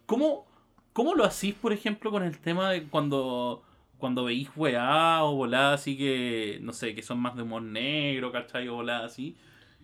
¿cómo, 0.05 0.45
cómo 0.93 1.13
lo 1.13 1.25
hacís, 1.25 1.53
por 1.55 1.73
ejemplo, 1.73 2.09
con 2.09 2.23
el 2.23 2.39
tema 2.39 2.71
de 2.71 2.83
cuando, 2.87 3.63
cuando 4.03 4.25
veís 4.25 4.49
weá 4.57 5.23
o 5.23 5.33
volá 5.35 5.71
así 5.71 5.95
que, 5.97 6.57
no 6.61 6.73
sé, 6.73 6.93
que 6.93 7.01
son 7.01 7.19
más 7.21 7.37
de 7.37 7.43
humor 7.43 7.61
negro, 7.61 8.33
¿cachai? 8.33 8.67
O 8.67 8.73
volá 8.75 9.05
así. 9.05 9.37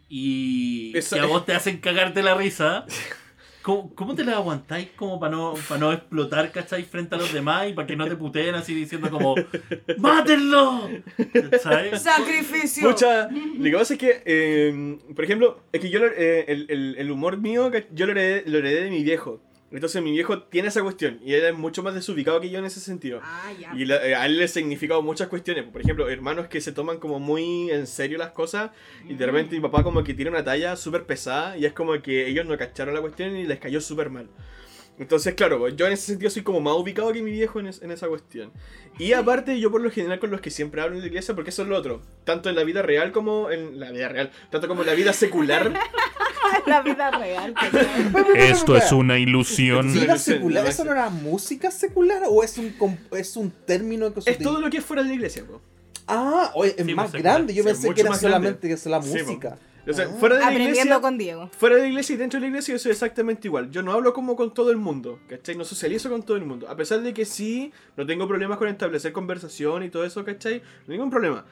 Y 0.09 0.91
Eso- 0.97 1.15
que 1.15 1.21
a 1.21 1.25
vos 1.25 1.45
te 1.45 1.53
hacen 1.53 1.77
cagarte 1.77 2.21
la 2.21 2.35
risa. 2.35 2.85
¿Cómo, 3.61 3.93
cómo 3.95 4.15
te 4.15 4.23
la 4.25 4.33
aguantáis 4.37 4.89
como 4.95 5.19
para 5.19 5.35
no, 5.35 5.53
para 5.67 5.79
no 5.79 5.93
explotar, 5.93 6.51
¿cachai? 6.51 6.83
Frente 6.83 7.15
a 7.15 7.17
los 7.17 7.31
demás 7.31 7.69
y 7.69 7.73
para 7.73 7.87
que 7.87 7.95
no 7.95 8.07
te 8.07 8.15
puteen 8.17 8.55
así 8.55 8.73
diciendo 8.73 9.09
como 9.09 9.35
¡Mátenlo! 9.97 10.89
¿Cachai? 11.51 11.97
Sacrificio. 11.97 12.89
Pucha, 12.89 13.29
lo 13.29 13.63
que 13.63 13.71
pasa 13.77 13.93
es 13.93 13.99
que, 13.99 14.23
eh, 14.25 14.97
por 15.15 15.23
ejemplo, 15.23 15.61
es 15.71 15.81
que 15.81 15.89
yo, 15.89 15.99
lo- 15.99 16.07
eh, 16.07 16.45
el, 16.47 16.65
el- 16.69 16.95
el 16.97 17.11
humor 17.11 17.37
mío, 17.37 17.71
yo 17.93 18.05
lo 18.05 18.11
heredé, 18.13 18.43
lo 18.49 18.57
heredé 18.57 18.83
de 18.85 18.89
mi 18.89 19.03
viejo. 19.03 19.41
Entonces 19.71 20.01
mi 20.01 20.11
viejo 20.11 20.41
tiene 20.43 20.69
esa 20.69 20.81
cuestión 20.81 21.19
y 21.23 21.33
él 21.33 21.45
es 21.45 21.53
mucho 21.55 21.83
más 21.83 21.93
desubicado 21.93 22.41
que 22.41 22.49
yo 22.49 22.57
en 22.57 22.65
ese 22.65 22.79
sentido. 22.79 23.19
Ah, 23.23 23.51
ya. 23.59 23.71
Y 23.75 23.85
la- 23.85 24.03
eh, 24.05 24.15
a 24.15 24.25
él 24.25 24.37
le 24.37 24.45
ha 24.45 24.47
significado 24.47 25.01
muchas 25.03 25.27
cuestiones. 25.27 25.63
Por 25.65 25.81
ejemplo, 25.81 26.09
hermanos 26.09 26.47
que 26.47 26.59
se 26.59 26.71
toman 26.71 26.97
como 26.97 27.19
muy 27.19 27.69
en 27.69 27.85
serio 27.85 28.17
las 28.17 28.31
cosas 28.31 28.71
y 29.07 29.13
de 29.13 29.25
repente 29.27 29.55
mi 29.55 29.61
papá 29.61 29.83
como 29.83 30.03
que 30.03 30.13
tira 30.15 30.31
una 30.31 30.43
talla 30.43 30.75
súper 30.75 31.03
pesada 31.05 31.55
y 31.57 31.65
es 31.65 31.73
como 31.73 32.01
que 32.01 32.27
ellos 32.27 32.45
no 32.47 32.57
cacharon 32.57 32.95
la 32.95 33.01
cuestión 33.01 33.35
y 33.37 33.45
les 33.45 33.59
cayó 33.59 33.79
súper 33.79 34.09
mal. 34.09 34.27
Entonces, 34.97 35.33
claro, 35.35 35.69
yo 35.69 35.85
en 35.87 35.93
ese 35.93 36.07
sentido 36.07 36.29
soy 36.29 36.41
como 36.41 36.59
más 36.59 36.73
ubicado 36.73 37.13
que 37.13 37.21
mi 37.21 37.31
viejo 37.31 37.59
en, 37.61 37.67
es- 37.67 37.81
en 37.81 37.91
esa 37.91 38.07
cuestión. 38.09 38.51
Y 38.97 39.13
aparte, 39.13 39.57
yo 39.59 39.71
por 39.71 39.79
lo 39.81 39.89
general 39.91 40.19
con 40.19 40.29
los 40.31 40.41
que 40.41 40.49
siempre 40.49 40.81
hablo 40.81 40.95
en 40.95 41.01
la 41.01 41.07
iglesia, 41.07 41.35
porque 41.35 41.51
eso 41.51 41.61
es 41.61 41.69
lo 41.69 41.77
otro, 41.77 42.01
tanto 42.25 42.49
en 42.49 42.55
la 42.55 42.63
vida 42.65 42.81
real 42.81 43.11
como 43.13 43.49
en 43.49 43.79
la 43.79 43.91
vida 43.91 44.09
real, 44.09 44.31
tanto 44.49 44.67
como 44.67 44.81
en 44.81 44.87
la 44.87 44.95
vida 44.95 45.13
secular. 45.13 45.71
La 46.65 46.81
vida 46.81 47.11
real. 47.11 47.53
Esto 48.35 48.75
es 48.75 48.91
una 48.91 49.17
ilusión. 49.17 49.91
¿Vida 49.93 50.17
Sí, 50.17 50.33
secular? 50.33 50.65
¿Eso 50.65 50.83
no 50.85 50.91
era 50.91 51.09
música 51.09 51.71
secular 51.71 52.23
o 52.27 52.43
es 52.43 52.57
un, 52.57 52.73
es 53.11 53.35
un 53.35 53.51
término 53.65 54.13
que 54.13 54.21
se 54.21 54.31
es 54.31 54.37
todo 54.39 54.59
lo 54.61 54.69
que 54.69 54.77
es 54.77 54.85
fuera 54.85 55.03
de 55.03 55.09
la 55.09 55.15
iglesia, 55.15 55.43
po. 55.45 55.61
Ah, 56.07 56.51
oye, 56.55 56.73
es 56.77 56.85
Sí, 56.85 56.93
más 56.95 57.11
pues, 57.11 57.21
grande. 57.23 57.53
Yo 57.53 57.63
sí, 57.63 57.69
pensé 57.69 57.93
que 57.93 58.01
era 58.01 58.09
más 58.09 58.21
grande. 58.21 58.37
solamente 58.37 58.67
que 58.67 58.73
es 58.73 58.85
la 58.85 59.01
Sí, 59.01 59.09
música. 59.23 59.57
O 59.87 59.93
sea, 59.93 60.05
Ah. 60.05 60.15
fuera 60.19 60.35
de 60.35 60.41
la 60.45 60.51
iglesia. 60.53 60.99
con 60.99 61.17
Diego. 61.17 61.49
Fuera 61.57 61.75
de 61.75 61.81
la 61.83 61.87
iglesia 61.87 62.13
y 62.13 62.17
dentro 62.17 62.37
de 62.39 62.41
la 62.41 62.47
iglesia 62.47 62.73
yo 62.73 62.79
soy 62.79 62.91
exactamente 62.91 63.47
igual. 63.47 63.71
Yo 63.71 63.81
no 63.81 63.91
hablo 63.93 64.13
como 64.13 64.35
con 64.35 64.53
todo 64.53 64.71
el 64.71 64.77
mundo, 64.77 65.19
¿cachai? 65.27 65.55
No 65.55 65.63
socializo 65.65 66.09
con 66.09 66.23
todo 66.23 66.37
el 66.37 66.45
mundo. 66.45 66.67
A 66.69 66.75
pesar 66.75 67.01
de 67.01 67.13
que 67.13 67.25
sí, 67.25 67.71
no 67.97 68.05
tengo 68.05 68.27
problemas 68.27 68.57
con 68.57 68.67
establecer 68.67 69.11
conversación 69.13 69.83
y 69.83 69.89
todo 69.89 70.03
eso, 70.03 70.23
¿cachai? 70.25 70.59
No 70.59 70.63
hay 70.93 70.97
ningún 70.97 71.09
problema. 71.09 71.45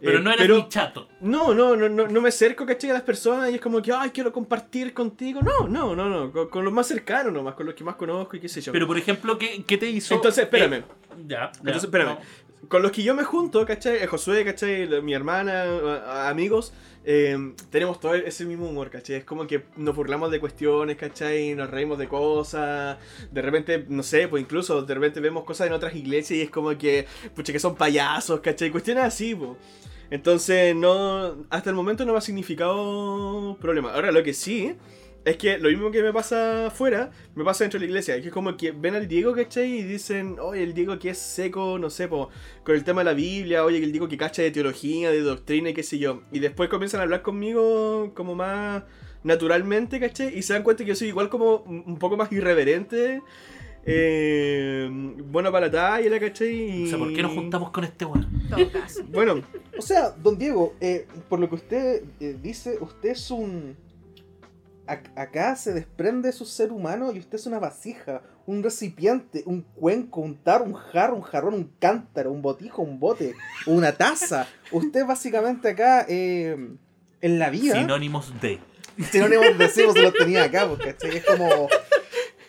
Pero 0.00 0.18
Eh, 0.18 0.22
no 0.22 0.30
eres 0.30 0.48
ni 0.48 0.68
chato. 0.68 1.08
No, 1.20 1.54
no, 1.54 1.74
no, 1.74 1.88
no, 1.88 2.06
no 2.06 2.20
me 2.20 2.28
acerco, 2.28 2.66
¿cachai? 2.66 2.90
A 2.90 2.94
las 2.94 3.02
personas 3.02 3.50
y 3.50 3.54
es 3.54 3.60
como 3.60 3.80
que, 3.80 3.92
ay, 3.92 4.10
quiero 4.10 4.30
compartir 4.32 4.92
contigo. 4.92 5.40
No, 5.42 5.66
no, 5.68 5.96
no, 5.96 6.08
no. 6.08 6.32
Con, 6.32 6.48
con 6.48 6.64
los 6.64 6.72
más 6.72 6.86
cercanos 6.86 7.32
nomás, 7.32 7.54
con 7.54 7.66
los 7.66 7.74
que 7.74 7.82
más 7.84 7.96
conozco 7.96 8.36
y 8.36 8.40
qué 8.40 8.48
sé 8.48 8.60
yo. 8.60 8.72
Pero, 8.72 8.86
por 8.86 8.98
ejemplo, 8.98 9.38
¿qué, 9.38 9.64
qué 9.66 9.78
te 9.78 9.88
hizo? 9.88 10.14
Entonces, 10.14 10.44
espérame. 10.44 10.74
Eh, 10.74 10.84
ya, 11.26 11.50
ya, 11.52 11.52
Entonces, 11.60 11.84
espérame. 11.84 12.08
no. 12.10 12.68
Con 12.68 12.82
los 12.82 12.90
que 12.90 13.02
yo 13.02 13.14
me 13.14 13.22
junto, 13.24 13.64
¿cachai? 13.64 13.98
El 14.02 14.08
Josué, 14.08 14.44
¿cachai? 14.44 14.88
Mi 15.02 15.14
hermana, 15.14 16.28
amigos, 16.28 16.72
eh, 17.08 17.54
tenemos 17.70 18.00
todo 18.00 18.14
ese 18.14 18.44
mismo 18.44 18.68
humor, 18.68 18.90
¿cachai? 18.90 19.16
Es 19.16 19.24
como 19.24 19.46
que 19.46 19.62
nos 19.76 19.94
burlamos 19.94 20.28
de 20.32 20.40
cuestiones, 20.40 20.96
¿cachai? 20.96 21.54
Nos 21.54 21.70
reímos 21.70 21.98
de 21.98 22.08
cosas. 22.08 22.98
De 23.30 23.42
repente, 23.42 23.86
no 23.88 24.02
sé, 24.02 24.26
pues 24.26 24.42
incluso 24.42 24.82
de 24.82 24.92
repente 24.92 25.20
vemos 25.20 25.44
cosas 25.44 25.68
en 25.68 25.72
otras 25.72 25.94
iglesias 25.94 26.36
y 26.36 26.42
es 26.42 26.50
como 26.50 26.76
que, 26.76 27.06
pucha, 27.36 27.52
que 27.52 27.60
son 27.60 27.76
payasos, 27.76 28.40
¿cachai? 28.40 28.72
Cuestiones 28.72 29.04
así, 29.04 29.36
pues. 29.36 29.50
Entonces, 30.10 30.74
no. 30.74 31.46
Hasta 31.48 31.70
el 31.70 31.76
momento 31.76 32.04
no 32.04 32.10
me 32.10 32.18
ha 32.18 32.20
significado 32.20 33.56
problema. 33.60 33.92
Ahora, 33.94 34.10
lo 34.10 34.24
que 34.24 34.34
sí. 34.34 34.74
Es 35.26 35.36
que 35.38 35.58
lo 35.58 35.68
mismo 35.68 35.90
que 35.90 36.04
me 36.04 36.12
pasa 36.12 36.68
afuera, 36.68 37.10
me 37.34 37.42
pasa 37.42 37.64
dentro 37.64 37.80
de 37.80 37.86
la 37.86 37.90
iglesia. 37.90 38.20
Que 38.20 38.28
es 38.28 38.32
como 38.32 38.56
que 38.56 38.70
ven 38.70 38.94
al 38.94 39.08
Diego, 39.08 39.34
¿cachai? 39.34 39.80
Y 39.80 39.82
dicen, 39.82 40.36
oye, 40.40 40.62
el 40.62 40.72
Diego 40.72 41.00
que 41.00 41.10
es 41.10 41.18
seco, 41.18 41.80
no 41.80 41.90
sé, 41.90 42.06
po, 42.06 42.30
con 42.62 42.76
el 42.76 42.84
tema 42.84 43.00
de 43.00 43.06
la 43.06 43.12
Biblia, 43.12 43.64
oye, 43.64 43.82
el 43.82 43.90
Diego 43.90 44.06
que 44.06 44.16
cacha 44.16 44.42
de 44.42 44.52
teología, 44.52 45.10
de 45.10 45.22
doctrina 45.22 45.70
y 45.70 45.74
qué 45.74 45.82
sé 45.82 45.98
yo. 45.98 46.22
Y 46.30 46.38
después 46.38 46.70
comienzan 46.70 47.00
a 47.00 47.02
hablar 47.02 47.22
conmigo 47.22 48.12
como 48.14 48.36
más 48.36 48.84
naturalmente, 49.24 49.98
¿cachai? 49.98 50.38
Y 50.38 50.42
se 50.42 50.52
dan 50.52 50.62
cuenta 50.62 50.84
que 50.84 50.90
yo 50.90 50.94
soy 50.94 51.08
igual 51.08 51.28
como 51.28 51.56
un 51.56 51.98
poco 51.98 52.16
más 52.16 52.30
irreverente. 52.30 53.20
Eh, 53.84 54.88
bueno 55.28 55.50
para 55.50 55.66
la 55.66 55.72
talla, 55.72 56.20
¿cachai? 56.20 56.82
Y... 56.82 56.84
O 56.84 56.86
sea, 56.86 56.98
¿por 56.98 57.12
qué 57.12 57.22
nos 57.22 57.32
juntamos 57.32 57.70
con 57.70 57.82
este 57.82 58.04
weón? 58.04 58.28
Caso. 58.72 59.02
Bueno, 59.08 59.42
O 59.76 59.82
sea, 59.82 60.10
don 60.10 60.38
Diego, 60.38 60.74
eh, 60.80 61.08
por 61.28 61.40
lo 61.40 61.48
que 61.48 61.56
usted 61.56 62.04
eh, 62.20 62.36
dice, 62.40 62.78
usted 62.80 63.10
es 63.10 63.28
un... 63.32 63.76
ac- 64.86 65.10
Acá 65.16 65.56
se 65.56 65.72
desprende 65.72 66.32
su 66.32 66.44
ser 66.44 66.72
humano 66.72 67.12
y 67.12 67.18
usted 67.18 67.36
es 67.36 67.46
una 67.46 67.58
vasija, 67.58 68.22
un 68.46 68.62
recipiente, 68.62 69.42
un 69.46 69.62
cuenco, 69.62 70.20
un 70.20 70.36
tarro, 70.36 70.64
un 70.64 70.74
jarro, 70.74 71.16
un 71.16 71.22
jarrón, 71.22 71.54
un 71.54 71.72
cántaro, 71.78 72.30
un 72.32 72.42
botijo, 72.42 72.82
un 72.82 72.98
bote, 73.00 73.34
una 73.66 73.92
taza. 73.92 74.46
Usted 74.72 75.04
básicamente 75.06 75.68
acá, 75.70 76.06
eh, 76.08 76.56
en 77.20 77.38
la 77.38 77.50
vida... 77.50 77.74
Sinónimos 77.74 78.32
de. 78.40 78.60
sinónimos 79.10 79.58
de 79.58 79.68
sí, 79.68 79.82
se 79.92 80.02
los 80.02 80.14
tenía 80.14 80.44
acá, 80.44 80.68
porque 80.68 80.94
es 81.02 81.24
como... 81.24 81.68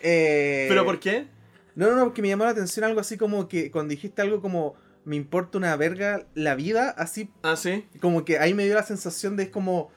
eh, 0.02 0.66
¿pero 0.68 0.84
por 0.84 1.00
qué? 1.00 1.26
No, 1.74 1.88
no, 1.90 1.96
no, 1.96 2.04
porque 2.04 2.22
me 2.22 2.28
llamó 2.28 2.44
la 2.44 2.50
atención 2.50 2.84
algo 2.84 3.00
así 3.00 3.16
como 3.16 3.48
que 3.48 3.70
cuando 3.70 3.90
dijiste 3.90 4.22
algo 4.22 4.40
como 4.40 4.74
me 5.04 5.16
importa 5.16 5.56
una 5.58 5.74
verga 5.76 6.26
la 6.34 6.54
vida, 6.54 6.90
así 6.90 7.30
Ah, 7.42 7.56
sí. 7.56 7.86
como 8.00 8.24
que 8.24 8.38
ahí 8.38 8.52
me 8.52 8.64
dio 8.64 8.74
la 8.74 8.82
sensación 8.82 9.36
de 9.36 9.44
es 9.44 9.48
como 9.48 9.90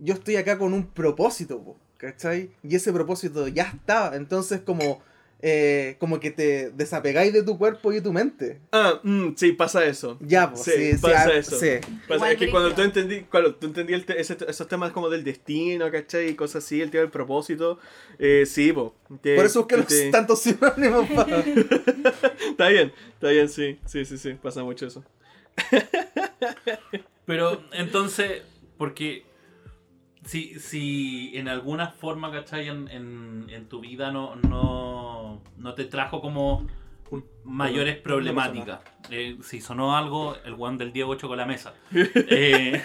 yo 0.00 0.14
estoy 0.14 0.36
acá 0.36 0.58
con 0.58 0.72
un 0.74 0.86
propósito, 0.86 1.62
po, 1.62 1.76
¿cachai? 1.98 2.50
Y 2.62 2.74
ese 2.76 2.92
propósito 2.92 3.46
ya 3.48 3.64
está, 3.64 4.16
entonces 4.16 4.60
como 4.60 5.02
eh, 5.42 5.96
como 5.98 6.20
que 6.20 6.30
te 6.30 6.68
desapegáis 6.70 7.32
de 7.32 7.42
tu 7.42 7.56
cuerpo 7.56 7.90
y 7.92 7.94
de 7.94 8.00
tu 8.02 8.12
mente. 8.12 8.60
Ah, 8.72 9.00
mm, 9.02 9.28
sí, 9.36 9.52
pasa 9.52 9.82
eso. 9.86 10.18
Ya, 10.20 10.50
pues, 10.50 10.64
Sí, 10.64 10.70
sí, 10.72 10.92
sí, 10.92 10.98
pasa 11.00 11.28
ah, 11.30 11.32
eso. 11.32 11.58
sí. 11.58 11.66
Pasa 12.06 12.30
es 12.32 12.36
que 12.36 12.50
cuando 12.50 12.74
tú 12.74 12.82
entendí, 12.82 13.20
cuando 13.22 13.54
tú 13.54 13.68
entendí 13.68 13.94
el 13.94 14.04
te- 14.04 14.20
ese- 14.20 14.36
esos 14.46 14.68
temas 14.68 14.92
como 14.92 15.08
del 15.08 15.24
destino, 15.24 15.90
¿cachai? 15.90 16.28
Y 16.28 16.34
cosas 16.34 16.62
así, 16.62 16.82
el 16.82 16.90
tema 16.90 17.00
del 17.04 17.10
propósito, 17.10 17.78
eh, 18.18 18.44
sí, 18.46 18.70
po. 18.74 18.94
te- 19.22 19.34
Por 19.34 19.46
eso 19.46 19.60
busqué 19.60 19.78
los 19.78 19.86
te- 19.86 20.10
tantos 20.10 20.40
sinónimos. 20.42 21.08
pa- 21.08 21.26
Está 22.50 22.68
bien, 22.68 22.92
está 23.14 23.28
bien, 23.28 23.48
sí, 23.48 23.78
sí, 23.86 24.04
sí, 24.04 24.18
sí, 24.18 24.34
pasa 24.34 24.62
mucho 24.62 24.86
eso. 24.88 25.02
Pero 27.26 27.62
entonces, 27.72 28.42
porque 28.76 29.24
si, 30.30 30.60
si 30.60 31.32
en 31.34 31.48
alguna 31.48 31.88
forma, 31.88 32.30
¿cachai? 32.30 32.68
En, 32.68 32.86
en, 32.88 33.46
en 33.50 33.68
tu 33.68 33.80
vida 33.80 34.12
no, 34.12 34.36
no, 34.36 35.42
no 35.56 35.74
te 35.74 35.86
trajo 35.86 36.20
como 36.20 36.68
mayores 37.42 37.96
problemáticas. 37.96 38.78
Eh, 39.10 39.38
si 39.42 39.60
sonó 39.60 39.96
algo, 39.96 40.36
el 40.44 40.54
one 40.56 40.78
del 40.78 40.92
Diego 40.92 41.16
chocó 41.16 41.34
la 41.34 41.46
mesa. 41.46 41.74
Eh, 41.92 42.80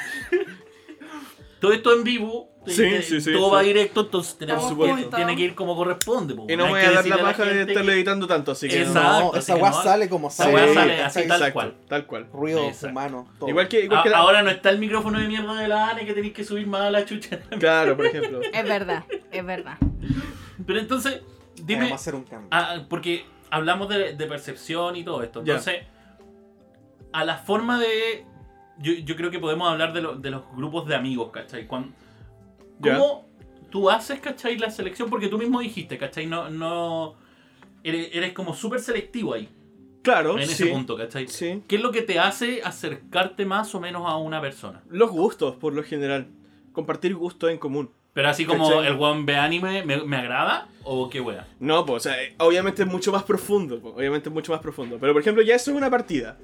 todo 1.65 1.73
esto 1.73 1.93
en 1.93 2.03
vivo, 2.03 2.51
Sí, 2.67 2.83
eh, 2.83 3.01
sí, 3.03 3.21
sí, 3.21 3.31
todo 3.31 3.49
sí. 3.49 3.53
va 3.55 3.61
directo, 3.61 4.01
entonces 4.01 4.37
tenemos 4.39 4.73
que, 4.73 5.07
tiene 5.15 5.35
que 5.35 5.41
ir 5.43 5.55
como 5.55 5.75
corresponde. 5.75 6.33
po. 6.33 6.45
Y 6.49 6.55
no 6.55 6.67
voy 6.67 6.79
a 6.81 6.91
dar 6.91 7.05
la 7.07 7.17
paja 7.19 7.43
de 7.45 7.65
que- 7.67 7.73
editando 7.73 8.25
tanto, 8.27 8.51
así 8.51 8.67
que. 8.67 8.81
Exacto. 8.81 9.31
no, 9.33 9.35
esa 9.39 9.55
weá 9.55 9.69
no- 9.71 9.83
sale 9.83 10.09
como 10.09 10.27
esa 10.29 10.43
sale. 10.45 10.73
sale 10.73 10.93
así 11.03 11.19
¿cachai? 11.19 11.27
tal 11.27 11.37
exacto, 11.41 11.53
cual. 11.53 11.75
Tal 11.87 12.05
cual. 12.07 12.27
Ruido 12.33 12.63
Exacto. 12.65 12.87
humano, 12.89 13.27
todo. 13.39 13.49
Igual 13.49 13.67
que, 13.67 13.81
igual 13.83 13.99
A- 13.99 14.03
que 14.03 14.09
la- 14.09 14.17
Ahora 14.17 14.41
no 14.43 14.49
está 14.49 14.69
el 14.71 14.79
micrófono 14.79 15.19
de 15.19 15.27
mierda 15.27 15.53
de 15.59 15.67
la 15.67 15.89
Ane 15.89 16.05
que 16.05 16.13
tenéis 16.13 16.33
que 16.33 16.43
subir 16.43 16.65
más 16.67 16.81
a 16.81 16.89
la 16.91 17.05
chucha. 17.05 17.39
Claro, 17.59 17.95
por 17.95 18.05
ejemplo. 18.07 18.41
Es 18.53 18.63
verdad, 18.63 19.03
es 19.31 19.45
verdad. 19.45 19.77
Pero 20.65 20.79
entonces, 20.79 21.21
dime, 21.55 21.81
Vamos 21.85 21.91
a 21.93 21.95
hacer 21.95 22.15
un 22.15 22.23
cambio. 22.23 22.47
ah, 22.51 22.83
porque 22.89 23.25
hablamos 23.51 23.89
de, 23.89 24.13
de 24.13 24.25
percepción 24.27 24.95
y 24.95 25.03
todo 25.03 25.21
esto. 25.23 25.43
Ya. 25.43 25.53
Entonces, 25.53 25.83
a 27.13 27.23
la 27.25 27.37
forma 27.37 27.79
de. 27.79 28.25
Yo, 28.79 28.93
yo 28.93 29.15
creo 29.15 29.31
que 29.31 29.39
podemos 29.39 29.69
hablar 29.71 29.93
de, 29.93 30.01
lo- 30.01 30.15
de 30.15 30.29
los 30.31 30.43
grupos 30.55 30.85
de 30.87 30.95
amigos, 30.95 31.31
¿cachai? 31.31 31.67
Cuan- 31.67 31.93
Ya. 32.79 32.97
¿Cómo 32.97 33.25
tú 33.69 33.89
haces, 33.89 34.19
¿cachai? 34.19 34.57
La 34.57 34.69
selección, 34.69 35.09
porque 35.09 35.27
tú 35.27 35.37
mismo 35.37 35.59
dijiste, 35.61 35.97
¿cachai? 35.97 36.25
No. 36.25 36.49
no 36.49 37.15
eres, 37.83 38.09
eres 38.13 38.33
como 38.33 38.53
súper 38.53 38.79
selectivo 38.79 39.33
ahí, 39.33 39.47
Claro, 40.01 40.37
en 40.37 40.45
sí. 40.47 40.53
ese 40.63 40.65
punto, 40.67 40.95
¿cachai? 40.97 41.27
Sí. 41.27 41.63
¿Qué 41.67 41.77
es 41.77 41.81
lo 41.81 41.91
que 41.91 42.01
te 42.01 42.19
hace 42.19 42.61
acercarte 42.63 43.45
más 43.45 43.73
o 43.75 43.79
menos 43.79 44.03
a 44.05 44.17
una 44.17 44.41
persona? 44.41 44.83
Los 44.89 45.09
gustos, 45.11 45.55
por 45.55 45.73
lo 45.73 45.83
general. 45.83 46.27
Compartir 46.73 47.15
gustos 47.15 47.49
en 47.51 47.57
común. 47.57 47.89
Pero 48.13 48.29
así 48.29 48.45
como 48.45 48.69
¿Cachai? 48.69 48.87
el 48.87 48.93
one 48.99 49.23
ve 49.25 49.35
anime, 49.37 49.83
¿me, 49.85 49.97
me 50.03 50.17
agrada? 50.17 50.67
¿O 50.83 51.09
qué 51.09 51.19
wea? 51.21 51.47
No, 51.59 51.85
pues, 51.85 52.05
o 52.05 52.09
sea, 52.09 52.15
obviamente 52.39 52.83
es 52.83 52.87
mucho 52.87 53.11
más 53.11 53.23
profundo. 53.23 53.79
Obviamente 53.95 54.29
es 54.29 54.33
mucho 54.33 54.51
más 54.51 54.61
profundo. 54.61 54.97
Pero, 54.99 55.11
por 55.13 55.21
ejemplo, 55.21 55.43
ya 55.43 55.55
eso 55.55 55.71
es 55.71 55.77
una 55.77 55.89
partida. 55.89 56.37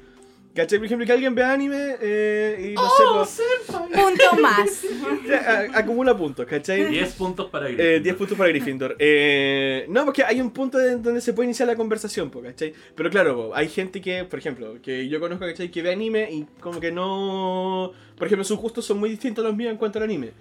¿Cachai? 0.54 0.80
Por 0.80 0.86
ejemplo, 0.86 1.06
que 1.08 1.14
alguien 1.14 1.34
vea 1.34 1.54
anime 1.54 1.96
eh, 2.02 2.72
y 2.72 2.74
no 2.76 2.82
Oh, 2.84 3.26
sé, 3.26 3.42
Punto 3.72 4.42
más. 4.42 4.60
pues, 4.82 5.20
ya, 5.28 5.38
a- 5.74 5.80
acumula 5.80 6.16
puntos, 6.18 6.46
¿cachai? 6.46 6.90
10 6.90 7.14
puntos 7.14 7.50
para 7.50 7.70
Eh, 7.70 7.74
Gryffindor. 7.74 8.04
10 8.04 8.16
puntos 8.18 8.38
para 8.38 8.50
Gryffindor. 8.50 8.96
Eh, 9.00 9.86
no, 9.88 10.04
porque 10.04 10.26
hay 10.26 10.42
un 10.42 10.52
punto 10.52 10.78
de- 10.78 10.98
donde 10.98 11.22
se 11.22 11.32
puede 11.32 11.46
iniciar 11.48 11.68
la 11.70 11.76
conversación, 11.78 12.30
po, 12.30 12.42
¿cachai? 12.42 12.74
Pero 12.96 13.10
claro, 13.10 13.36
po, 13.36 13.56
hay 13.56 13.70
gente 13.70 14.02
que, 14.02 14.26
por 14.26 14.40
ejemplo, 14.40 14.76
que 14.84 15.08
yo 15.08 15.22
conozco, 15.22 15.46
¿cachai? 15.46 15.72
Que 15.72 15.82
ve 15.82 15.92
anime 15.94 16.28
y 16.30 16.46
como 16.60 16.82
que 16.82 16.92
no... 16.92 17.94
Por 18.18 18.28
ejemplo, 18.28 18.44
sus 18.44 18.60
gustos 18.60 18.84
son 18.86 19.00
muy 19.00 19.10
distintos 19.10 19.46
a 19.46 19.48
los 19.48 19.56
míos 19.58 19.72
en 19.72 19.78
cuanto 19.78 20.00
al 20.00 20.04
anime. 20.04 20.32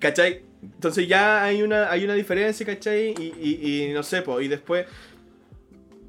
¿Cachai? 0.00 0.42
Entonces 0.62 1.06
ya 1.06 1.44
hay 1.44 1.62
una, 1.62 1.90
hay 1.92 2.04
una 2.04 2.14
diferencia, 2.14 2.66
¿cachai? 2.66 3.14
Y, 3.18 3.32
y, 3.40 3.84
y 3.90 3.92
no 3.92 4.02
sé, 4.02 4.22
po, 4.22 4.40
y 4.40 4.48
después... 4.48 4.84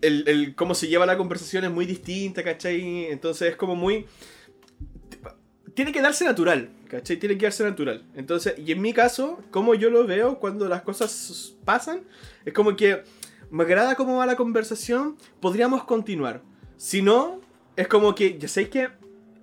El, 0.01 0.27
el 0.27 0.55
cómo 0.55 0.75
se 0.75 0.87
lleva 0.87 1.05
la 1.05 1.17
conversación 1.17 1.63
es 1.63 1.71
muy 1.71 1.85
distinta, 1.85 2.43
¿cachai? 2.43 3.05
Entonces 3.05 3.49
es 3.51 3.55
como 3.55 3.75
muy 3.75 4.05
tiene 5.77 5.91
que 5.91 6.01
darse 6.01 6.25
natural, 6.25 6.69
¿cachai? 6.87 7.17
Tiene 7.17 7.37
que 7.37 7.45
darse 7.45 7.63
natural. 7.63 8.03
Entonces, 8.15 8.55
y 8.57 8.71
en 8.71 8.81
mi 8.81 8.93
caso, 8.93 9.39
como 9.51 9.75
yo 9.75 9.91
lo 9.91 10.07
veo 10.07 10.39
cuando 10.39 10.67
las 10.67 10.81
cosas 10.81 11.53
pasan, 11.65 12.01
es 12.45 12.51
como 12.51 12.75
que 12.75 13.03
me 13.51 13.63
agrada 13.63 13.93
cómo 13.93 14.17
va 14.17 14.25
la 14.25 14.35
conversación, 14.35 15.17
podríamos 15.39 15.83
continuar. 15.83 16.41
Si 16.77 17.03
no, 17.03 17.41
es 17.75 17.87
como 17.87 18.15
que, 18.15 18.39
ya 18.39 18.47
sé 18.47 18.69
que 18.69 18.89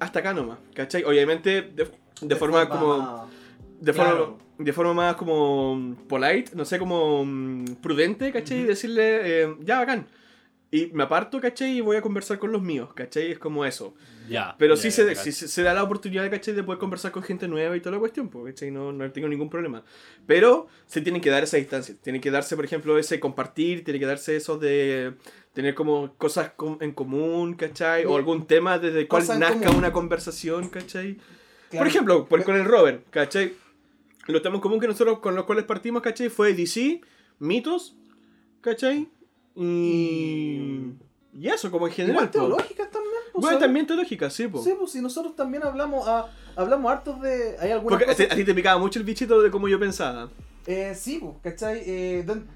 hasta 0.01 0.19
acá 0.19 0.35
nomás, 0.35 0.59
¿cachai? 0.75 1.05
Obviamente, 1.05 1.63
de, 1.63 1.89
de 2.21 2.35
forma 2.37 2.69
como... 2.69 3.29
De 3.81 3.93
forma, 3.93 4.11
Claro. 4.11 4.39
de 4.59 4.73
forma 4.73 4.93
más 4.93 5.15
como 5.15 5.97
polite, 6.09 6.51
no 6.57 6.65
sé, 6.65 6.81
como 6.81 7.25
mm, 7.25 7.77
prudente, 7.81 8.33
¿cachai? 8.33 8.59
Y 8.59 8.63
decirle, 8.65 9.43
eh, 9.45 9.57
ya, 9.61 9.79
bacán. 9.79 10.09
Y 10.75 10.91
me 10.93 11.05
aparto, 11.05 11.41
¿cachai? 11.41 11.77
Y 11.77 11.81
voy 11.81 11.97
a 11.97 12.03
conversar 12.03 12.39
con 12.39 12.51
los 12.51 12.61
míos, 12.61 12.93
¿cachai? 12.95 13.31
Es 13.33 13.39
como 13.39 13.65
eso. 13.65 13.95
Ya. 14.29 14.57
Pero 14.59 14.75
ya, 14.75 14.83
sí, 14.83 14.89
ya, 14.89 14.95
se, 14.97 15.15
ya. 15.15 15.21
sí 15.23 15.31
se, 15.31 15.47
se 15.47 15.63
da 15.63 15.73
la 15.73 15.83
oportunidad, 15.85 16.29
¿cachai? 16.31 16.53
De 16.55 16.65
poder 16.65 16.81
conversar 16.81 17.13
con 17.13 17.23
gente 17.23 17.47
nueva 17.47 17.77
y 17.77 17.81
toda 17.81 17.93
la 17.93 18.01
cuestión, 18.01 18.29
pues, 18.29 18.53
¿cachai? 18.55 18.73
No, 18.73 18.91
no 18.93 19.09
tengo 19.13 19.29
ningún 19.29 19.49
problema. 19.49 19.85
Pero 20.27 20.67
se 20.87 21.01
tienen 21.01 21.23
que 21.23 21.31
dar 21.31 21.45
esa 21.45 21.59
distancia. 21.59 21.95
Tiene 22.03 22.21
que 22.21 22.31
darse, 22.33 22.57
por 22.57 22.65
ejemplo, 22.65 22.99
ese 22.99 23.21
compartir, 23.21 23.85
tiene 23.85 24.01
que 24.01 24.07
darse 24.07 24.35
eso 24.35 24.59
de 24.59 25.15
tener 25.53 25.75
como 25.77 26.13
cosas 26.17 26.53
en 26.81 26.91
común, 26.93 27.55
¿cachai? 27.55 28.05
O 28.07 28.17
algún 28.17 28.47
tema 28.47 28.79
desde 28.81 29.01
el 29.03 29.07
cual 29.09 29.25
nazca 29.39 29.67
común. 29.67 29.77
una 29.77 29.93
conversación, 29.93 30.69
¿cachai? 30.71 31.15
Claro. 31.71 31.79
Por 31.79 31.87
ejemplo, 31.87 32.27
por- 32.27 32.43
con 32.43 32.57
el 32.57 32.65
Robert, 32.65 33.05
¿cachai? 33.11 33.53
Los 34.27 34.43
temas 34.43 34.57
en 34.57 34.63
común 34.63 34.81
que 34.81 34.89
nosotros 34.89 35.21
con 35.21 35.37
los 35.37 35.45
cuales 35.45 35.67
partimos, 35.67 36.03
¿cachai? 36.03 36.31
Fue 36.31 36.53
DC, 36.53 37.01
mitos, 37.39 37.95
¿cachai? 38.61 39.09
Y... 39.57 40.93
Y 41.37 41.49
eso, 41.49 41.69
como 41.71 41.89
en 41.89 41.93
general. 41.93 42.15
Igual 42.15 42.31
teológicas 42.31 42.91
también. 42.91 43.15
pues, 43.33 43.43
Bueno, 43.43 43.47
¿sabes? 43.49 43.61
también 43.61 43.87
teológica, 43.89 44.31
sí, 44.31 44.47
po. 44.47 44.63
Sí, 44.63 44.73
pues 44.79 44.93
si 44.93 45.01
nosotros 45.01 45.35
también 45.35 45.65
hablamos 45.65 46.07
a, 46.07 46.27
hablamos 46.55 46.93
hartos 46.93 47.21
de. 47.21 47.57
Hay 47.59 47.73
algunas 47.73 47.99
Porque 47.99 48.05
a 48.05 48.15
cosas. 48.15 48.29
ti- 48.29 48.33
a 48.33 48.37
ti 48.37 48.45
te 48.45 48.55
picaba 48.55 48.79
mucho 48.79 49.01
el 49.01 49.05
bichito 49.05 49.43
de 49.43 49.51
cómo 49.51 49.67
yo 49.69 49.79
pensaba. 49.81 50.31
Eh, 50.67 50.95
sí, 50.97 51.19
pues, 51.21 51.35
¿cachai? 51.43 51.83
Eh, 51.85 52.23
don- 52.25 52.47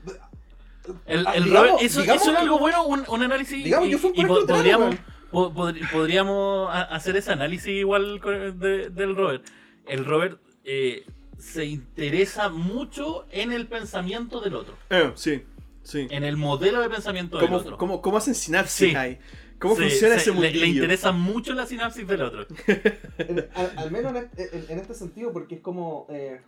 El, 1.07 1.27
el 1.35 1.45
digamos- 1.45 1.51
Robert- 1.71 1.83
eso, 1.83 2.01
digamos 2.03 2.23
eso 2.23 2.31
es 2.31 2.39
algo 2.39 2.59
bueno, 2.61 2.87
un, 2.87 3.05
un 3.09 3.23
análisis. 3.25 3.65
Digamos, 3.65 3.89
y, 3.89 3.91
yo 3.91 3.99
fui 3.99 4.11
un 4.11 4.17
y 4.17 4.25
po- 4.25 4.47
podríamos, 4.47 4.95
po- 5.33 5.53
podríamos 5.93 6.71
hacer 6.73 7.17
ese 7.17 7.33
análisis 7.33 7.67
igual 7.69 8.21
con- 8.21 8.61
de- 8.61 8.91
del 8.91 9.17
Robert. 9.17 9.45
El 9.87 10.05
Robert 10.05 10.41
eh, 10.63 11.05
se 11.37 11.65
interesa 11.65 12.49
mucho 12.49 13.27
en 13.33 13.51
el 13.53 13.67
pensamiento 13.67 14.41
del 14.41 14.55
otro, 14.55 14.75
Eh, 14.91 15.11
sí, 15.17 15.43
sí. 15.89 16.07
en 16.11 16.25
el 16.25 16.37
modelo 16.37 16.81
de 16.81 16.91
pensamiento 16.91 17.39
del 17.39 17.47
¿Cómo, 17.47 17.59
otro. 17.61 17.79
cómo, 17.79 18.03
cómo 18.03 18.17
hacen 18.19 18.35
sinapsis 18.35 18.91
Sí. 18.91 18.95
ahí? 18.97 19.19
¿Cómo 19.59 19.75
Sí, 19.75 19.83
funciona 19.83 20.15
se- 20.15 20.21
ese 20.21 20.33
mundillo? 20.33 20.61
le 20.61 20.67
interesa 20.69 21.11
mucho 21.13 21.53
la 21.55 21.67
sinapsis 21.67 22.07
del 22.07 22.23
otro. 22.23 22.47
En- 23.19 23.49
al, 23.55 23.73
al 23.77 23.91
menos 23.91 24.11
en 24.15 24.17
este, 24.19 24.57
en- 24.57 24.67
en 24.71 24.79
este 24.79 24.95
sentido, 24.95 25.33
porque 25.33 25.57
es 25.57 25.61
como. 25.61 26.07
eh, 26.11 26.41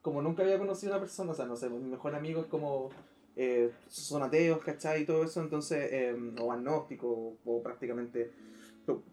como 0.00 0.20
nunca 0.20 0.42
había 0.42 0.58
conocido 0.58 0.92
a 0.92 0.96
una 0.96 1.04
persona, 1.06 1.30
o 1.30 1.34
sea, 1.34 1.44
no 1.46 1.54
sé, 1.56 1.68
mi 1.68 1.78
mejor 1.90 2.14
amigo 2.14 2.40
es 2.42 2.46
como. 2.46 2.90
eh, 3.36 3.70
son 3.88 4.22
ateos, 4.22 4.58
¿cachai? 4.62 5.02
Y 5.02 5.06
todo 5.06 5.24
eso, 5.24 5.40
entonces. 5.40 5.88
eh, 5.90 6.14
o 6.40 6.52
agnóstico, 6.52 7.36
o 7.44 7.62
prácticamente. 7.62 8.30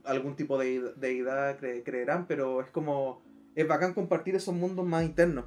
algún 0.04 0.36
tipo 0.36 0.58
de 0.58 0.82
deidad 0.98 1.60
cre- 1.60 1.84
creerán, 1.84 2.26
pero 2.28 2.62
es 2.62 2.70
como. 2.72 3.22
Es 3.56 3.68
bacán 3.68 3.94
compartir 3.96 4.36
esos 4.36 4.54
mundos 4.54 4.86
más 4.86 5.04
internos. 5.04 5.46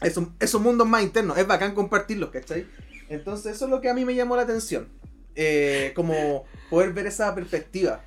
Esos, 0.00 0.28
esos 0.40 0.60
mundos 0.60 0.86
más 0.88 1.02
internos, 1.02 1.38
es 1.38 1.46
bacán 1.46 1.74
compartirlos, 1.74 2.30
¿cachai? 2.30 2.66
Entonces, 3.14 3.56
eso 3.56 3.64
es 3.66 3.70
lo 3.70 3.80
que 3.80 3.88
a 3.88 3.94
mí 3.94 4.04
me 4.04 4.14
llamó 4.14 4.36
la 4.36 4.42
atención. 4.42 4.88
Eh, 5.36 5.92
como 5.96 6.44
poder 6.70 6.92
ver 6.92 7.06
esa 7.06 7.34
perspectiva. 7.34 8.02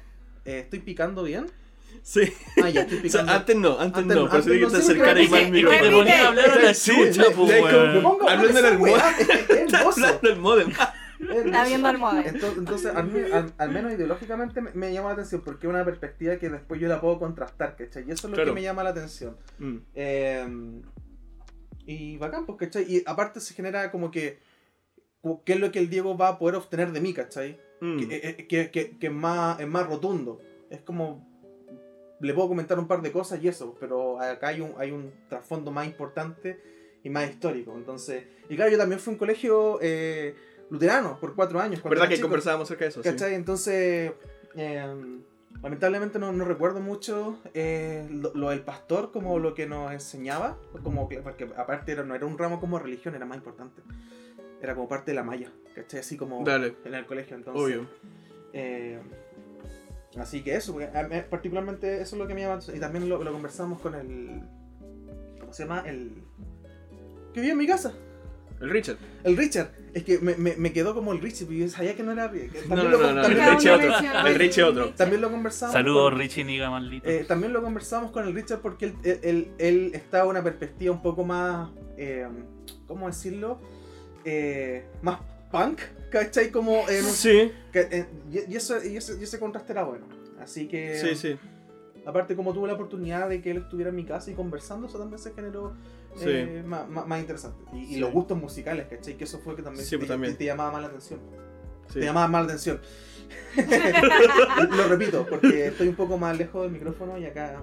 Eh, 0.45 0.59
¿Estoy 0.59 0.79
picando 0.79 1.23
bien? 1.23 1.47
Sí. 2.03 2.21
Ah, 2.63 2.69
ya 2.69 2.81
estoy 2.81 2.97
O 3.05 3.09
sea, 3.09 3.21
picando. 3.21 3.31
antes 3.33 3.55
no, 3.57 3.79
antes, 3.79 4.01
Antes- 4.03 4.15
no, 4.17 4.23
antes 4.25 4.45
que 4.45 4.59
no 4.59 4.69
te 4.69 4.79
porque- 4.79 5.27
más 5.29 5.33
al 5.43 5.51
micrófono. 5.51 5.81
te 5.83 5.91
ponía 5.91 6.23
a 6.23 6.27
hablar 6.29 6.49
a 6.51 6.55
la 6.61 6.73
chucha, 6.73 7.23
hablar 7.23 7.27
Hablando 8.29 8.53
de 8.53 8.59
en 8.59 8.65
el 8.65 8.65
esa 8.65 8.77
weá, 8.77 8.95
mod- 8.97 9.19
es- 9.19 9.29
es 9.49 9.73
hermoso. 9.73 10.05
Hablando 10.05 10.29
del 10.29 10.39
modem. 10.39 10.69
Es 11.19 11.45
Está 11.45 11.65
viendo 11.65 11.89
el 11.89 11.97
modelo. 11.97 12.29
Entonces, 12.29 12.57
entonces, 12.59 12.95
al, 12.95 13.07
me- 13.11 13.33
al- 13.33 13.53
al 13.57 13.71
menos 13.71 13.91
ideológicamente 13.91 14.61
me, 14.61 14.71
me 14.73 14.93
llama 14.93 15.07
la 15.09 15.13
atención 15.15 15.41
porque 15.43 15.65
es 15.67 15.73
una 15.73 15.83
perspectiva 15.83 16.37
que 16.37 16.49
después 16.49 16.79
yo 16.79 16.87
la 16.87 17.01
puedo 17.01 17.17
contrastar, 17.19 17.75
¿cachai? 17.75 18.03
Y 18.07 18.11
eso 18.11 18.27
es 18.27 18.31
lo 18.31 18.35
Claro. 18.35 18.51
que 18.51 18.55
me 18.55 18.61
llama 18.61 18.83
la 18.83 18.91
atención. 18.91 19.35
Mm. 19.57 19.77
Eh, 19.95 20.47
y 21.85 22.17
bacán, 22.17 22.45
pues, 22.45 22.57
¿cachai? 22.59 22.85
Y 22.87 23.03
aparte 23.05 23.39
se 23.39 23.53
genera 23.53 23.89
como 23.91 24.11
que, 24.11 24.39
¿qué 25.45 25.53
es 25.53 25.59
lo 25.59 25.71
que 25.71 25.79
el 25.79 25.89
Diego 25.89 26.17
va 26.17 26.29
a 26.29 26.39
poder 26.39 26.55
obtener 26.55 26.91
de 26.91 27.01
mí, 27.01 27.13
¿cachai? 27.13 27.59
Mm. 27.81 27.97
Que, 27.99 28.15
eh, 28.23 28.47
que, 28.47 28.71
que- 28.71 28.97
que 28.97 29.07
es, 29.07 29.13
más, 29.13 29.59
es 29.59 29.67
más 29.67 29.87
rotundo. 29.87 30.39
Es 30.69 30.81
como, 30.81 31.25
le 32.19 32.33
puedo 32.33 32.47
comentar 32.47 32.79
un 32.79 32.87
par 32.87 33.01
de 33.01 33.11
cosas 33.11 33.41
y 33.43 33.47
eso, 33.47 33.75
pero 33.79 34.19
acá 34.19 34.47
hay 34.49 34.61
un, 34.61 34.73
hay 34.77 34.91
un 34.91 35.11
trasfondo 35.29 35.71
más 35.71 35.85
importante 35.87 36.59
y 37.03 37.09
más 37.09 37.29
histórico. 37.29 37.73
Entonces, 37.75 38.25
y 38.49 38.55
claro, 38.55 38.71
yo 38.71 38.77
también 38.77 38.99
fui 38.99 39.11
a 39.11 39.13
un 39.13 39.19
colegio 39.19 39.79
eh, 39.81 40.35
luterano 40.69 41.19
por 41.19 41.35
cuatro 41.35 41.59
años. 41.59 41.81
¿Verdad 41.83 42.07
que 42.09 42.15
chico. 42.15 42.27
conversábamos 42.27 42.67
acerca 42.67 42.85
de 42.85 42.89
eso? 42.89 43.03
Sí. 43.03 43.09
¿Cachai? 43.09 43.35
Entonces, 43.35 44.11
eh, 44.55 45.19
lamentablemente 45.61 46.19
no, 46.19 46.31
no 46.33 46.45
recuerdo 46.45 46.79
mucho 46.79 47.39
eh, 47.53 48.07
lo, 48.11 48.33
lo 48.33 48.49
del 48.49 48.61
pastor 48.61 49.11
como 49.11 49.37
lo 49.39 49.53
que 49.53 49.67
nos 49.67 49.91
enseñaba, 49.91 50.57
como 50.83 51.07
que, 51.07 51.19
porque 51.19 51.47
aparte 51.55 51.91
era, 51.91 52.03
no 52.03 52.15
era 52.15 52.25
un 52.25 52.37
ramo 52.37 52.59
como 52.59 52.79
religión, 52.79 53.13
era 53.15 53.25
más 53.25 53.37
importante. 53.37 53.81
Era 54.61 54.73
como 54.75 54.87
parte 54.87 55.11
de 55.11 55.15
la 55.15 55.23
malla, 55.23 55.51
¿cachai? 55.75 55.99
Así 55.99 56.17
como 56.17 56.43
Dale. 56.43 56.75
en 56.85 56.93
el 56.93 57.05
colegio, 57.05 57.35
entonces. 57.35 57.61
Obvio. 57.63 57.87
eh, 58.53 58.99
así 60.17 60.41
que 60.41 60.55
eso, 60.55 60.75
mí 60.75 60.85
particularmente 61.29 62.01
eso 62.01 62.15
es 62.15 62.19
lo 62.19 62.27
que 62.27 62.33
me 62.33 62.41
llama. 62.41 62.59
Y 62.73 62.79
también 62.79 63.07
lo, 63.07 63.23
lo 63.23 63.31
conversamos 63.31 63.79
con 63.81 63.95
el. 63.95 64.41
¿Cómo 65.39 65.53
se 65.53 65.63
llama? 65.63 65.83
El. 65.85 66.11
Que 67.33 67.41
vive 67.41 67.51
en 67.53 67.57
mi 67.57 67.67
casa. 67.67 67.93
El 68.59 68.71
Richard. 68.71 68.97
El 69.23 69.37
Richard. 69.37 69.69
Es 69.93 70.03
que 70.03 70.17
me, 70.17 70.35
me, 70.35 70.55
me 70.57 70.73
quedó 70.73 70.95
como 70.95 71.11
el 71.13 71.21
Richard, 71.21 71.51
y 71.51 71.59
yo 71.59 71.69
sabía 71.69 71.95
que 71.95 72.01
no 72.01 72.11
era. 72.13 72.31
que 72.31 72.49
No, 72.67 72.75
También, 72.75 72.91
no, 72.91 72.97
lo, 72.97 73.03
no, 73.03 73.13
no, 73.13 73.21
también 73.21 73.43
el 73.47 73.53
Richie 73.53 73.69
otro. 73.71 73.87
mencionó 73.91 74.27
El 74.27 74.35
Richie 74.35 74.63
otro. 74.63 74.83
Richie. 74.85 74.97
también 74.97 75.21
lo 75.21 75.29
conversamos. 75.29 75.73
Saludos, 75.73 76.09
con- 76.09 76.19
Richie 76.19 76.43
Niga 76.43 76.69
maldito. 76.71 77.07
Eh, 77.07 77.23
también 77.27 77.53
lo 77.53 77.61
conversamos 77.61 78.09
con 78.09 78.27
el 78.27 78.33
Richard 78.33 78.61
porque 78.61 78.85
él, 78.85 78.95
él, 79.03 79.19
él, 79.21 79.51
él 79.59 79.91
está 79.93 80.23
en 80.23 80.27
una 80.29 80.43
perspectiva 80.43 80.91
un 80.91 81.03
poco 81.03 81.23
más, 81.23 81.69
eh, 81.97 82.27
¿cómo 82.87 83.05
decirlo? 83.05 83.59
Eh, 84.29 84.83
más 85.01 85.19
punk, 85.51 85.79
¿cachai? 86.11 86.51
Como 86.51 86.87
en 86.89 87.05
un- 87.05 87.11
Sí, 87.11 87.49
que, 87.71 87.79
eh, 87.89 88.05
y, 88.29 88.51
y 88.51 88.55
eso, 88.57 88.83
y, 88.83 88.97
ese, 88.97 89.17
y 89.17 89.23
ese 89.23 89.39
contraste 89.39 89.71
era 89.71 89.83
bueno. 89.83 90.05
Así 90.41 90.67
que, 90.67 90.97
sí, 90.99 91.15
sí. 91.15 91.39
aparte 92.05 92.35
como 92.35 92.53
tuve 92.53 92.67
la 92.67 92.73
oportunidad 92.73 93.29
de 93.29 93.41
que 93.41 93.51
él 93.51 93.57
estuviera 93.59 93.89
en 93.89 93.95
mi 93.95 94.03
casa 94.05 94.29
y 94.29 94.33
conversando, 94.33 94.87
eso 94.87 94.99
también 94.99 95.19
se 95.19 95.31
generó 95.33 95.73
eh, 96.21 96.61
más, 96.65 96.89
más- 96.89 97.07
más 97.07 97.19
interesante. 97.21 97.63
Y, 97.73 97.85
Sí. 97.93 97.99
los 97.99 98.11
gustos 98.11 98.37
musicales, 98.37 98.87
¿cachai? 98.89 99.15
Que 99.15 99.23
eso 99.23 99.39
fue 99.39 99.55
que 99.55 99.61
también, 99.61 99.85
Sí, 99.85 99.91
te, 99.91 99.97
pues, 99.99 100.09
también. 100.09 100.33
te- 100.33 100.39
te 100.39 100.45
llamaba 100.45 100.71
más 100.73 100.81
la 100.81 100.87
atención. 100.89 101.19
sí. 101.87 101.99
Te 101.99 102.05
llamaba 102.05 102.27
más 102.27 102.41
la 102.41 102.45
atención. 102.47 102.81
Lo 104.77 104.87
repito, 104.87 105.25
porque 105.29 105.67
estoy 105.67 105.87
un 105.87 105.95
poco 105.95 106.17
más 106.17 106.37
lejos 106.37 106.63
del 106.63 106.71
micrófono 106.71 107.17
y 107.17 107.25
acá 107.25 107.61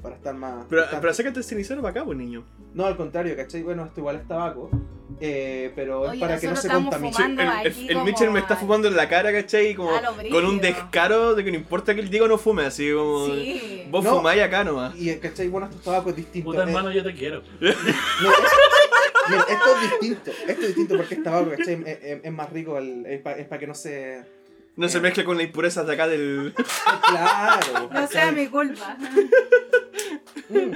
para 0.00 0.16
estar 0.16 0.34
más... 0.34 0.66
Pero, 0.68 0.82
distante. 0.82 1.00
pero 1.00 1.10
acércate 1.10 1.38
el 1.38 1.44
cenicero 1.44 1.80
para 1.82 1.90
acá, 1.92 2.04
pues 2.04 2.16
niño. 2.18 2.44
No, 2.74 2.84
al 2.86 2.96
contrario, 2.96 3.36
¿cachai? 3.36 3.62
Bueno, 3.62 3.84
esto 3.84 4.00
igual 4.00 4.16
es 4.16 4.28
tabaco, 4.28 4.70
eh, 5.20 5.72
pero 5.74 6.04
es 6.06 6.10
Oye, 6.12 6.20
para 6.20 6.38
que 6.40 6.46
no 6.48 6.56
se 6.56 6.68
contamine. 6.68 7.12
fumando. 7.12 7.42
el, 7.64 7.90
el- 7.90 7.98
Mitchell 8.04 8.30
me 8.30 8.40
está 8.40 8.56
fumando 8.56 8.88
en 8.88 8.96
la 8.96 9.08
cara, 9.08 9.32
¿cachai? 9.32 9.74
Como 9.74 9.90
con 10.30 10.44
un 10.46 10.60
descaro 10.60 11.34
de 11.34 11.44
que 11.44 11.50
no 11.50 11.56
importa 11.58 11.94
que 11.94 12.00
el 12.00 12.08
Diego 12.10 12.28
no 12.28 12.38
fume, 12.38 12.64
así 12.64 12.92
como. 12.92 13.26
Sí. 13.26 13.86
Vos 13.90 14.04
No. 14.04 14.16
fumáis 14.16 14.40
acá 14.42 14.62
nomás. 14.64 14.94
Y, 14.96 15.14
¿cachai? 15.16 15.48
Bueno, 15.48 15.66
estos 15.66 15.82
tabacos 15.82 16.10
es 16.10 16.16
distinto. 16.16 16.50
Puta 16.50 16.62
eh, 16.62 16.66
hermano, 16.68 16.90
yo 16.92 17.02
te 17.02 17.12
quiero. 17.14 17.42
no, 17.60 17.68
es- 17.68 17.76
mira, 19.28 19.44
esto 19.48 19.64
es 19.74 19.90
distinto. 19.90 20.30
Esto 20.30 20.60
es 20.62 20.66
distinto 20.68 20.96
porque 20.96 21.14
es 21.14 21.22
tabaco, 21.22 21.50
¿cachai? 21.50 21.74
Es, 21.86 21.98
es- 22.02 22.20
es 22.24 22.32
más 22.32 22.50
rico, 22.50 22.78
el- 22.78 23.04
es 23.06 23.20
para 23.20 23.58
que 23.58 23.66
no 23.66 23.74
se... 23.74 24.39
No 24.76 24.88
se 24.88 25.00
mezcle 25.00 25.24
con 25.24 25.36
las 25.36 25.46
impurezas 25.46 25.86
de 25.86 25.92
acá 25.94 26.08
del. 26.08 26.54
Claro. 27.08 27.90
No 27.92 28.06
sea 28.06 28.32
mi 28.32 28.46
culpa. 28.46 28.96
Mm. 30.48 30.72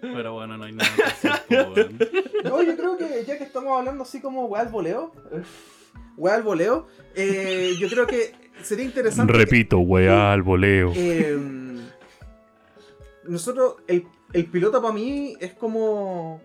Pero 0.00 0.32
bueno, 0.34 0.56
no 0.56 0.64
hay 0.64 0.72
nada 0.72 0.90
que 0.96 1.02
hacer. 1.02 1.32
po, 1.48 1.72
weón. 1.72 1.98
No, 2.44 2.62
yo 2.62 2.76
creo 2.76 2.96
que 2.96 3.24
ya 3.26 3.38
que 3.38 3.44
estamos 3.44 3.78
hablando 3.78 4.02
así 4.02 4.20
como 4.20 4.46
weá 4.46 4.62
al 4.62 4.68
voleo, 4.68 5.12
weá 6.16 6.34
al 6.34 6.42
voleo, 6.42 6.88
eh, 7.14 7.74
yo 7.78 7.88
creo 7.88 8.06
que 8.06 8.32
sería 8.62 8.84
interesante. 8.84 9.32
Repito, 9.32 9.78
weá 9.78 10.32
al 10.32 10.42
voleo. 10.42 10.92
Eh, 10.94 11.38
nosotros, 13.24 13.76
el, 13.86 14.06
el 14.32 14.46
piloto 14.46 14.80
para 14.82 14.94
mí 14.94 15.36
es 15.40 15.52
como. 15.54 16.40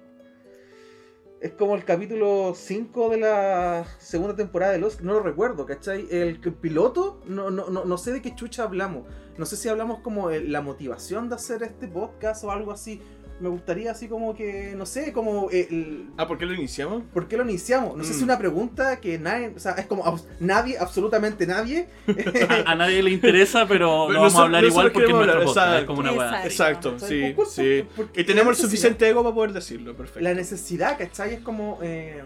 Es 1.39 1.51
como 1.51 1.75
el 1.75 1.85
capítulo 1.85 2.53
5 2.55 3.09
de 3.09 3.17
la 3.19 3.85
segunda 3.99 4.35
temporada 4.35 4.71
de 4.71 4.79
Lost, 4.79 5.01
no 5.01 5.13
lo 5.13 5.19
recuerdo, 5.19 5.67
¿cachai? 5.67 6.07
El, 6.09 6.39
piloto, 6.39 7.21
no, 7.27 7.51
no, 7.51 7.69
no, 7.69 7.85
no 7.85 7.97
sé 7.99 8.11
de 8.11 8.23
qué 8.23 8.33
chucha 8.33 8.63
hablamos. 8.63 9.03
No 9.37 9.45
sé 9.45 9.55
si 9.55 9.69
hablamos 9.69 9.99
como 9.99 10.31
la 10.31 10.61
motivación 10.61 11.29
de 11.29 11.35
hacer 11.35 11.61
este 11.61 11.87
podcast 11.87 12.43
o 12.43 12.49
algo 12.49 12.71
así. 12.71 13.03
Me 13.39 13.49
gustaría 13.49 13.91
así 13.91 14.07
como 14.07 14.33
que, 14.35 14.73
no 14.75 14.87
sé, 14.87 15.13
como 15.13 15.49
el, 15.51 16.07
Ah, 16.17 16.27
¿por 16.27 16.39
qué 16.39 16.45
lo 16.47 16.55
iniciamos? 16.55 17.03
¿Por 17.13 17.27
qué 17.27 17.37
lo 17.37 17.43
iniciamos? 17.43 17.95
No 17.95 18.03
sé 18.03 18.09
si 18.09 18.15
es 18.15 18.21
Mm. 18.21 18.25
una 18.25 18.37
pregunta 18.39 18.99
que 18.99 19.19
nadie, 19.19 19.53
o 19.55 19.59
sea, 19.59 19.73
es 19.73 19.85
como 19.85 20.03
abs- 20.05 20.25
nadie, 20.39 20.77
absolutamente 20.79 21.45
nadie. 21.45 21.87
A, 22.65 22.71
a 22.71 22.75
nadie 22.75 23.03
le 23.03 23.11
interesa, 23.11 23.67
pero 23.67 24.05
Pero 24.07 24.13
no 24.13 24.19
vamos 24.21 24.35
a 24.35 24.41
hablar 24.41 24.63
igual 24.63 24.87
nosotros 24.87 24.93
porque 24.93 25.11
es 25.11 25.15
nuestro 25.15 25.33
hablar, 25.33 25.45
podcast. 25.45 25.67
Es 25.67 25.83
exacto. 25.83 25.95
como 25.95 26.19
una. 26.29 26.45
Exacto, 26.45 26.91
¿cachai? 26.93 27.09
sí, 27.09 27.21
¿Por- 27.33 27.35
por- 27.45 27.53
sí. 27.53 27.83
por- 27.95 28.07
por- 28.07 28.19
Y 28.19 28.23
tenemos 28.23 28.27
el 28.27 28.35
la 28.35 28.43
necesidad- 28.49 28.61
suficiente 28.69 29.07
ego 29.09 29.23
para 29.23 29.35
poder 29.35 29.53
decirlo, 29.53 29.95
perfecto. 29.95 30.19
La 30.21 30.33
necesidad, 30.33 30.97
¿cachai? 30.97 31.33
Es 31.35 31.39
como. 31.41 31.79
Eh, 31.83 32.23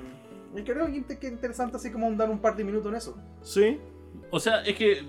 yo 0.55 0.63
creo 0.63 0.85
que 0.87 1.17
que 1.17 1.27
es 1.27 1.33
interesante 1.33 1.75
así 1.77 1.91
como 1.91 2.09
dar 2.13 2.29
un 2.29 2.39
par 2.39 2.55
de 2.55 2.63
minutos 2.63 2.89
en 2.91 2.97
eso. 2.97 3.17
Sí, 3.41 3.79
O 4.33 4.39
sea, 4.39 4.61
es 4.63 4.77
que 4.77 5.03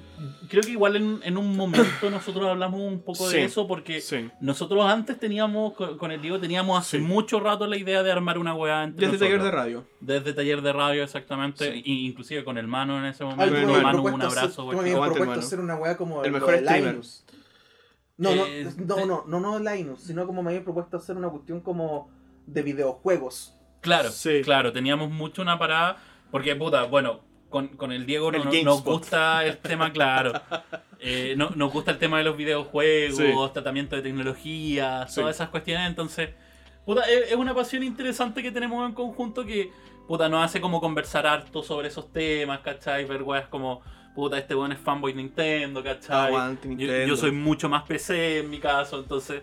creo 0.48 0.62
que 0.62 0.70
igual 0.72 0.96
en, 0.96 1.20
en 1.22 1.36
un 1.36 1.56
momento 1.56 1.84
nosotros 2.10 2.44
hablamos 2.48 2.80
un 2.80 3.00
poco 3.02 3.28
Sí. 3.28 3.36
de 3.36 3.44
eso 3.44 3.68
porque 3.68 4.00
sí. 4.00 4.28
nosotros 4.40 4.84
antes 4.84 5.18
teníamos, 5.18 5.74
con, 5.74 5.96
con 5.96 6.10
el 6.10 6.20
Diego 6.20 6.40
teníamos 6.40 6.78
hace 6.80 6.98
Sí. 6.98 7.04
mucho 7.04 7.38
rato 7.38 7.66
la 7.68 7.76
idea 7.76 8.02
de 8.02 8.10
armar 8.10 8.38
una 8.38 8.54
weá 8.54 8.82
entre 8.82 9.06
Desde 9.06 9.18
taller 9.24 9.42
de 9.42 9.50
radio. 9.52 9.84
Desde 10.00 10.32
taller 10.32 10.60
de 10.62 10.72
radio, 10.72 11.04
exactamente. 11.04 11.72
Sí. 11.72 11.82
y 11.84 12.06
inclusive 12.08 12.42
con 12.44 12.58
el 12.58 12.66
Mano 12.66 12.98
en 12.98 13.04
ese 13.04 13.22
Ay, 13.22 13.30
momento. 13.30 13.54
habías 13.56 13.82
Manu, 13.82 13.98
un 13.98 14.02
propuesto 14.04 14.26
hacer- 14.26 14.38
abrazo. 14.40 14.62
tú 14.70 14.76
me 14.76 14.92
propuesto 14.92 15.38
hacer 15.40 15.60
una 15.60 15.76
weá 15.76 15.96
como 15.96 16.24
El 16.24 16.32
mejor 16.32 16.60
de. 16.60 17.00
No, 18.18 18.34
no, 18.34 18.46
Eh, 18.46 18.68
no, 18.76 18.94
te- 18.96 19.06
no, 19.06 19.24
no, 19.26 19.40
no 19.40 19.58
Linus, 19.58 20.02
sino 20.02 20.26
como 20.26 20.42
me 20.42 20.50
había 20.50 20.62
propuesto 20.64 20.96
hacer 20.96 21.16
una 21.16 21.28
cuestión 21.30 21.60
como 21.60 22.10
de 22.46 22.62
videojuegos. 22.62 23.54
Claro, 23.80 24.10
Sí. 24.10 24.42
claro, 24.44 24.72
teníamos 24.72 25.10
mucho 25.10 25.42
una 25.42 25.58
parada. 25.58 25.96
Porque, 26.30 26.54
puta, 26.56 26.84
bueno, 26.84 27.20
con, 27.52 27.68
con 27.68 27.92
el 27.92 28.04
Diego 28.06 28.30
El 28.30 28.44
no- 28.44 28.62
nos 28.64 28.82
gusta 28.82 29.44
el 29.46 29.58
tema, 29.58 29.92
claro. 29.92 30.32
Eh, 30.98 31.34
no- 31.36 31.50
nos 31.54 31.72
gusta 31.72 31.92
el 31.92 31.98
tema 31.98 32.18
de 32.18 32.24
los 32.24 32.36
videojuegos, 32.36 33.16
Sí. 33.18 33.52
tratamiento 33.52 33.94
de 33.94 34.02
tecnología, 34.02 35.06
Sí. 35.08 35.20
todas 35.20 35.36
esas 35.36 35.50
cuestiones. 35.50 35.88
Entonces, 35.88 36.30
puta, 36.84 37.02
es, 37.02 37.34
una 37.36 37.54
pasión 37.54 37.82
interesante 37.84 38.42
que 38.42 38.50
tenemos 38.50 38.88
en 38.88 38.94
conjunto 38.94 39.44
que, 39.44 39.70
puta, 40.08 40.28
nos 40.28 40.44
hace 40.44 40.60
como 40.60 40.80
conversar 40.80 41.26
harto 41.26 41.62
sobre 41.62 41.88
esos 41.88 42.12
temas, 42.12 42.60
¿cachai? 42.60 43.04
Ver 43.04 43.22
weas 43.22 43.46
como, 43.48 43.82
puta, 44.14 44.38
este 44.38 44.54
weón 44.54 44.72
es 44.72 44.78
fanboy 44.78 45.14
Nintendo, 45.14 45.82
¿cachai? 45.82 46.26
Aguante, 46.28 46.68
Yo, 46.76 47.06
yo 47.06 47.16
soy 47.16 47.30
mucho 47.32 47.68
más 47.68 47.82
PC 47.84 48.38
en 48.40 48.50
mi 48.50 48.58
caso, 48.58 48.98
entonces 48.98 49.42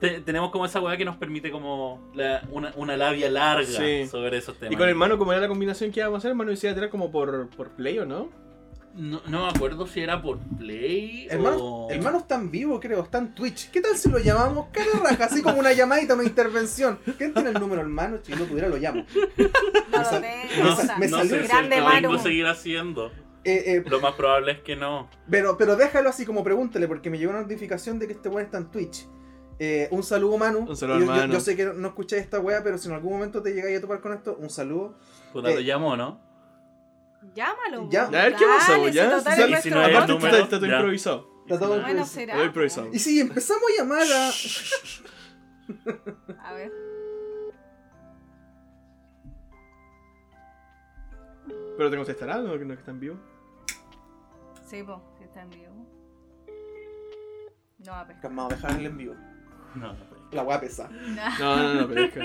te- 0.00 0.20
tenemos 0.20 0.50
como 0.50 0.66
esa 0.66 0.80
weá 0.80 0.96
que 0.96 1.04
nos 1.04 1.16
permite 1.16 1.50
como 1.50 2.10
la- 2.14 2.42
una, 2.50 2.72
una 2.76 2.96
labia 2.96 3.30
larga 3.30 3.66
Sí. 3.66 4.06
sobre 4.06 4.38
esos 4.38 4.56
temas. 4.58 4.72
Y 4.72 4.76
con 4.76 4.88
el 4.88 4.94
mano, 4.94 5.18
como 5.18 5.32
era 5.32 5.40
la 5.40 5.48
combinación 5.48 5.90
que 5.92 6.00
íbamos 6.00 6.16
a 6.16 6.18
hacer, 6.18 6.30
el 6.32 6.36
mano 6.36 6.50
decía 6.50 6.74
tirar 6.74 6.90
como 6.90 7.10
por, 7.10 7.48
por 7.50 7.70
play 7.70 7.98
o 7.98 8.06
no? 8.06 8.30
No, 8.94 9.20
no 9.28 9.44
me 9.44 9.50
acuerdo 9.50 9.86
si 9.86 10.00
era 10.00 10.20
por 10.20 10.38
Play 10.58 11.28
Hermano, 11.30 11.56
o... 11.58 11.90
hermano 11.90 12.18
está 12.18 12.34
en 12.34 12.50
vivo, 12.50 12.80
creo, 12.80 13.02
está 13.04 13.18
en 13.18 13.32
Twitch. 13.32 13.70
¿Qué 13.70 13.80
tal 13.80 13.96
si 13.96 14.10
lo 14.10 14.18
llamamos? 14.18 14.68
Cara 14.72 14.88
raja, 15.00 15.26
así 15.26 15.40
como 15.40 15.60
una 15.60 15.72
llamadita, 15.72 16.14
una 16.14 16.24
intervención. 16.24 16.98
¿Quién 17.16 17.32
tiene 17.32 17.50
el 17.50 17.60
número, 17.60 17.80
hermano? 17.82 18.18
Si 18.24 18.34
lo 18.34 18.44
pudiera, 18.46 18.66
lo 18.68 18.76
llamo. 18.76 19.04
No 19.92 20.04
sal- 20.04 20.14
lo 20.14 20.20
tengo. 20.20 20.64
No, 20.64 20.76
me 20.76 20.82
sa- 20.84 20.98
me 20.98 21.06
no 21.08 21.16
salió 21.18 21.30
sé 21.36 21.42
si 21.42 21.48
grande 21.48 21.76
que 22.10 22.18
seguir 22.18 22.46
haciendo. 22.46 23.12
Eh, 23.44 23.62
eh, 23.76 23.84
Lo 23.88 24.00
más 24.00 24.14
probable 24.14 24.52
es 24.52 24.60
que 24.60 24.74
no. 24.74 25.08
Pero, 25.30 25.56
pero 25.56 25.76
déjalo 25.76 26.08
así 26.08 26.26
como 26.26 26.42
pregúntale, 26.42 26.88
porque 26.88 27.08
me 27.08 27.18
llegó 27.18 27.30
una 27.30 27.42
notificación 27.42 27.98
de 28.00 28.06
que 28.08 28.14
este 28.14 28.28
weón 28.28 28.42
está 28.46 28.58
en 28.58 28.70
Twitch. 28.70 29.06
Eh, 29.60 29.88
un 29.90 30.02
saludo, 30.04 30.38
Manu. 30.38 30.60
Un 30.60 30.76
saludo, 30.76 30.98
yo, 31.00 31.06
yo- 31.06 31.12
hermano. 31.12 31.32
yo 31.32 31.40
sé 31.40 31.56
que 31.56 31.64
no 31.66 31.88
escucháis 31.88 32.22
esta 32.22 32.38
wea, 32.38 32.62
pero 32.62 32.78
si 32.78 32.88
en 32.88 32.94
algún 32.94 33.12
momento 33.14 33.42
te 33.42 33.52
llegáis 33.52 33.78
a 33.78 33.80
topar 33.80 34.00
con 34.00 34.12
esto, 34.12 34.36
un 34.38 34.50
saludo. 34.50 34.96
Puta, 35.32 35.50
Eh, 35.50 35.54
lo 35.56 35.60
llamo, 35.60 35.96
¿no? 35.96 36.20
Llámalo. 37.34 37.88
Ya. 37.90 38.04
a 38.06 38.10
ver, 38.10 38.36
¿qué 38.36 38.44
pasa, 38.46 38.72
Dale, 38.78 38.92
Ya, 38.92 39.60
si 39.60 39.70
no 39.70 39.82
es 39.82 39.88
el 39.88 39.94
Aparte, 39.96 40.12
número, 40.12 40.28
está, 40.36 40.44
está 40.44 40.56
todo 40.58 40.66
ya. 40.68 40.76
improvisado. 40.76 41.28
Está 41.46 41.58
todo 41.58 41.68
Bueno, 41.70 41.82
improvisado. 41.88 42.06
será. 42.14 42.34
Todo 42.34 42.44
improvisado. 42.44 42.88
Y 42.92 42.98
si 43.00 43.20
empezamos 43.20 43.62
a 43.64 43.82
llamar 43.82 44.02
a. 44.02 44.30
A 46.48 46.52
ver. 46.54 46.72
Pero 51.76 51.90
te 51.90 51.96
contestará, 51.96 52.38
¿no? 52.38 52.58
Que 52.58 52.64
no 52.64 52.74
que 52.74 52.80
está 52.80 52.90
en 52.90 53.00
vivo. 53.00 53.16
Sí, 54.66 54.82
po, 54.82 55.00
si 55.18 55.24
está 55.24 55.42
en 55.42 55.50
vivo. 55.50 55.72
No 57.84 57.92
va 57.92 58.00
a 58.00 58.06
pescar. 58.06 58.22
Calmado, 58.22 58.48
dejar 58.50 58.70
el 58.78 58.86
en 58.86 58.96
vivo. 58.96 59.14
No, 59.74 59.88
no 59.88 59.94
pesca. 59.94 60.16
La 60.32 60.42
wea 60.42 60.60
pesa. 60.60 60.88
No, 61.38 61.56
no, 61.56 61.74
no, 61.74 61.88
pero 61.88 62.02
es 62.04 62.12
que. 62.12 62.18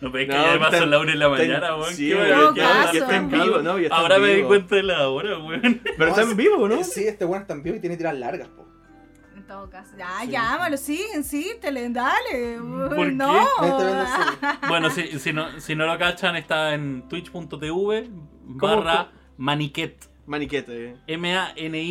No 0.00 0.10
ya 0.18 0.58
pasó 0.58 0.76
está- 0.76 0.86
la 0.86 0.98
una 0.98 1.12
de 1.12 1.18
la 1.18 1.28
mañana, 1.28 1.76
weón. 1.76 1.92
Sí, 1.94 2.14
weón, 2.14 2.54
ya- 2.54 2.90
está 2.90 3.16
en 3.16 3.30
vivo, 3.30 3.58
¿no? 3.58 3.76
Ahora 3.90 4.18
me 4.18 4.34
di 4.34 4.42
cuenta 4.44 4.76
de 4.76 4.82
la 4.84 5.08
hora, 5.08 5.36
weón. 5.38 5.80
Pero 5.98 6.06
está 6.10 6.22
en 6.22 6.36
vivo, 6.36 6.66
¿no? 6.68 6.76
Eh, 6.76 6.84
Sí, 6.84 7.06
este 7.06 7.24
weón 7.26 7.42
está 7.42 7.52
en 7.52 7.62
vivo 7.62 7.76
y 7.76 7.80
tiene 7.80 7.96
tiras 7.98 8.14
largas, 8.18 8.48
po. 8.48 8.66
En 9.36 9.46
todo 9.46 9.68
caso. 9.68 9.90
Ya, 9.98 10.08
Sí. 10.22 10.28
llámalo, 10.30 10.76
sí, 10.78 11.04
insístele, 11.14 11.90
dale. 11.90 12.58
¿Por 12.94 13.12
no. 13.12 13.46
Bueno, 14.68 14.88
si, 14.88 15.18
si, 15.18 15.32
no, 15.34 15.60
si 15.60 15.74
no 15.74 15.84
lo 15.86 15.98
cachan, 15.98 16.36
está 16.36 16.72
en 16.72 17.06
twitch.tv 17.08 18.08
barra 18.44 19.10
maniquet. 19.36 20.08
Maniquete. 20.26 20.96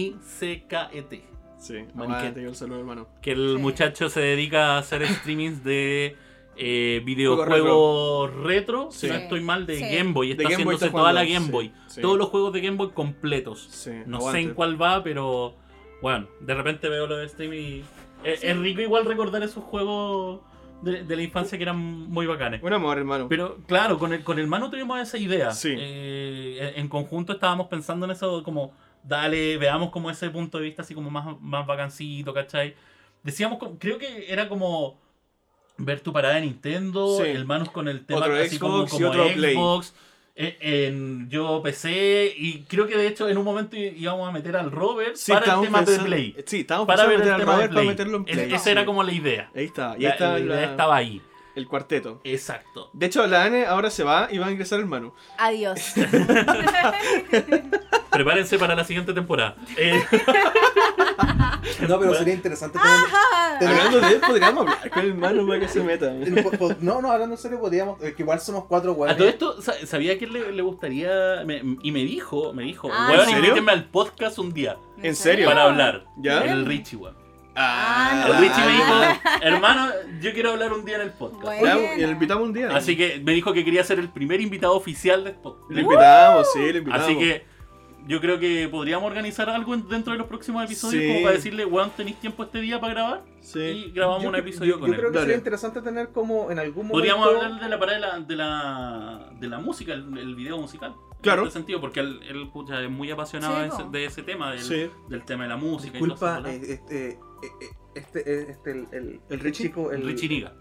M-A-N-I-C-K-E-T. 0.09 1.28
Sí, 1.59 1.75
yo 1.95 2.49
un 2.49 2.55
saludo, 2.55 2.79
hermano. 2.79 3.07
Que 3.21 3.31
el 3.33 3.55
Sí. 3.57 3.61
muchacho 3.61 4.09
se 4.09 4.21
dedica 4.21 4.75
a 4.75 4.77
hacer 4.79 5.05
streamings 5.07 5.63
de 5.63 6.15
eh, 6.61 7.01
videojuegos 7.05 8.33
retro, 8.43 8.89
si 8.91 9.07
Sí. 9.07 9.13
no 9.13 9.15
estoy 9.19 9.41
mal, 9.41 9.65
de 9.65 9.75
Sí. 9.77 9.95
Game 9.95 10.11
Boy. 10.11 10.31
Está 10.31 10.43
Game 10.43 10.55
Boy 10.55 10.63
haciéndose 10.75 10.85
está 10.87 10.97
toda 10.97 11.13
la 11.13 11.23
Game 11.25 11.49
Boy. 11.51 11.71
sí. 11.87 12.01
Todos 12.01 12.17
los 12.17 12.27
juegos 12.29 12.51
de 12.53 12.61
Game 12.61 12.75
Boy 12.77 12.89
completos. 12.89 13.67
Sí, 13.71 13.91
No 14.05 14.17
aguante. 14.17 14.41
sé 14.41 14.47
en 14.47 14.53
cuál 14.55 14.81
va, 14.81 15.01
pero 15.03 15.55
bueno, 16.01 16.27
de 16.41 16.53
repente 16.53 16.89
veo 16.89 17.07
lo 17.07 17.17
de 17.17 17.29
stream 17.29 17.53
y 17.53 17.83
es, 18.23 18.43
es 18.43 18.57
rico 18.57 18.81
igual 18.81 19.05
recordar 19.05 19.41
esos 19.43 19.63
juegos 19.63 20.41
de, 20.81 21.03
de 21.03 21.15
la 21.15 21.23
infancia 21.23 21.57
que 21.57 21.63
eran 21.63 21.77
muy 21.77 22.25
bacanes. 22.25 22.61
Un 22.63 22.73
amor, 22.73 22.97
hermano. 22.97 23.27
Pero 23.29 23.57
claro, 23.67 23.97
con 23.99 24.11
el, 24.13 24.23
con 24.23 24.37
el 24.39 24.47
mano 24.47 24.69
tuvimos 24.69 24.99
esa 24.99 25.17
idea. 25.17 25.51
Sí. 25.51 25.73
Eh, 25.77 26.73
en 26.75 26.87
conjunto 26.89 27.33
estábamos 27.33 27.67
pensando 27.67 28.05
en 28.05 28.11
eso 28.11 28.43
como, 28.43 28.73
dale, 29.09 29.57
veamos 29.57 29.89
como 29.89 30.09
ese 30.09 30.29
punto 30.29 30.57
de 30.59 30.65
vista 30.65 30.83
así 30.83 30.93
como 30.93 31.09
más, 31.09 31.39
más 31.41 31.65
vacancito, 31.67 32.33
¿cachai? 32.33 32.75
Decíamos, 33.23 33.57
como- 33.59 33.77
creo 33.77 33.97
que 33.97 34.31
era 34.31 34.47
como 34.47 34.97
ver 35.77 35.99
tu 36.01 36.13
parada 36.13 36.35
de 36.35 36.41
Nintendo, 36.41 37.17
Sí. 37.17 37.23
el 37.29 37.45
Manus 37.45 37.71
con 37.71 37.87
el 37.87 38.05
tema 38.05 38.19
Otro 38.21 38.35
así 38.35 38.59
como, 38.59 38.77
Xbox 38.87 38.93
y 38.93 38.97
como 38.97 39.09
otro 39.09 39.33
Play. 39.33 39.53
Xbox. 39.55 39.93
eh, 40.41 40.57
En 40.87 41.29
yo 41.29 41.61
PC 41.61 42.33
y 42.37 42.61
creo 42.61 42.87
que 42.87 42.95
de 42.95 43.07
hecho 43.07 43.27
en 43.27 43.37
un 43.37 43.43
momento 43.43 43.75
íbamos 43.75 44.29
a 44.29 44.31
meter 44.31 44.55
al 44.55 44.71
Robert 44.71 45.15
Sí, 45.17 45.33
para 45.33 45.55
el 45.55 45.61
tema 45.61 45.79
pensando- 45.79 46.03
de 46.03 46.07
Play. 46.09 46.35
Sí, 46.45 46.59
estábamos 46.61 46.87
Para 46.87 47.05
ver 47.07 47.21
el 47.21 47.29
al 47.29 47.39
tema 47.39 47.51
de 47.53 47.57
Robert 47.57 47.73
para 47.73 47.85
meterlo 47.85 48.17
en 48.17 48.23
Es- 48.25 48.37
Play. 48.37 48.53
esa 48.53 48.71
era 48.71 48.85
como 48.85 49.03
la 49.03 49.11
idea. 49.11 49.51
Ahí 49.53 49.65
está, 49.65 49.95
y 49.97 50.03
La, 50.03 50.09
está 50.11 50.31
la 50.33 50.39
idea 50.39 50.55
la- 50.55 50.63
estaba 50.63 50.95
ahí. 50.95 51.21
el 51.55 51.67
cuarteto. 51.67 52.21
Exacto. 52.23 52.89
De 52.93 53.07
hecho, 53.07 53.27
la 53.27 53.43
Ane 53.43 53.65
ahora 53.65 53.89
se 53.89 54.05
va 54.05 54.29
y 54.31 54.37
va 54.37 54.47
a 54.47 54.51
ingresar 54.51 54.79
el 54.79 54.85
Manu. 54.85 55.13
Adiós. 55.37 55.81
Prepárense 58.11 58.57
para 58.57 58.75
la 58.75 58.83
siguiente 58.83 59.13
temporada. 59.13 59.55
Eh, 59.77 60.01
No, 61.87 61.99
pero 61.99 62.13
sería 62.15 62.33
interesante 62.33 62.79
tener, 62.79 62.97
tener- 63.59 63.75
Hablando 63.75 63.99
de 64.01 64.15
él, 64.15 64.21
podríamos 64.25 64.61
hablar 64.67 64.89
con 64.89 65.03
el 65.03 65.13
Manu 65.15 65.47
para 65.47 65.59
que 65.59 65.67
se 65.67 65.81
meta. 65.83 66.11
po- 66.43 66.51
po- 66.51 66.75
no, 66.81 67.01
no, 67.01 67.11
hablando 67.11 67.35
en 67.35 67.41
serio, 67.41 67.59
podríamos. 67.59 68.01
eh, 68.01 68.13
que 68.15 68.23
igual 68.23 68.39
somos 68.39 68.65
cuatro 68.65 68.91
a 68.91 68.95
weones. 68.95 69.17
todo 69.17 69.27
esto, 69.29 69.61
sa- 69.61 69.85
¿sabía 69.85 70.17
que 70.17 70.27
le, 70.27 70.51
le 70.51 70.61
gustaría? 70.61 71.43
me- 71.45 71.61
y 71.81 71.91
me 71.91 71.99
dijo, 72.03 72.53
me 72.53 72.63
dijo, 72.63 72.89
Ah, 72.91 73.07
weón, 73.09 73.21
¿en 73.21 73.25
serio? 73.27 73.39
invítenme 73.45 73.71
al 73.71 73.85
podcast 73.85 74.39
un 74.39 74.53
día 74.53 74.77
¿En 75.01 75.15
serio? 75.15 75.47
para 75.47 75.63
hablar. 75.63 76.05
¿Ya? 76.17 76.43
El 76.43 76.65
Richie, 76.65 76.97
weón. 76.97 77.15
Ah, 77.55 78.23
El 78.25 78.33
no. 78.33 78.39
Richie 78.39 78.65
me 78.65 78.71
dijo, 78.71 78.93
Ah. 78.93 79.39
hermano, 79.41 79.91
yo 80.21 80.33
quiero 80.33 80.51
hablar 80.51 80.73
un 80.73 80.85
día 80.85 80.95
en 80.95 81.01
el 81.01 81.11
podcast. 81.11 81.59
Bueno. 81.59 81.79
Ya, 81.81 81.95
y 81.97 82.01
lo 82.01 82.11
invitamos 82.11 82.43
un 82.45 82.53
día. 82.53 82.69
Así 82.75 82.95
que 82.95 83.21
me 83.23 83.33
dijo 83.33 83.51
que 83.53 83.65
quería 83.65 83.83
ser 83.83 83.99
el 83.99 84.09
primer 84.09 84.39
invitado 84.41 84.75
oficial 84.75 85.23
del 85.23 85.33
podcast. 85.35 85.69
Lo 85.71 85.79
invitamos, 85.81 86.47
sí, 86.53 86.71
lo 86.71 86.77
invitamos. 86.77 87.05
Así 87.05 87.17
que 87.17 87.45
yo 88.09 88.19
creo 88.19 88.39
que 88.39 88.67
podríamos 88.69 89.05
organizar 89.07 89.49
algo 89.49 89.73
en- 89.73 89.87
dentro 89.87 90.11
de 90.13 90.19
los 90.19 90.27
próximos 90.27 90.65
episodios 90.65 91.01
Sí. 91.03 91.07
como 91.07 91.21
para 91.23 91.35
decirle, 91.35 91.63
weón, 91.65 91.91
¿tenéis 91.95 92.19
tiempo 92.19 92.43
este 92.43 92.59
día 92.59 92.79
para 92.81 92.93
grabar? 92.93 93.23
Sí. 93.39 93.59
Y 93.59 93.91
grabamos 93.91 94.23
Yo 94.23 94.29
un 94.29 94.35
episodio 94.35 94.73
yo, 94.73 94.79
con 94.79 94.87
yo 94.89 94.93
él. 94.95 94.99
creo 94.99 95.11
que 95.11 95.15
Dale. 95.19 95.27
sería 95.27 95.37
interesante 95.37 95.81
tener 95.81 96.09
como 96.09 96.51
en 96.51 96.59
algún 96.59 96.87
momento. 96.87 96.93
Podríamos 96.97 97.27
hablar 97.27 97.61
de 97.61 97.69
la 97.69 97.79
parada 97.79 97.97
de 97.97 98.01
la, 98.01 98.19
de 98.19 98.35
la, 98.35 99.29
de 99.39 99.47
la 99.47 99.59
música, 99.59 99.93
el, 99.93 100.17
el 100.17 100.35
video 100.35 100.57
musical. 100.57 100.93
Claro. 101.21 101.41
En 101.43 101.47
este 101.49 101.59
sentido, 101.59 101.79
porque 101.81 101.99
él, 101.99 102.19
él, 102.29 102.49
pucha, 102.51 102.81
es 102.81 102.89
muy 102.89 103.11
apasionado 103.11 103.55
Sí, 103.55 103.61
de, 103.61 103.67
ese, 103.67 103.83
de 103.91 104.05
ese 104.05 104.23
tema, 104.23 104.51
del, 104.51 104.61
Sí. 104.61 104.89
del 105.09 105.23
tema 105.25 105.43
de 105.43 105.49
la 105.49 105.57
música 105.57 105.93
Disculpa, 105.97 106.39
y 106.39 106.43
todo 106.43 106.47
eh, 106.51 106.61
este, 106.73 107.09
eh, 107.09 107.19
eh, 107.43 107.69
este, 107.95 108.51
este, 108.51 108.71
el, 108.71 108.87
el, 108.91 109.21
¿El 109.29 109.39
Richie? 109.39 109.65
chico, 109.67 109.91
el, 109.91 110.03
Richie 110.05 110.29
Niga. 110.29 110.53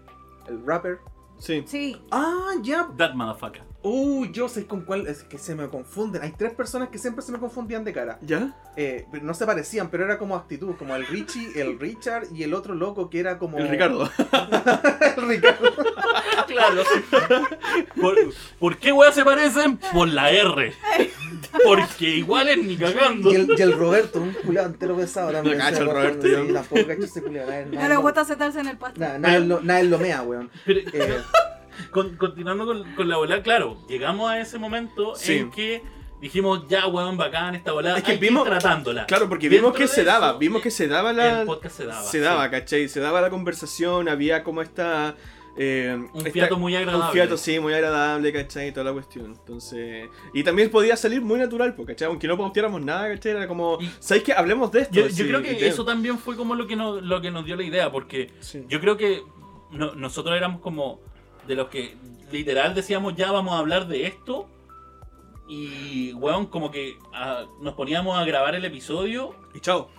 el 0.47 0.65
rapper. 0.65 0.99
Sí. 1.37 1.63
Sí. 1.65 1.95
Ah, 2.11 2.51
ya. 2.61 2.89
That 2.97 3.13
motherfucker. 3.13 3.63
Uh, 3.81 4.25
yo 4.25 4.49
sé 4.49 4.65
con 4.65 4.81
cuál. 4.81 5.07
Es 5.07 5.23
que 5.23 5.37
se 5.37 5.55
me 5.55 5.67
confunden. 5.69 6.21
Hay 6.21 6.31
tres 6.37 6.53
personas 6.53 6.89
que 6.89 6.97
siempre 6.97 7.23
se 7.23 7.31
me 7.31 7.39
confundían 7.39 7.85
de 7.85 7.93
cara. 7.93 8.19
¿Ya? 8.21 8.53
Eh, 8.75 9.05
pero 9.11 9.23
no 9.23 9.33
se 9.33 9.45
parecían, 9.45 9.89
pero 9.89 10.03
era 10.03 10.17
como 10.17 10.35
actitud. 10.35 10.75
Como 10.77 10.95
el 10.95 11.05
Richie, 11.07 11.59
el 11.61 11.79
Richard 11.79 12.27
y 12.33 12.43
el 12.43 12.53
otro 12.53 12.75
loco 12.75 13.09
que 13.09 13.19
era 13.21 13.37
como. 13.37 13.57
El 13.57 13.69
Ricardo. 13.69 14.09
el 15.17 15.27
Ricardo. 15.27 15.69
Claro. 16.47 16.81
¿Por, 18.01 18.15
por 18.57 18.77
qué 18.77 18.91
weas 18.91 19.13
se 19.13 19.23
parecen? 19.23 19.77
Por 19.93 20.07
la 20.07 20.31
R. 20.31 20.73
Porque 21.63 22.05
igual 22.09 22.47
es 22.49 22.57
ni 22.63 22.75
cagando. 22.75 23.31
Y 23.31 23.35
el, 23.35 23.53
y 23.55 23.61
el 23.61 23.73
Roberto, 23.77 24.19
un 24.19 24.33
culiado 24.33 24.67
entero 24.67 24.95
pesado 24.97 25.31
también. 25.31 25.59
No 25.59 25.63
cacho 25.63 25.83
el 25.83 25.89
Roberto, 25.91 26.25
sí, 26.25 26.53
tampoco 26.53 26.87
cacho 26.87 27.03
ese 27.03 27.21
le 27.87 27.93
lo- 27.95 28.01
gusta 28.01 28.25
sentarse 28.25 28.59
en 28.61 28.67
el 28.67 28.77
pasto. 28.77 28.99
nada, 28.99 29.19
nada, 29.19 29.39
lo- 29.39 29.61
lo 29.83 29.97
mea, 29.99 30.23
weón. 30.23 30.49
Pero, 30.65 30.79
Eh, 30.91 31.17
con- 31.91 32.15
continuando 32.17 32.65
con, 32.65 32.83
con 32.95 33.07
la 33.09 33.17
volada, 33.17 33.41
claro, 33.43 33.77
llegamos 33.87 34.29
a 34.31 34.39
ese 34.39 34.57
momento 34.59 35.13
Sí. 35.15 35.33
en 35.37 35.51
que 35.51 35.81
dijimos, 36.21 36.67
ya, 36.67 36.85
weón, 36.87 37.15
bacán 37.17 37.55
esta 37.55 37.71
volada, 37.71 37.97
Es 37.97 38.03
que 38.03 38.11
hay 38.11 38.19
que 38.19 38.25
ir 38.25 38.31
vimos- 38.31 38.45
tratándola. 38.45 39.05
Claro, 39.05 39.29
porque 39.29 39.49
Dentro 39.49 39.69
vimos 39.69 39.77
que 39.79 39.87
se 39.87 40.01
eso, 40.01 40.09
daba, 40.11 40.33
vimos 40.37 40.61
que 40.61 40.69
se 40.71 40.87
daba 40.87 41.13
la... 41.13 41.41
El 41.41 41.45
podcast 41.47 41.77
se 41.77 41.85
daba. 41.85 42.03
se 42.03 42.19
daba, 42.19 42.45
sí. 42.45 42.51
¿cachai? 42.51 42.89
Se 42.89 42.99
daba 42.99 43.21
la 43.21 43.29
conversación, 43.29 44.09
había 44.09 44.43
como 44.43 44.61
esta... 44.61 45.15
eh, 45.57 45.95
Un 46.13 46.17
esta- 46.19 46.31
fiato 46.31 46.57
muy 46.57 46.75
agradable. 46.75 47.05
Un 47.05 47.11
fiato, 47.13 47.37
sí, 47.37 47.57
muy 47.59 47.73
agradable, 47.73 48.33
¿cachai? 48.33 48.67
Y 48.67 48.71
toda 48.73 48.85
la 48.87 48.91
cuestión. 48.93 49.27
Entonces... 49.27 50.09
Y 50.33 50.43
también 50.43 50.69
podía 50.69 50.97
salir 50.97 51.21
muy 51.21 51.39
natural, 51.39 51.73
pues, 51.73 51.87
¿cachai? 51.87 52.07
Aunque 52.09 52.27
no 52.27 52.37
pauteáramos 52.37 52.81
nada, 52.81 53.07
¿cachai? 53.13 53.31
Era 53.31 53.47
como... 53.47 53.77
¿Sabéis 53.99 54.23
qué? 54.25 54.33
Hablemos 54.33 54.71
de 54.73 54.81
esto. 54.81 54.95
Yo, 54.95 55.07
yo 55.07 55.09
sí, 55.15 55.23
creo 55.25 55.41
que 55.41 55.53
te- 55.53 55.67
eso 55.67 55.85
también 55.85 56.17
fue 56.19 56.35
como 56.35 56.53
lo 56.55 56.67
que 56.67 56.75
nos, 56.75 57.01
lo 57.01 57.21
que 57.21 57.31
nos 57.31 57.45
dio 57.45 57.55
la 57.55 57.63
idea, 57.63 57.89
porque 57.91 58.29
Sí. 58.41 58.65
yo 58.67 58.81
creo 58.81 58.97
que 58.97 59.23
no- 59.71 59.95
nosotros 59.95 60.35
éramos 60.35 60.59
como 60.61 60.99
de 61.49 61.55
los 61.55 61.67
que 61.67 61.97
literal 62.31 62.73
decíamos 62.75 63.15
ya 63.15 63.31
vamos 63.31 63.53
a 63.55 63.57
hablar 63.57 63.87
de 63.87 64.05
esto 64.07 64.47
y 65.47 66.13
weón 66.13 66.45
como 66.45 66.69
que 66.71 66.97
ah, 67.13 67.45
nos 67.61 67.73
poníamos 67.73 68.17
a 68.17 68.23
grabar 68.23 68.53
el 68.55 68.63
episodio 68.65 69.35
Y 69.53 69.59
chao. 69.59 69.89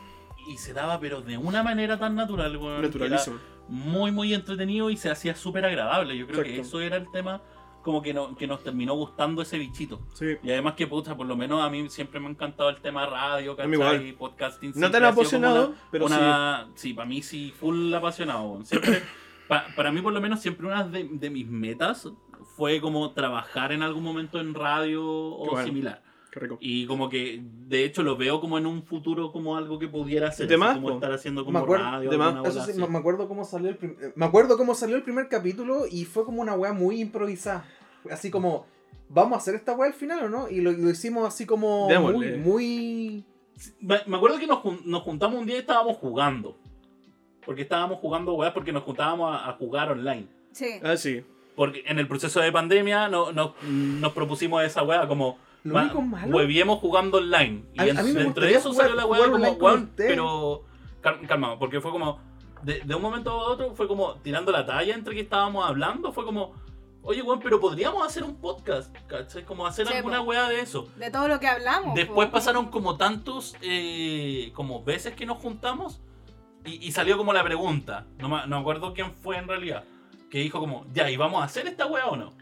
y 0.48 0.56
se 0.58 0.72
daba 0.72 1.00
pero 1.00 1.20
de 1.22 1.36
una 1.36 1.62
manera 1.62 1.98
tan 1.98 2.14
natural, 2.14 2.56
weón. 2.56 2.82
Naturalísimo. 2.82 3.36
Muy 3.68 4.10
muy 4.12 4.32
entretenido 4.34 4.90
y 4.90 4.96
se 4.96 5.10
hacía 5.10 5.34
súper 5.34 5.64
agradable. 5.64 6.16
Yo 6.16 6.26
creo 6.26 6.42
que 6.42 6.50
Exacto. 6.50 6.68
eso 6.68 6.80
era 6.80 6.96
el 6.96 7.10
tema 7.10 7.40
como 7.82 8.02
que, 8.02 8.12
no- 8.12 8.36
que 8.36 8.46
nos 8.46 8.62
terminó 8.62 8.94
gustando 8.94 9.40
ese 9.42 9.58
bichito. 9.58 10.00
Sí. 10.12 10.36
Y 10.42 10.50
además 10.50 10.74
que 10.74 10.86
puta, 10.86 11.16
por 11.16 11.26
lo 11.26 11.34
menos 11.36 11.62
a 11.64 11.70
mí 11.70 11.88
siempre 11.88 12.20
me 12.20 12.26
ha 12.26 12.30
encantado 12.30 12.68
el 12.68 12.76
tema 12.76 13.06
radio, 13.06 13.52
A 13.52 13.56
¿cachai? 13.56 14.12
Podcasting. 14.12 14.72
No 14.76 14.90
tan 14.90 15.04
apasionado, 15.04 15.68
una- 15.68 15.76
pero 15.90 16.06
una- 16.06 16.68
sí. 16.74 16.92
para 16.94 17.06
mí 17.08 17.22
sí, 17.22 17.52
full 17.58 17.92
apasionado. 17.94 18.60
Siempre, 18.64 19.02
pa- 19.50 19.66
para 19.76 19.92
mí 19.92 20.00
por 20.00 20.14
lo 20.14 20.20
menos 20.22 20.40
siempre 20.40 20.66
una 20.66 20.84
de, 20.88 21.06
de 21.12 21.28
mis 21.28 21.46
metas 21.46 22.08
fue 22.56 22.80
como 22.80 23.12
trabajar 23.12 23.72
en 23.72 23.82
algún 23.82 24.02
momento 24.02 24.40
en 24.40 24.54
radio 24.54 25.04
o 25.04 25.50
bueno. 25.50 25.66
similar. 25.66 26.02
Qué 26.32 26.38
rico. 26.40 26.58
Y 26.60 26.86
como 26.86 27.08
que, 27.08 27.42
de 27.42 27.84
hecho, 27.84 28.04
lo 28.04 28.16
veo 28.16 28.40
como 28.40 28.56
en 28.56 28.64
un 28.64 28.84
futuro 28.84 29.32
como 29.32 29.56
algo 29.56 29.78
que 29.80 29.88
pudiera 29.88 30.28
hacer. 30.28 30.46
De 30.46 30.54
así 30.54 30.60
más, 30.60 30.74
como 30.76 30.88
po. 30.88 30.94
estar 30.94 31.12
haciendo 31.12 31.40
Me 31.42 31.46
como 31.46 31.58
acuerdo- 31.58 31.84
radio. 31.84 32.08
de 32.10 32.16
más. 32.16 32.46
Eso 32.46 32.64
sí, 32.64 32.72
me 32.80 32.86
me 32.86 32.98
acuerdo 32.98 33.26
cómo 33.28 33.44
salió 33.44 33.68
el 33.68 33.76
prim- 33.76 33.96
me 34.14 34.24
acuerdo 34.26 34.56
cómo 34.56 34.74
salió 34.76 34.94
el 34.96 35.02
primer 35.02 35.28
capítulo 35.28 35.82
y 35.90 36.04
fue 36.04 36.24
como 36.24 36.40
una 36.40 36.54
weá 36.54 36.72
muy 36.72 37.00
improvisada. 37.00 37.64
Así 38.10 38.30
como, 38.30 38.64
¿vamos 39.08 39.32
a 39.34 39.36
hacer 39.38 39.56
esta 39.56 39.72
weá 39.74 39.88
al 39.88 39.94
final 39.94 40.22
o 40.24 40.28
no? 40.28 40.48
Y 40.48 40.60
lo, 40.60 40.70
lo 40.70 40.88
hicimos 40.90 41.26
así 41.26 41.46
como 41.46 41.86
muy, 41.86 41.92
Démosle. 41.92 42.36
muy... 42.38 43.24
Me 43.80 43.96
me 44.06 44.16
acuerdo 44.16 44.38
que 44.38 44.46
nos, 44.46 44.60
nos 44.86 45.02
juntamos 45.02 45.38
un 45.40 45.46
día 45.46 45.56
y 45.56 45.60
estábamos 45.60 45.96
jugando. 45.96 46.56
Porque 47.44 47.62
estábamos 47.62 47.98
jugando, 47.98 48.34
weá, 48.34 48.52
porque 48.52 48.72
nos 48.72 48.82
juntábamos 48.82 49.34
a- 49.34 49.48
a 49.48 49.52
jugar 49.54 49.90
online. 49.90 50.26
Sí. 50.52 50.80
Ah, 50.82 50.96
sí. 50.96 51.24
Porque 51.56 51.82
en 51.86 51.98
el 51.98 52.06
proceso 52.08 52.40
de 52.40 52.52
pandemia 52.52 53.08
no, 53.08 53.32
no- 53.32 53.54
nos 53.62 54.12
propusimos 54.12 54.62
esa 54.64 54.82
weá 54.82 55.06
como. 55.08 55.38
Lo 55.62 55.74
"Va, 55.74 55.82
único 55.82 56.00
malo- 56.00 56.34
hueviemos 56.36 56.78
jugando 56.78 57.18
online. 57.18 57.64
Y 57.74 57.80
A- 57.80 57.86
en- 57.88 57.98
a 57.98 58.02
mí 58.02 58.12
me 58.12 58.22
entre 58.22 58.50
eso 58.54 58.70
jugar- 58.70 58.86
salió 58.86 58.96
la 58.96 59.06
weá 59.06 59.30
como, 59.30 59.50
weón, 59.52 59.90
pero. 59.96 60.64
cal- 61.02 61.26
Calmado, 61.26 61.58
porque 61.58 61.80
fue 61.80 61.90
como. 61.90 62.18
De, 62.62 62.80
de 62.80 62.94
un 62.94 63.00
momento 63.02 63.30
a 63.30 63.34
otro 63.50 63.74
fue 63.74 63.88
como 63.88 64.14
tirando 64.16 64.52
la 64.52 64.64
talla 64.66 64.94
entre 64.94 65.14
que 65.14 65.20
estábamos 65.22 65.66
hablando. 65.68 66.12
Fue 66.12 66.24
como. 66.24 66.54
Oye, 67.02 67.22
weón, 67.22 67.40
pero 67.40 67.58
podríamos 67.58 68.06
hacer 68.06 68.22
un 68.22 68.36
podcast. 68.36 68.94
¿Cachai? 69.06 69.44
Como 69.44 69.66
hacer 69.66 69.86
Sí, 69.86 69.94
alguna 69.94 70.20
weá 70.20 70.48
de 70.48 70.60
eso. 70.60 70.86
De 70.96 71.10
todo 71.10 71.26
lo 71.28 71.40
que 71.40 71.46
hablamos. 71.46 71.94
Después 71.94 72.28
po. 72.28 72.32
pasaron 72.34 72.66
como 72.70 72.96
tantos, 72.98 73.56
eh, 73.62 74.50
como 74.54 74.82
veces 74.84 75.14
que 75.14 75.24
nos 75.24 75.38
juntamos 75.38 76.00
y, 76.64 76.86
y 76.86 76.92
salió 76.92 77.16
como 77.16 77.32
la 77.32 77.42
pregunta. 77.44 78.06
No 78.18 78.28
me, 78.28 78.38
no 78.46 78.56
me 78.56 78.60
acuerdo 78.60 78.92
quién 78.94 79.12
fue 79.14 79.36
en 79.38 79.48
realidad. 79.48 79.84
Que 80.30 80.38
dijo 80.38 80.60
como, 80.60 80.86
ya, 80.92 81.10
¿y 81.10 81.16
vamos 81.16 81.42
a 81.42 81.46
hacer 81.46 81.66
esta 81.66 81.86
weá 81.86 82.06
o 82.06 82.16
no? 82.16 82.32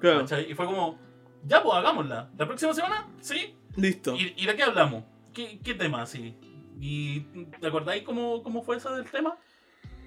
Claro. 0.00 0.20
¿Cachai? 0.20 0.50
Y 0.50 0.54
fue 0.54 0.66
como, 0.66 0.98
ya, 1.44 1.62
pues 1.62 1.74
hagámosla. 1.76 2.30
¿La 2.36 2.46
próxima 2.46 2.72
semana? 2.74 3.08
Sí. 3.20 3.56
Listo. 3.76 4.14
¿Y, 4.14 4.34
y 4.36 4.46
de 4.46 4.54
qué 4.54 4.62
hablamos? 4.62 5.04
¿Qué, 5.32 5.58
qué 5.64 5.74
tema 5.74 6.02
así? 6.02 6.36
¿Y 6.80 7.20
te 7.60 7.66
acordáis 7.66 8.02
cómo, 8.04 8.42
cómo 8.42 8.62
fue 8.62 8.76
eso 8.76 8.94
del 8.94 9.10
tema? 9.10 9.36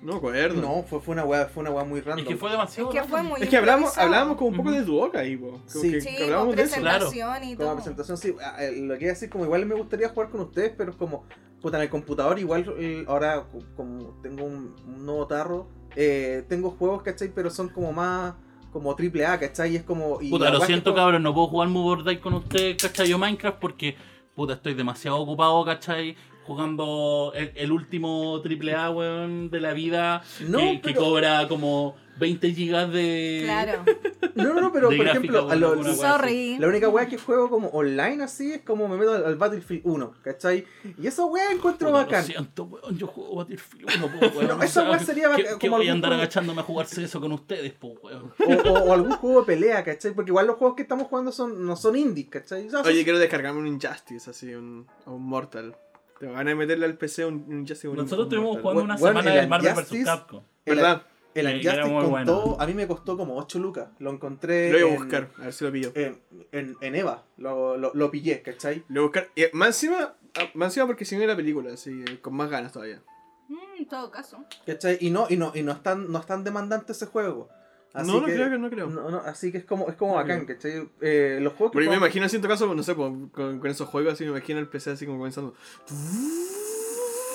No 0.01 0.11
me 0.13 0.17
acuerdo. 0.19 0.61
No, 0.61 0.83
fue, 0.83 1.01
fue 1.01 1.13
una 1.13 1.25
weá, 1.25 1.47
fue 1.47 1.61
una 1.61 1.71
weá 1.71 1.83
muy 1.83 1.99
random. 2.01 2.19
Es 2.25 2.29
que 2.29 2.37
fue 2.37 2.51
demasiado. 2.51 2.91
Es 2.93 3.01
que 3.01 3.07
fue 3.07 3.23
muy 3.23 3.41
Es 3.41 3.49
que 3.49 3.57
hablamos, 3.57 3.97
hablábamos 3.97 4.37
como 4.37 4.51
un 4.51 4.55
poco 4.57 4.71
de 4.71 4.83
Duoca 4.83 5.19
ahí, 5.19 5.35
po. 5.35 5.51
Como 5.51 5.63
Sí. 5.67 5.91
que, 5.91 6.01
Sí, 6.01 6.09
que 6.09 6.15
con 6.15 6.23
hablábamos 6.25 6.55
de 6.55 6.61
eso. 6.63 6.75
presentación 6.75 7.43
y 7.43 7.55
Como 7.55 7.65
todo. 7.67 7.75
presentación, 7.75 8.17
sí. 8.17 8.35
Ah, 8.41 8.55
eh, 8.63 8.73
Lo 8.77 8.93
que 8.97 9.05
iba 9.05 9.11
a 9.11 9.15
decir, 9.15 9.29
como 9.29 9.43
igual 9.45 9.65
me 9.65 9.73
gustaría 9.75 10.07
jugar 10.09 10.29
con 10.29 10.41
ustedes, 10.41 10.71
pero 10.77 10.91
es 10.91 10.97
como, 10.97 11.25
puta, 11.61 11.77
en 11.77 11.83
el 11.83 11.89
computador 11.89 12.37
igual 12.39 12.65
eh, 12.77 13.03
ahora 13.07 13.45
co- 13.51 13.59
como 13.75 14.19
tengo 14.21 14.45
un, 14.45 14.75
un 14.85 15.05
nuevo 15.05 15.27
tarro, 15.27 15.67
eh, 15.95 16.43
tengo 16.47 16.71
juegos, 16.71 17.01
¿cachai? 17.03 17.29
Pero 17.33 17.49
son 17.49 17.69
como 17.69 17.91
más, 17.91 18.35
como 18.71 18.95
triple 18.95 19.25
A, 19.25 19.39
¿cachai? 19.39 19.73
Y 19.73 19.75
es 19.77 19.83
como... 19.83 20.19
Y 20.21 20.29
Puta, 20.29 20.49
lo 20.51 20.61
siento, 20.61 20.91
como- 20.91 20.97
cabrón, 21.03 21.23
no 21.23 21.33
puedo 21.33 21.47
jugar 21.47 21.69
Move 21.69 22.03
or 22.03 22.19
con 22.19 22.33
ustedes, 22.35 22.77
¿cachai? 22.81 23.07
Yo 23.09 23.17
Minecraft 23.17 23.57
porque, 23.59 23.95
puta, 24.35 24.53
estoy 24.53 24.73
demasiado 24.75 25.17
ocupado, 25.17 25.63
¿cachai? 25.65 26.15
Jugando 26.45 27.33
el, 27.35 27.51
el 27.55 27.71
último 27.71 28.39
triple 28.41 28.73
A, 28.75 28.89
weón, 28.89 29.49
de 29.49 29.59
la 29.59 29.73
vida, 29.73 30.21
No, 30.47 30.79
que, 30.81 30.93
cobra 30.93 31.47
como 31.47 31.95
20 32.19 32.53
gigas 32.53 32.91
de... 32.91 33.41
Claro. 33.43 33.83
No, 34.37 34.53
no, 34.53 34.61
no, 34.61 34.71
pero 34.71 34.89
de 34.89 34.97
por 34.97 35.07
ejemplo, 35.07 35.49
a 35.49 35.55
lo- 35.55 35.79
weá 35.79 35.95
Sorry. 35.95 36.59
la 36.59 36.67
única 36.67 36.89
weá 36.89 37.07
que 37.07 37.17
juego 37.17 37.49
como 37.49 37.69
online 37.69 38.23
así 38.23 38.51
es 38.53 38.61
como 38.61 38.87
me 38.87 38.95
meto 38.95 39.15
al, 39.15 39.25
al 39.25 39.35
Battlefield 39.35 39.81
1, 39.83 40.13
¿cachai? 40.21 40.63
Y 41.01 41.07
esa 41.07 41.25
weá 41.25 41.51
encuentro 41.51 41.87
Puta, 41.87 42.03
bacán. 42.03 42.21
Lo 42.21 42.27
siento, 42.27 42.63
weón, 42.65 42.97
yo 42.99 43.07
juego 43.07 43.35
Battlefield 43.37 43.89
1, 43.97 44.07
po, 44.19 44.27
weón. 44.37 44.47
No, 44.59 44.63
esa 44.63 44.87
weá 44.87 44.99
sería 44.99 45.23
que- 45.35 45.41
bacán, 45.43 45.57
Que 45.59 45.67
como 45.67 45.77
voy 45.79 45.87
a 45.87 45.91
andar 45.91 46.09
juego- 46.11 46.21
agachándome 46.21 46.61
a 46.61 46.63
jugarse 46.65 47.03
eso 47.03 47.19
con 47.19 47.31
ustedes, 47.31 47.73
po, 47.73 47.95
weón. 48.03 48.31
O, 48.47 48.69
o- 48.69 48.83
o 48.89 48.93
algún 48.93 49.13
juego 49.13 49.39
de 49.39 49.45
pelea, 49.47 49.83
¿cachai? 49.83 50.11
Porque 50.13 50.29
igual 50.29 50.45
los 50.45 50.57
juegos 50.57 50.75
que 50.75 50.83
estamos 50.83 51.07
jugando 51.07 51.31
son, 51.31 51.65
no 51.65 51.75
son 51.75 51.95
indies, 51.95 52.27
¿cachai? 52.29 52.67
O 52.67 52.69
sea, 52.69 52.81
Oye, 52.81 53.03
quiero 53.03 53.17
descargarme 53.17 53.59
un 53.59 53.65
Injustice, 53.67 54.29
así, 54.29 54.53
un, 54.53 54.85
un 55.07 55.23
Mortal. 55.23 55.75
Te 56.19 56.27
van 56.27 56.47
a 56.47 56.53
meterle 56.53 56.85
al 56.85 56.95
PC 56.95 57.25
un, 57.25 57.43
un 57.47 57.59
Injustice. 57.61 57.87
Nosotros 57.87 58.19
un 58.19 58.23
estuvimos 58.25 58.45
Mortal. 58.49 58.61
jugando 58.61 58.83
una 58.83 58.95
Bueno, 58.97 59.19
semana 59.21 59.33
el 59.35 59.41
de 59.41 59.47
Marvel 59.47 59.73
vs. 59.73 60.05
Capcom. 60.05 60.43
¿Verdad? 60.63 61.01
El 61.41 61.47
Que- 61.47 61.59
que 61.61 61.67
era 61.67 61.85
Unjustice 61.85 61.93
muy 61.93 62.25
costó, 62.25 62.41
bueno. 62.41 62.57
a 62.59 62.67
mí 62.67 62.73
me 62.73 62.87
costó 62.87 63.17
como 63.17 63.37
8 63.37 63.59
lucas. 63.59 63.89
Lo 63.99 64.11
encontré 64.11 64.71
Lo 64.71 64.79
voy 64.79 64.89
a 64.89 64.93
en- 64.93 64.99
buscar, 64.99 65.29
a 65.37 65.41
ver 65.45 65.53
si 65.53 65.63
lo 65.65 65.71
pillo. 65.71 65.91
En, 65.95 66.19
en, 66.51 66.75
en 66.81 66.95
Eva. 66.95 67.23
Lo, 67.37 67.77
lo, 67.77 67.91
lo 67.93 68.11
pillé, 68.11 68.41
¿cachai? 68.41 68.83
Lo 68.89 69.01
voy 69.01 69.05
a 69.05 69.07
buscar. 69.07 69.29
Eh, 69.35 69.49
más 69.53 69.67
encima, 69.69 70.15
ah, 70.39 70.49
más 70.53 70.67
encima 70.69 70.85
porque 70.87 71.05
si 71.05 71.15
no 71.17 71.25
la 71.25 71.35
película, 71.35 71.73
así, 71.73 72.03
eh, 72.07 72.19
con 72.21 72.35
más 72.35 72.49
ganas 72.49 72.71
todavía. 72.73 73.01
Mm, 73.49 73.77
en 73.79 73.87
todo 73.87 74.11
caso. 74.11 74.43
¿Cachai? 74.65 74.97
Y 75.01 75.09
no, 75.09 75.27
y 75.29 75.37
no, 75.37 75.51
y 75.55 75.61
no 75.63 75.71
es 75.71 75.81
tan, 75.83 76.11
no 76.11 76.19
es 76.19 76.25
tan 76.25 76.43
demandante 76.43 76.91
ese 76.91 77.05
juego. 77.05 77.49
Así 77.93 78.11
no, 78.11 78.19
no 78.19 78.25
que, 78.27 78.33
creo 78.35 78.49
que 78.51 78.57
no 78.59 78.69
creo. 78.69 78.87
no, 78.87 79.09
no, 79.09 79.17
así 79.19 79.51
que 79.51 79.57
es 79.59 79.63
como, 79.65 79.87
es 79.89 79.95
como 79.95 80.11
No 80.11 80.17
bacán. 80.17 80.45
¿cachai? 80.45 80.87
Eh, 81.01 81.39
los 81.41 81.53
juegos 81.53 81.71
que 81.71 81.77
Pero 81.77 81.85
yo 81.85 81.91
me 81.91 81.97
imagino 81.97 82.25
así 82.25 82.35
en 82.35 82.41
tu 82.41 82.47
caso, 82.47 82.71
no 82.75 82.83
sé, 82.83 82.93
pues, 82.93 83.11
con, 83.31 83.59
con 83.59 83.67
esos 83.67 83.87
juegos 83.87 84.13
así, 84.13 84.23
me 84.25 84.31
imagino 84.31 84.59
el 84.59 84.67
PC 84.67 84.91
así 84.91 85.05
como 85.05 85.17
comenzando. 85.19 85.55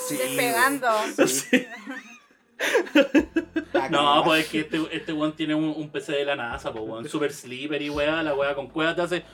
Sí, 0.07 0.17
Despegando. 0.19 0.89
sí. 1.27 1.67
No, 3.91 4.23
pues 4.25 4.45
es 4.45 4.51
que 4.51 4.61
este, 4.61 4.81
este 4.97 5.13
weón 5.13 5.35
tiene 5.35 5.55
un, 5.55 5.65
un 5.77 5.91
PC 5.91 6.13
de 6.13 6.25
la 6.25 6.37
NASA, 6.37 6.73
pues 6.73 6.85
weón. 6.87 7.09
Super 7.09 7.33
slippery, 7.33 7.91
weá. 7.91 8.23
La 8.23 8.35
weá 8.35 8.55
con 8.55 8.69
cueva 8.69 8.95
te 8.95 9.03
hace. 9.03 9.25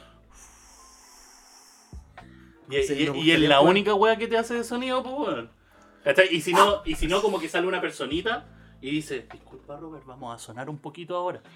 Y, 2.70 2.83
Sí, 2.83 3.09
y- 3.15 3.20
y 3.20 3.31
es 3.33 3.41
la 3.41 3.61
única 3.61 3.95
weá 3.95 4.16
que 4.16 4.27
te 4.29 4.37
hace 4.37 4.55
de 4.55 4.65
sonido, 4.65 5.03
pues 5.03 5.15
weón. 5.16 5.51
Y 6.31 6.41
si 6.41 6.53
no, 6.53 6.83
y 6.85 6.95
si 6.95 7.07
no, 7.07 7.20
como 7.23 7.39
que 7.41 7.49
sale 7.49 7.66
una 7.66 7.81
personita 7.81 8.47
y 8.81 8.91
dice, 8.91 9.27
disculpa 9.33 9.77
Robert, 9.77 10.05
vamos 10.07 10.35
a 10.35 10.39
sonar 10.39 10.70
un 10.70 10.79
poquito 10.79 11.16
ahora. 11.16 11.43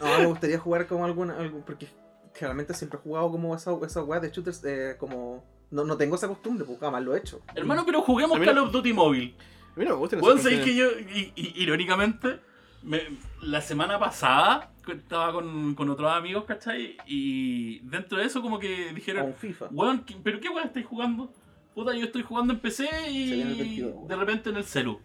No, 0.00 0.18
me 0.18 0.26
gustaría 0.26 0.58
jugar 0.58 0.86
como 0.86 1.04
alguna. 1.04 1.38
algo- 1.38 1.62
porque 1.64 1.88
generalmente 2.34 2.74
siempre 2.74 2.98
he 2.98 3.02
jugado 3.02 3.30
como 3.30 3.54
esa, 3.56 3.72
esa 3.86 4.02
weá 4.04 4.20
de 4.20 4.30
shooters. 4.30 4.62
eh, 4.64 4.96
como. 4.98 5.44
No, 5.70 5.84
no 5.84 5.96
tengo 5.96 6.14
esa 6.16 6.28
costumbre, 6.28 6.64
pues 6.64 6.78
jamás 6.78 7.02
lo 7.02 7.14
he 7.14 7.18
hecho. 7.18 7.40
Hermano, 7.54 7.84
pero 7.86 8.02
juguemos 8.02 8.38
Call 8.38 8.58
of 8.58 8.70
Duty 8.72 8.92
móvil. 8.92 9.36
A 9.78 9.80
mí 9.80 9.84
no 9.84 9.92
me 9.92 9.96
gustan 9.98 10.20
Weón, 10.20 10.38
esas 10.38 10.50
sabéis 10.50 10.64
que 10.64 10.74
yo, 10.74 10.86
y- 11.14 11.32
y- 11.36 11.62
irónicamente, 11.62 12.40
me- 12.82 13.02
la 13.42 13.60
semana 13.60 13.96
pasada 13.96 14.72
estaba 14.88 15.32
con, 15.32 15.76
con 15.76 15.88
otros 15.88 16.10
amigos, 16.10 16.44
¿cachai? 16.46 16.96
Y 17.06 17.78
dentro 17.80 18.18
de 18.18 18.24
eso 18.24 18.42
como 18.42 18.58
que 18.58 18.92
dijeron, 18.92 19.34
FIFA. 19.38 19.68
weón, 19.70 20.04
¿qué- 20.04 20.16
¿pero 20.20 20.40
qué 20.40 20.48
weón 20.48 20.66
estáis 20.66 20.84
jugando? 20.86 21.32
Puta, 21.76 21.94
yo 21.94 22.06
estoy 22.06 22.22
jugando 22.22 22.52
en 22.54 22.58
PC 22.58 22.88
y 23.08 23.42
22, 23.56 23.92
weón. 23.94 24.08
de 24.08 24.16
repente 24.16 24.50
en 24.50 24.56
el 24.56 24.64
celu. 24.64 24.98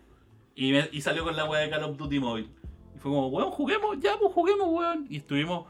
Y, 0.56 0.72
me- 0.72 0.90
y 0.92 1.02
salió 1.02 1.24
con 1.24 1.36
la 1.36 1.46
weá 1.46 1.62
de 1.62 1.70
Call 1.70 1.84
of 1.84 1.98
Duty 1.98 2.20
móvil. 2.20 2.50
Y 2.96 3.00
fue 3.00 3.12
como, 3.12 3.28
weón, 3.28 3.52
juguemos, 3.52 4.00
ya 4.00 4.18
pues 4.18 4.34
juguemos, 4.34 4.68
weón. 4.72 5.06
Y 5.08 5.18
estuvimos 5.18 5.68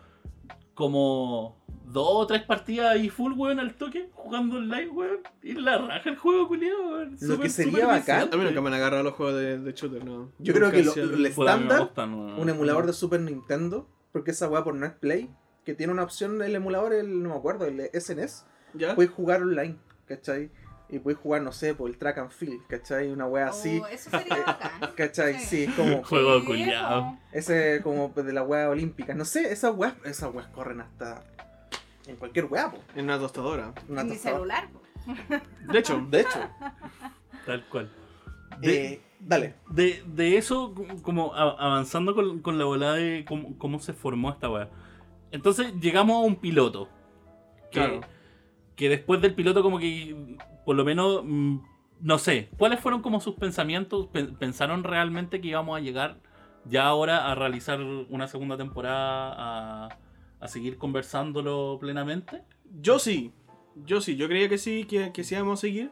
como 0.74 1.63
dos 1.94 2.08
o 2.10 2.28
tres 2.28 2.42
partidas 2.44 2.92
ahí 2.92 3.10
full, 3.10 3.34
weón, 3.34 3.60
al 3.60 3.76
toque, 3.76 4.10
jugando 4.14 4.58
online, 4.58 4.90
weón. 4.90 5.20
Y 5.42 5.54
la 5.54 5.78
raja 5.78 6.10
el 6.10 6.18
juego, 6.18 6.48
culiado, 6.48 6.90
weón. 6.90 7.18
Lo 7.22 7.40
que 7.40 7.50
sería 7.50 7.86
bacán-. 7.88 8.30
A 8.34 8.38
mí 8.38 8.44
nunca 8.44 8.60
me 8.62 8.68
han 8.68 8.74
agarrado 8.74 9.04
los 9.04 9.14
juegos 9.14 9.36
de, 9.36 9.60
de 9.60 9.72
shooter, 9.74 10.04
no. 10.04 10.32
Yo 10.40 10.54
creo 10.54 10.72
que 10.72 10.84
lo- 10.84 10.94
el 10.94 11.26
estándar, 11.26 11.90
un 12.38 12.50
emulador 12.50 12.86
de 12.88 12.94
Super 12.94 13.22
Nintendo, 13.22 13.88
porque 14.12 14.32
esa 14.32 14.50
weá 14.50 14.64
por 14.64 14.76
Net 14.76 14.98
Play, 15.00 15.30
que 15.64 15.74
tiene 15.74 15.94
una 15.94 16.04
opción 16.04 16.42
el 16.42 16.56
emulador, 16.56 16.94
el, 16.94 17.24
no 17.24 17.30
me 17.30 17.36
acuerdo, 17.36 17.66
el 17.66 17.90
SNES, 17.94 18.46
¿Ya? 18.74 18.96
puedes 18.96 19.12
jugar 19.12 19.42
online, 19.44 19.78
¿cachai? 20.08 20.52
Y 20.90 21.00
puedes 21.00 21.18
jugar, 21.20 21.42
no 21.42 21.52
sé, 21.52 21.74
por 21.74 21.90
el 21.90 21.98
track 21.98 22.18
and 22.20 22.30
field, 22.30 22.68
¿cachai? 22.68 23.10
Una 23.12 23.26
weá 23.26 23.48
así, 23.48 23.80
Oh, 23.84 23.88
eso 23.88 24.10
sería 24.12 24.38
bacán. 24.46 24.72
¿cachai? 24.96 25.40
Sí. 25.40 25.66
Sí, 25.66 25.72
como 25.74 26.04
Juego 26.06 26.44
culiado. 26.46 27.18
ese 27.32 27.80
como 27.82 28.10
de 28.16 28.34
la 28.34 28.44
weá 28.44 28.70
olímpica, 28.70 29.14
no 29.16 29.26
sé, 29.26 29.52
esas 29.52 29.74
weas, 29.76 29.96
esas 30.06 30.34
weas 30.34 30.48
corren 30.50 30.82
hasta 30.82 31.24
en 32.08 32.16
cualquier 32.18 32.46
weá, 32.46 32.72
po. 32.72 32.78
En 32.96 33.06
una 33.06 33.20
tostadora. 33.20 33.74
Una 33.88 34.02
En 34.02 34.10
mi 34.10 34.16
celular. 34.16 34.70
po. 34.72 34.82
De 35.72 35.80
hecho, 35.80 36.06
De 36.10 36.22
hecho, 36.22 36.40
Tal 37.46 37.66
cual. 37.70 37.90
De, 38.60 38.86
eh, 38.94 39.02
dale. 39.20 39.56
de, 39.70 40.04
de 40.08 40.38
eso, 40.38 40.74
como 41.02 41.34
avanzando 41.36 42.14
con, 42.16 42.40
con 42.42 42.58
la 42.58 42.66
volada 42.66 42.96
de 42.96 43.26
cómo, 43.28 43.58
cómo 43.58 43.80
se 43.80 43.94
formó 43.94 44.30
esta 44.30 44.50
weá. 44.50 44.70
Entonces 45.32 45.74
llegamos 45.82 46.16
a 46.18 46.20
un 46.28 46.36
piloto. 46.38 46.88
Que, 47.72 47.80
Claro. 47.80 48.02
que 48.76 48.88
después 48.90 49.20
del 49.22 49.34
piloto, 49.34 49.64
como 49.64 49.80
que, 49.80 50.38
por 50.66 50.76
lo 50.76 50.86
menos, 50.86 51.22
mm, 51.26 51.58
no 52.02 52.18
sé, 52.20 52.50
¿cuáles 52.58 52.80
fueron 52.80 53.02
como 53.02 53.20
sus 53.20 53.36
pensamientos? 53.36 54.08
Pen- 54.08 54.36
¿Pensaron 54.36 54.84
realmente 54.84 55.42
que 55.42 55.48
íbamos 55.48 55.76
a 55.78 55.82
llegar 55.82 56.18
ya 56.66 56.86
ahora 56.86 57.30
a 57.32 57.36
realizar 57.36 57.82
una 57.82 58.28
segunda 58.28 58.56
temporada, 58.58 59.34
a, 59.86 59.90
a 60.44 60.48
seguir 60.48 60.78
conversándolo 60.78 61.78
plenamente? 61.80 62.42
Yo 62.82 63.00
sí, 63.00 63.32
yo 63.86 64.02
sí, 64.02 64.16
yo 64.16 64.28
creía 64.28 64.50
que 64.50 64.58
sí, 64.58 64.86
que, 64.86 65.12
que 65.14 65.24
sí 65.24 65.36
íbamos 65.36 65.60
a 65.60 65.62
seguir. 65.62 65.92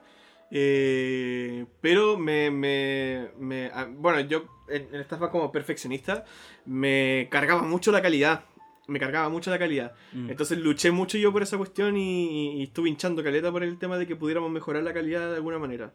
eh, 0.52 1.66
pero 1.82 2.18
me, 2.18 2.52
me, 2.52 3.30
me- 3.40 3.72
ah, 3.74 3.88
Bueno, 3.90 4.20
yo 4.22 4.46
en, 4.70 4.88
en 4.94 5.02
esta 5.02 5.18
fase 5.18 5.32
como 5.32 5.52
perfeccionista 5.52 6.26
me 6.66 7.28
cargaba 7.32 7.62
mucho 7.64 7.92
la 7.92 8.02
calidad. 8.02 8.44
Me 8.88 9.00
cargaba 9.00 9.30
mucho 9.30 9.50
la 9.52 9.60
calidad. 9.60 9.94
Mm. 10.12 10.30
Entonces 10.32 10.58
luché 10.58 10.92
mucho 10.92 11.18
yo 11.18 11.32
por 11.32 11.44
esa 11.44 11.58
cuestión 11.58 11.96
y, 11.98 12.60
y 12.60 12.64
estuve 12.64 12.90
hinchando 12.90 13.24
caleta 13.24 13.52
por 13.52 13.64
el 13.64 13.78
tema 13.78 13.98
de 13.98 14.06
que 14.08 14.16
pudiéramos 14.18 14.52
mejorar 14.52 14.84
la 14.84 14.94
calidad 14.94 15.30
de 15.30 15.36
alguna 15.38 15.60
manera. 15.60 15.94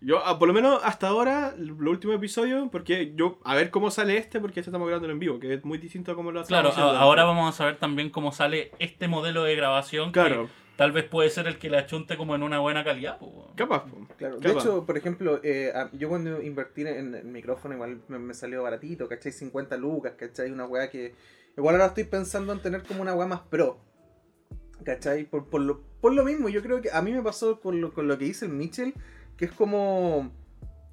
Yo, 0.00 0.24
ah, 0.24 0.38
por 0.38 0.46
lo 0.46 0.54
menos 0.54 0.80
hasta 0.84 1.08
ahora, 1.08 1.54
los 1.58 1.76
últimos 1.80 2.14
episodios, 2.16 2.68
porque 2.70 3.12
yo, 3.16 3.38
a 3.44 3.56
ver 3.56 3.70
cómo 3.70 3.90
sale 3.90 4.16
este, 4.16 4.38
porque 4.40 4.60
este 4.60 4.70
estamos 4.70 4.86
grabando 4.86 5.10
en 5.10 5.18
vivo, 5.18 5.40
que 5.40 5.52
es 5.54 5.64
muy 5.64 5.78
distinto 5.78 6.12
a 6.12 6.14
cómo 6.14 6.30
lo 6.30 6.44
Claro, 6.44 6.68
haciendo 6.68 6.92
a- 6.92 7.00
ahora 7.00 7.24
vamos 7.24 7.52
a 7.52 7.56
saber 7.56 7.78
también 7.78 8.10
cómo 8.10 8.30
sale 8.30 8.70
este 8.78 9.08
modelo 9.08 9.42
de 9.42 9.56
grabación. 9.56 10.08
que 10.12 10.20
Claro, 10.20 10.48
tal 10.76 10.92
vez 10.92 11.02
puede 11.04 11.30
ser 11.30 11.48
el 11.48 11.58
que 11.58 11.68
la 11.68 11.80
achunte 11.80 12.16
como 12.16 12.36
en 12.36 12.44
una 12.44 12.60
buena 12.60 12.84
calidad. 12.84 13.18
pues, 13.18 13.32
weón. 13.32 13.54
capaz. 13.56 13.84
po. 13.86 14.06
Claro, 14.16 14.38
de 14.38 14.52
hecho, 14.52 14.86
por 14.86 14.96
ejemplo, 14.96 15.40
eh, 15.42 15.72
yo 15.94 16.08
cuando 16.08 16.40
invertí 16.42 16.82
en 16.82 17.14
el 17.16 17.24
micrófono 17.24 17.74
igual 17.74 18.00
me, 18.06 18.20
me 18.20 18.34
salió 18.34 18.62
baratito, 18.62 19.08
¿cachai? 19.08 19.32
50 19.32 19.76
lucas, 19.76 20.12
¿cachai? 20.16 20.52
Una 20.52 20.64
weá 20.66 20.88
que... 20.90 21.14
Igual 21.56 21.74
ahora 21.74 21.86
estoy 21.86 22.04
pensando 22.04 22.52
en 22.52 22.60
tener 22.62 22.84
como 22.84 23.02
una 23.02 23.14
weá 23.14 23.26
más 23.26 23.40
pro, 23.40 23.80
¿cachai? 24.84 25.24
Por, 25.24 25.46
por, 25.46 25.60
lo, 25.60 25.80
por 26.00 26.14
lo 26.14 26.22
mismo, 26.24 26.48
yo 26.48 26.62
creo 26.62 26.80
que 26.80 26.90
a 26.92 27.02
mí 27.02 27.10
me 27.12 27.20
pasó 27.22 27.60
con 27.60 27.80
lo, 27.80 27.92
con 27.92 28.06
lo 28.06 28.16
que 28.16 28.26
dice 28.26 28.44
el 28.46 28.52
Mitchell, 28.52 28.94
que 29.38 29.46
es 29.46 29.52
como... 29.52 30.30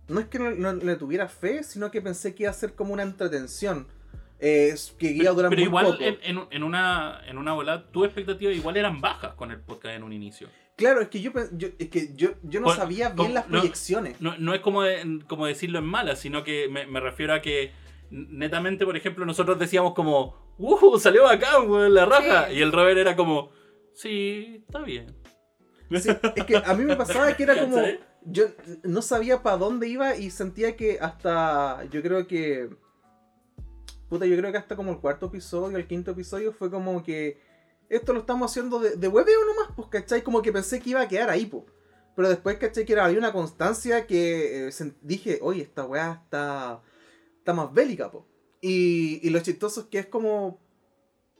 No 0.07 0.19
es 0.19 0.27
que 0.27 0.37
no, 0.39 0.51
no 0.51 0.73
le 0.73 0.95
tuviera 0.97 1.27
fe, 1.27 1.63
sino 1.63 1.89
que 1.91 2.01
pensé 2.01 2.33
que 2.35 2.43
iba 2.43 2.51
a 2.51 2.53
ser 2.53 2.73
como 2.75 2.93
una 2.93 3.01
entretención. 3.03 3.87
eh, 4.39 4.73
que 4.99 5.11
iba 5.11 5.31
a 5.31 5.33
durar 5.33 5.49
Pero 5.49 5.61
muy 5.61 5.67
igual 5.67 5.85
poco. 5.87 5.97
en, 6.03 6.17
en- 6.21 6.47
en 6.51 6.63
una, 6.63 7.21
en 7.27 7.37
una 7.39 7.53
volada, 7.53 7.87
tus 7.91 8.05
expectativas 8.05 8.55
igual 8.55 8.77
eran 8.77 9.01
bajas 9.01 9.33
con 9.33 9.49
el 9.51 9.59
podcast 9.59 9.95
en 9.95 10.03
un 10.03 10.13
inicio. 10.13 10.47
Claro, 10.77 11.01
es 11.01 11.07
que 11.07 11.21
yo, 11.21 11.31
es 11.79 11.89
que 11.89 12.13
yo, 12.15 12.31
yo 12.43 12.59
no 12.59 12.67
Con- 12.67 12.75
sabía 12.75 13.15
con- 13.15 13.25
bien 13.27 13.33
las 13.33 13.45
no- 13.47 13.51
proyecciones. 13.59 14.19
No, 14.21 14.35
no 14.37 14.53
es 14.53 14.59
como, 14.59 14.83
de- 14.83 15.21
como 15.27 15.45
decirlo 15.47 15.79
en 15.79 15.85
mala, 15.85 16.15
sino 16.15 16.43
que 16.43 16.67
me, 16.69 16.85
me 16.85 16.99
refiero 16.99 17.33
a 17.33 17.41
que 17.41 17.71
netamente, 18.11 18.85
por 18.85 18.95
ejemplo, 18.95 19.25
nosotros 19.25 19.57
decíamos 19.57 19.93
como, 19.95 20.53
¡Uh! 20.57 20.99
Salió 20.99 21.23
bacán, 21.23 21.69
weón, 21.69 21.93
la 21.93 22.05
raja. 22.05 22.47
Sí. 22.49 22.55
Y 22.57 22.61
el 22.61 22.71
Robert 22.71 22.97
era 22.99 23.15
como, 23.15 23.49
sí, 23.93 24.61
está 24.67 24.79
bien. 24.83 25.07
Sí, 25.91 26.09
es 26.35 26.43
que 26.45 26.57
a 26.57 26.73
mí 26.73 26.83
me 26.83 26.95
pasaba 26.95 27.33
que 27.35 27.43
era 27.43 27.55
como. 27.59 27.77
Yo 28.25 28.45
no 28.83 29.01
sabía 29.01 29.43
para 29.43 29.57
dónde 29.57 29.87
iba 29.87 30.15
y 30.15 30.31
sentía 30.31 30.75
que 30.75 30.99
hasta. 30.99 31.83
Yo 31.85 32.01
creo 32.01 32.27
que. 32.27 32.69
Puta, 34.09 34.25
yo 34.25 34.35
creo 34.37 34.51
que 34.51 34.57
hasta 34.57 34.75
como 34.75 34.91
el 34.91 34.99
cuarto 34.99 35.27
episodio, 35.27 35.77
el 35.77 35.87
quinto 35.87 36.11
episodio 36.11 36.51
fue 36.51 36.69
como 36.71 37.03
que. 37.03 37.39
Esto 37.87 38.13
lo 38.13 38.21
estamos 38.21 38.49
haciendo 38.51 38.79
de, 38.79 38.95
de 38.95 39.07
hueveo 39.07 39.45
nomás, 39.45 39.69
pues, 39.75 39.89
¿cachai? 39.89 40.23
Como 40.23 40.41
que 40.41 40.51
pensé 40.51 40.79
que 40.79 40.89
iba 40.89 41.01
a 41.01 41.07
quedar 41.07 41.29
ahí, 41.29 41.45
pues. 41.45 41.63
Pero 42.15 42.29
después, 42.29 42.57
¿cachai? 42.57 42.85
Que 42.85 42.93
era, 42.93 43.05
había 43.05 43.19
una 43.19 43.31
constancia 43.31 44.07
que 44.07 44.67
eh, 44.67 44.71
dije, 45.01 45.39
oye, 45.41 45.61
esta 45.61 45.85
weá 45.85 46.21
está. 46.23 46.81
Está 47.37 47.53
más 47.53 47.71
bélica, 47.71 48.09
pues. 48.09 48.23
Y, 48.61 49.19
y 49.21 49.29
lo 49.29 49.39
chistoso 49.41 49.81
es 49.81 49.87
que 49.87 49.99
es 49.99 50.07
como. 50.07 50.59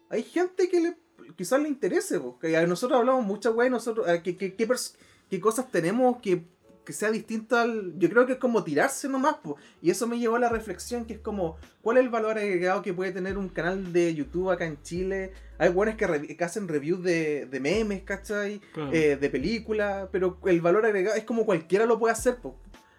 Hay 0.09 0.21
gente 0.21 0.69
que 0.69 0.79
le 0.81 0.97
quizás 1.35 1.59
le 1.59 1.67
interese, 1.67 2.19
po, 2.19 2.37
que 2.37 2.55
a 2.55 2.67
nosotros 2.67 2.99
hablamos 2.99 3.25
muchas 3.25 3.55
weas, 3.55 3.71
nosotros, 3.71 4.07
eh, 4.07 4.21
¿qué, 4.23 4.37
qué, 4.37 4.55
qué, 4.55 4.67
pers- 4.67 4.95
qué 5.29 5.39
cosas 5.39 5.71
tenemos 5.71 6.17
que, 6.21 6.45
que 6.85 6.93
sea 6.93 7.11
distinto 7.11 7.57
al. 7.57 7.93
Yo 7.97 8.09
creo 8.09 8.25
que 8.25 8.33
es 8.33 8.37
como 8.39 8.63
tirarse 8.63 9.09
nomás, 9.09 9.35
po. 9.43 9.57
y 9.81 9.89
eso 9.89 10.07
me 10.07 10.17
llevó 10.19 10.35
a 10.35 10.39
la 10.39 10.49
reflexión 10.49 11.05
que 11.05 11.13
es 11.13 11.19
como, 11.19 11.57
¿cuál 11.81 11.97
es 11.97 12.03
el 12.03 12.09
valor 12.09 12.37
agregado 12.37 12.81
que 12.81 12.93
puede 12.93 13.11
tener 13.11 13.37
un 13.37 13.49
canal 13.49 13.91
de 13.91 14.13
YouTube 14.15 14.51
acá 14.51 14.65
en 14.65 14.81
Chile? 14.83 15.33
Hay 15.57 15.69
buenos 15.71 15.95
que, 15.95 16.35
que 16.37 16.43
hacen 16.43 16.67
reviews 16.67 17.03
de, 17.03 17.45
de 17.47 17.59
memes, 17.59 18.03
¿cachai? 18.03 18.61
Claro. 18.73 18.91
Eh, 18.93 19.17
de 19.17 19.29
películas, 19.29 20.07
pero 20.11 20.37
el 20.45 20.61
valor 20.61 20.85
agregado 20.85 21.17
es 21.17 21.23
como 21.23 21.45
cualquiera 21.45 21.85
lo 21.85 21.97
puede 21.99 22.13
hacer, 22.13 22.37
po. 22.37 22.55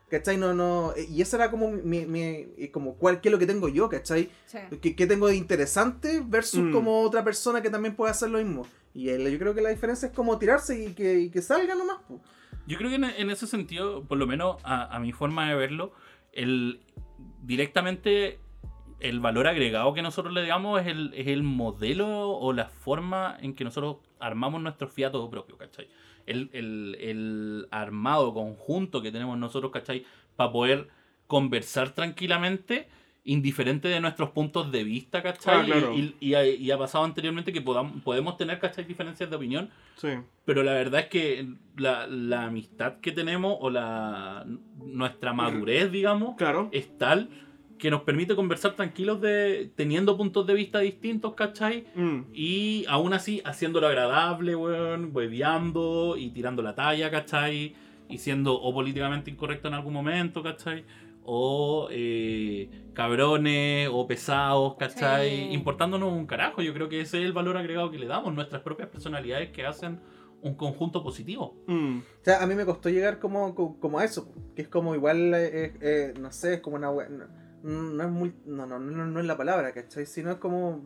¿Cachai? 0.09 0.37
No, 0.37 0.55
no, 0.55 0.93
eh, 0.97 1.05
y 1.11 1.21
esa 1.21 1.37
era 1.37 1.51
como 1.51 1.69
mi, 1.71 2.07
mi- 2.07 2.47
eh, 2.57 2.71
como 2.73 2.95
cuál, 2.95 3.21
qué 3.21 3.29
es 3.29 3.33
lo 3.33 3.39
que 3.41 3.47
tengo 3.47 3.69
yo, 3.69 3.89
¿cachai? 3.89 4.31
Sí. 4.47 4.59
¿Qué, 4.81 4.95
qué 4.95 5.05
tengo 5.07 5.27
de 5.27 5.35
interesante 5.35 6.23
versus 6.25 6.61
Mm. 6.61 6.73
como 6.73 7.01
otra 7.03 7.25
persona 7.25 7.61
que 7.61 7.71
también 7.71 7.97
puede 7.97 8.13
hacer 8.13 8.31
lo 8.31 8.39
mismo? 8.39 8.67
Y 8.95 9.09
el- 9.09 9.29
yo 9.31 9.37
creo 9.39 9.53
que 9.55 9.61
la 9.61 9.71
diferencia 9.71 10.07
es 10.09 10.15
como 10.15 10.39
tirarse 10.39 10.81
y 10.81 10.95
que, 10.95 11.19
y 11.19 11.29
que 11.31 11.43
salga 11.43 11.75
nomás. 11.75 11.99
po. 12.07 12.21
Yo 12.67 12.77
creo 12.79 12.91
que 12.91 12.97
en, 12.97 13.31
ese 13.31 13.47
sentido, 13.47 14.03
por 14.05 14.19
lo 14.19 14.27
menos 14.27 14.57
a, 14.65 14.95
a 14.95 14.99
mi 14.99 15.13
forma 15.13 15.49
de 15.49 15.55
verlo, 15.55 15.93
el 16.33 16.81
directamente 17.43 18.39
el 18.99 19.21
valor 19.21 19.47
agregado 19.47 19.93
que 19.93 20.03
nosotros 20.03 20.33
le 20.33 20.47
damos 20.47 20.81
es 20.81 20.87
el, 20.87 21.13
es 21.15 21.27
el 21.27 21.43
modelo 21.43 22.31
o 22.31 22.53
la 22.53 22.67
forma 22.67 23.37
en 23.41 23.55
que 23.55 23.63
nosotros 23.65 23.99
armamos 24.19 24.61
nuestro 24.63 24.89
fiato 24.89 25.29
propio, 25.31 25.57
¿cachai? 25.59 25.89
El, 26.25 26.49
el- 26.53 26.97
el 27.01 27.69
armado 27.71 28.33
conjunto 28.33 29.03
que 29.03 29.13
tenemos 29.13 29.37
nosotros, 29.39 29.71
¿cachai? 29.71 30.05
Para 30.35 30.51
poder 30.51 30.89
conversar 31.27 31.91
tranquilamente, 31.91 32.89
indiferente 33.27 33.89
de 33.89 34.01
nuestros 34.01 34.31
puntos 34.31 34.71
de 34.73 34.85
vista, 34.85 35.23
¿cachai? 35.23 35.61
Ah, 35.61 35.65
claro. 35.65 35.93
y, 35.95 36.15
y- 36.21 36.29
y 36.31 36.35
ha, 36.35 36.47
y 36.47 36.71
ha 36.71 36.79
pasado 36.79 37.05
anteriormente 37.05 37.53
que 37.53 37.61
podamos, 37.61 38.01
podemos 38.03 38.37
tener, 38.37 38.59
¿cachai? 38.59 38.85
Diferencias 38.85 39.29
de 39.29 39.37
opinión, 39.37 39.69
Sí. 39.97 40.09
pero 40.45 40.63
la 40.63 40.73
verdad 40.73 41.01
es 41.01 41.07
que 41.09 41.49
la, 41.77 42.07
la 42.07 42.45
amistad 42.45 43.01
que 43.01 43.13
tenemos 43.13 43.57
o 43.61 43.69
la 43.69 44.47
nuestra 44.83 45.33
madurez, 45.33 45.91
digamos, 45.93 46.37
Claro. 46.37 46.69
es 46.73 46.97
tal 46.99 47.29
que 47.79 47.91
nos 47.91 48.03
permite 48.03 48.35
conversar 48.35 48.73
tranquilos 48.73 49.21
de 49.21 49.71
teniendo 49.77 50.17
puntos 50.17 50.47
de 50.47 50.55
vista 50.55 50.79
distintos, 50.79 51.35
¿cachai? 51.35 51.85
Mm. 51.95 52.21
Y 52.33 52.85
aún 52.89 53.13
así 53.13 53.43
haciéndolo 53.45 53.87
agradable, 53.89 54.57
weón, 54.57 55.11
hueveando 55.13 56.17
y 56.17 56.31
tirando 56.31 56.63
la 56.63 56.75
talla, 56.75 57.11
¿cachai? 57.11 57.75
Y 58.09 58.19
siendo 58.19 58.55
o 58.55 58.73
políticamente 58.73 59.31
incorrecto 59.31 59.69
en 59.69 59.75
algún 59.75 59.93
momento, 59.93 60.43
¿cachai? 60.43 60.85
O 61.29 61.89
eh, 61.91 62.71
cabrones 62.95 63.89
o 63.93 64.07
pesados, 64.07 64.77
¿cachai? 64.77 65.29
Sí. 65.31 65.49
Importándonos 65.53 66.13
un 66.13 66.27
carajo. 66.27 66.63
Yo 66.63 66.73
creo 66.73 66.89
que 66.89 67.01
ese 67.01 67.19
es 67.19 67.25
el 67.25 67.33
valor 67.33 67.57
agregado 67.57 67.91
que 67.91 67.99
le 67.99 68.07
damos, 68.07 68.33
nuestras 68.35 68.63
propias 68.63 68.89
personalidades 68.89 69.51
que 69.51 69.67
hacen 69.67 70.01
un 70.43 70.55
conjunto 70.55 71.03
positivo. 71.03 71.57
Mm. 71.67 71.99
O 71.99 72.25
sea, 72.25 72.43
a 72.43 72.47
mí 72.47 72.55
me 72.55 72.65
costó 72.65 72.89
llegar 72.91 73.19
como, 73.19 73.55
co- 73.57 73.77
como 73.81 73.99
a 73.99 74.05
eso, 74.05 74.33
que 74.55 74.63
es 74.63 74.69
como 74.69 74.95
igual, 74.95 75.35
eh, 75.35 75.73
eh, 75.81 76.15
no 76.21 76.31
sé, 76.31 76.55
es 76.55 76.61
como 76.61 76.77
una... 76.77 76.91
No, 76.93 77.27
no 77.63 78.05
es 78.05 78.11
muy... 78.11 78.33
No, 78.45 78.65
no, 78.67 78.79
no, 78.79 79.07
no 79.07 79.19
es 79.21 79.27
la 79.27 79.37
palabra, 79.37 79.73
¿cachai? 79.73 80.07
Sino 80.07 80.31
es 80.31 80.37
como... 80.37 80.81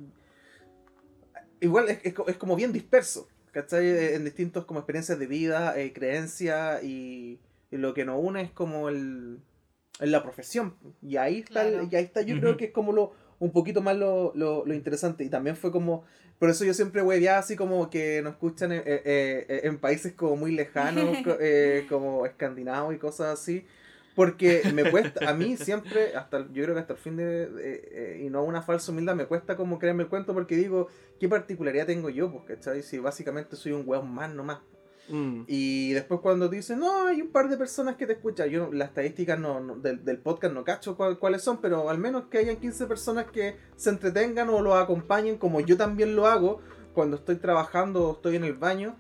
Igual 1.61 1.91
es, 1.91 2.01
es 2.05 2.15
co- 2.15 2.27
es 2.29 2.37
como 2.39 2.57
bien 2.57 2.73
disperso, 2.73 3.29
¿cachai? 3.53 3.87
Eh, 3.87 4.15
En 4.15 4.25
distintos 4.25 4.65
como 4.65 4.81
experiencias 4.81 5.19
de 5.19 5.27
vida, 5.27 5.79
eh, 5.79 5.93
creencias 5.93 6.83
y, 6.83 7.41
y 7.71 7.77
lo 7.77 7.93
que 7.93 8.05
nos 8.07 8.19
une 8.23 8.41
es 8.43 8.51
como 8.53 8.89
el... 8.89 9.41
En 10.01 10.11
la 10.13 10.23
profesión. 10.23 10.75
Y 11.03 11.17
ahí 11.17 11.39
está, 11.41 11.63
Claro. 11.69 11.89
y 11.91 11.95
ahí 11.97 12.05
está 12.05 12.23
yo 12.23 12.39
creo 12.41 12.57
que 12.57 12.67
es 12.67 12.71
como 12.73 12.93
lo 12.93 13.13
un 13.39 13.53
poquito 13.53 13.81
más 13.81 13.97
lo, 13.97 14.33
lo, 14.35 14.65
lo 14.67 14.75
interesante. 14.75 15.25
Y 15.25 15.29
también 15.31 15.57
fue 15.57 15.71
como... 15.73 16.05
Por 16.39 16.49
eso 16.51 16.65
yo 16.65 16.73
siempre 16.75 17.03
hueveaba 17.03 17.39
así 17.39 17.55
como 17.57 17.89
que 17.91 18.21
nos 18.23 18.33
escuchan 18.33 18.73
en, 18.73 18.81
eh, 18.81 19.03
eh, 19.05 19.61
en 19.65 19.79
países 19.79 20.13
como 20.15 20.37
muy 20.37 20.53
lejanos, 20.53 21.17
eh, 21.41 21.87
como 21.89 22.25
escandinavos 22.27 22.95
y 22.95 22.99
cosas 22.99 23.39
así. 23.41 23.65
Porque 24.15 24.63
me 24.75 24.91
cuesta, 24.91 25.31
a 25.31 25.35
mí 25.35 25.57
siempre, 25.57 26.15
hasta 26.17 26.41
yo 26.53 26.63
creo 26.65 26.75
que 26.75 26.81
hasta 26.81 26.95
el 26.95 26.99
fin 26.99 27.17
de, 27.17 27.47
de- 27.49 27.89
eh, 27.93 28.23
y 28.25 28.29
no 28.31 28.43
una 28.43 28.61
falsa 28.61 28.91
humildad, 28.93 29.15
me 29.15 29.25
cuesta 29.27 29.57
como 29.57 29.79
creerme 29.79 30.03
el 30.03 30.09
cuento 30.09 30.35
porque 30.35 30.57
digo, 30.57 30.89
¿qué 31.19 31.29
particularidad 31.29 31.87
tengo 31.87 32.11
yo? 32.11 32.31
Pues, 32.33 32.45
¿cachai? 32.59 32.83
Si 32.83 32.99
básicamente 32.99 33.55
soy 33.57 33.73
un 33.73 33.85
weón 33.87 34.11
más 34.13 34.35
nomás. 34.35 34.59
Mm. 35.11 35.43
Y 35.47 35.93
después 35.93 36.21
cuando 36.21 36.49
dicen, 36.49 36.79
no, 36.79 37.07
hay 37.07 37.21
un 37.23 37.29
par 37.29 37.49
de 37.49 37.57
personas 37.57 37.97
que 37.97 38.07
te 38.07 38.13
escuchan, 38.15 38.49
yo 38.49 38.67
no- 38.67 38.73
las 38.73 38.89
estadísticas 38.89 39.39
no, 39.39 39.61
no- 39.61 39.77
del, 39.77 40.05
del 40.05 40.19
podcast 40.19 40.55
no 40.55 40.65
cacho 40.65 40.97
cuál- 40.97 41.19
cuáles 41.19 41.43
son, 41.43 41.61
pero 41.61 41.91
al 41.91 41.99
menos 41.99 42.25
que 42.31 42.39
hayan 42.39 42.57
15 42.57 42.87
personas 42.87 43.27
que 43.31 43.57
se 43.77 43.91
entretengan 43.91 44.49
o 44.51 44.61
los 44.63 44.75
acompañen 44.77 45.37
como 45.39 45.61
yo 45.61 45.77
también 45.77 46.15
lo 46.17 46.27
hago 46.27 46.61
cuando 46.95 47.17
estoy 47.17 47.37
trabajando 47.37 48.09
o 48.09 48.13
estoy 48.13 48.37
en 48.37 48.45
el 48.45 48.55
baño. 48.55 48.97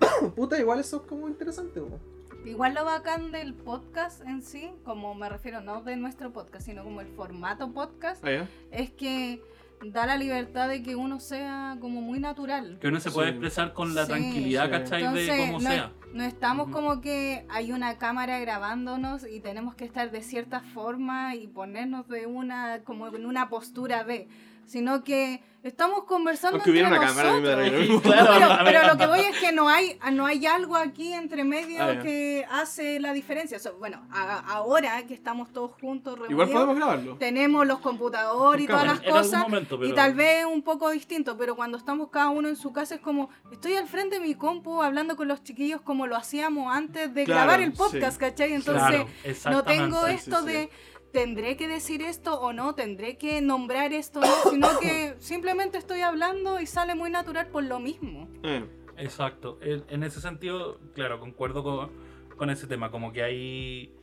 Puta, 0.36 0.58
igual 0.58 0.80
eso 0.80 0.96
es 0.98 1.02
como 1.02 1.28
interesante. 1.28 1.80
po. 1.80 1.98
Igual 2.44 2.74
lo 2.74 2.84
bacán 2.84 3.32
del 3.32 3.54
podcast 3.54 4.22
en 4.24 4.40
sí, 4.42 4.70
como 4.84 5.14
me 5.16 5.28
refiero 5.28 5.60
no 5.60 5.82
de 5.82 5.96
nuestro 5.96 6.32
podcast, 6.32 6.64
sino 6.66 6.84
como 6.84 7.00
el 7.00 7.08
formato 7.08 7.72
podcast, 7.72 8.24
Ah, 8.24 8.46
es 8.70 8.90
que 8.92 9.42
da 9.84 10.06
la 10.06 10.16
libertad 10.16 10.68
de 10.68 10.82
que 10.82 10.96
uno 10.96 11.20
sea 11.20 11.76
como 11.80 12.00
muy 12.00 12.18
natural. 12.18 12.78
Que 12.80 12.88
uno 12.88 12.98
se 13.00 13.10
puede 13.10 13.28
Sí. 13.28 13.32
expresar 13.34 13.72
con 13.72 13.94
la 13.94 14.02
Sí. 14.06 14.08
tranquilidad, 14.12 14.64
Sí. 14.64 14.70
¿cachai? 14.70 15.14
de 15.14 15.36
cómo 15.38 15.52
no, 15.60 15.70
sea. 15.70 15.92
no 16.12 16.24
estamos 16.24 16.68
como 16.70 17.00
que 17.00 17.44
hay 17.48 17.72
una 17.72 17.98
cámara 17.98 18.38
grabándonos 18.38 19.26
y 19.28 19.40
tenemos 19.40 19.74
que 19.74 19.84
estar 19.84 20.10
de 20.10 20.22
cierta 20.22 20.60
forma 20.60 21.34
y 21.34 21.46
ponernos 21.46 22.08
de 22.08 22.26
una, 22.26 22.80
como 22.84 23.08
en 23.08 23.26
una 23.26 23.48
postura 23.48 24.04
de, 24.04 24.28
sino 24.66 25.02
que 25.04 25.42
estamos 25.62 26.04
conversando 26.04 26.56
Aunque 26.58 26.70
hubiera 26.70 26.88
entre 26.88 27.06
cámara, 27.06 27.40
nosotros. 27.40 27.72
mismo. 27.80 28.02
Claro, 28.02 28.34
pero, 28.38 28.64
pero 28.64 28.86
lo 28.86 28.96
que 28.96 29.06
voy 29.06 29.20
es 29.20 29.36
que 29.38 29.50
no 29.50 29.68
hay, 29.68 29.98
no 30.12 30.24
hay 30.26 30.46
algo 30.46 30.76
aquí 30.76 31.12
entre 31.12 31.42
medio 31.42 31.82
Ah, 31.82 31.98
que 32.00 32.46
hace 32.52 33.00
la 33.00 33.12
diferencia. 33.12 33.56
O 33.56 33.60
sea, 33.60 33.72
bueno, 33.72 34.06
a- 34.12 34.38
ahora 34.52 35.04
que 35.08 35.14
estamos 35.14 35.52
todos 35.52 35.72
juntos 35.80 36.14
reunidos, 36.20 36.30
Igual 36.30 36.50
podemos 36.50 36.76
grabarlo. 36.76 37.16
tenemos 37.16 37.66
los 37.66 37.80
computadores 37.80 38.64
y 38.64 38.68
todas 38.68 38.82
cámara. 38.82 38.98
las 39.00 39.06
En 39.08 39.12
cosas. 39.12 39.42
momento, 39.42 39.76
pero... 39.78 39.90
Y 39.90 39.94
tal 39.94 40.14
vez 40.14 40.44
un 40.44 40.62
poco 40.62 40.90
distinto, 40.90 41.36
pero 41.36 41.56
cuando 41.56 41.78
estamos 41.78 42.10
cada 42.10 42.28
uno 42.28 42.48
en 42.48 42.54
su 42.56 42.72
casa 42.72 42.94
es 42.94 43.00
como, 43.00 43.28
estoy 43.50 43.74
al 43.74 43.88
frente 43.88 44.20
de 44.20 44.24
mi 44.24 44.36
compu 44.36 44.82
hablando 44.82 45.16
con 45.16 45.26
los 45.26 45.42
chiquillos 45.42 45.80
como 45.80 46.06
lo 46.06 46.14
hacíamos 46.16 46.72
antes 46.72 47.12
de 47.12 47.24
Claro, 47.24 47.40
grabar 47.40 47.60
el 47.60 47.72
podcast, 47.72 48.12
sí. 48.12 48.18
¿cachai? 48.20 48.52
Entonces, 48.52 49.06
Claro, 49.42 49.56
no 49.56 49.64
tengo 49.64 50.06
sí, 50.06 50.12
esto 50.14 50.38
sí, 50.42 50.46
sí. 50.46 50.52
de, 50.52 50.70
tendré 51.16 51.56
que 51.56 51.66
decir 51.66 52.02
esto 52.02 52.38
o 52.38 52.52
no, 52.52 52.74
tendré 52.74 53.16
que 53.16 53.40
nombrar 53.40 53.94
esto 53.94 54.20
o 54.20 54.22
no, 54.22 54.34
sino 54.50 54.78
que 54.80 55.14
simplemente 55.18 55.78
estoy 55.78 56.00
hablando 56.02 56.60
y 56.60 56.66
sale 56.66 56.94
muy 56.94 57.08
natural 57.08 57.46
por 57.48 57.64
lo 57.64 57.80
mismo. 57.80 58.28
Eh. 58.42 58.62
Exacto. 58.98 59.58
En, 59.62 60.02
ese 60.02 60.20
sentido, 60.20 60.78
claro, 60.94 61.18
concuerdo 61.18 61.62
con, 61.62 61.90
con 62.36 62.50
ese 62.50 62.66
tema. 62.66 62.90
Como 62.90 63.12
que 63.14 63.22
hay. 63.22 63.94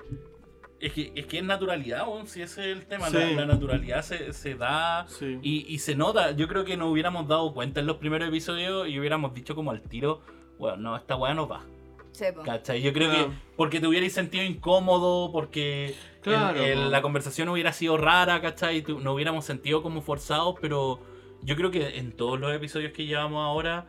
Es 0.79 0.93
que 0.93 1.11
es, 1.15 1.27
que 1.27 1.37
es 1.37 1.43
naturalidad, 1.43 2.05
si 2.25 2.41
ese 2.41 2.71
es 2.71 2.77
el 2.77 2.87
tema. 2.87 3.11
La, 3.11 3.27
Sí. 3.27 3.35
la 3.35 3.45
naturalidad 3.45 4.01
se, 4.01 4.33
se 4.33 4.55
da 4.55 5.05
Sí. 5.07 5.37
y, 5.43 5.71
y 5.71 5.77
se 5.79 5.93
nota. 5.95 6.31
Yo 6.31 6.47
creo 6.47 6.65
que 6.65 6.77
nos 6.77 6.91
hubiéramos 6.91 7.27
dado 7.27 7.53
cuenta 7.53 7.79
en 7.79 7.85
los 7.85 7.97
primeros 7.97 8.27
episodios 8.27 8.87
y 8.87 8.99
hubiéramos 8.99 9.35
dicho 9.35 9.53
como 9.53 9.69
al 9.69 9.83
tiro, 9.83 10.21
bueno, 10.57 10.77
no, 10.77 10.97
esta 10.97 11.15
weá 11.15 11.35
no 11.35 11.47
va. 11.47 11.63
Sepo. 12.13 12.41
¿Cachai? 12.43 12.81
Yo 12.81 12.93
creo 12.93 13.09
Claro. 13.09 13.27
que 13.29 13.35
porque 13.57 13.79
te 13.79 13.87
hubierais 13.87 14.13
sentido 14.13 14.43
incómodo, 14.43 15.31
porque 15.31 15.93
Claro, 16.21 16.59
el- 16.63 16.77
el- 16.79 16.91
la 16.91 17.01
conversación 17.01 17.49
hubiera 17.49 17.73
sido 17.73 17.97
rara, 17.97 18.39
¿cachai? 18.41 18.81
Nos 18.83 19.13
hubiéramos 19.13 19.45
sentido 19.45 19.81
como 19.83 20.01
forzados, 20.01 20.55
pero 20.61 20.99
yo 21.41 21.55
creo 21.55 21.69
que 21.71 21.97
en 21.97 22.11
todos 22.15 22.39
los 22.39 22.53
episodios 22.55 22.91
que 22.93 23.05
llevamos 23.05 23.43
ahora 23.43 23.87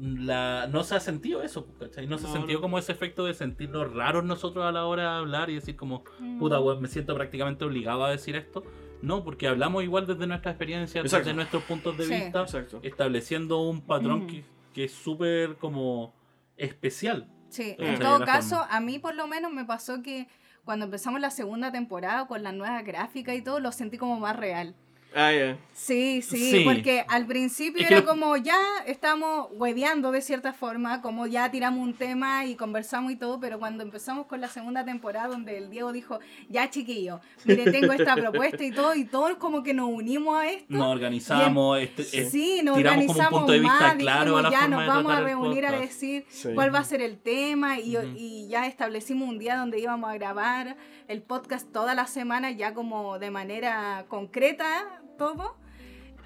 la, 0.00 0.66
no 0.72 0.82
se 0.82 0.96
ha 0.96 1.00
sentido 1.00 1.42
eso, 1.42 1.66
¿cachai? 1.78 2.06
No 2.08 2.18
se 2.18 2.24
ha 2.26 2.28
No, 2.30 2.34
sentido 2.34 2.58
no. 2.58 2.62
como 2.62 2.78
ese 2.78 2.90
efecto 2.92 3.24
de 3.24 3.34
sentirnos 3.34 3.92
raros 3.94 4.24
nosotros 4.24 4.64
a 4.64 4.72
la 4.72 4.86
hora 4.86 5.02
de 5.02 5.18
hablar 5.18 5.50
y 5.50 5.54
decir 5.54 5.76
como, 5.76 6.02
Mm. 6.18 6.38
puta, 6.40 6.58
weón, 6.60 6.82
me 6.82 6.88
siento 6.88 7.14
prácticamente 7.14 7.64
obligado 7.64 8.04
a 8.04 8.10
decir 8.10 8.34
esto. 8.34 8.64
No, 9.02 9.22
porque 9.22 9.46
hablamos 9.46 9.84
igual 9.84 10.06
desde 10.06 10.26
nuestra 10.26 10.50
experiencia, 10.50 11.00
Exacto. 11.00 11.26
desde 11.26 11.36
nuestros 11.36 11.62
puntos 11.64 11.96
de 11.96 12.04
Sí. 12.06 12.14
vista, 12.14 12.42
Exacto. 12.42 12.80
estableciendo 12.82 13.60
un 13.60 13.82
patrón 13.82 14.22
Ujú. 14.22 14.26
que, 14.28 14.44
que 14.72 14.84
es 14.84 14.92
súper 14.92 15.56
como 15.56 16.12
especial. 16.56 17.28
Sí, 17.48 17.76
en 17.78 17.98
todo 18.00 18.24
caso, 18.24 18.58
forma. 18.58 18.76
a 18.76 18.80
mí 18.80 18.98
por 18.98 19.14
lo 19.14 19.26
menos 19.26 19.52
me 19.52 19.64
pasó 19.64 20.02
que 20.02 20.26
cuando 20.64 20.86
empezamos 20.86 21.20
la 21.20 21.30
segunda 21.30 21.70
temporada 21.70 22.26
con 22.26 22.42
la 22.42 22.52
nueva 22.52 22.82
gráfica 22.82 23.34
y 23.34 23.42
todo, 23.42 23.60
lo 23.60 23.70
sentí 23.70 23.98
como 23.98 24.18
más 24.18 24.36
real. 24.36 24.74
Ah. 25.14 25.56
Sí, 25.72 26.22
sí, 26.22 26.50
Sí. 26.50 26.64
porque 26.64 27.04
al 27.08 27.26
principio 27.26 27.82
Es 27.82 27.88
que 27.88 27.94
era 27.94 28.02
lo- 28.02 28.08
como 28.08 28.36
ya 28.36 28.56
estamos 28.86 29.48
hueveando 29.52 30.12
de 30.12 30.20
cierta 30.22 30.52
forma, 30.52 31.02
como 31.02 31.26
ya 31.26 31.50
tiramos 31.50 31.80
un 31.80 31.94
tema 31.94 32.44
y 32.46 32.54
conversamos 32.54 33.10
y 33.12 33.16
todo, 33.16 33.38
pero 33.40 33.58
cuando 33.58 33.82
empezamos 33.82 34.26
con 34.26 34.40
la 34.40 34.48
segunda 34.48 34.84
temporada 34.84 35.28
donde 35.28 35.58
el 35.58 35.70
Diego 35.70 35.92
dijo, 35.92 36.20
ya 36.48 36.70
chiquillo, 36.70 37.20
mire, 37.44 37.70
tengo 37.72 37.92
esta 37.92 38.14
propuesta 38.16 38.62
y 38.64 38.70
todo, 38.70 38.94
y 38.94 39.04
todos 39.04 39.36
como 39.36 39.62
que 39.62 39.74
nos 39.74 39.88
unimos 39.90 40.36
a 40.38 40.48
esto. 40.48 40.66
Nos 40.68 40.86
organizamos, 40.86 41.80
este, 41.80 42.04
Sí. 42.04 42.18
es- 42.18 42.30
Sí, 42.30 42.60
nos 42.62 42.76
tiramos 42.76 43.06
como 43.06 43.12
un 43.12 43.20
organizamos 43.20 43.38
punto 43.40 43.52
de 43.52 43.58
vista 43.60 43.78
más, 43.78 43.94
claro 43.96 44.20
dijimos, 44.24 44.38
a 44.40 44.42
la 44.42 44.50
ya 44.50 44.60
forma 44.60 44.76
nos 44.76 44.80
de 44.82 44.88
vamos 44.88 45.12
a 45.12 45.20
reunir 45.20 45.66
a 45.66 45.72
decir 45.72 46.24
Sí. 46.28 46.48
cuál 46.54 46.74
va 46.74 46.78
a 46.80 46.84
ser 46.84 47.00
el 47.02 47.18
tema 47.18 47.78
y, 47.80 47.96
y 48.16 48.48
ya 48.48 48.66
establecimos 48.66 49.28
un 49.28 49.38
día 49.38 49.56
donde 49.56 49.78
íbamos 49.80 50.08
a 50.10 50.14
grabar 50.14 50.76
el 51.08 51.22
podcast 51.22 51.70
toda 51.72 51.94
la 51.94 52.06
semana 52.06 52.50
ya 52.52 52.74
como 52.74 53.18
de 53.18 53.30
manera 53.30 54.06
concreta 54.08 55.00
todo. 55.16 55.56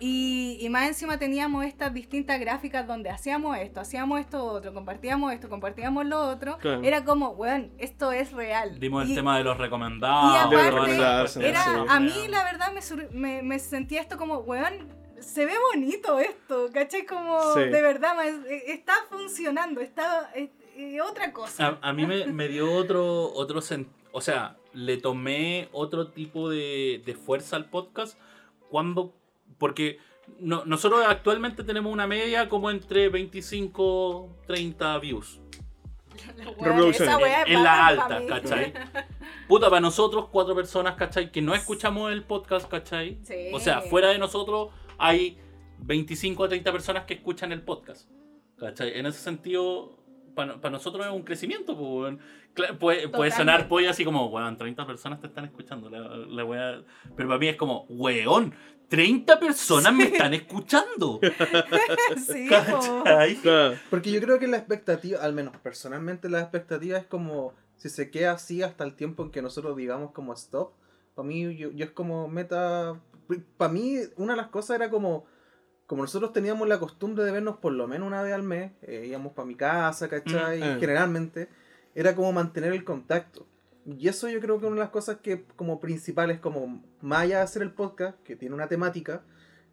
Y, 0.00 0.58
y 0.60 0.68
más 0.68 0.86
encima 0.86 1.18
teníamos 1.18 1.64
estas 1.64 1.92
distintas 1.92 2.38
gráficas 2.38 2.86
donde 2.86 3.10
hacíamos 3.10 3.58
esto, 3.58 3.80
hacíamos 3.80 4.20
esto 4.20 4.44
otro, 4.44 4.72
compartíamos 4.72 5.32
esto, 5.32 5.48
compartíamos 5.48 6.06
lo 6.06 6.20
otro. 6.20 6.56
Claro. 6.58 6.82
Era 6.84 7.04
como, 7.04 7.30
weón, 7.30 7.72
esto 7.78 8.12
es 8.12 8.30
real. 8.30 8.78
dimos 8.78 9.08
el 9.08 9.14
tema 9.16 9.36
de 9.38 9.42
los 9.42 9.58
recomendados. 9.58 10.34
y 10.34 10.56
aparte, 10.56 10.70
todas 10.70 10.88
esas 10.90 11.32
Sí, 11.32 11.44
era, 11.44 11.64
a 11.88 11.98
mí 11.98 12.28
la 12.28 12.44
verdad 12.44 12.72
me, 12.72 12.80
sur- 12.80 13.10
me, 13.12 13.42
me 13.42 13.58
sentía 13.58 14.00
esto 14.00 14.16
como, 14.16 14.38
weón, 14.38 14.86
se 15.18 15.44
ve 15.46 15.54
bonito 15.72 16.20
esto, 16.20 16.68
¿cachai? 16.72 17.04
Como 17.04 17.40
Sí. 17.54 17.60
de 17.62 17.82
verdad, 17.82 18.14
eh, 18.24 18.62
está 18.68 18.92
funcionando, 19.10 19.80
está 19.80 20.30
eh, 20.36 20.48
eh, 20.76 21.00
otra 21.00 21.32
cosa. 21.32 21.76
A, 21.82 21.88
a 21.88 21.92
mí 21.92 22.06
me, 22.06 22.24
me 22.26 22.46
dio 22.46 22.72
otro, 22.72 23.32
otro 23.32 23.58
sen- 23.60 23.88
o 24.12 24.20
sea, 24.20 24.58
le 24.74 24.96
tomé 24.96 25.68
otro 25.72 26.06
tipo 26.12 26.48
de, 26.48 27.02
de 27.04 27.14
fuerza 27.14 27.56
al 27.56 27.64
podcast 27.68 28.16
cuando, 28.70 29.14
porque 29.58 29.98
no- 30.38 30.64
nosotros 30.64 31.04
actualmente 31.06 31.64
tenemos 31.64 31.92
una 31.92 32.06
media 32.06 32.48
como 32.48 32.70
entre 32.70 33.08
25, 33.08 34.36
30 34.46 34.98
views. 34.98 35.40
Esa 36.90 37.18
es 37.20 37.48
en 37.48 37.62
la 37.62 37.86
alta. 37.86 38.26
¿cachai? 38.26 38.72
Puta, 39.48 39.70
para 39.70 39.80
nosotros, 39.80 40.26
cuatro 40.30 40.54
personas, 40.54 40.94
¿cachai? 40.96 41.30
Que 41.30 41.40
no 41.40 41.54
escuchamos 41.54 42.12
el 42.12 42.24
podcast, 42.24 42.68
¿cachai? 42.68 43.18
Sí. 43.22 43.50
O 43.52 43.60
sea, 43.60 43.80
fuera 43.82 44.08
de 44.08 44.18
nosotros 44.18 44.70
hay 44.98 45.38
25 45.78 46.44
a 46.44 46.48
30 46.48 46.72
personas 46.72 47.04
que 47.04 47.14
escuchan 47.14 47.52
el 47.52 47.62
podcast. 47.62 48.10
¿Cachai? 48.58 48.98
En 48.98 49.06
ese 49.06 49.20
sentido, 49.20 49.96
para 50.34 50.70
nosotros 50.70 51.06
es 51.06 51.12
un 51.12 51.22
crecimiento. 51.22 51.76
pues, 51.78 52.16
puede, 52.78 53.08
puede 53.08 53.30
sonar 53.30 53.68
pollo 53.68 53.90
así 53.90 54.04
como, 54.04 54.26
weón, 54.26 54.56
30 54.56 54.86
personas 54.86 55.20
te 55.20 55.26
están 55.26 55.44
escuchando. 55.44 55.88
La, 55.90 56.00
la 56.00 56.44
wea- 56.44 56.84
Pero 57.16 57.28
para 57.28 57.38
mí 57.38 57.48
es 57.48 57.56
como, 57.56 57.84
weón, 57.88 58.54
30 58.88 59.38
personas 59.38 59.92
me 59.92 60.04
están 60.04 60.34
escuchando. 60.34 61.20
sí, 62.26 62.48
po. 62.70 63.02
¿Cachai? 63.04 63.36
Claro. 63.36 63.76
Porque 63.90 64.10
yo 64.10 64.20
creo 64.20 64.38
que 64.38 64.46
la 64.46 64.56
expectativa, 64.56 65.20
al 65.20 65.32
menos 65.34 65.56
personalmente, 65.58 66.28
la 66.28 66.40
expectativa 66.40 66.98
es 66.98 67.06
como 67.06 67.54
si 67.76 67.88
se 67.90 68.10
queda 68.10 68.32
así 68.32 68.62
hasta 68.62 68.84
el 68.84 68.94
tiempo 68.94 69.22
en 69.22 69.30
que 69.30 69.42
nosotros 69.42 69.76
digamos 69.76 70.12
como 70.12 70.32
stop. 70.32 70.72
Para 71.14 71.28
mí, 71.28 71.56
yo, 71.56 71.70
yo 71.70 71.84
es 71.84 71.90
como 71.90 72.28
meta. 72.28 72.98
Para 73.56 73.72
mí, 73.72 73.96
una 74.16 74.32
de 74.32 74.36
las 74.38 74.48
cosas 74.48 74.76
era 74.76 74.90
como. 74.90 75.26
Como 75.86 76.02
nosotros 76.02 76.34
teníamos 76.34 76.68
la 76.68 76.78
costumbre 76.78 77.24
de 77.24 77.32
vernos 77.32 77.56
por 77.56 77.72
lo 77.72 77.88
menos 77.88 78.06
una 78.06 78.20
vez 78.22 78.34
al 78.34 78.42
mes, 78.42 78.72
eh, 78.82 79.06
íbamos 79.08 79.32
para 79.32 79.46
mi 79.46 79.54
casa, 79.54 80.06
¿cachai? 80.06 80.60
Mm, 80.60 80.62
eh. 80.62 80.76
Generalmente, 80.80 81.48
era 81.98 82.14
como 82.14 82.32
mantener 82.32 82.72
el 82.72 82.84
contacto. 82.84 83.48
Y 83.84 84.06
eso 84.06 84.28
yo 84.28 84.38
creo 84.40 84.60
que 84.60 84.66
una 84.66 84.76
de 84.76 84.82
las 84.82 84.90
cosas 84.90 85.16
que 85.16 85.44
como 85.56 85.80
principales, 85.80 86.38
como 86.38 86.84
más 87.00 87.22
allá 87.22 87.38
de 87.38 87.42
hacer 87.42 87.60
el 87.62 87.72
podcast, 87.72 88.22
que 88.22 88.36
tiene 88.36 88.54
una 88.54 88.68
temática, 88.68 89.24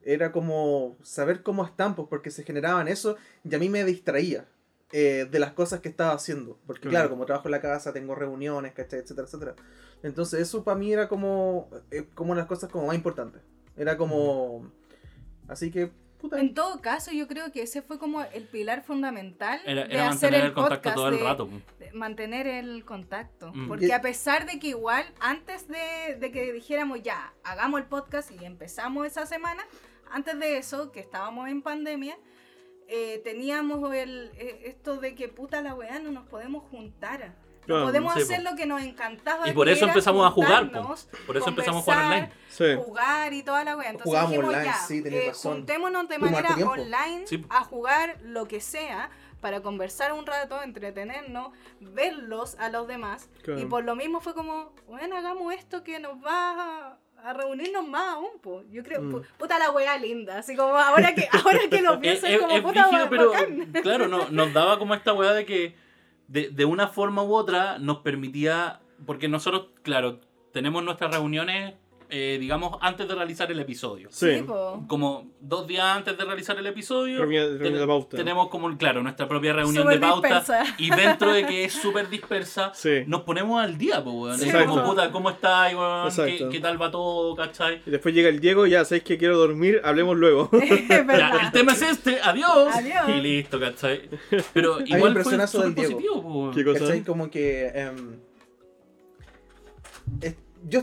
era 0.02 0.31
como 0.31 0.97
saber 1.03 1.43
cómo 1.43 1.64
están, 1.64 1.95
pues 1.95 2.07
porque 2.10 2.31
se 2.31 2.43
generaban 2.43 2.88
eso 2.88 3.15
y 3.43 3.53
a 3.53 3.60
mí 3.60 3.69
me 3.69 3.84
distraía 3.84 4.47
eh, 4.91 5.27
de 5.30 5.38
las 5.38 5.53
cosas 5.53 5.81
que 5.81 5.89
estaba 5.89 6.14
haciendo. 6.14 6.57
Porque 6.65 6.81
Claro. 6.81 6.93
claro, 6.93 7.10
como 7.11 7.26
trabajo 7.27 7.47
en 7.47 7.52
la 7.52 7.61
casa, 7.61 7.93
tengo 7.93 8.15
reuniones, 8.15 8.73
¿cachai? 8.73 9.02
Etcétera, 9.02 9.27
etcétera. 9.27 9.56
Entonces 10.02 10.39
eso 10.39 10.64
para 10.64 10.80
mí 10.80 10.91
era 10.91 11.07
como, 11.07 11.69
eh, 11.91 12.07
como 12.15 12.31
una 12.31 12.39
de 12.39 12.45
las 12.45 12.49
cosas 12.49 12.72
como 12.72 12.88
más 12.88 12.95
importantes. 12.95 13.43
Era 13.77 13.97
como... 13.97 14.72
Así 15.47 15.69
que, 15.69 15.91
puta. 16.30 16.39
En 16.41 16.53
todo 16.53 16.81
caso, 16.81 17.11
yo 17.11 17.27
creo 17.27 17.52
que 17.52 17.61
ese 17.61 17.81
fue 17.81 17.97
como 17.99 18.22
el 18.23 18.43
pilar 18.47 18.84
fundamental 18.84 19.60
Era, 19.65 19.85
de 19.88 19.97
hacer 19.99 20.31
mantener 20.31 20.39
el, 20.41 20.45
el 20.47 20.53
contacto 20.53 20.76
podcast, 20.77 20.95
todo 20.95 21.07
el 21.10 21.18
de- 21.18 21.23
rato. 21.23 21.49
de 21.80 21.91
mantener 21.93 22.47
el 22.47 22.85
contacto. 22.85 23.52
Mm. 23.53 23.68
Porque 23.68 23.85
Y- 23.88 23.91
a 23.91 24.02
pesar 24.02 24.45
de 24.45 24.60
que 24.60 24.68
igual, 24.68 25.06
antes 25.19 25.68
de, 25.68 26.15
de 26.19 26.31
que 26.31 26.52
dijéramos 26.53 27.02
ya, 27.02 27.34
hagamos 27.43 27.80
el 27.80 27.88
podcast 27.88 28.31
y 28.31 28.43
empezamos 28.45 29.07
esa 29.07 29.26
semana, 29.26 29.64
antes 30.11 30.38
de 30.39 30.57
eso, 30.57 30.91
que 30.91 30.99
estábamos 30.99 31.49
en 31.49 31.61
pandemia, 31.61 32.18
eh, 32.88 33.19
teníamos 33.23 33.93
el, 33.95 34.31
eh, 34.35 34.61
esto 34.65 34.97
de 34.97 35.15
que 35.15 35.27
puta 35.27 35.61
la 35.61 35.73
weá, 35.73 35.99
no 35.99 36.11
nos 36.11 36.27
podemos 36.27 36.64
juntar. 36.69 37.35
Claro, 37.66 37.86
podemos 37.86 38.14
sí, 38.14 38.22
hacer 38.22 38.44
po. 38.44 38.50
lo 38.52 38.56
que 38.56 38.66
nos 38.66 38.82
encantaba. 38.82 39.48
Y 39.50 39.54
por 39.54 39.68
eso 39.70 39.86
empezamos 39.86 40.26
a 40.26 40.32
jugar, 40.32 40.72
po. 40.72 40.96
Por 41.26 41.38
eso 41.38 41.50
empezamos 41.50 41.82
a 41.82 41.84
jugar 41.86 42.06
online. 42.06 42.32
Sí. 42.50 42.66
jugar 42.78 43.34
y 43.34 43.44
toda 43.44 43.64
la 43.66 43.76
wea. 43.76 43.90
Entonces 43.90 44.06
Jugábamos 44.06 44.32
dijimos 44.32 44.54
online, 44.54 44.66
ya, 44.72 44.78
sí, 44.78 45.04
tenés 45.04 45.24
eh, 45.24 45.28
razón. 45.30 45.54
juntémonos 45.58 46.08
de 46.08 46.18
manera 46.20 46.56
online 46.56 47.28
Sí. 47.28 47.44
a 47.50 47.64
jugar 47.66 48.18
lo 48.24 48.48
que 48.48 48.62
sea 48.62 49.10
para 49.42 49.62
conversar 49.62 50.14
un 50.14 50.26
rato, 50.26 50.62
entretenernos, 50.64 51.50
verlos 51.80 52.56
a 52.60 52.70
los 52.70 52.88
demás. 52.88 53.30
Claro. 53.44 53.60
Y 53.60 53.66
por 53.66 53.84
lo 53.84 53.96
mismo 53.96 54.22
fue 54.22 54.34
como, 54.34 54.72
bueno, 54.88 55.18
hagamos 55.18 55.54
esto 55.54 55.84
que 55.84 56.00
nos 56.00 56.14
va 56.24 56.52
a, 56.92 56.98
a 57.30 57.34
reunirnos 57.34 57.88
más 57.88 58.14
aún, 58.16 58.40
po. 58.42 58.64
Yo 58.72 58.84
creo, 58.84 59.02
Mm. 59.02 59.14
pu- 59.16 59.26
puta 59.38 59.60
la 59.60 59.72
wea 59.72 59.98
linda, 59.98 60.38
así 60.40 60.56
como 60.56 60.76
ahora 60.78 61.14
que, 61.14 61.28
ahora 61.32 61.60
que 61.70 61.82
lo 61.82 62.00
pienso, 62.00 62.26
es, 62.28 62.34
es- 62.36 62.40
como 62.40 62.54
es 62.56 62.62
puta 62.62 62.88
brígido, 62.88 63.10
pero 63.10 63.32
bacán. 63.32 63.72
claro, 63.84 64.08
no, 64.08 64.30
nos 64.30 64.54
daba 64.54 64.80
como 64.80 64.94
esta 64.96 65.14
weá 65.14 65.34
de 65.34 65.46
que 65.46 65.76
de, 66.27 66.49
de 66.49 66.65
una 66.65 66.88
forma 66.88 67.23
u 67.23 67.34
otra 67.34 67.77
nos 67.80 67.99
permitía, 67.99 68.81
porque 69.06 69.27
nosotros, 69.27 69.68
claro, 69.81 70.22
tenemos 70.52 70.84
nuestras 70.84 71.14
reuniones, 71.14 71.76
eh, 72.10 72.38
digamos, 72.40 72.77
antes 72.82 73.07
de 73.07 73.15
realizar 73.15 73.52
el 73.52 73.60
episodio. 73.60 74.10
Sí. 74.11 74.44
Como 74.88 75.27
dos 75.40 75.68
días 75.68 75.84
antes 75.86 76.18
de 76.18 76.26
realizar 76.26 76.57
el 76.57 76.65
episodio, 76.68 77.19
Reunión- 77.19 77.57
reunión 77.60 77.82
de 77.82 77.88
pauta. 77.88 78.18
tenemos 78.18 78.49
como, 78.49 78.76
claro, 78.77 79.02
nuestra 79.03 79.27
propia 79.27 79.53
reunión 79.53 79.88
de 79.88 79.98
pauta. 79.99 80.27
dispersa. 80.27 80.76
Y 80.77 80.90
dentro 80.90 81.32
de 81.34 81.45
que 81.45 81.65
es 81.65 81.73
súper 81.73 82.10
dispersa, 82.10 82.72
Sí. 82.76 83.03
nos 83.07 83.22
ponemos 83.22 83.61
al 83.64 83.77
día, 83.77 84.03
pues, 84.03 84.15
weón. 84.15 84.40
Sí, 84.40 84.49
Es 84.49 84.65
como, 84.65 84.84
puta, 84.84 85.11
¿cómo 85.11 85.30
estás, 85.30 85.73
weón? 85.73 86.10
¿Qué, 86.15 86.48
qué 86.52 86.60
tal 86.60 86.82
va 86.82 86.91
todo, 86.91 87.36
cachai? 87.36 87.82
Y 87.86 87.90
después 87.91 88.14
llega 88.14 88.30
el 88.30 88.40
Diego, 88.40 88.65
ya 88.68 88.84
sabéis 88.86 89.03
que 89.03 89.18
quiero 89.18 89.38
dormir, 89.38 89.82
hablemos 89.84 90.15
luego. 90.18 90.49
Ya, 91.15 91.40
el 91.45 91.52
tema 91.52 91.72
es 91.73 91.82
este, 91.82 92.19
adiós. 92.22 92.76
Adiós. 92.76 93.10
Y 93.10 93.22
listo, 93.22 93.60
¿cachai? 93.60 94.10
Pero 94.53 94.80
igual 94.86 95.14
fue 95.23 95.38
del 95.38 95.76
Diego. 95.76 95.91
positivo, 95.94 96.23
pues. 96.52 96.56
¿Qué 96.56 96.64
cosa? 96.65 96.80
¿Cachai? 96.80 97.03
Como 97.03 97.30
que. 97.30 97.68
em, 97.68 98.19
es- 100.22 100.36
yo. 100.68 100.82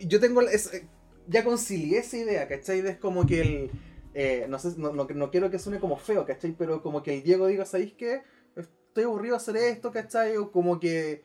Yo 0.00 0.20
tengo. 0.20 0.40
es- 0.42 0.72
eh, 0.74 0.86
ya 1.26 1.44
concilié 1.44 1.98
esa 1.98 2.16
idea, 2.16 2.48
¿cachai? 2.48 2.80
Es 2.86 2.96
como 2.96 3.26
que 3.26 3.40
el. 3.40 3.70
eh, 4.14 4.46
no 4.48 4.58
sé, 4.58 4.70
no, 4.78 4.92
no, 4.92 5.06
no 5.06 5.30
quiero 5.30 5.50
que 5.50 5.58
suene 5.58 5.78
como 5.78 5.96
feo, 5.96 6.24
¿cachai? 6.26 6.52
Pero 6.58 6.82
como 6.82 7.02
que 7.02 7.14
el 7.14 7.22
Diego 7.22 7.46
diga, 7.46 7.64
¿sabéis 7.66 7.92
qué? 7.94 8.22
Estoy 8.56 9.04
aburrido 9.04 9.34
de 9.34 9.36
hacer 9.36 9.56
esto, 9.56 9.92
¿cachai? 9.92 10.36
O 10.36 10.50
como 10.50 10.80
que. 10.80 11.22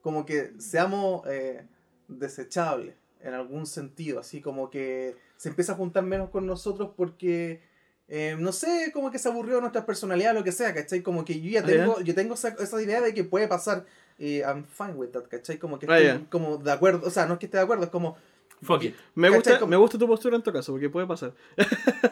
Como 0.00 0.24
que 0.26 0.52
seamos 0.58 1.22
eh, 1.28 1.66
desechables 2.08 2.94
en 3.20 3.34
algún 3.34 3.66
sentido, 3.66 4.18
así 4.18 4.40
como 4.40 4.68
que 4.68 5.14
se 5.36 5.48
empieza 5.48 5.72
a 5.72 5.76
juntar 5.76 6.02
menos 6.04 6.30
con 6.30 6.46
nosotros 6.46 6.90
porque. 6.96 7.60
eh, 8.08 8.36
no 8.38 8.52
sé, 8.52 8.90
como 8.92 9.10
que 9.10 9.18
se 9.18 9.28
aburrió 9.28 9.60
nuestra 9.60 9.86
personalidad, 9.86 10.34
lo 10.34 10.44
que 10.44 10.52
sea, 10.52 10.74
¿cachai? 10.74 11.02
Como 11.02 11.24
que 11.24 11.40
yo 11.40 11.50
ya 11.50 11.60
Ah, 11.60 11.66
tengo, 11.66 12.00
yo 12.00 12.14
tengo 12.14 12.34
esa, 12.34 12.48
esa 12.48 12.82
idea 12.82 13.00
de 13.00 13.14
que 13.14 13.24
puede 13.24 13.48
pasar. 13.48 13.84
Y 14.18 14.38
I'm 14.40 14.64
fine 14.64 14.92
with 14.94 15.08
that, 15.08 15.24
¿cachai? 15.28 15.58
Como 15.58 15.78
que 15.78 15.86
Ah, 15.88 15.98
estoy 15.98 16.24
como 16.30 16.56
de 16.58 16.70
acuerdo, 16.72 17.06
o 17.06 17.10
sea, 17.10 17.26
no 17.26 17.34
es 17.34 17.40
que 17.40 17.46
esté 17.46 17.58
de 17.58 17.64
acuerdo, 17.64 17.84
es 17.84 17.90
como, 17.90 18.16
Fuck 18.62 18.84
it. 18.84 18.94
Me 19.16 19.28
gusta, 19.28 19.58
Como- 19.58 19.70
me 19.70 19.76
gusta 19.76 19.98
tu 19.98 20.06
postura 20.06 20.36
en 20.36 20.42
todo 20.42 20.54
caso, 20.54 20.70
porque 20.72 20.88
puede 20.88 21.06
pasar. 21.06 21.32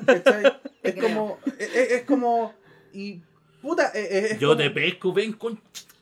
¿cachai? 0.07 0.61
es 0.83 0.95
como, 1.01 1.39
es, 1.59 2.03
como, 2.03 2.53
y 2.93 3.21
puta, 3.63 3.93
eh, 3.95 4.09
eh, 4.11 4.29
es 4.33 4.39
Yo 4.41 4.49
como- 4.49 4.61
te 4.61 4.71
pesco, 4.71 5.13
ven 5.13 5.33
con. 5.35 5.61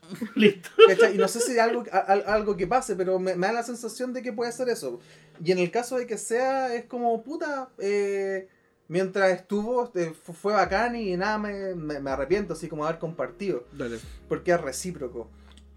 Listo. 0.34 0.70
¿cachai? 0.86 1.14
Y 1.16 1.18
no 1.18 1.28
sé 1.28 1.40
si 1.40 1.52
hay 1.52 1.58
algo, 1.58 1.84
a- 1.92 1.98
a- 1.98 2.34
algo 2.34 2.56
que 2.56 2.66
pase, 2.66 2.96
pero 2.96 3.18
me, 3.18 3.36
me 3.36 3.46
da 3.46 3.52
la 3.52 3.62
sensación 3.62 4.14
de 4.14 4.22
que 4.22 4.32
puede 4.32 4.50
ser 4.52 4.70
eso. 4.70 5.00
Y 5.44 5.52
en 5.52 5.58
el 5.58 5.70
caso 5.70 5.98
de 5.98 6.06
que 6.06 6.16
sea, 6.16 6.74
es 6.74 6.86
como, 6.86 7.22
puta, 7.22 7.68
eh, 7.78 8.48
mientras 8.88 9.30
estuvo, 9.32 9.84
este, 9.84 10.12
fu- 10.14 10.32
fue 10.32 10.54
bacán 10.54 10.96
y 10.96 11.14
nada, 11.18 11.36
me, 11.36 11.74
me, 11.74 12.00
me 12.00 12.10
arrepiento, 12.10 12.54
así 12.54 12.68
como 12.68 12.86
haber 12.86 12.98
compartido. 12.98 13.66
Dale. 13.72 13.98
porque 14.30 14.52
es 14.52 14.60
recíproco. 14.62 15.28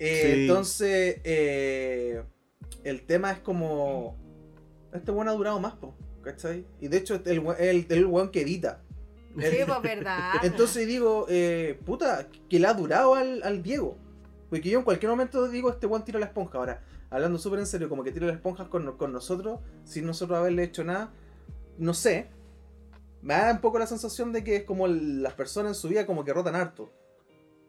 Eh, 0.04 0.22
Sí. 0.24 0.42
Entonces, 0.42 1.22
eh, 1.24 2.24
el 2.84 3.02
tema 3.06 3.32
es 3.32 3.40
como. 3.40 4.18
Este 4.94 5.12
weón 5.12 5.28
ha 5.30 5.34
durado 5.34 5.60
más, 5.60 5.74
po, 5.76 5.96
¿cachai? 6.22 6.66
Y 6.82 6.88
de 6.88 6.98
hecho, 6.98 7.16
el, 7.26 7.44
el, 7.60 7.86
el 7.90 8.06
weón 8.08 8.30
que 8.32 8.42
edita. 8.42 8.82
Sí, 9.38 9.58
pues 9.66 9.82
verdad. 9.82 10.32
Entonces 10.44 10.86
digo, 10.88 11.26
eh, 11.30 11.80
puta, 11.86 12.28
que 12.50 12.60
le 12.60 12.68
ha 12.68 12.74
durado 12.74 13.16
al, 13.16 13.42
al 13.44 13.64
Diego. 13.64 13.98
Porque 14.50 14.70
yo 14.70 14.80
en 14.80 14.84
cualquier 14.84 15.10
momento 15.12 15.48
digo, 15.48 15.70
este 15.70 15.88
weón 15.88 16.04
tira 16.04 16.20
la 16.20 16.26
esponja. 16.26 16.58
Ahora, 16.58 16.84
hablando 17.10 17.38
súper 17.40 17.60
en 17.60 17.68
serio, 17.68 17.88
como 17.88 18.04
que 18.04 18.12
tira 18.12 18.26
la 18.28 18.34
esponja 18.34 18.68
con, 18.70 18.98
con 18.98 19.14
nosotros, 19.14 19.60
sin 19.86 20.06
nosotros 20.06 20.38
haberle 20.38 20.64
hecho 20.64 20.84
nada, 20.84 21.14
no 21.78 21.94
sé. 21.94 22.28
Me 23.22 23.36
da 23.36 23.52
un 23.52 23.62
poco 23.62 23.80
la 23.80 23.88
sensación 23.88 24.34
de 24.34 24.44
que 24.44 24.58
es 24.58 24.64
como 24.64 24.88
el- 24.88 25.22
las 25.24 25.34
personas 25.36 25.70
en 25.72 25.76
su 25.76 25.88
vida 25.88 26.06
como 26.06 26.26
que 26.26 26.34
rotan 26.34 26.56
harto. 26.56 26.92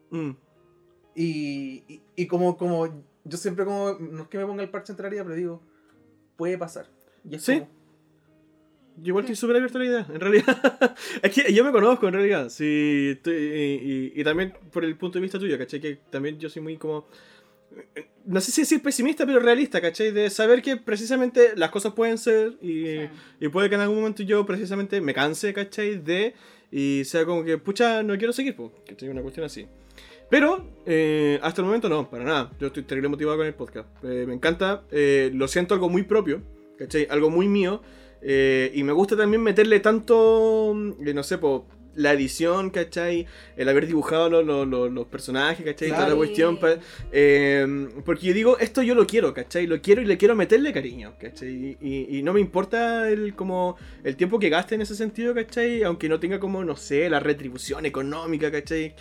Mm. 0.09 0.31
Y, 1.15 1.83
y, 1.87 2.01
y 2.15 2.27
como, 2.27 2.57
como 2.57 2.87
yo 3.23 3.37
siempre 3.37 3.65
como, 3.65 3.93
no 3.99 4.23
es 4.23 4.27
que 4.29 4.37
me 4.37 4.45
ponga 4.45 4.63
el 4.63 4.69
parche 4.69 4.93
en 4.97 5.05
herida, 5.05 5.23
pero 5.23 5.35
digo, 5.35 5.61
puede 6.35 6.57
pasar. 6.57 6.87
Y 7.29 7.35
es 7.35 7.43
Sí. 7.43 7.59
como- 7.59 7.69
Yo 8.97 9.07
igual 9.07 9.23
estoy 9.23 9.35
súper 9.35 9.55
abierto 9.55 9.77
a 9.77 9.81
la 9.81 9.87
idea, 9.87 10.07
en 10.13 10.19
realidad. 10.19 10.95
es 11.23 11.31
que 11.33 11.51
yo 11.53 11.63
me 11.63 11.71
conozco, 11.71 12.07
en 12.07 12.13
realidad. 12.13 12.49
Sí, 12.49 13.11
estoy- 13.15 13.35
y, 13.35 14.11
y- 14.17 14.21
y 14.21 14.23
también 14.23 14.53
por 14.71 14.83
el 14.85 14.95
punto 14.97 15.17
de 15.19 15.23
vista 15.23 15.39
tuyo, 15.39 15.57
¿cachai? 15.57 15.79
Que 15.81 15.95
también 16.09 16.37
yo 16.39 16.49
soy 16.49 16.61
muy 16.61 16.77
como... 16.77 17.07
No 18.25 18.39
sé 18.39 18.51
si 18.51 18.61
decir 18.61 18.83
pesimista, 18.83 19.25
pero 19.25 19.39
realista, 19.39 19.81
¿cachai? 19.81 20.11
De 20.11 20.29
saber 20.29 20.61
que 20.61 20.77
precisamente 20.77 21.53
las 21.55 21.71
cosas 21.71 21.93
pueden 21.93 22.19
ser 22.19 22.53
y, 22.61 22.85
Sí. 22.85 22.99
y 23.39 23.47
puede 23.49 23.67
que 23.67 23.75
en 23.75 23.81
algún 23.81 23.97
momento 23.97 24.21
yo 24.21 24.45
precisamente 24.45 25.01
me 25.01 25.13
canse, 25.13 25.53
¿cachai? 25.53 25.97
De... 25.97 26.35
Y 26.71 27.03
sea 27.05 27.25
como 27.25 27.43
que, 27.43 27.57
pucha, 27.57 28.01
no 28.03 28.15
quiero 28.17 28.31
seguir, 28.33 28.55
pues, 28.55 28.71
¿cachai? 28.87 29.09
Una 29.09 29.21
cuestión 29.23 29.45
así. 29.45 29.67
Pero 30.33 30.67
eh, 30.87 31.37
hasta 31.43 31.61
el 31.61 31.67
momento 31.67 31.87
no, 31.89 32.09
para 32.09 32.23
nada. 32.23 32.51
Yo 32.59 32.65
estoy 32.65 32.81
terrible 32.81 33.07
motivado 33.07 33.37
con 33.37 33.45
el 33.45 33.53
podcast. 33.53 33.87
Eh, 34.03 34.25
me 34.27 34.33
encanta, 34.33 34.81
eh, 34.91 35.29
lo 35.31 35.47
siento 35.47 35.75
algo 35.75 35.89
muy 35.89 36.01
propio, 36.01 36.41
¿cachai? 36.75 37.05
Algo 37.11 37.29
muy 37.29 37.47
mío. 37.47 37.83
eh, 38.25 38.71
y 38.73 38.83
me 38.83 38.93
gusta 38.93 39.15
también 39.17 39.43
meterle 39.43 39.79
tanto, 39.81 40.73
eh, 41.05 41.13
no 41.13 41.21
sé, 41.23 41.37
po, 41.37 41.67
la 41.95 42.13
edición, 42.13 42.69
¿cachai? 42.71 43.27
El 43.57 43.67
haber 43.69 43.85
dibujado 43.85 44.29
lo- 44.29 44.41
lo- 44.41 44.65
lo- 44.65 44.89
los 44.89 45.05
personajes, 45.07 45.63
¿cachai? 45.65 45.89
Toda 45.89 45.99
la 45.99 46.05
Claro. 46.05 46.17
cuestión. 46.17 46.57
eh, 47.11 47.87
porque 48.05 48.27
yo 48.27 48.33
digo, 48.33 48.57
esto 48.59 48.81
yo 48.81 48.95
lo 48.95 49.05
quiero, 49.05 49.33
¿cachai? 49.33 49.67
Lo 49.67 49.81
quiero 49.81 50.01
y 50.01 50.05
le 50.05 50.17
quiero 50.17 50.35
meterle 50.35 50.71
cariño, 50.73 51.13
¿cachai? 51.19 51.77
Y, 51.81 52.17
y 52.17 52.23
no 52.23 52.31
me 52.33 52.39
importa 52.39 53.09
el, 53.09 53.35
como, 53.35 53.75
el 54.05 54.15
tiempo 54.15 54.39
que 54.39 54.49
gaste 54.49 54.73
en 54.75 54.81
ese 54.81 54.95
sentido, 54.95 55.35
¿cachai? 55.35 55.83
Aunque 55.83 56.07
no 56.09 56.19
tenga 56.19 56.39
como, 56.39 56.63
no 56.63 56.75
sé, 56.77 57.09
la 57.09 57.19
retribución 57.19 57.85
económica, 57.85 58.49
¿cachai? 58.51 58.95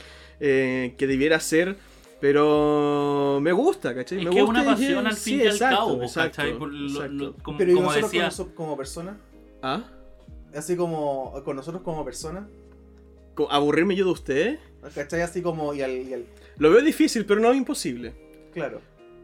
Eh, 0.44 0.94
que 0.98 1.06
debiera 1.06 1.38
ser. 1.40 1.76
Pero 2.20 3.40
me 3.42 3.50
gusta, 3.52 3.94
¿cachai? 3.94 4.18
Es 4.18 4.24
me 4.24 4.30
que 4.30 4.38
es 4.38 4.44
gusta 4.44 4.60
una 4.62 4.70
pasión 4.72 5.06
al 5.06 5.12
fin 5.14 5.38
sí, 5.38 5.44
y 5.44 5.46
al 5.48 5.52
exacto, 5.54 5.76
cabo, 5.76 6.02
exacto, 6.02 6.36
¿cachai? 6.36 6.58
Por 6.58 6.72
lo- 6.72 6.88
exacto. 6.88 7.12
lo- 7.14 7.36
como, 7.38 7.58
Pero 7.58 7.70
¿y 7.70 7.74
como 7.74 7.86
nosotros 7.88 8.10
decía, 8.12 8.22
con 8.22 8.30
noso- 8.46 8.54
como 8.54 8.76
persona? 8.76 9.18
¿Ah? 9.62 9.84
Así 10.54 10.76
como 10.76 11.32
con 11.44 11.56
nosotros 11.56 11.82
como 11.82 12.04
persona. 12.04 12.48
aburrirme 13.50 13.96
yo 13.96 14.04
de 14.04 14.10
ustedes. 14.12 14.58
¿Cachai? 14.94 15.22
Así 15.22 15.42
como, 15.42 15.74
y 15.74 15.82
al, 15.82 15.90
y 15.90 16.12
al- 16.14 16.26
Lo 16.58 16.70
veo 16.70 16.82
difícil, 16.82 17.24
pero 17.26 17.40
no 17.40 17.52
imposible. 17.54 18.12
claro. 18.52 18.80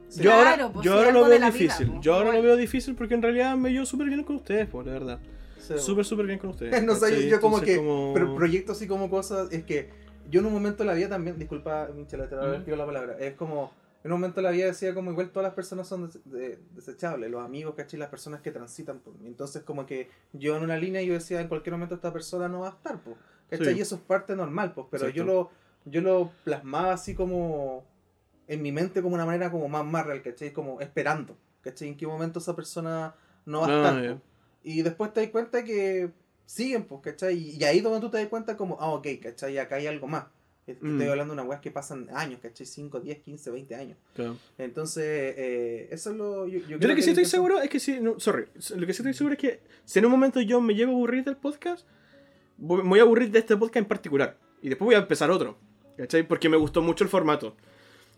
Sí. 0.09 0.23
Yo 0.23 0.31
Claro, 0.31 0.49
ahora, 0.51 0.73
pues, 0.73 0.85
yo 0.87 0.95
ahora 0.95 1.11
lo 1.13 1.21
veo 1.27 1.39
la 1.39 1.51
vida, 1.51 1.53
difícil. 1.53 1.87
pues, 1.89 2.01
yo 2.01 2.15
ahora 2.15 2.33
lo 2.33 2.41
veo 2.43 2.57
difícil 2.57 2.95
porque 2.95 3.13
en 3.15 3.21
realidad 3.23 3.57
me 3.59 3.71
llevo 3.71 3.85
súper 3.85 4.07
bien 4.09 4.25
con 4.25 4.37
ustedes, 4.37 4.67
pues, 4.67 4.87
de 4.87 4.93
verdad. 4.93 5.19
Sí. 5.59 5.75
Súper, 5.79 6.07
súper 6.07 6.25
bien 6.25 6.39
con 6.39 6.49
ustedes. 6.51 6.83
no 6.83 6.95
sé, 6.97 7.29
yo, 7.29 7.39
como 7.43 7.59
Entonces, 7.59 7.77
que 7.77 7.85
como- 7.85 8.15
pro- 8.15 8.35
proyecto 8.35 8.73
así 8.73 8.87
como 8.87 9.11
cosas, 9.11 9.53
es 9.53 9.65
que 9.65 9.91
yo 10.31 10.41
en 10.41 10.47
un 10.47 10.53
momento 10.53 10.83
de 10.83 10.87
la 10.87 10.95
vida 10.95 11.09
también, 11.09 11.39
disculpa 11.39 11.89
Michelle, 11.95 12.27
te 12.27 12.37
Ujú. 12.37 12.65
pido 12.65 12.77
la 12.77 12.87
palabra, 12.87 13.17
es 13.19 13.35
como, 13.35 13.73
en 14.05 14.13
un 14.13 14.21
momento 14.21 14.37
de 14.37 14.43
la 14.43 14.51
vida 14.51 14.67
decía 14.67 14.95
como 14.95 15.11
igual 15.11 15.31
todas 15.31 15.45
las 15.45 15.55
personas 15.55 15.89
son 15.89 16.07
des- 16.07 16.21
de- 16.25 16.59
desechables, 16.75 17.31
los 17.31 17.45
amigos, 17.45 17.75
¿cachai? 17.75 17.99
Las 17.99 18.09
personas 18.11 18.41
que 18.41 18.51
transitan 18.53 19.01
por 19.01 19.15
mí. 19.19 19.27
Entonces 19.27 19.63
como 19.63 19.87
que 19.87 20.09
yo 20.33 20.57
en 20.57 20.63
una 20.63 20.77
línea 20.77 21.03
yo 21.03 21.15
decía 21.15 21.41
en 21.41 21.49
cualquier 21.49 21.73
momento 21.75 21.95
esta 21.97 22.13
persona 22.13 22.49
no 22.49 22.61
va 22.61 22.69
a 22.69 22.71
estar, 22.73 22.99
pues, 23.01 23.17
¿cachai? 23.51 23.73
Sí. 23.75 23.79
Y 23.79 23.81
eso 23.83 23.97
es 23.97 24.01
parte 24.03 24.37
normal, 24.37 24.73
pues, 24.75 24.87
pero 24.91 25.09
yo 25.09 25.25
lo, 25.25 25.51
yo 25.85 26.01
lo 26.01 26.31
plasmaba 26.45 26.93
así 26.93 27.15
como 27.15 27.85
en 28.47 28.63
mi 28.63 28.73
mente 28.73 29.03
como 29.03 29.15
una 29.15 29.27
manera 29.27 29.51
como 29.51 29.69
más, 29.69 29.85
más 29.85 30.07
real, 30.07 30.23
¿cachai? 30.23 30.53
Como 30.53 30.81
esperando, 30.81 31.37
¿cachai? 31.61 31.89
En 31.89 31.97
qué 31.97 32.07
momento 32.07 32.39
esa 32.39 32.55
persona 32.55 33.15
no 33.47 33.61
va 33.63 33.67
a 33.67 33.69
No, 33.69 33.77
estar. 33.99 34.21
Y 34.63 34.83
después 34.83 35.13
te 35.13 35.21
das 35.23 35.31
cuenta 35.31 35.65
que 35.65 36.11
siguen, 36.49 36.85
pues, 36.85 37.03
¿cachai? 37.03 37.57
Y 37.59 37.63
ahí 37.65 37.81
donde 37.81 38.01
tú 38.01 38.09
te 38.11 38.17
das 38.17 38.27
cuenta 38.29 38.57
como, 38.57 38.79
ah, 38.81 38.89
ok, 38.91 39.07
¿cachai? 39.23 39.59
Acá 39.59 39.77
hay 39.77 39.87
algo 39.87 40.07
más. 40.09 40.25
Es- 40.67 40.77
Mm. 40.83 40.93
Estoy 40.93 41.09
hablando 41.09 41.35
de 41.35 41.41
una 41.41 41.49
weas 41.49 41.61
que 41.61 41.71
pasan 41.71 42.09
años, 42.15 42.41
¿cachai? 42.43 42.67
5, 42.67 43.01
10, 43.01 43.19
15, 43.21 43.51
20 43.51 43.75
años. 43.75 43.97
Claro. 44.15 44.37
Entonces, 44.59 45.05
eh, 45.37 45.89
eso 45.91 46.11
es 46.11 46.17
lo... 46.17 46.47
Yo, 46.47 46.59
yo 46.61 46.69
Yo 46.69 46.79
creo 46.79 46.91
lo 46.91 46.95
que 46.97 47.03
sí 47.03 47.11
estoy 47.11 47.25
seguro 47.27 47.61
es 47.61 47.69
que 47.71 47.79
si. 47.81 48.01
No, 48.01 48.19
sorry. 48.21 48.47
Lo 48.77 48.87
que 48.87 48.93
sí 48.93 49.01
estoy 49.03 49.15
seguro 49.15 49.35
es 49.35 49.41
que 49.41 49.61
si 49.85 49.99
en 49.99 50.05
un 50.07 50.11
momento 50.11 50.41
yo 50.41 50.61
me 50.61 50.75
llego 50.75 50.91
a 50.93 50.95
aburrir 50.95 51.25
del 51.25 51.37
podcast, 51.37 51.87
voy- 52.57 52.83
me 52.83 52.89
voy 52.91 52.99
a 52.99 53.03
aburrir 53.03 53.31
de 53.31 53.39
este 53.41 53.57
podcast 53.57 53.77
en 53.79 53.85
particular. 53.87 54.37
Y 54.63 54.69
después 54.69 54.87
voy 54.87 54.95
a 54.95 54.99
empezar 54.99 55.31
otro. 55.31 55.57
¿Cachai? 55.97 56.27
Porque 56.27 56.49
me 56.49 56.57
gustó 56.57 56.81
mucho 56.83 57.03
el 57.05 57.11
formato. 57.11 57.57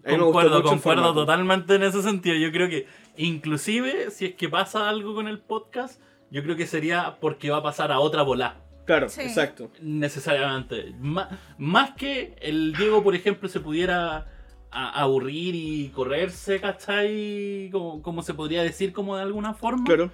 A 0.04 0.08
mí 0.10 0.16
me 0.16 0.22
gustó 0.24 0.24
Concuerdo, 0.24 0.56
el 0.58 0.62
concuerdo 0.64 1.02
formato. 1.02 1.20
totalmente 1.20 1.74
en 1.74 1.82
ese 1.82 2.02
sentido. 2.02 2.34
Yo 2.36 2.50
creo 2.52 2.68
que, 2.68 2.86
inclusive, 3.16 4.10
si 4.10 4.26
es 4.26 4.34
que 4.34 4.48
pasa 4.48 4.88
algo 4.88 5.14
con 5.14 5.28
el 5.28 5.38
podcast, 5.38 6.00
yo 6.30 6.42
creo 6.42 6.56
que 6.56 6.66
sería 6.66 7.16
porque 7.20 7.50
va 7.50 7.58
a 7.58 7.62
pasar 7.62 7.90
a 7.92 7.98
otra 8.00 8.22
bola. 8.22 8.56
Claro, 8.86 9.08
Sí. 9.08 9.20
exacto. 9.22 9.70
Necesariamente. 9.80 10.94
Ma- 10.98 11.28
más 11.58 11.92
que 11.92 12.36
el 12.40 12.72
Diego, 12.74 13.02
por 13.04 13.14
ejemplo, 13.14 13.48
se 13.48 13.60
pudiera 13.60 14.26
aburrir 14.72 15.54
y 15.54 15.88
correrse, 15.88 16.60
¿cachai? 16.60 17.68
Como, 17.72 18.02
como 18.02 18.22
se 18.22 18.34
podría 18.34 18.62
decir, 18.62 18.92
como 18.92 19.16
de 19.16 19.22
alguna 19.22 19.54
forma. 19.54 19.84
Claro. 19.84 20.10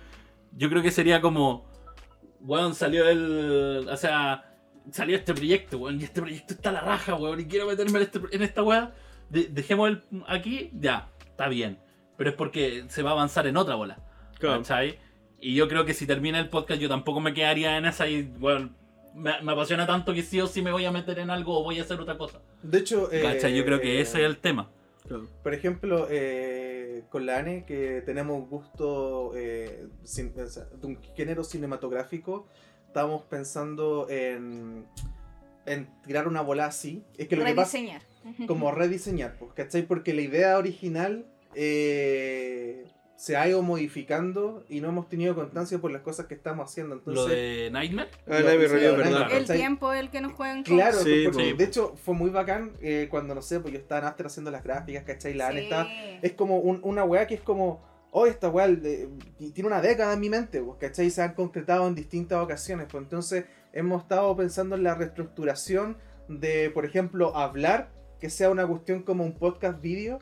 Yo 0.53 0.69
creo 0.71 0.83
que 0.83 0.91
sería 0.91 1.21
como, 1.21 1.67
weón, 2.41 2.75
salió 2.75 3.09
el, 3.09 3.87
o 3.91 3.97
sea, 3.97 4.55
salió 4.91 5.17
este 5.17 5.35
proyecto, 5.35 5.79
weón, 5.79 6.01
y 6.01 6.05
este 6.05 6.21
proyecto 6.21 6.55
está 6.55 6.71
a 6.71 6.73
la 6.73 6.81
raja, 6.81 7.15
weón, 7.15 7.41
y 7.41 7.45
quiero 7.47 7.67
meterme 7.67 7.99
en, 7.99 8.03
este- 8.05 8.21
en 8.33 8.43
esta 8.43 8.63
weá, 8.63 8.93
de- 9.29 9.49
dejemos 9.49 9.91
el, 9.91 10.03
aquí, 10.27 10.71
ya, 10.73 11.09
está 11.27 11.49
bien, 11.49 11.79
pero 12.17 12.31
es 12.31 12.37
porque 12.37 12.85
se 12.89 13.03
va 13.03 13.11
a 13.11 13.13
avanzar 13.15 13.47
en 13.47 13.57
otra 13.59 13.75
bola, 13.75 13.99
Claro. 14.39 14.59
¿cachai? 14.63 14.99
Y 15.47 15.55
yo 15.55 15.69
creo 15.69 15.85
que 15.85 15.95
si 15.95 16.07
termina 16.07 16.41
el 16.41 16.49
podcast 16.49 16.81
yo 16.81 16.89
tampoco 16.89 17.21
me 17.21 17.33
quedaría 17.33 17.77
en 17.79 17.85
esa 17.85 18.09
y, 18.09 18.23
weón, 18.41 18.75
me, 19.15 19.41
me 19.43 19.53
apasiona 19.53 19.87
tanto 19.87 20.13
que 20.13 20.23
sí 20.23 20.41
o 20.41 20.47
sí 20.49 20.61
me 20.61 20.73
voy 20.73 20.85
a 20.85 20.91
meter 20.91 21.21
en 21.21 21.31
algo 21.31 21.61
o 21.61 21.63
voy 21.63 21.79
a 21.79 21.83
hacer 21.83 22.01
otra 22.01 22.19
cosa, 22.19 22.41
De 22.63 22.79
hecho... 22.79 23.09
eh. 23.13 23.55
Yo 23.55 23.65
creo 23.65 23.81
que 23.81 24.01
ese 24.01 24.19
es 24.21 24.27
el 24.27 24.39
tema. 24.39 24.69
claro. 25.07 25.29
Por 25.45 25.55
ejemplo, 25.55 26.09
eh, 26.11 27.05
con 27.11 27.27
la 27.27 27.39
ANE, 27.39 27.65
que 27.65 28.03
tenemos 28.05 28.49
gusto 28.49 29.33
eh, 29.37 29.87
cin- 30.05 30.37
o 30.37 30.49
sea, 30.49 30.65
de 30.65 30.85
un 30.87 30.99
género 31.15 31.45
cinematográfico, 31.45 32.49
estábamos 32.89 33.23
pensando 33.23 34.09
en, 34.11 34.85
en 35.65 35.89
tirar 36.05 36.27
una 36.27 36.41
bola 36.41 36.67
así. 36.67 37.05
Es 37.17 37.29
que 37.29 37.37
lo 37.37 37.45
que 37.45 37.55
pasa, 37.55 37.79
Rediseñar. 37.79 38.03
como 38.49 38.73
rediseñar, 38.73 39.37
pues, 39.39 39.53
¿cachai? 39.53 39.83
Porque 39.87 40.13
la 40.13 40.23
idea 40.23 40.59
original 40.59 41.25
eh, 41.55 42.85
se 43.17 43.35
ha 43.37 43.49
ido 43.49 43.63
modificando 43.63 44.65
y 44.69 44.81
no 44.81 44.89
hemos 44.89 45.09
tenido 45.09 45.35
constancia 45.35 45.79
por 45.79 45.91
las 45.91 46.03
cosas 46.03 46.27
que 46.27 46.35
estamos 46.35 46.71
haciendo. 46.71 46.97
Entonces, 46.97 47.25
Lo 47.25 47.29
de 47.29 47.71
Nightmare, 47.73 48.09
Ah, 48.27 48.41
Lo- 48.41 48.47
Nightmare 48.47 48.69
sí, 48.69 48.75
Review, 48.75 48.91
lo- 48.93 48.97
verdad. 48.99 49.33
El 49.33 49.47
tiempo 49.47 49.93
el 49.93 50.11
que 50.11 50.21
nos 50.21 50.33
juegan 50.35 50.63
con. 50.65 50.75
Claro, 50.77 50.99
Sí, 50.99 51.23
porque 51.25 51.45
sí. 51.45 51.53
de 51.55 51.65
hecho 51.65 51.95
fue 51.97 52.15
muy 52.15 52.31
bacán 52.31 52.73
eh, 52.83 53.09
cuando, 53.11 53.35
no 53.35 53.41
sé, 53.43 53.59
pues 53.61 53.73
yo 53.73 53.81
estaba 53.81 54.01
en 54.03 54.07
After 54.09 54.27
haciendo 54.27 54.51
las 54.51 54.63
gráficas, 54.63 55.05
¿cachai? 55.05 55.33
La 55.35 55.51
Sí. 55.53 55.59
estaba 55.59 55.89
es 56.23 56.33
como 56.33 56.59
un- 56.59 56.81
una 56.83 57.05
weá 57.05 57.27
que 57.27 57.35
es 57.37 57.41
como, 57.41 57.81
oh, 58.11 58.27
esta 58.27 58.49
weá 58.51 58.67
eh, 58.69 59.09
tiene 59.55 59.67
una 59.67 59.81
década 59.81 60.13
en 60.13 60.21
mi 60.21 60.29
mente, 60.29 60.61
pues, 60.63 60.79
¿cachai? 60.79 61.11
Se 61.11 61.23
han 61.23 61.33
concretado 61.35 61.87
en 61.89 61.95
distintas 61.95 62.39
ocasiones. 62.43 62.87
Pues 62.91 63.03
entonces 63.03 63.47
hemos 63.73 64.03
estado 64.03 64.37
pensando 64.37 64.77
en 64.77 64.83
la 64.83 64.95
reestructuración 64.95 65.97
de, 66.29 66.71
por 66.71 66.85
ejemplo, 66.85 67.37
hablar, 67.37 67.89
que 68.21 68.31
sea 68.31 68.51
una 68.51 68.67
cuestión 68.67 69.03
como 69.03 69.25
un 69.25 69.33
podcast 69.39 69.81
vídeo. 69.81 70.19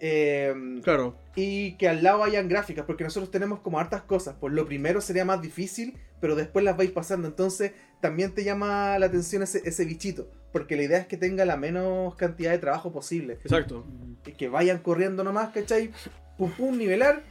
Eh, 0.00 0.54
Claro. 0.82 1.16
y 1.34 1.72
que 1.76 1.88
al 1.88 2.02
lado 2.02 2.22
hayan 2.24 2.48
gráficas, 2.48 2.84
porque 2.84 3.04
nosotros 3.04 3.30
tenemos 3.30 3.60
como 3.60 3.78
hartas 3.78 4.02
cosas. 4.02 4.36
Pues 4.40 4.52
lo 4.52 4.66
primero 4.66 5.00
sería 5.00 5.24
más 5.24 5.40
difícil, 5.42 5.96
pero 6.20 6.34
después 6.34 6.64
las 6.64 6.76
vais 6.76 6.90
pasando. 6.90 7.28
Entonces 7.28 7.72
también 8.00 8.34
te 8.34 8.44
llama 8.44 8.98
la 8.98 9.06
atención 9.06 9.42
ese, 9.42 9.62
ese 9.68 9.84
bichito, 9.84 10.30
porque 10.52 10.76
la 10.76 10.82
idea 10.82 10.98
es 10.98 11.06
que 11.06 11.16
tenga 11.16 11.44
la 11.44 11.56
menos 11.56 12.14
cantidad 12.16 12.50
de 12.52 12.58
trabajo 12.58 12.92
posible 12.92 13.34
Exacto. 13.34 13.86
y 14.26 14.32
que 14.32 14.48
vayan 14.48 14.78
corriendo 14.78 15.24
nomás, 15.24 15.50
¿cachai? 15.50 15.90
Pum 16.36 16.50
pum, 16.52 16.76
nivelar, 16.76 17.22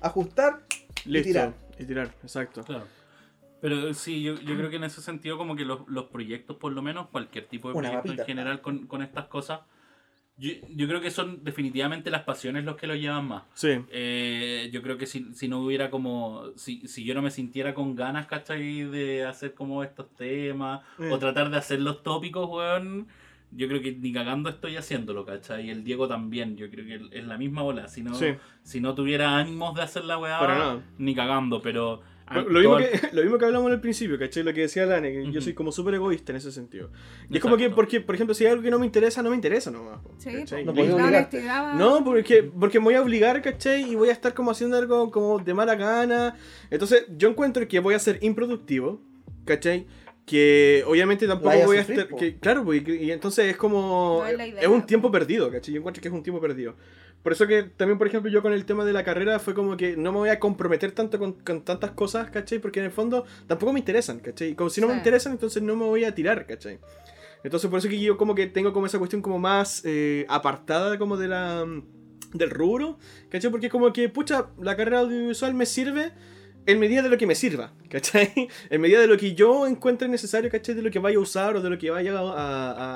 ajustar. 0.00 0.60
Listo. 1.04 1.26
tirar. 1.28 1.54
Y 1.78 1.84
tirar, 1.84 2.14
exacto. 2.22 2.62
Claro. 2.62 2.84
Pero 3.60 3.94
sí, 3.94 4.22
yo, 4.22 4.34
yo 4.40 4.56
creo 4.56 4.70
que 4.70 4.76
en 4.76 4.84
ese 4.84 5.00
sentido 5.00 5.38
como 5.38 5.54
que 5.54 5.64
los, 5.64 5.86
los 5.88 6.06
proyectos, 6.06 6.56
por 6.56 6.72
lo 6.72 6.82
menos, 6.82 7.08
cualquier 7.08 7.46
tipo 7.46 7.68
de 7.68 7.74
Una 7.74 7.88
proyecto 7.88 8.08
mapita. 8.08 8.22
en 8.22 8.26
general 8.26 8.60
con, 8.60 8.86
con 8.88 9.02
estas 9.02 9.26
cosas, 9.26 9.60
yo, 10.38 10.50
yo 10.74 10.88
creo 10.88 11.00
que 11.00 11.10
son 11.10 11.44
definitivamente 11.44 12.10
las 12.10 12.22
pasiones 12.22 12.64
los 12.64 12.76
que 12.76 12.86
lo 12.86 12.94
llevan 12.96 13.26
más. 13.28 13.42
Sí. 13.54 13.68
Eh, 13.90 14.70
yo 14.72 14.82
creo 14.82 14.96
que 14.98 15.06
si, 15.06 15.32
si 15.34 15.48
no 15.48 15.60
hubiera 15.60 15.90
como, 15.90 16.44
si, 16.56 16.86
si 16.88 17.04
yo 17.04 17.14
no 17.14 17.22
me 17.22 17.30
sintiera 17.30 17.74
con 17.74 17.94
ganas, 17.94 18.26
¿cachai? 18.26 18.84
De 18.84 19.24
hacer 19.24 19.54
como 19.54 19.84
estos 19.84 20.14
temas 20.16 20.80
o 21.10 21.18
tratar 21.18 21.50
de 21.50 21.58
hacer 21.58 21.80
los 21.80 22.02
tópicos, 22.02 22.48
weón. 22.48 23.06
Yo 23.54 23.68
creo 23.68 23.82
que 23.82 23.92
ni 23.92 24.14
cagando 24.14 24.48
estoy 24.48 24.76
haciéndolo, 24.76 25.26
¿cachai? 25.26 25.66
Y 25.66 25.70
el 25.70 25.84
Diego 25.84 26.08
también, 26.08 26.56
yo 26.56 26.70
creo 26.70 26.86
que 26.86 27.18
es 27.18 27.24
la 27.26 27.36
misma 27.36 27.60
bola. 27.60 27.86
Si 27.86 28.02
no, 28.02 28.14
Sí. 28.14 28.28
si 28.62 28.80
no 28.80 28.94
tuviera 28.94 29.36
ánimos 29.36 29.74
de 29.74 29.82
hacer 29.82 30.04
la 30.06 30.16
weá, 30.16 30.80
ni 30.96 31.14
cagando, 31.14 31.60
pero... 31.60 32.00
Lo, 32.34 32.60
mismo 32.60 32.76
que, 32.78 33.00
lo 33.12 33.22
mismo 33.22 33.38
que 33.38 33.44
hablamos 33.44 33.70
al 33.70 33.80
principio, 33.80 34.18
¿cachai? 34.18 34.42
Lo 34.42 34.52
que 34.54 34.62
decía 34.62 34.86
Lane, 34.86 35.12
que 35.12 35.22
yo 35.24 35.30
Ujú. 35.30 35.40
soy 35.42 35.54
como 35.54 35.72
súper 35.72 35.94
egoísta 35.94 36.32
en 36.32 36.36
ese 36.36 36.52
sentido. 36.52 36.90
Y 37.30 37.36
es 37.36 37.42
como 37.42 37.56
que, 37.56 37.64
Exacto. 37.64 37.76
porque, 37.76 38.00
por 38.00 38.14
ejemplo, 38.14 38.34
si 38.34 38.44
hay 38.46 38.52
algo 38.52 38.62
que 38.62 38.70
no 38.70 38.78
me 38.78 38.86
interesa, 38.86 39.22
no 39.22 39.30
me 39.30 39.36
interesa 39.36 39.70
nomás. 39.70 40.00
Sí. 40.18 40.30
No 40.64 40.72
va- 40.74 41.74
No, 41.74 42.04
porque, 42.04 42.42
porque 42.42 42.78
me 42.78 42.84
voy 42.84 42.94
a 42.94 43.02
obligar, 43.02 43.42
¿cachai? 43.42 43.90
Y 43.90 43.94
voy 43.94 44.08
a 44.08 44.12
estar 44.12 44.34
como 44.34 44.50
haciendo 44.50 44.76
algo 44.76 45.10
como 45.10 45.38
de 45.38 45.54
mala 45.54 45.74
gana. 45.74 46.36
Entonces, 46.70 47.06
yo 47.16 47.28
encuentro 47.28 47.66
que 47.68 47.80
voy 47.80 47.94
a 47.94 47.98
ser 47.98 48.18
improductivo, 48.22 49.00
¿cachai? 49.44 49.86
Que 50.24 50.84
obviamente 50.86 51.26
tampoco 51.26 51.50
a 51.50 51.66
voy 51.66 51.78
a 51.78 51.80
sufrir, 51.80 51.98
estar. 52.00 52.16
Que, 52.16 52.36
claro, 52.38 52.64
pues, 52.64 52.86
y, 52.86 52.92
y 52.92 53.10
entonces 53.10 53.46
es 53.46 53.56
como. 53.56 54.20
No 54.22 54.26
es 54.28 54.36
la 54.36 54.46
idea, 54.46 54.60
es 54.62 54.68
un 54.68 54.82
po. 54.82 54.86
tiempo 54.86 55.10
perdido, 55.10 55.50
¿cachai? 55.50 55.74
Yo 55.74 55.78
encuentro 55.80 56.00
que 56.00 56.08
es 56.08 56.14
un 56.14 56.22
tiempo 56.22 56.40
perdido. 56.40 56.76
Por 57.22 57.32
eso 57.32 57.46
que 57.46 57.62
también, 57.62 57.98
por 57.98 58.06
ejemplo, 58.08 58.30
yo 58.30 58.42
con 58.42 58.52
el 58.52 58.64
tema 58.64 58.84
de 58.84 58.92
la 58.92 59.04
carrera 59.04 59.38
fue 59.38 59.54
como 59.54 59.76
que 59.76 59.96
no 59.96 60.10
me 60.12 60.18
voy 60.18 60.28
a 60.30 60.40
comprometer 60.40 60.90
tanto 60.92 61.18
con, 61.18 61.34
con 61.34 61.62
tantas 61.62 61.92
cosas, 61.92 62.30
¿cachai? 62.30 62.58
Porque 62.58 62.80
en 62.80 62.86
el 62.86 62.90
fondo 62.92 63.24
tampoco 63.46 63.72
me 63.72 63.78
interesan, 63.78 64.18
¿cachai? 64.18 64.48
Y 64.50 64.54
como 64.56 64.70
si 64.70 64.80
no 64.80 64.88
me 64.88 64.94
Sí. 64.94 64.98
interesan, 64.98 65.32
entonces 65.32 65.62
no 65.62 65.76
me 65.76 65.84
voy 65.84 66.04
a 66.04 66.14
tirar, 66.14 66.46
¿cachai? 66.46 66.80
Entonces 67.44 67.68
por 67.70 67.78
eso 67.78 67.88
que 67.88 67.98
yo 68.00 68.16
como 68.16 68.34
que 68.34 68.46
tengo 68.46 68.72
como 68.72 68.86
esa 68.86 68.98
cuestión 68.98 69.22
como 69.22 69.38
más 69.38 69.82
eh, 69.84 70.26
apartada 70.28 70.98
como 70.98 71.16
de 71.16 71.28
la 71.28 71.64
del 72.32 72.50
rubro, 72.50 72.98
¿cachai? 73.28 73.50
Porque 73.50 73.68
como 73.68 73.92
que, 73.92 74.08
pucha, 74.08 74.46
la 74.60 74.74
carrera 74.76 75.00
audiovisual 75.00 75.52
me 75.54 75.66
sirve 75.66 76.12
en 76.66 76.78
medida 76.80 77.02
de 77.02 77.08
lo 77.08 77.18
que 77.18 77.26
me 77.26 77.34
sirva, 77.34 77.72
¿cachai? 77.88 78.32
En 78.70 78.80
medida 78.80 79.00
de 79.00 79.06
lo 79.06 79.16
que 79.16 79.34
yo 79.34 79.66
encuentre 79.66 80.08
necesario, 80.08 80.50
¿cachai? 80.50 80.74
De 80.74 80.82
lo 80.82 80.90
que 80.90 80.98
vaya 80.98 81.18
a 81.18 81.20
usar 81.20 81.54
o 81.56 81.60
de 81.60 81.68
lo 81.70 81.78
que 81.78 81.90
vaya 81.90 82.18
a, 82.18 82.22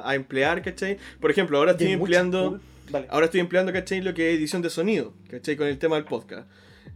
a- 0.03 0.11
a 0.11 0.15
emplear, 0.15 0.63
¿cachai? 0.63 0.97
Por 1.21 1.31
ejemplo, 1.31 1.59
ahora 1.59 1.73
estoy 1.73 1.93
empleando... 1.93 2.51
cool- 2.53 2.61
Dale. 2.91 3.07
Ahora 3.11 3.27
estoy 3.27 3.41
empleando, 3.41 3.73
¿cachai? 3.73 4.01
Lo 4.01 4.15
que 4.15 4.31
es 4.33 4.39
edición 4.39 4.63
de 4.63 4.71
sonido, 4.71 5.13
¿cachai? 5.29 5.57
Con 5.57 5.67
el 5.67 5.79
tema 5.79 5.97
del 5.97 6.05
podcast. 6.05 6.49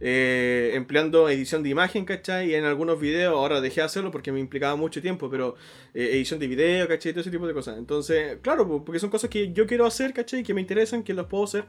Eh, 0.03 0.71
empleando 0.73 1.29
edición 1.29 1.61
de 1.61 1.69
imagen, 1.69 2.05
¿cachai? 2.05 2.49
Y 2.51 2.55
en 2.55 2.63
algunos 2.63 2.99
videos, 2.99 3.33
ahora 3.35 3.61
dejé 3.61 3.81
de 3.81 3.85
hacerlo 3.85 4.09
porque 4.09 4.31
me 4.31 4.39
implicaba 4.39 4.75
mucho 4.75 4.99
tiempo, 4.99 5.29
pero 5.29 5.53
eh, 5.93 6.09
edición 6.13 6.39
de 6.39 6.47
video, 6.47 6.87
¿cachai? 6.87 7.11
Todo 7.11 7.21
ese 7.21 7.29
tipo 7.29 7.45
de 7.45 7.53
cosas. 7.53 7.77
Entonces, 7.77 8.37
claro, 8.41 8.67
po, 8.67 8.83
porque 8.83 8.97
son 8.99 9.11
cosas 9.11 9.29
que 9.29 9.51
yo 9.53 9.67
quiero 9.67 9.85
hacer, 9.85 10.11
¿cachai? 10.13 10.41
Que 10.41 10.55
me 10.55 10.61
interesan, 10.61 11.03
que 11.03 11.13
los 11.13 11.27
puedo 11.27 11.43
hacer. 11.43 11.65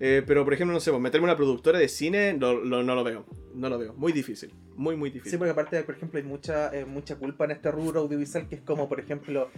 Eh, 0.00 0.22
pero, 0.26 0.42
por 0.44 0.52
ejemplo, 0.54 0.74
no 0.74 0.80
sé, 0.80 0.90
pues, 0.90 1.00
meterme 1.00 1.26
en 1.26 1.30
una 1.30 1.36
productora 1.36 1.78
de 1.78 1.88
cine, 1.88 2.32
no, 2.34 2.54
lo- 2.54 2.82
no 2.82 2.94
lo 2.96 3.04
veo. 3.04 3.24
No 3.54 3.68
lo 3.68 3.78
veo. 3.78 3.94
Muy 3.94 4.12
difícil. 4.12 4.52
Muy, 4.74 4.96
muy 4.96 5.10
Sí, 5.10 5.14
difícil. 5.14 5.38
porque 5.38 5.52
aparte, 5.52 5.80
por 5.84 5.94
ejemplo, 5.94 6.18
hay 6.18 6.24
mucha, 6.24 6.74
eh, 6.76 6.84
mucha 6.86 7.14
culpa 7.16 7.44
en 7.44 7.52
este 7.52 7.70
rubro 7.70 8.00
audiovisual 8.00 8.48
que 8.48 8.56
es 8.56 8.62
como, 8.62 8.88
por 8.88 8.98
ejemplo, 8.98 9.48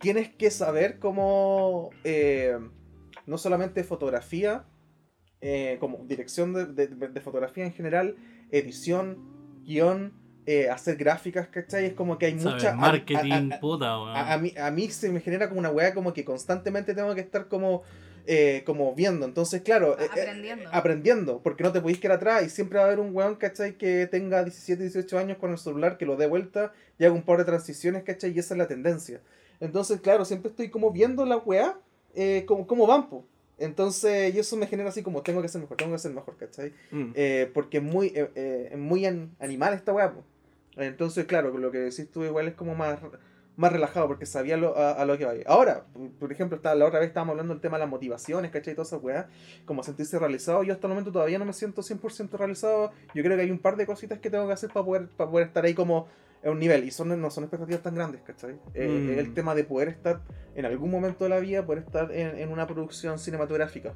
tienes 0.00 0.30
que 0.30 0.50
saber 0.50 0.98
cómo, 0.98 1.90
no 3.26 3.38
solamente 3.38 3.84
fotografía, 3.84 4.64
eh, 5.40 5.76
como 5.80 5.98
dirección 6.06 6.52
de, 6.52 6.66
de- 6.66 6.86
de 7.08 7.20
fotografía 7.20 7.64
en 7.64 7.72
general, 7.72 8.16
edición, 8.50 9.18
guion, 9.64 10.12
eh, 10.46 10.68
hacer 10.70 10.96
gráficas, 10.96 11.48
¿cachai? 11.48 11.86
Es 11.86 11.94
como 11.94 12.18
que 12.18 12.26
hay 12.26 12.38
¿Sabes? 12.38 12.54
mucha... 12.54 12.72
a- 12.72 12.74
Marketing, 12.76 13.50
a- 13.52 13.56
a- 13.56 13.60
puta, 13.60 13.98
weón. 13.98 14.16
a, 14.16 14.32
a 14.34 14.38
mí, 14.38 14.52
a 14.60 14.70
mí 14.70 14.88
se 14.90 15.10
me 15.10 15.20
genera 15.20 15.48
como 15.48 15.60
una 15.60 15.70
weá 15.70 15.94
como 15.94 16.12
que 16.12 16.24
constantemente 16.24 16.94
tengo 16.94 17.14
que 17.14 17.20
estar 17.20 17.46
como, 17.48 17.82
eh, 18.26 18.62
como 18.66 18.94
viendo. 18.94 19.24
Entonces, 19.26 19.62
claro, 19.62 19.98
eh, 19.98 20.04
eh, 20.04 20.08
Aprendiendo. 20.10 20.70
aprendiendo, 20.72 21.40
porque 21.42 21.62
no 21.62 21.72
te 21.72 21.80
podéis 21.80 22.00
quedar 22.00 22.16
atrás 22.16 22.44
y 22.44 22.50
siempre 22.50 22.78
va 22.78 22.84
a 22.84 22.86
haber 22.88 22.98
un 23.00 23.14
weón, 23.14 23.36
¿cachai? 23.36 23.76
Que 23.78 24.06
tenga 24.08 24.42
17, 24.42 24.82
18 24.82 25.18
años 25.18 25.38
con 25.38 25.50
el 25.52 25.58
celular, 25.58 25.96
que 25.96 26.06
lo 26.06 26.16
dé 26.16 26.26
vuelta 26.26 26.72
y 26.98 27.04
haga 27.04 27.14
un 27.14 27.22
par 27.22 27.38
de 27.38 27.44
transiciones, 27.44 28.02
¿cachai? 28.02 28.32
Y 28.32 28.38
esa 28.40 28.54
es 28.54 28.58
la 28.58 28.66
tendencia. 28.68 29.20
Entonces, 29.60 30.00
claro, 30.00 30.24
siempre 30.24 30.50
estoy 30.50 30.70
como 30.70 30.90
viendo 30.90 31.24
la 31.24 31.36
weá, 31.36 31.78
eh, 32.14 32.44
como, 32.46 32.66
como 32.66 32.86
van, 32.86 33.08
po. 33.08 33.24
Entonces, 33.58 34.34
y 34.34 34.38
eso 34.38 34.56
me 34.56 34.66
genera 34.66 34.88
así 34.88 35.02
como 35.02 35.22
tengo 35.22 35.40
que 35.40 35.48
ser 35.48 35.60
mejor, 35.60 35.76
tengo 35.76 35.92
que 35.92 35.98
ser 35.98 36.12
mejor, 36.12 36.36
¿cachai? 36.36 36.72
Mm. 36.90 37.12
Eh, 37.14 37.50
porque 37.54 37.78
es 37.78 37.82
muy, 37.82 38.08
eh, 38.08 38.30
eh, 38.34 38.76
muy 38.76 39.06
an- 39.06 39.30
animal 39.38 39.72
esta 39.74 39.92
weá, 39.92 40.12
po. 40.12 40.24
Entonces, 40.76 41.26
claro, 41.26 41.56
lo 41.56 41.70
que 41.70 41.78
decís 41.78 42.10
tú 42.10 42.24
igual 42.24 42.48
es 42.48 42.54
como 42.54 42.74
más, 42.74 42.98
más 43.56 43.70
relajado, 43.72 44.08
porque 44.08 44.24
sabía 44.26 44.56
lo- 44.56 44.76
a, 44.76 44.92
a 44.92 45.04
lo 45.04 45.16
que 45.18 45.26
vaya. 45.26 45.44
Ahora, 45.46 45.84
por 46.18 46.32
ejemplo, 46.32 46.56
está, 46.56 46.74
la 46.74 46.86
otra 46.86 46.98
vez 47.00 47.08
estábamos 47.08 47.32
hablando 47.34 47.52
del 47.54 47.60
tema 47.60 47.76
de 47.76 47.80
las 47.82 47.90
motivaciones, 47.90 48.50
¿cachai? 48.50 48.72
Y 48.72 48.74
todas 48.76 48.88
esas 48.88 49.02
weas, 49.02 49.26
como 49.66 49.82
sentirse 49.82 50.18
realizado. 50.18 50.62
Yo 50.64 50.72
hasta 50.72 50.86
el 50.86 50.92
momento 50.92 51.12
todavía 51.12 51.38
no 51.38 51.44
me 51.44 51.52
siento 51.52 51.82
100% 51.82 52.36
realizado. 52.38 52.90
Yo 53.14 53.22
creo 53.22 53.36
que 53.36 53.42
hay 53.42 53.50
un 53.50 53.58
par 53.58 53.76
de 53.76 53.86
cositas 53.86 54.18
que 54.18 54.30
tengo 54.30 54.46
que 54.46 54.54
hacer 54.54 54.70
para 54.72 54.84
poder, 54.86 55.08
para 55.08 55.30
poder 55.30 55.46
estar 55.48 55.64
ahí 55.64 55.74
como 55.74 56.08
en 56.42 56.52
un 56.52 56.58
nivel. 56.58 56.84
Y 56.84 56.90
son, 56.90 57.20
no 57.20 57.30
son 57.30 57.44
expectativas 57.44 57.82
tan 57.82 57.94
grandes, 57.94 58.22
¿cachai? 58.22 58.56
Eh, 58.74 58.88
Mm. 58.88 59.10
es 59.12 59.18
el 59.18 59.34
tema 59.34 59.54
de 59.54 59.64
poder 59.64 59.88
estar 59.88 60.22
en 60.54 60.66
algún 60.66 60.90
momento 60.90 61.24
de 61.24 61.30
la 61.30 61.38
vida, 61.40 61.64
poder 61.64 61.84
estar 61.84 62.12
en, 62.12 62.38
en 62.38 62.50
una 62.50 62.66
producción 62.66 63.18
cinematográfica. 63.18 63.94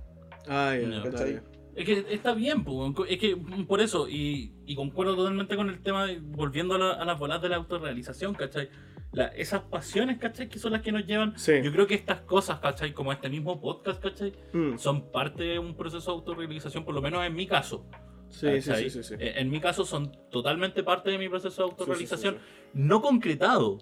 Ah, 0.49 0.75
ya, 0.81 0.87
No. 0.89 1.03
¿Cachai? 1.03 1.41
Es 1.75 1.85
que 1.85 2.07
está 2.11 2.33
bien, 2.33 2.65
es 3.07 3.19
que 3.19 3.37
mm, 3.37 3.67
por 3.67 3.83
eso, 3.83 4.09
y, 4.09 4.55
y 4.65 4.75
concuerdo 4.75 5.15
totalmente 5.15 5.57
con 5.57 5.69
el 5.69 5.83
tema, 5.83 6.07
de, 6.07 6.19
volviendo 6.21 6.77
a, 6.77 6.79
la- 6.79 6.93
a 6.93 7.05
las 7.05 7.19
bolas 7.19 7.43
de 7.43 7.51
la 7.51 7.57
autorrealización, 7.57 8.35
¿cachai? 8.35 8.71
La- 9.13 9.27
esas 9.29 9.61
pasiones, 9.63 10.17
¿cachai? 10.19 10.49
Que 10.49 10.59
son 10.59 10.73
las 10.73 10.81
que 10.81 10.91
nos 10.91 11.05
llevan. 11.07 11.39
Sí. 11.39 11.53
Yo 11.63 11.71
creo 11.73 11.87
que 11.87 11.95
estas 11.95 12.21
cosas, 12.23 12.61
¿cachai? 12.61 12.95
Como 12.95 13.13
este 13.13 13.29
mismo 13.29 13.61
podcast, 13.61 14.03
¿cachai? 14.03 14.33
Mm. 14.55 14.79
Son 14.79 15.11
parte 15.13 15.43
de 15.45 15.59
un 15.59 15.77
proceso 15.77 16.11
de 16.13 16.17
autorrealización, 16.17 16.83
por 16.85 16.95
lo 16.95 17.03
menos 17.03 17.23
en 17.27 17.35
mi 17.35 17.47
caso. 17.47 17.85
Sí, 18.29 18.61
sí, 18.61 18.91
sí, 18.91 19.03
sí. 19.03 19.15
Eh, 19.19 19.35
En 19.37 19.51
mi 19.51 19.61
caso 19.61 19.85
son 19.85 20.13
totalmente 20.31 20.83
parte 20.83 21.11
de 21.11 21.19
mi 21.19 21.29
proceso 21.29 21.63
de 21.65 21.71
autorrealización. 21.71 22.39
No 22.75 23.01
concretado, 23.01 23.79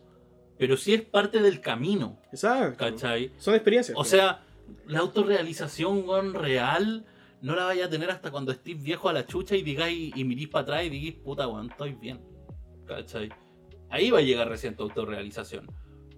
pero 0.58 0.76
sí 0.76 0.94
es 0.94 1.02
parte 1.02 1.40
del 1.42 1.60
camino, 1.60 2.20
Exacto. 2.30 2.76
¿cachai? 2.78 3.32
Son 3.38 3.54
experiencias. 3.54 3.96
O 3.98 4.04
sea, 4.04 4.44
la 4.86 5.00
autorrealización 5.00 6.34
real 6.34 7.04
no 7.42 7.54
la 7.56 7.64
vaya 7.64 7.86
a 7.86 7.90
tener 7.90 8.10
hasta 8.10 8.30
cuando 8.30 8.52
estés 8.52 8.80
viejo 8.82 9.08
a 9.08 9.12
la 9.12 9.26
chucha 9.26 9.56
y 9.56 9.62
digáis 9.62 10.12
y 10.16 10.24
mirís 10.24 10.48
para 10.48 10.62
atrás 10.62 10.84
y 10.84 10.90
digáis, 10.90 11.14
puta 11.22 11.46
weón, 11.48 11.70
estoy 11.70 11.94
bien. 11.94 12.20
¿Cachai? 12.86 13.30
Ahí 13.90 14.10
va 14.10 14.18
a 14.18 14.22
llegar 14.22 14.48
recién 14.48 14.76
tu 14.76 14.84
autorrealización. 14.84 15.66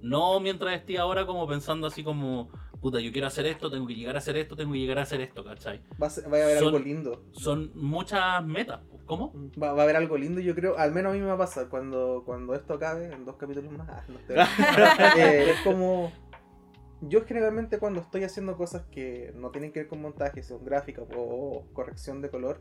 No 0.02 0.38
mientras 0.40 0.74
estés 0.74 0.98
ahora 0.98 1.26
como 1.26 1.46
pensando 1.48 1.86
así 1.86 2.04
como, 2.04 2.50
puta, 2.80 3.00
yo 3.00 3.10
quiero 3.12 3.26
hacer 3.26 3.46
esto, 3.46 3.70
tengo 3.70 3.86
que 3.86 3.94
llegar 3.94 4.14
a 4.14 4.18
hacer 4.18 4.36
esto, 4.36 4.56
tengo 4.56 4.72
que 4.72 4.78
llegar 4.78 4.98
a 4.98 5.02
hacer 5.02 5.20
esto, 5.20 5.44
¿cachai? 5.44 5.82
Va 6.00 6.06
a, 6.06 6.10
ser- 6.10 6.24
va 6.32 6.38
a 6.38 6.42
haber 6.44 6.58
Son- 6.58 6.66
algo 6.68 6.78
lindo. 6.78 7.24
Son 7.32 7.70
muchas 7.74 8.44
metas. 8.44 8.80
¿Cómo? 9.06 9.32
Va, 9.60 9.72
va 9.72 9.80
a 9.80 9.84
haber 9.84 9.96
algo 9.96 10.16
lindo, 10.18 10.40
yo 10.40 10.54
creo, 10.54 10.76
al 10.78 10.92
menos 10.92 11.10
a 11.10 11.14
mí 11.14 11.20
me 11.20 11.26
va 11.26 11.34
a 11.34 11.38
pasar 11.38 11.68
cuando, 11.68 12.22
cuando 12.26 12.54
esto 12.54 12.74
acabe, 12.74 13.12
en 13.12 13.24
dos 13.24 13.36
capítulos 13.36 13.72
más, 13.72 13.88
ah, 13.88 14.04
no 14.08 14.18
te- 14.26 14.34
Eh, 15.20 15.50
es 15.52 15.60
como, 15.60 16.10
yo 17.02 17.24
generalmente 17.24 17.78
cuando 17.78 18.00
estoy 18.00 18.24
haciendo 18.24 18.56
cosas 18.56 18.84
que 18.90 19.32
no 19.36 19.50
tienen 19.50 19.70
que 19.72 19.80
ver 19.80 19.88
con 19.88 20.02
montaje, 20.02 20.42
son 20.42 20.64
gráficas 20.64 21.04
o 21.16 21.64
corrección 21.72 22.20
de 22.20 22.30
color, 22.30 22.60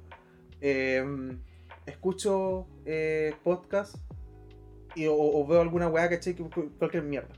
eh, 0.61 1.03
escucho 1.87 2.67
eh, 2.85 3.33
podcast 3.43 3.95
y, 4.95 5.07
o, 5.07 5.15
o 5.15 5.45
veo 5.47 5.61
alguna 5.61 5.87
weá, 5.87 6.09
¿cachai? 6.09 6.35
Cualquier 6.35 7.03
mierda. 7.03 7.29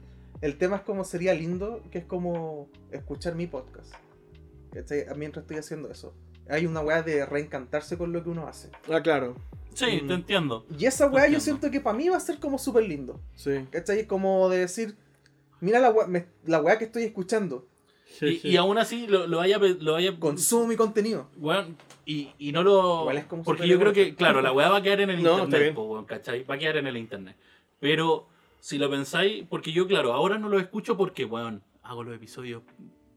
El 0.42 0.58
tema 0.58 0.78
es 0.78 0.82
como 0.84 1.04
sería 1.04 1.34
lindo, 1.34 1.82
que 1.92 2.00
es 2.00 2.06
como 2.06 2.70
escuchar 2.92 3.36
mi 3.36 3.48
podcast, 3.48 3.94
¿cachai? 4.72 5.06
Mientras 5.16 5.44
estoy 5.44 5.58
haciendo 5.58 5.90
eso. 5.90 6.14
Hay 6.50 6.66
una 6.66 6.82
weá 6.82 7.02
de 7.04 7.26
reencantarse 7.26 7.98
con 7.98 8.14
lo 8.14 8.24
que 8.24 8.30
uno 8.30 8.48
hace. 8.48 8.70
Ah, 8.92 9.02
claro. 9.02 9.36
Sí, 9.74 10.02
Mm. 10.04 10.08
te 10.08 10.14
entiendo. 10.14 10.66
Y 10.78 10.86
esa 10.86 11.08
weá 11.08 11.28
yo 11.28 11.40
siento 11.40 11.70
que 11.72 11.82
para 11.82 11.98
mí 11.98 12.08
va 12.10 12.18
a 12.18 12.22
ser 12.22 12.40
como 12.40 12.58
súper 12.58 12.84
lindo. 12.88 13.20
Sí. 13.36 13.66
¿Cachai? 13.72 14.06
Como 14.08 14.48
de 14.50 14.60
decir, 14.60 14.96
mira 15.60 15.80
la 15.80 15.90
weá, 15.92 16.08
me- 16.08 16.28
la 16.46 16.62
weá 16.62 16.78
que 16.78 16.86
estoy 16.86 17.04
escuchando. 17.04 17.68
Y, 18.22 18.48
y 18.52 18.58
aún 18.58 18.78
así 18.78 19.06
lo, 19.06 19.28
lo 19.28 19.38
vaya, 19.38 19.58
lo 19.60 19.94
vaya 19.94 20.18
Consumo 20.20 20.66
mi 20.68 20.76
contenido. 20.76 21.30
Weón, 21.38 21.78
y, 22.06 22.32
y 22.40 22.52
no 22.52 22.64
lo. 22.64 23.02
Igual 23.02 23.18
es 23.18 23.26
como 23.26 23.44
porque 23.44 23.68
yo 23.68 23.78
creo 23.80 23.92
que, 23.94 24.16
claro, 24.16 24.42
la 24.42 24.52
weá 24.54 24.70
va 24.70 24.78
a 24.78 24.82
quedar 24.82 25.02
en 25.02 25.10
el 25.10 25.18
No, 25.24 25.34
internet, 25.40 25.62
bien. 25.62 25.76
po, 25.76 25.84
weón, 25.84 26.06
¿cachai? 26.06 26.44
Va 26.44 26.56
a 26.56 26.58
quedar 26.58 26.78
en 26.78 26.88
el 26.88 26.98
internet. 26.98 27.36
Pero 27.80 28.28
si 28.68 28.78
lo 28.78 28.90
pensáis, 28.90 29.46
porque 29.50 29.72
yo, 29.72 29.88
claro, 29.88 30.12
ahora 30.12 30.38
no 30.38 30.50
lo 30.50 30.60
escucho 30.60 30.98
porque, 30.98 31.24
weón, 31.24 31.64
hago 31.84 32.04
los 32.04 32.14
episodios. 32.14 32.64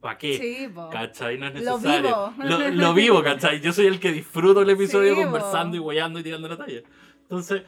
¿Para 0.00 0.16
qué? 0.16 0.38
Sí. 0.38 0.72
¿Cachai? 0.92 1.38
No 1.38 1.48
es 1.48 1.54
Lo 1.64 1.76
necesario. 1.76 2.32
vivo. 2.38 2.48
Lo, 2.48 2.68
lo 2.70 2.94
vivo, 2.94 3.20
¿cachai? 3.20 3.60
Yo 3.60 3.72
soy 3.72 3.86
el 3.86 3.98
que 3.98 4.12
disfruto 4.12 4.62
el 4.62 4.70
episodio 4.70 5.16
Sí, 5.16 5.22
conversando 5.24 5.76
y 5.76 5.80
weyando 5.80 6.20
y 6.20 6.22
tirando 6.22 6.46
la 6.46 6.56
talla. 6.56 6.82
Entonces, 7.22 7.62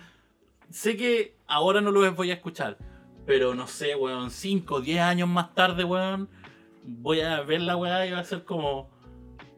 sé 0.70 0.96
que 0.96 1.34
ahora 1.48 1.80
no 1.80 1.90
los 1.90 2.14
voy 2.14 2.30
a 2.30 2.34
escuchar. 2.34 2.78
Pero 3.26 3.52
no 3.56 3.66
sé, 3.66 3.96
weón, 3.96 4.30
5, 4.30 4.80
10 4.80 5.00
años 5.00 5.28
más 5.28 5.52
tarde, 5.52 5.82
weón, 5.82 6.28
voy 6.84 7.20
a 7.20 7.40
ver 7.40 7.62
la 7.62 7.76
weá 7.76 8.06
y 8.06 8.12
va 8.12 8.20
a 8.20 8.24
ser 8.24 8.44
como. 8.44 8.92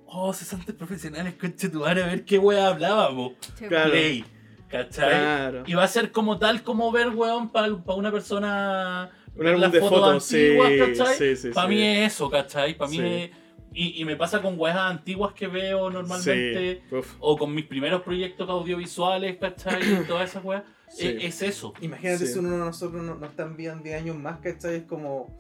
Oh, 0.07 0.33
cesantes 0.33 0.75
profesionales, 0.75 1.35
conche 1.39 1.69
tu 1.69 1.81
madre, 1.81 2.05
a 2.05 2.07
ver 2.07 2.25
qué 2.25 2.39
weá 2.39 2.69
hablábamos. 2.69 3.33
Sí, 3.59 3.67
Claro. 3.67 3.91
Play. 3.91 4.25
¿Cachai? 4.69 5.11
Claro. 5.11 5.63
Y 5.67 5.75
va 5.75 5.85
a 5.85 5.89
ser 5.89 6.11
como 6.13 6.39
tal 6.39 6.63
como 6.63 6.91
ver, 6.91 7.09
weón, 7.11 7.51
para 7.51 7.73
una 7.73 8.11
persona. 8.11 9.11
Un 9.37 9.47
álbum 9.47 9.61
las 9.63 9.73
de 9.73 9.81
fotos 9.81 10.01
fotos, 10.01 10.25
sí, 10.25 10.59
antiguas, 10.59 10.73
¿cachai? 10.99 11.17
sí, 11.17 11.37
sí, 11.37 11.51
Para 11.51 11.69
sí. 11.69 11.75
mí 11.75 11.83
es 11.83 12.13
eso, 12.13 12.31
¿cachai? 12.31 12.77
Para 12.77 12.91
mí 12.91 12.97
Sí. 12.99 13.03
es- 13.05 13.31
y, 13.77 14.01
y 14.01 14.05
me 14.05 14.15
pasa 14.15 14.41
con 14.41 14.55
weas 14.57 14.77
antiguas 14.77 15.33
que 15.35 15.49
veo 15.49 15.91
normalmente. 15.91 16.83
O 17.19 17.37
con 17.37 17.53
mis 17.53 17.65
primeros 17.67 18.03
proyectos 18.03 18.49
audiovisuales, 18.49 19.37
¿cachai? 19.39 19.83
Y 19.83 20.05
todas 20.07 20.31
esas 20.31 20.45
weas. 20.45 20.63
Sí. 20.87 21.09
Es, 21.09 21.43
es 21.43 21.43
eso. 21.43 21.75
Imagínate 21.81 22.25
Sí. 22.27 22.35
si 22.35 22.39
uno 22.39 22.53
de 22.53 22.59
nosotros 22.59 23.03
no- 23.03 23.17
nos 23.17 23.31
están 23.31 23.57
viendo 23.57 23.83
10 23.83 24.01
años 24.01 24.17
más, 24.17 24.39
¿cachai? 24.39 24.77
Es 24.77 24.83
como. 24.85 25.37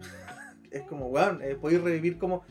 es 0.70 0.82
como, 0.82 1.06
weón, 1.06 1.40
eh, 1.42 1.54
podéis 1.58 1.80
revivir 1.80 2.18
como. 2.18 2.44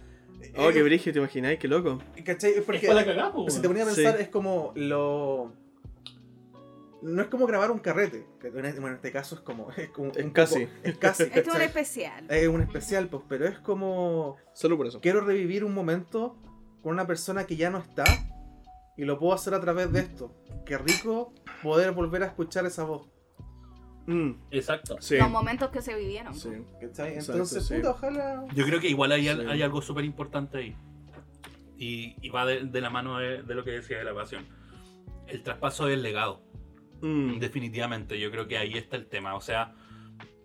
Oh, 0.57 0.69
eh, 0.69 0.73
qué 0.73 0.81
brillo, 0.81 1.11
¿te 1.13 1.19
imagináis? 1.19 1.59
Qué 1.59 1.67
loco. 1.67 1.99
¿Cachai? 2.25 2.51
Es 2.51 2.57
Es 2.57 2.63
porque. 2.63 2.87
para 2.87 3.01
la 3.01 3.05
cagada, 3.05 3.33
si 3.49 3.61
te 3.61 3.67
ponía 3.67 3.83
a 3.83 3.89
Sí. 3.89 3.95
pensar, 4.01 4.19
es 4.19 4.29
como 4.29 4.71
lo. 4.75 5.53
No 7.01 7.21
es 7.21 7.27
como 7.27 7.45
grabar 7.45 7.69
un 7.71 7.79
carrete. 7.79 8.25
este- 8.33 8.49
Bueno, 8.49 8.67
en 8.69 8.93
este 8.95 9.11
caso 9.11 9.35
es 9.35 9.41
como. 9.41 9.69
Es, 9.77 9.89
como 9.89 10.11
Es 10.11 10.23
un 10.23 10.31
casi. 10.31 10.65
poco- 10.65 10.77
es 10.83 10.97
casi. 10.97 11.23
Esto 11.23 11.39
es 11.39 11.55
un 11.55 11.61
especial. 11.61 12.25
Es 12.29 12.47
un 12.47 12.61
especial, 12.61 13.07
pues, 13.09 13.23
pero 13.29 13.45
es 13.47 13.59
como. 13.59 14.37
Solo 14.53 14.77
por 14.77 14.87
eso. 14.87 14.99
quiero 15.01 15.21
revivir 15.21 15.63
un 15.63 15.73
momento 15.73 16.35
con 16.81 16.93
una 16.93 17.05
persona 17.07 17.45
que 17.45 17.55
ya 17.55 17.69
no 17.69 17.77
está 17.79 18.03
y 18.97 19.05
lo 19.05 19.19
puedo 19.19 19.33
hacer 19.33 19.53
a 19.53 19.59
través 19.61 19.91
de 19.91 19.99
esto. 19.99 20.33
Qué 20.65 20.77
rico 20.77 21.33
poder 21.61 21.91
volver 21.91 22.23
a 22.23 22.27
escuchar 22.27 22.65
esa 22.65 22.83
voz. 22.83 23.07
Mm, 24.07 24.31
Exacto. 24.51 24.95
sí. 25.01 25.17
Los 25.17 25.29
momentos 25.29 25.69
que 25.69 25.81
se 25.81 25.93
vivieron. 25.95 26.33
Sí. 26.33 26.49
¿cachai? 26.81 27.13
Exacto, 27.15 27.31
Entonces, 27.33 27.65
sí. 27.67 27.75
puta, 27.75 27.91
ojalá. 27.91 28.45
Yo 28.55 28.65
creo 28.65 28.79
que 28.79 28.87
igual 28.89 29.11
hay, 29.11 29.27
al- 29.27 29.41
Sí. 29.41 29.47
hay 29.49 29.61
algo 29.61 29.81
súper 29.81 30.05
importante 30.05 30.57
ahí. 30.59 30.75
Y, 31.77 32.15
y 32.21 32.29
va 32.29 32.45
de, 32.45 32.63
de 32.65 32.81
la 32.81 32.89
mano 32.89 33.19
de, 33.19 33.43
de 33.43 33.53
lo 33.53 33.63
que 33.63 33.71
decía 33.71 33.97
de 33.99 34.03
la 34.05 34.15
pasión. 34.15 34.45
El 35.27 35.43
traspaso 35.43 35.85
del 35.87 36.01
legado. 36.03 36.41
Mm, 37.01 37.39
Definitivamente, 37.39 38.19
yo 38.19 38.31
creo 38.31 38.47
que 38.47 38.57
ahí 38.57 38.73
está 38.77 38.95
el 38.97 39.07
tema. 39.07 39.35
O 39.35 39.41
sea, 39.41 39.73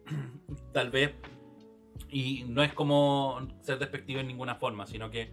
tal 0.73 0.91
vez, 0.91 1.13
y 2.11 2.45
no 2.49 2.63
es 2.63 2.73
como 2.73 3.47
ser 3.63 3.79
despectivo 3.79 4.21
en 4.21 4.27
ninguna 4.27 4.57
forma, 4.57 4.87
sino 4.87 5.11
que, 5.11 5.33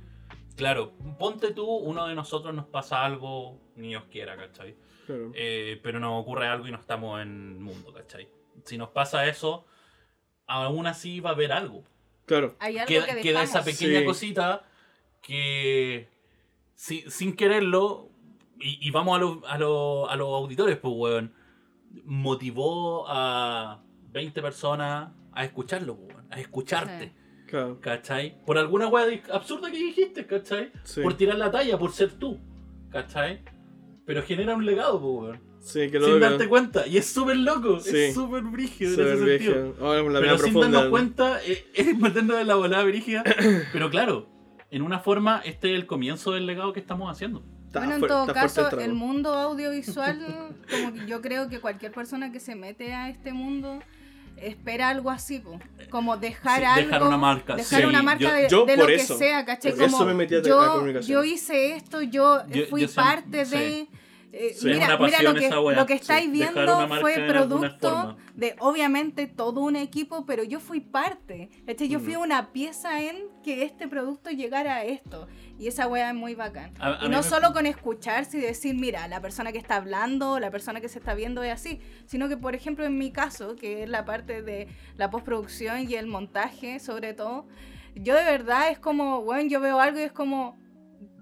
claro, 0.55 0.93
ponte 1.17 1.51
tú, 1.53 1.65
uno 1.65 2.07
de 2.07 2.15
nosotros 2.15 2.53
nos 2.53 2.65
pasa 2.65 3.03
algo, 3.05 3.59
ni 3.75 3.89
Dios 3.89 4.03
quiera, 4.11 4.35
¿cachai? 4.37 4.75
claro. 5.05 5.31
Eh, 5.33 5.79
pero 5.83 5.99
nos 5.99 6.21
ocurre 6.21 6.47
algo 6.47 6.67
y 6.67 6.71
no 6.71 6.77
estamos 6.79 7.21
en 7.21 7.53
el 7.53 7.59
mundo, 7.59 7.91
¿cachai? 7.93 8.27
Si 8.63 8.77
nos 8.77 8.89
pasa 8.89 9.25
eso, 9.27 9.65
aún 10.45 10.85
así 10.87 11.19
va 11.19 11.31
a 11.31 11.33
haber 11.33 11.51
algo. 11.51 11.83
Claro. 12.25 12.55
Hay 12.59 12.77
algo 12.77 12.87
Queda, 12.87 13.05
que 13.15 13.21
queda 13.21 13.41
esa 13.43 13.63
pequeña 13.63 13.99
Sí. 13.99 14.05
cosita 14.05 14.63
que 15.21 16.07
si- 16.75 17.09
sin 17.09 17.35
quererlo, 17.35 18.08
y, 18.59 18.77
y 18.87 18.91
vamos 18.91 19.17
a, 19.17 19.19
los- 19.21 19.37
a, 19.47 19.57
los- 19.57 20.09
a 20.09 20.15
los 20.15 20.27
auditores, 20.27 20.77
pues, 20.77 20.93
weón, 20.95 21.33
motivó 22.05 23.05
a 23.07 23.81
20 24.11 24.41
personas 24.41 25.11
a 25.33 25.45
escucharlo, 25.45 25.95
pues, 25.97 26.09
weón, 26.15 26.27
a 26.31 26.39
escucharte, 26.39 27.13
Claro. 27.47 27.79
¿cachai? 27.81 28.37
Por 28.45 28.57
alguna 28.57 28.87
weá 28.87 29.05
absurda 29.33 29.71
que 29.71 29.77
dijiste, 29.77 30.25
¿cachai? 30.27 30.71
Sí. 30.83 31.01
Por 31.01 31.15
tirar 31.15 31.37
la 31.37 31.49
talla, 31.51 31.77
por 31.77 31.91
ser 31.91 32.11
tú, 32.13 32.37
¿cachai? 32.91 33.41
Pero 34.05 34.21
genera 34.23 34.55
un 34.55 34.65
legado, 34.65 34.99
pues, 34.99 35.13
weón. 35.31 35.49
Sí, 35.61 35.79
que 35.91 35.99
Sin 35.99 36.01
loco. 36.01 36.19
darte 36.19 36.47
cuenta. 36.47 36.87
Y 36.87 36.97
es 36.97 37.07
súper 37.07 37.35
loco, 37.37 37.79
Sí. 37.81 37.95
es 37.97 38.13
súper 38.13 38.43
brígido 38.43 38.91
en 38.91 38.95
Súper 38.95 39.13
ese 39.13 39.23
brígido. 39.23 39.53
sentido. 39.53 39.85
Oh, 39.89 40.09
la 40.09 40.19
Pero 40.21 40.37
sin 40.37 40.53
profunda. 40.53 40.69
darnos 40.77 40.89
cuenta, 40.89 41.43
eh, 41.43 41.65
es 41.75 41.97
meternos 41.97 42.39
en 42.39 42.47
la 42.47 42.55
volada 42.55 42.83
brígida. 42.85 43.23
Pero 43.73 43.89
claro, 43.89 44.29
en 44.71 44.83
una 44.83 44.99
forma, 44.99 45.41
este 45.43 45.71
es 45.71 45.75
el 45.75 45.85
comienzo 45.85 46.31
del 46.31 46.45
legado 46.45 46.71
que 46.71 46.79
estamos 46.79 47.11
haciendo. 47.11 47.43
Está 47.69 47.79
Bueno, 47.79 47.95
en 47.95 48.01
todo 48.07 48.33
caso, 48.33 48.79
el 48.79 48.93
mundo 48.93 49.33
audiovisual, 49.47 50.19
como 50.69 50.93
que 50.93 51.05
yo 51.05 51.21
creo 51.21 51.49
que 51.49 51.59
cualquier 51.59 51.91
persona 51.91 52.31
que 52.31 52.39
se 52.39 52.55
mete 52.55 52.93
a 52.93 53.09
este 53.09 53.31
mundo 53.31 53.79
espera 54.37 54.89
algo 54.89 55.11
así, 55.11 55.39
po. 55.39 55.59
como 55.89 56.15
dejar 56.17 56.59
Sí, 56.61 56.65
algo, 56.65 56.85
dejar 56.87 57.03
una 57.03 57.17
marca, 57.17 57.55
dejar 57.55 57.81
sí. 57.81 57.85
una 57.85 58.01
marca 58.01 58.23
Yo- 58.23 58.33
de, 58.33 58.47
yo 58.49 58.65
de 58.65 58.77
lo 58.77 58.87
que 58.87 58.99
sea, 58.99 59.45
¿cachai? 59.45 59.73
por 59.73 59.83
eso 59.83 59.97
Como 59.97 60.05
me 60.09 60.13
metí 60.15 60.35
a- 60.35 60.41
yo, 60.41 60.71
comunicación. 60.73 61.13
yo 61.13 61.23
hice 61.25 61.75
esto, 61.75 62.01
yo, 62.01 62.47
Yo- 62.47 62.65
fui 62.67 62.87
parte 62.87 63.45
de... 63.45 63.87
eh, 64.31 64.53
Sí, 64.53 64.69
es 64.69 64.75
mira, 64.77 64.77
una 64.77 64.97
mira 64.97 64.99
pasión 65.17 65.33
lo 65.33 65.39
que, 65.39 65.45
esa 65.47 65.59
wea, 65.59 65.75
lo 65.79 65.85
que 65.85 65.93
sí. 65.95 66.01
estáis 66.01 66.31
viendo 66.31 66.87
fue 66.99 67.15
producto 67.27 68.15
de 68.35 68.55
obviamente 68.59 69.25
todo 69.27 69.61
un 69.61 69.75
equipo, 69.75 70.25
pero 70.25 70.43
yo 70.43 70.59
fui 70.59 70.79
parte. 70.81 71.49
¿cachai? 71.65 71.87
Yo 71.89 71.99
fui 71.99 72.15
una 72.15 72.51
pieza 72.53 73.01
en 73.01 73.17
que 73.43 73.63
este 73.63 73.87
producto 73.87 74.29
llegara 74.29 74.75
a 74.75 74.83
esto. 74.83 75.27
Y 75.57 75.67
esa 75.67 75.87
wea 75.87 76.09
es 76.09 76.15
muy 76.15 76.35
bacán. 76.35 76.71
A- 76.79 77.01
a 77.01 77.05
y 77.05 77.09
no 77.09 77.17
me- 77.17 77.23
solo 77.23 77.51
con 77.53 77.65
escucharse 77.65 78.37
y 78.37 78.41
decir, 78.41 78.75
mira, 78.75 79.07
la 79.07 79.19
persona 79.19 79.51
que 79.51 79.57
está 79.57 79.75
hablando, 79.77 80.39
la 80.39 80.51
persona 80.51 80.79
que 80.79 80.89
se 80.89 80.99
está 80.99 81.13
viendo 81.15 81.41
es 81.43 81.51
así, 81.51 81.81
sino 82.05 82.29
que, 82.29 82.37
por 82.37 82.53
ejemplo, 82.55 82.85
en 82.85 82.97
mi 82.97 83.11
caso, 83.11 83.55
que 83.55 83.83
es 83.83 83.89
la 83.89 84.05
parte 84.05 84.41
de 84.41 84.67
la 84.95 85.09
postproducción 85.09 85.89
y 85.89 85.95
el 85.95 86.07
montaje, 86.07 86.79
sobre 86.79 87.13
todo, 87.13 87.47
yo 87.95 88.13
de 88.15 88.23
verdad 88.23 88.69
es 88.69 88.79
como, 88.79 89.21
bueno, 89.23 89.49
yo 89.49 89.59
veo 89.59 89.79
algo 89.79 89.99
y 89.99 90.03
es 90.03 90.11
como, 90.11 90.55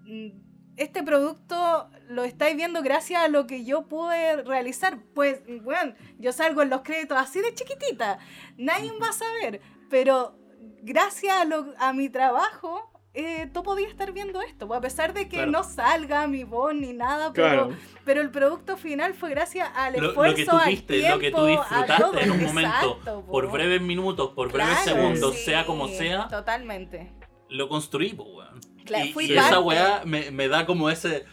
mm, 0.06 0.28
este 0.76 1.02
producto 1.02 1.90
lo 2.08 2.24
estáis 2.24 2.56
viendo 2.56 2.82
gracias 2.82 3.22
a 3.24 3.28
lo 3.28 3.48
que 3.48 3.66
yo 3.66 3.88
pude 3.88 4.44
realizar. 4.44 4.98
Pues, 5.14 5.42
bueno, 5.64 5.94
yo 6.20 6.32
salgo 6.32 6.62
en 6.62 6.70
los 6.70 6.82
créditos 6.82 7.18
así 7.18 7.40
de 7.42 7.54
chiquitita, 7.54 8.20
nadie 8.58 8.92
va 9.02 9.10
a 9.10 9.14
saber, 9.14 9.62
pero 9.90 10.36
gracias 10.82 11.36
a, 11.36 11.46
lo- 11.46 11.74
a 11.80 11.94
mi 11.94 12.10
trabajo, 12.10 12.92
eh, 13.14 13.50
tú 13.52 13.64
podías 13.64 13.90
estar 13.90 14.12
viendo 14.12 14.42
esto, 14.42 14.72
a 14.74 14.80
pesar 14.80 15.14
de 15.14 15.24
que 15.28 15.38
Claro. 15.38 15.52
no 15.52 15.64
salga 15.64 16.28
mi 16.28 16.44
voz 16.44 16.76
ni 16.76 16.94
nada, 16.94 17.34
pero, 17.34 17.48
Claro. 17.68 17.70
pero 18.06 18.22
el 18.22 18.30
producto 18.30 18.78
final 18.78 19.14
fue 19.16 19.32
gracias 19.32 19.68
al 19.76 19.94
Lo, 19.94 20.00
lo 20.02 20.08
esfuerzo, 20.10 20.36
que 20.36 20.46
tú 20.46 20.52
al 20.56 20.84
tiempo, 20.84 21.10
lo 21.16 21.20
que 21.20 21.32
tú 21.32 21.38
a 21.38 21.48
disfrutaste 21.50 22.04
todo. 22.04 22.20
en 22.20 22.32
un 22.32 22.44
momento, 22.44 22.70
Exacto, 22.70 23.22
po. 23.26 23.32
por 23.32 23.52
breves 23.52 23.82
minutos, 23.82 24.32
por 24.36 24.52
breves 24.52 24.78
Claro, 24.84 25.02
segundos, 25.02 25.36
sí, 25.36 25.42
sea 25.46 25.66
como 25.66 25.88
sea, 25.88 26.28
Totalmente. 26.28 27.12
lo 27.50 27.68
construí, 27.70 28.14
po, 28.14 28.24
weón. 28.24 28.60
Claro, 28.86 29.06
y 29.06 29.14
fui 29.14 29.26
y 29.26 29.34
esa 29.38 29.60
weá 29.60 30.04
me, 30.06 30.30
me 30.32 30.48
da 30.48 30.66
como 30.66 30.90
ese. 30.90 31.26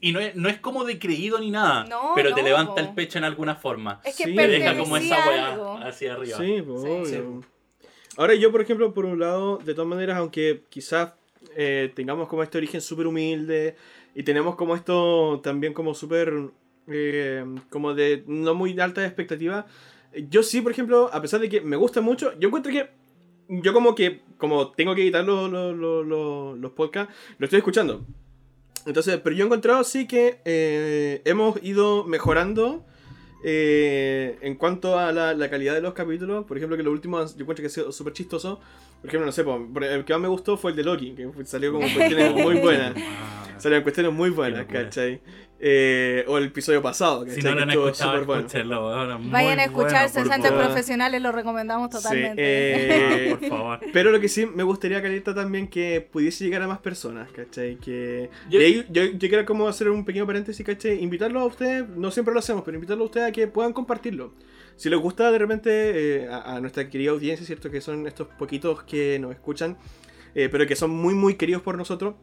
Y 0.00 0.12
no 0.12 0.20
es, 0.20 0.34
no 0.36 0.48
es 0.48 0.58
como 0.60 0.84
de 0.84 0.98
creído 0.98 1.38
ni 1.40 1.50
nada, 1.50 1.84
No, 1.84 2.12
pero 2.14 2.32
te 2.34 2.42
levanta 2.42 2.74
po. 2.74 2.80
el 2.80 2.94
pecho 2.94 3.18
en 3.18 3.24
alguna 3.24 3.56
forma. 3.56 4.00
Es 4.04 4.16
que 4.16 4.24
Sí. 4.24 4.34
Te 4.36 4.46
deja 4.48 4.76
como 4.78 4.96
esa 4.96 5.16
weá 5.28 5.88
hacia 5.88 6.14
arriba. 6.14 6.38
Sí, 6.38 6.62
pues, 6.62 6.82
Sí. 6.82 6.88
obvio. 6.88 7.40
Sí. 7.40 7.46
Ahora 8.16 8.34
yo, 8.34 8.50
por 8.52 8.60
ejemplo, 8.60 8.94
por 8.94 9.04
un 9.04 9.18
lado, 9.18 9.58
de 9.58 9.74
todas 9.74 9.88
maneras, 9.88 10.16
aunque 10.18 10.62
quizás 10.68 11.12
eh, 11.56 11.92
tengamos 11.94 12.28
como 12.28 12.42
este 12.42 12.58
origen 12.58 12.80
súper 12.80 13.06
humilde 13.06 13.76
y 14.14 14.22
tenemos 14.24 14.56
como 14.56 14.74
esto 14.74 15.40
también 15.42 15.72
como 15.72 15.94
súper, 15.94 16.32
eh, 16.88 17.44
como 17.70 17.94
de 17.94 18.24
no 18.26 18.54
muy 18.54 18.78
alta 18.80 19.04
expectativa, 19.04 19.66
yo 20.28 20.42
sí, 20.42 20.60
por 20.60 20.72
ejemplo, 20.72 21.10
a 21.12 21.20
pesar 21.22 21.38
de 21.40 21.48
que 21.48 21.60
me 21.60 21.76
gusta 21.76 22.00
mucho, 22.00 22.32
yo 22.38 22.48
encuentro 22.48 22.72
que 22.72 22.88
yo 23.48 23.72
como 23.72 23.94
que, 23.94 24.20
como 24.36 24.70
tengo 24.72 24.94
que 24.94 25.02
editar 25.02 25.24
los, 25.24 25.50
los- 25.50 26.58
los 26.58 26.72
podcasts, 26.72 27.14
lo 27.38 27.44
estoy 27.46 27.58
escuchando. 27.58 28.04
Entonces, 28.86 29.20
pero 29.22 29.34
yo 29.36 29.44
he 29.44 29.46
encontrado 29.46 29.84
sí 29.84 30.06
que 30.06 30.40
eh, 30.44 31.22
hemos 31.24 31.62
ido 31.62 32.04
mejorando 32.04 32.84
eh, 33.44 34.38
en 34.42 34.56
cuanto 34.56 34.98
a 34.98 35.12
la, 35.12 35.34
la 35.34 35.50
calidad 35.50 35.74
de 35.74 35.80
los 35.80 35.94
capítulos. 35.94 36.44
Por 36.44 36.56
ejemplo, 36.56 36.76
que 36.76 36.82
los 36.82 36.92
últimos 36.92 37.36
yo 37.36 37.42
encuentro 37.42 37.62
que 37.62 37.66
ha 37.66 37.70
sido 37.70 37.92
súper 37.92 38.12
chistoso. 38.12 38.60
Por 39.00 39.08
ejemplo, 39.08 39.26
no 39.26 39.32
sé, 39.32 39.44
el 39.94 40.04
que 40.04 40.12
más 40.12 40.22
me 40.22 40.28
gustó 40.28 40.56
fue 40.56 40.72
el 40.72 40.76
de 40.76 40.84
Loki, 40.84 41.12
que 41.12 41.30
salió 41.44 41.72
como 41.72 41.86
cuestiones 41.94 42.34
muy 42.34 42.56
buenas. 42.56 42.94
Salieron 43.58 43.82
cuestiones 43.82 44.12
muy 44.12 44.30
buenas. 44.30 44.66
¿cachai? 44.66 45.20
Eh, 45.60 46.24
o 46.28 46.38
el 46.38 46.44
episodio 46.44 46.80
pasado, 46.80 47.24
¿cachai? 47.24 47.34
Si 47.34 47.42
no 47.42 47.50
lo 47.50 47.56
que 47.56 47.62
han 47.64 47.70
escuchado, 47.70 48.24
bueno. 48.24 48.42
escúchenlo, 48.46 48.90
Vayan 49.30 49.58
a 49.58 49.64
escuchar 49.64 49.90
bueno, 50.08 50.12
por 50.14 50.22
60 50.22 50.48
favor. 50.50 50.64
profesionales, 50.66 51.20
lo 51.20 51.32
recomendamos 51.32 51.90
Sí, 51.90 51.96
totalmente. 51.96 52.42
eh, 52.44 53.36
Por 53.40 53.48
favor. 53.48 53.80
Pero 53.92 54.12
lo 54.12 54.20
que 54.20 54.28
sí 54.28 54.46
me 54.46 54.62
gustaría, 54.62 55.02
Caleta, 55.02 55.34
también 55.34 55.66
que 55.66 56.00
pudiese 56.12 56.44
llegar 56.44 56.62
a 56.62 56.68
más 56.68 56.78
personas, 56.78 57.28
¿cachai? 57.32 57.74
Que... 57.76 58.30
Yo- 58.48 58.60
ahí 58.60 58.86
yo, 58.88 59.04
yo 59.06 59.28
quiero 59.28 59.44
como 59.44 59.66
hacer 59.66 59.90
un 59.90 60.04
pequeño 60.04 60.26
paréntesis, 60.28 60.64
¿cachai? 60.64 61.02
Invitarlos 61.02 61.42
a 61.42 61.46
ustedes, 61.46 61.88
no 61.88 62.12
siempre 62.12 62.32
lo 62.32 62.38
hacemos, 62.38 62.62
pero 62.64 62.76
invitarlos 62.76 63.06
a 63.06 63.06
ustedes 63.06 63.28
a 63.28 63.32
que 63.32 63.48
puedan 63.48 63.72
compartirlo. 63.72 64.34
Si 64.76 64.88
les 64.88 65.00
gusta 65.00 65.32
de 65.32 65.38
repente 65.38 65.70
eh, 66.22 66.28
a, 66.30 66.54
a 66.54 66.60
nuestra 66.60 66.88
querida 66.88 67.10
audiencia, 67.10 67.44
¿cierto? 67.44 67.68
Que 67.68 67.80
son 67.80 68.06
estos 68.06 68.28
poquitos 68.38 68.84
que 68.84 69.18
nos 69.18 69.32
escuchan, 69.32 69.76
eh, 70.36 70.48
pero 70.52 70.68
que 70.68 70.76
son 70.76 70.90
muy, 70.90 71.14
muy 71.14 71.34
queridos 71.34 71.62
por 71.62 71.76
nosotros. 71.76 72.14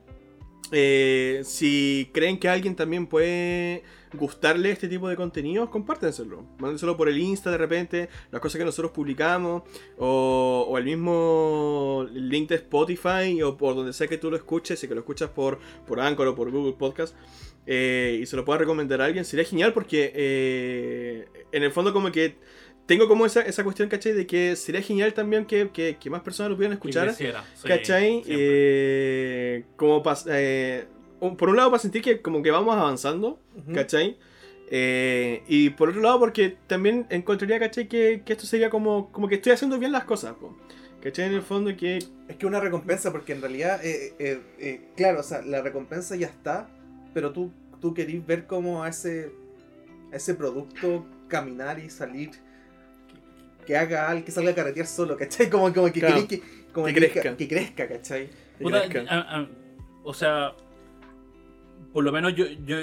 Eh, 0.72 1.42
si 1.44 2.10
creen 2.14 2.40
que 2.40 2.50
alguien 2.50 2.76
también 2.76 3.08
puede 3.08 3.84
gustarle 4.14 4.72
este 4.72 4.88
tipo 4.88 5.08
de 5.08 5.16
contenidos, 5.16 5.70
compártenselo. 5.70 6.46
Mándenselo 6.58 6.98
por 6.98 7.10
el 7.10 7.18
Insta 7.18 7.52
de 7.52 7.58
repente, 7.58 8.10
las 8.32 8.42
cosas 8.42 8.58
que 8.58 8.66
nosotros 8.66 8.92
publicamos, 8.92 9.64
o, 9.98 10.66
o 10.68 10.78
el 10.78 10.86
mismo 10.86 12.08
link 12.14 12.50
de 12.50 12.56
Spotify, 12.56 13.42
o 13.44 13.58
por 13.58 13.76
donde 13.76 13.94
sea 13.94 14.08
que 14.08 14.18
tú 14.18 14.32
lo 14.32 14.38
escuches, 14.38 14.80
si 14.80 14.88
que 14.88 14.96
lo 14.96 15.02
escuchas 15.02 15.30
por, 15.30 15.60
por 15.86 16.00
Anchor 16.00 16.28
o 16.28 16.36
por 16.36 16.50
Google 16.50 16.74
Podcast, 16.74 17.16
eh, 17.68 18.20
y 18.22 18.26
se 18.26 18.36
lo 18.36 18.46
puedas 18.46 18.60
recomendar 18.60 19.02
a 19.02 19.06
alguien, 19.06 19.26
sería 19.26 19.46
genial 19.46 19.74
porque 19.74 20.12
eh, 20.14 21.28
en 21.52 21.64
el 21.64 21.72
fondo 21.72 21.94
como 21.94 22.12
que 22.12 22.36
tengo 22.86 23.08
como 23.08 23.26
esa, 23.26 23.42
esa 23.42 23.64
cuestión, 23.64 23.90
¿cachai? 23.90 24.14
De 24.14 24.28
que 24.28 24.56
sería 24.56 24.82
genial 24.82 25.14
también 25.14 25.46
que, 25.46 25.70
que- 25.72 25.98
que 26.00 26.10
más 26.10 26.22
personas 26.22 26.50
lo 26.52 26.56
pudieran 26.56 26.74
escuchar. 26.78 27.08
creciera, 27.08 27.44
sí, 27.56 27.68
¿Cachai? 27.68 28.24
Eh, 28.28 29.64
como 29.76 30.04
pas- 30.04 30.26
eh, 30.30 30.86
por 31.38 31.50
un 31.50 31.56
lado 31.56 31.72
para 31.72 31.82
sentir 31.82 32.02
que 32.02 32.22
como 32.22 32.42
que 32.44 32.52
vamos 32.52 32.76
avanzando, 32.76 33.40
Ujú. 33.58 33.74
¿cachai? 33.74 34.18
Eh, 34.70 35.44
y 35.48 35.70
por 35.72 35.90
otro 35.90 36.02
lado 36.02 36.20
porque 36.20 36.58
también 36.68 37.06
encontraría, 37.10 37.60
¿cachai? 37.60 37.88
Que, 37.88 38.22
que 38.26 38.34
esto 38.34 38.46
sería 38.46 38.70
como, 38.70 39.12
como 39.12 39.28
que 39.28 39.36
estoy 39.36 39.52
haciendo 39.54 39.78
bien 39.80 39.92
las 39.92 40.06
cosas, 40.06 40.34
po. 40.36 40.58
¿cachai? 41.02 41.26
En 41.28 41.34
el 41.36 41.42
fondo 41.44 41.76
que... 41.78 41.98
Es 42.28 42.36
que 42.38 42.46
una 42.48 42.60
recompensa, 42.60 43.12
porque 43.12 43.34
en 43.34 43.42
realidad, 43.42 43.84
eh, 43.86 44.14
eh, 44.18 44.40
eh, 44.60 44.82
claro, 44.96 45.20
o 45.20 45.24
sea, 45.24 45.42
la 45.44 45.62
recompensa 45.62 46.16
ya 46.16 46.28
está, 46.28 46.68
pero 47.14 47.32
tú, 47.32 47.52
tú 47.80 47.94
querís 47.94 48.26
ver 48.26 48.48
cómo 48.48 48.84
ese, 48.86 49.32
a 50.12 50.16
ese 50.16 50.34
producto 50.34 51.06
caminar 51.28 51.78
y 51.80 51.90
salir, 51.92 52.32
que, 53.66 53.76
haga 53.78 54.10
algo, 54.10 54.24
que 54.26 54.32
salga 54.32 54.52
a 54.52 54.56
carretear 54.56 54.88
solo, 54.88 55.18
¿cachai? 55.18 55.50
Como, 55.50 55.74
como 55.74 55.92
que 55.92 56.00
Claro. 56.00 56.16
querís 56.28 56.28
que, 56.42 56.48
como 56.74 56.86
Que 56.88 56.94
que 56.94 57.00
crezca. 57.12 57.36
que 57.38 57.48
crezca, 57.48 57.88
¿cachai? 57.88 58.28
que 58.58 58.64
Puta, 58.64 58.88
crezca. 58.90 59.14
a- 59.14 59.40
a- 59.40 59.48
o 60.04 60.14
sea, 60.14 60.54
por 61.94 62.04
lo 62.04 62.12
menos 62.12 62.36
yo, 62.36 62.46
yo 62.66 62.78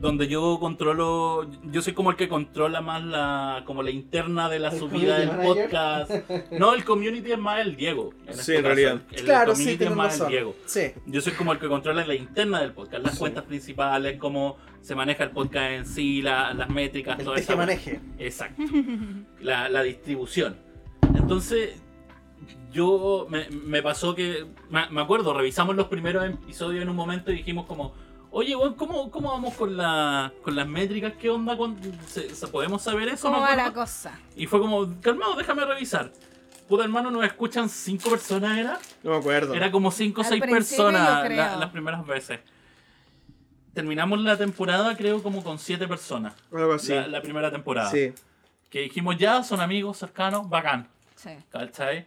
donde 0.00 0.28
yo 0.28 0.58
controlo, 0.60 1.50
yo 1.64 1.82
soy 1.82 1.92
como 1.92 2.10
el 2.10 2.16
que 2.16 2.28
controla 2.28 2.80
más 2.80 3.02
la 3.02 3.62
como 3.66 3.82
la 3.82 3.90
interna 3.90 4.48
de 4.48 4.60
la 4.60 4.68
¿El 4.68 4.78
subida 4.78 5.18
del 5.18 5.30
podcast. 5.30 6.10
No, 6.52 6.72
el 6.74 6.84
community 6.84 7.32
es 7.32 7.38
más 7.38 7.60
el 7.60 7.74
Diego. 7.76 8.10
en 8.26 8.34
Sí, 8.34 8.40
este 8.40 8.56
en 8.56 8.62
caso. 8.62 8.74
realidad. 8.74 9.02
El, 9.12 9.24
claro, 9.24 9.54
sí, 9.54 9.62
community 9.62 9.72
es 9.72 9.78
tienes 9.78 9.96
más 9.96 10.06
razón. 10.12 10.26
el 10.26 10.32
Diego. 10.32 10.54
Sí, 10.66 10.80
Yo 11.06 11.20
soy 11.20 11.32
como 11.32 11.52
el 11.52 11.58
que 11.58 11.68
controla 11.68 12.06
la 12.06 12.14
interna 12.14 12.60
del 12.60 12.72
podcast, 12.72 13.02
las 13.02 13.12
Sí. 13.14 13.18
cuentas 13.18 13.44
principales, 13.44 14.18
cómo 14.18 14.56
se 14.80 14.94
maneja 14.94 15.24
el 15.24 15.30
podcast 15.30 15.70
en 15.72 15.84
sí, 15.86 16.22
la- 16.22 16.54
las 16.54 16.70
métricas, 16.70 17.18
el 17.18 17.24
todo 17.24 17.34
eso. 17.34 17.56
maneje. 17.56 18.00
Exacto. 18.18 18.62
La, 19.40 19.68
la 19.68 19.82
distribución. 19.82 20.56
Entonces, 21.16 21.70
yo 22.72 23.26
me, 23.28 23.48
me 23.50 23.82
pasó 23.82 24.14
que, 24.14 24.46
me, 24.70 24.88
me 24.90 25.00
acuerdo, 25.00 25.34
revisamos 25.34 25.74
los 25.74 25.88
primeros 25.88 26.24
episodios 26.24 26.82
en 26.82 26.88
un 26.88 26.96
momento 26.96 27.32
y 27.32 27.36
dijimos 27.38 27.66
como, 27.66 27.94
oye, 28.30 28.54
weón, 28.56 28.74
¿cómo, 28.74 29.10
¿cómo 29.10 29.30
vamos 29.30 29.54
con, 29.54 29.76
la, 29.76 30.32
con 30.42 30.54
las 30.54 30.66
métricas? 30.66 31.12
¿Qué 31.20 31.30
onda? 31.30 31.56
con- 31.56 31.78
se- 32.06 32.34
se- 32.34 32.46
¿Podemos 32.48 32.82
saber 32.82 33.08
eso? 33.08 33.28
¿Cómo 33.28 33.40
Me 33.40 33.46
va 33.48 33.56
la 33.56 33.72
cosa? 33.72 34.18
Y 34.36 34.46
fue 34.46 34.60
como, 34.60 34.86
calmado, 35.00 35.34
déjame 35.36 35.64
revisar. 35.64 36.12
Puta 36.68 36.84
hermano, 36.84 37.10
nos 37.10 37.24
escuchan 37.24 37.68
cinco 37.68 38.10
personas, 38.10 38.58
¿era? 38.58 38.78
No 39.02 39.12
me 39.12 39.16
acuerdo. 39.16 39.54
Era 39.54 39.70
como 39.70 39.90
5 39.90 40.20
o 40.20 40.24
Al 40.24 40.28
6 40.28 40.42
principio, 40.42 40.84
personas 40.86 41.30
la- 41.30 41.56
las 41.56 41.70
primeras 41.70 42.06
veces. 42.06 42.40
Terminamos 43.72 44.20
la 44.20 44.36
temporada, 44.36 44.96
creo, 44.96 45.22
como 45.22 45.42
con 45.42 45.58
7 45.58 45.86
personas. 45.86 46.34
Algo 46.52 46.74
así. 46.74 46.92
La, 46.92 47.06
la 47.06 47.22
primera 47.22 47.50
temporada. 47.50 47.90
Sí. 47.90 48.12
Que 48.70 48.80
dijimos 48.82 49.16
ya, 49.16 49.42
son 49.42 49.60
amigos 49.60 49.96
cercanos, 49.98 50.48
bacán. 50.48 50.88
Sí. 51.14 51.30
¿Cachai? 51.48 52.06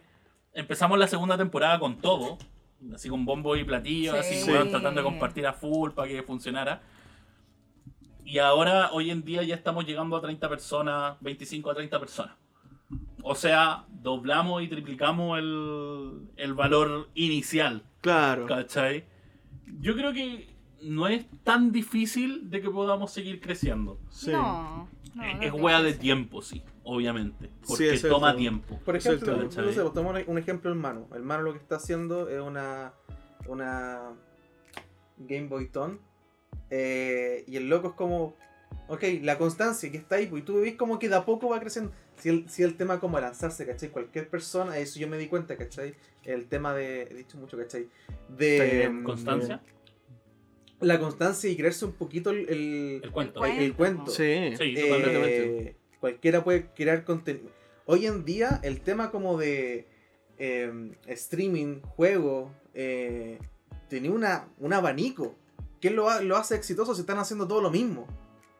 Empezamos 0.52 0.98
la 0.98 1.08
segunda 1.08 1.36
temporada 1.36 1.78
con 1.78 1.96
todo. 1.98 2.38
Así 2.94 3.08
con 3.08 3.24
bombo 3.24 3.54
y 3.56 3.64
platillo, 3.64 4.12
Sí. 4.12 4.18
así, 4.18 4.34
Sí. 4.36 4.50
weón, 4.50 4.70
tratando 4.70 5.00
de 5.00 5.04
compartir 5.04 5.46
a 5.46 5.52
full 5.52 5.90
para 5.92 6.08
que 6.08 6.22
funcionara. 6.22 6.82
Y 8.24 8.38
ahora, 8.38 8.90
hoy 8.92 9.10
en 9.10 9.24
día, 9.24 9.42
ya 9.42 9.54
estamos 9.54 9.84
llegando 9.86 10.16
a 10.16 10.20
30 10.20 10.48
personas, 10.48 11.16
25 11.20 11.70
a 11.70 11.74
30 11.74 11.98
personas. 11.98 12.34
O 13.22 13.34
sea, 13.34 13.84
doblamos 13.88 14.62
y 14.62 14.68
triplicamos 14.68 15.38
el, 15.38 16.28
el 16.36 16.54
valor 16.54 17.08
inicial. 17.14 17.82
Claro. 18.00 18.46
¿Cachai? 18.46 19.04
Yo 19.80 19.94
creo 19.94 20.12
que 20.12 20.48
no 20.82 21.06
es 21.06 21.24
tan 21.44 21.70
difícil 21.72 22.50
de 22.50 22.60
que 22.60 22.68
podamos 22.70 23.12
seguir 23.12 23.40
creciendo. 23.40 23.98
Sí. 24.10 24.32
No, 24.32 24.88
no, 25.14 25.22
no 25.34 25.42
es 25.42 25.52
wea 25.52 25.78
que 25.78 25.84
de 25.84 25.92
tiempo, 25.94 26.42
sí, 26.42 26.62
obviamente. 26.84 27.46
Sí, 27.46 27.52
Porque 27.68 27.98
toma 28.08 28.36
tiempo. 28.36 28.78
Por 28.84 28.96
ejemplo, 28.96 29.36
no 29.36 29.50
sé, 29.50 29.62
pues, 29.62 29.76
tomamos 29.94 30.22
un 30.26 30.38
ejemplo 30.38 30.70
el 30.70 30.76
Manu. 30.76 31.06
El 31.14 31.22
Manu 31.22 31.42
lo 31.44 31.52
que 31.52 31.58
está 31.58 31.76
haciendo 31.76 32.28
es 32.28 32.40
una, 32.40 32.92
una 33.46 34.12
Game 35.18 35.48
Boy 35.48 35.68
Tone 35.68 35.98
Eh, 36.70 37.44
y 37.46 37.56
el 37.56 37.68
loco 37.68 37.88
es 37.88 37.94
como, 37.94 38.34
ok, 38.88 39.02
la 39.22 39.36
constancia 39.38 39.90
que 39.90 39.98
está 39.98 40.16
ahí, 40.16 40.26
pues, 40.26 40.42
y 40.42 40.44
tú 40.46 40.60
ves 40.60 40.74
como 40.76 40.98
que 40.98 41.08
de 41.08 41.16
a 41.16 41.24
poco 41.24 41.48
va 41.50 41.60
creciendo. 41.60 41.92
Si 42.16 42.28
el, 42.28 42.48
si 42.48 42.62
el 42.62 42.76
tema 42.76 42.98
como 43.00 43.18
lanzarse, 43.20 43.66
¿cachai? 43.66 43.90
Cualquier 43.90 44.28
persona, 44.28 44.78
eso 44.78 44.98
yo 45.00 45.08
me 45.08 45.18
di 45.18 45.26
cuenta, 45.28 45.56
¿cachai? 45.56 45.94
El 46.24 46.46
tema 46.46 46.72
de, 46.74 47.02
he 47.02 47.14
dicho 47.14 47.36
mucho, 47.38 47.56
¿cachai? 47.58 47.88
De 48.28 48.88
mm, 48.88 49.02
Constancia. 49.04 49.60
la 50.80 50.98
constancia 50.98 51.48
y 51.50 51.56
creerse 51.56 51.84
un 51.84 51.92
poquito 51.92 52.30
el, 52.30 52.48
el, 52.48 53.00
El 53.04 53.10
cuento. 53.12 53.44
el- 53.44 53.58
el 53.58 53.74
cuento. 53.74 54.10
Sí. 54.10 54.52
Sí, 54.56 54.74
Eh. 54.76 55.76
Cualquiera 56.02 56.42
puede 56.42 56.66
crear 56.74 57.04
contenido. 57.04 57.48
Hoy 57.86 58.06
en 58.06 58.24
día, 58.24 58.58
el 58.64 58.80
tema 58.80 59.10
como 59.12 59.38
de 59.38 59.86
eh, 60.36 60.90
streaming, 61.06 61.80
juego, 61.80 62.52
eh, 62.74 63.38
tenía 63.88 64.10
una, 64.10 64.48
un 64.58 64.72
abanico. 64.72 65.36
¿Qué 65.80 65.90
lo, 65.90 66.10
ha- 66.10 66.20
lo 66.20 66.36
hace 66.36 66.56
exitoso? 66.56 66.94
Se 66.96 67.02
están 67.02 67.18
haciendo 67.18 67.46
todo 67.46 67.60
lo 67.62 67.70
mismo. 67.70 68.06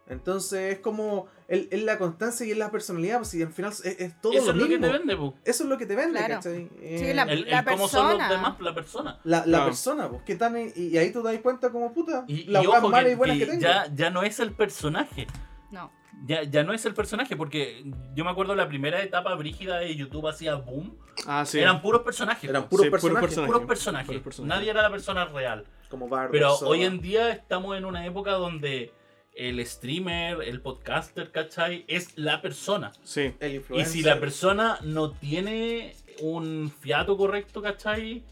Entonces 0.08 0.74
es 0.74 0.78
como 0.80 1.26
es 1.48 1.82
la 1.82 1.98
constancia 1.98 2.46
y 2.46 2.50
es 2.52 2.56
la 2.58 2.70
personalidad, 2.70 3.18
pues, 3.18 3.34
y 3.34 3.42
al 3.42 3.52
final 3.52 3.72
es, 3.72 3.84
es 3.84 4.20
todo 4.20 4.32
Eso 4.32 4.46
lo 4.46 4.52
es 4.52 4.56
lo 4.58 4.68
que 4.68 4.78
te 4.78 4.92
vende, 4.92 5.16
po. 5.16 5.34
Eso 5.44 5.64
es 5.64 5.68
lo 5.68 5.78
que 5.78 5.86
te 5.86 5.96
vende, 5.96 6.18
Claro. 6.18 6.34
¿cachai? 6.36 6.68
Eh, 6.80 6.96
Sí, 6.98 7.12
la- 7.14 7.22
El, 7.24 7.46
el 7.48 7.64
cómo 7.64 7.88
son 7.88 8.06
los 8.08 8.16
persona. 8.18 8.28
demás, 8.30 8.60
la 8.60 8.74
persona. 8.74 9.20
la, 9.24 9.38
la 9.38 9.44
Claro. 9.44 9.64
persona, 9.66 10.08
pues, 10.10 10.22
que 10.22 10.34
tan, 10.36 10.56
y, 10.58 10.72
y 10.76 10.98
ahí 10.98 11.10
tú 11.12 11.22
te 11.22 11.32
das 11.32 11.40
cuenta 11.40 11.70
como 11.70 11.92
puta, 11.92 12.24
Y, 12.26 12.44
las 12.44 12.62
y 12.64 12.66
ojo 12.68 12.88
malas 12.88 13.04
que, 13.06 13.12
y 13.12 13.14
buenas 13.16 13.38
que, 13.38 13.44
que 13.44 13.50
tengo. 13.50 13.62
ya, 13.62 13.86
ya 13.94 14.10
no 14.10 14.22
es 14.22 14.38
el 14.40 14.52
personaje. 14.52 15.26
No. 15.72 15.90
Ya, 16.26 16.42
ya 16.44 16.62
no 16.62 16.72
es 16.72 16.84
el 16.86 16.94
personaje, 16.94 17.34
porque 17.36 17.82
yo 18.14 18.24
me 18.24 18.30
acuerdo 18.30 18.54
la 18.54 18.68
primera 18.68 19.02
etapa 19.02 19.34
brígida 19.34 19.78
de 19.78 19.96
YouTube 19.96 20.28
hacía 20.28 20.54
boom. 20.54 20.96
Ah, 21.26 21.44
sí. 21.44 21.58
Eran 21.58 21.80
puros 21.82 22.02
personajes. 22.02 22.48
Eran 22.48 22.68
puros 22.68 22.84
Sí, 22.84 22.90
puros 22.90 23.02
personajes, 23.02 23.46
puros 23.46 23.66
personajes. 23.66 24.06
Puros 24.06 24.22
personajes. 24.22 24.56
Nadie 24.58 24.70
era 24.70 24.82
la 24.82 24.90
persona 24.90 25.24
real. 25.24 25.64
como 25.88 26.08
Bardo, 26.08 26.30
Pero 26.32 26.54
Soda. 26.56 26.70
hoy 26.70 26.84
en 26.84 27.00
día 27.00 27.30
estamos 27.30 27.76
en 27.76 27.84
una 27.84 28.06
época 28.06 28.32
donde 28.32 28.92
el 29.34 29.64
streamer, 29.66 30.42
el 30.42 30.60
podcaster, 30.60 31.30
¿cachai? 31.32 31.84
Es 31.88 32.16
la 32.18 32.40
persona. 32.42 32.92
Sí. 33.02 33.34
el 33.40 33.52
Y 33.52 33.56
influencer. 33.56 33.92
si 33.92 34.02
la 34.02 34.20
persona 34.20 34.78
no 34.82 35.10
tiene 35.12 35.96
un 36.20 36.70
fiato 36.80 37.16
correcto, 37.16 37.60
¿cachai? 37.62 38.22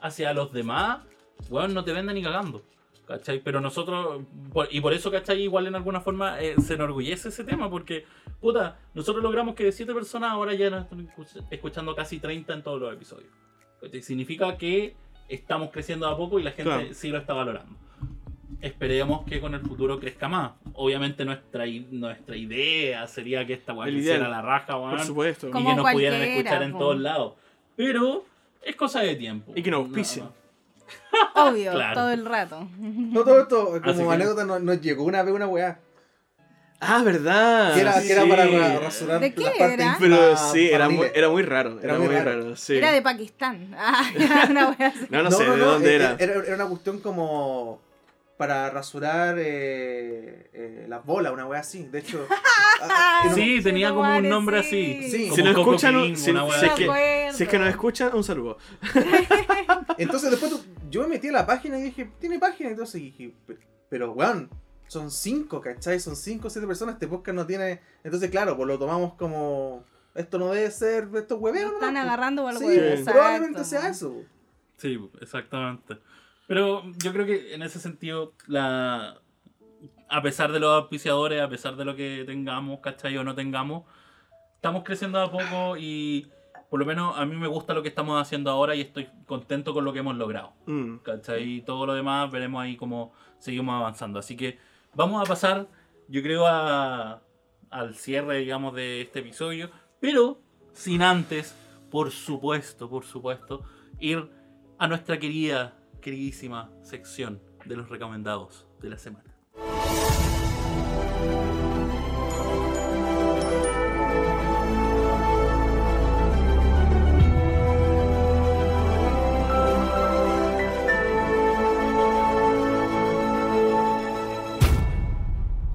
Hacia 0.00 0.32
los 0.34 0.52
demás, 0.52 1.00
weón, 1.48 1.72
no 1.74 1.82
te 1.84 1.92
vende 1.92 2.12
ni 2.14 2.22
cagando. 2.22 2.62
¿Cachai? 3.10 3.40
Pero 3.42 3.60
nosotros, 3.60 4.22
por- 4.52 4.68
y 4.70 4.80
por 4.80 4.92
eso, 4.92 5.10
¿cachai? 5.10 5.42
Igual 5.42 5.66
en 5.66 5.74
alguna 5.74 6.00
forma 6.00 6.40
eh, 6.40 6.54
se 6.64 6.74
enorgullece 6.74 7.30
ese 7.30 7.42
tema, 7.42 7.68
porque, 7.68 8.04
puta, 8.40 8.78
nosotros 8.94 9.20
logramos 9.22 9.56
que 9.56 9.64
de 9.64 9.72
7 9.72 9.92
personas 9.92 10.30
ahora 10.30 10.54
ya 10.54 10.70
nos 10.70 10.84
están 10.84 11.08
escuch- 11.08 11.44
escuchando 11.50 11.96
casi 11.96 12.20
30 12.20 12.54
en 12.54 12.62
todos 12.62 12.80
los 12.80 12.92
episodios. 12.94 13.28
¿Cachai? 13.80 14.02
Significa 14.02 14.56
que 14.56 14.94
estamos 15.28 15.70
creciendo 15.70 16.06
a 16.06 16.16
poco 16.16 16.38
y 16.38 16.44
la 16.44 16.52
gente 16.52 16.70
Claro. 16.70 16.86
sí 16.94 17.08
lo 17.08 17.18
está 17.18 17.34
valorando. 17.34 17.74
Esperemos 18.60 19.24
que 19.26 19.40
con 19.40 19.54
el 19.54 19.60
futuro 19.60 19.98
crezca 19.98 20.28
más. 20.28 20.52
Obviamente 20.74 21.24
nuestra, 21.24 21.64
nuestra 21.90 22.36
idea 22.36 23.06
sería 23.06 23.46
que 23.46 23.54
esta 23.54 23.72
weá 23.72 23.88
ideal. 23.88 24.30
la 24.30 24.42
raja, 24.42 24.76
weón 24.76 24.90
Por 24.90 25.00
supuesto. 25.00 25.48
y 25.48 25.50
Como 25.50 25.70
que 25.70 25.76
nos 25.76 25.90
pudieran 25.92 26.20
escuchar 26.22 26.62
en 26.62 26.78
todos 26.78 26.98
lados. 27.00 27.32
Pero 27.74 28.24
es 28.62 28.76
cosa 28.76 29.00
de 29.00 29.16
tiempo. 29.16 29.52
Y 29.56 29.62
que 29.62 29.70
nos 29.70 29.80
auspicien. 29.86 30.26
Obvio, 31.34 31.72
Claro. 31.72 31.94
todo 31.94 32.10
el 32.10 32.24
rato. 32.24 32.68
No, 32.78 33.24
todo 33.24 33.40
esto, 33.42 33.80
como 33.82 34.08
que- 34.08 34.14
anécdota, 34.14 34.44
nos, 34.44 34.62
nos 34.62 34.80
llegó 34.80 35.04
una 35.04 35.22
vez 35.22 35.34
una 35.34 35.46
weá. 35.46 35.78
Ah, 36.82 37.02
¿verdad? 37.02 37.74
que 37.74 37.80
era, 37.82 37.92
sí. 38.00 38.06
que 38.06 38.12
era 38.14 38.24
para 38.26 38.78
rasurar 38.78 39.20
¿De 39.20 39.34
qué 39.34 39.52
era? 39.58 39.96
Pero 40.00 40.36
sí, 40.36 40.70
era 40.70 40.88
muy, 40.88 41.08
era 41.14 41.28
muy 41.28 41.42
raro. 41.42 41.78
Era, 41.82 41.98
muy 41.98 42.08
raro. 42.08 42.56
sí. 42.56 42.76
Era 42.76 42.92
de 42.92 43.02
Pakistán. 43.02 43.74
Ah, 43.78 44.10
era 44.16 44.46
una 44.48 44.70
wea 44.70 44.88
así. 44.88 45.06
No, 45.10 45.22
no, 45.22 45.30
sé 45.30 45.44
de 45.44 45.56
dónde 45.58 45.90
eh, 45.90 45.94
era. 45.96 46.16
Era, 46.18 46.34
era 46.46 46.54
una 46.54 46.66
cuestión 46.66 47.00
como 47.00 47.82
para 48.40 48.70
rasurar 48.70 49.36
eh, 49.38 50.48
eh, 50.54 50.86
las 50.88 51.04
bolas, 51.04 51.30
una 51.30 51.46
wea 51.46 51.60
así. 51.60 51.84
De 51.88 51.98
hecho, 51.98 52.26
ah, 52.82 53.30
Sí, 53.34 53.60
tenía 53.62 53.90
como 53.92 54.16
un 54.16 54.26
nombre 54.30 54.62
sí. 54.62 54.96
así. 54.98 55.10
Sí. 55.10 55.22
como 55.24 55.36
Si 55.36 55.42
nos 55.42 55.58
escuchan, 55.58 55.94
King, 56.00 56.14
si- 56.16 56.30
una 56.30 56.58
si 56.58 56.64
es 56.64 56.72
que-. 56.72 57.30
Si 57.34 57.42
es 57.42 57.48
que 57.50 57.58
nos 57.58 57.68
escuchan, 57.68 58.14
un 58.14 58.24
saludo. 58.24 58.56
entonces 59.98 60.30
después 60.30 60.50
tú- 60.52 60.64
yo 60.90 61.02
me 61.02 61.08
metí 61.08 61.28
a 61.28 61.32
la 61.32 61.46
página 61.46 61.78
y 61.78 61.82
dije, 61.82 62.10
tiene 62.18 62.38
página. 62.38 62.70
Entonces 62.70 62.94
dije, 63.02 63.34
"Pe- 63.46 63.58
pero 63.90 64.12
weón, 64.12 64.48
son 64.86 65.10
cinco, 65.10 65.60
¿cachai? 65.60 66.00
Son 66.00 66.16
cinco 66.16 66.46
o 66.48 66.50
siete 66.50 66.66
personas. 66.66 66.94
Este 66.94 67.08
podcast 67.08 67.36
no 67.36 67.46
tiene. 67.46 67.80
Entonces, 68.02 68.30
claro, 68.30 68.56
pues 68.56 68.66
lo 68.68 68.78
tomamos 68.78 69.12
como. 69.16 69.84
Esto 70.14 70.38
no 70.38 70.50
debe 70.50 70.70
ser. 70.70 71.08
Esto 71.14 71.34
es 71.34 71.40
hueveo, 71.42 71.66
Lo 71.66 71.72
¿no? 71.72 71.74
Están 71.74 71.98
agarrando 71.98 72.48
algo 72.48 72.58
Sí, 72.60 72.66
huevo, 72.66 73.04
probablemente 73.04 73.64
sea 73.64 73.86
eso. 73.90 74.14
Sí, 74.78 74.98
exactamente. 75.20 75.98
Pero 76.50 76.82
yo 76.98 77.12
creo 77.12 77.26
que 77.26 77.54
en 77.54 77.62
ese 77.62 77.78
sentido, 77.78 78.32
la 78.48 79.20
a 80.08 80.20
pesar 80.20 80.50
de 80.50 80.58
los 80.58 80.82
auspiciadores, 80.82 81.40
a 81.40 81.48
pesar 81.48 81.76
de 81.76 81.84
lo 81.84 81.94
que 81.94 82.24
tengamos, 82.26 82.80
¿cachai? 82.80 83.16
O 83.18 83.22
no 83.22 83.36
tengamos, 83.36 83.84
estamos 84.56 84.82
creciendo 84.82 85.20
a 85.20 85.30
poco 85.30 85.76
y 85.76 86.28
por 86.68 86.80
lo 86.80 86.86
menos 86.86 87.16
a 87.16 87.24
mí 87.24 87.36
me 87.36 87.46
gusta 87.46 87.72
lo 87.72 87.82
que 87.82 87.88
estamos 87.88 88.20
haciendo 88.20 88.50
ahora 88.50 88.74
y 88.74 88.80
estoy 88.80 89.06
contento 89.26 89.72
con 89.72 89.84
lo 89.84 89.92
que 89.92 90.00
hemos 90.00 90.16
logrado. 90.16 90.52
Mm. 90.66 90.96
¿Cachai? 91.04 91.44
Y 91.44 91.62
todo 91.62 91.86
lo 91.86 91.94
demás 91.94 92.28
veremos 92.32 92.60
ahí 92.60 92.76
cómo 92.76 93.12
seguimos 93.38 93.76
avanzando. 93.76 94.18
Así 94.18 94.36
que 94.36 94.58
vamos 94.92 95.22
a 95.22 95.28
pasar, 95.28 95.68
yo 96.08 96.20
creo, 96.20 96.48
a, 96.48 97.22
al 97.70 97.94
cierre, 97.94 98.38
digamos, 98.38 98.74
de 98.74 99.02
este 99.02 99.20
episodio. 99.20 99.70
Pero 100.00 100.40
sin 100.72 101.02
antes, 101.02 101.54
por 101.92 102.10
supuesto, 102.10 102.90
por 102.90 103.04
supuesto, 103.04 103.62
ir 104.00 104.28
a 104.78 104.88
nuestra 104.88 105.16
querida, 105.20 105.76
queridísima 106.00 106.72
sección 106.82 107.42
de 107.64 107.76
los 107.76 107.88
recomendados 107.88 108.66
de 108.80 108.90
la 108.90 108.98
semana. 108.98 109.30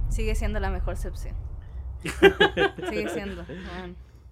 Sigue 0.10 0.34
siendo 0.34 0.60
la 0.60 0.70
mejor 0.70 0.94
excepción. 0.94 1.36
Sigue 2.90 3.10
siendo. 3.10 3.46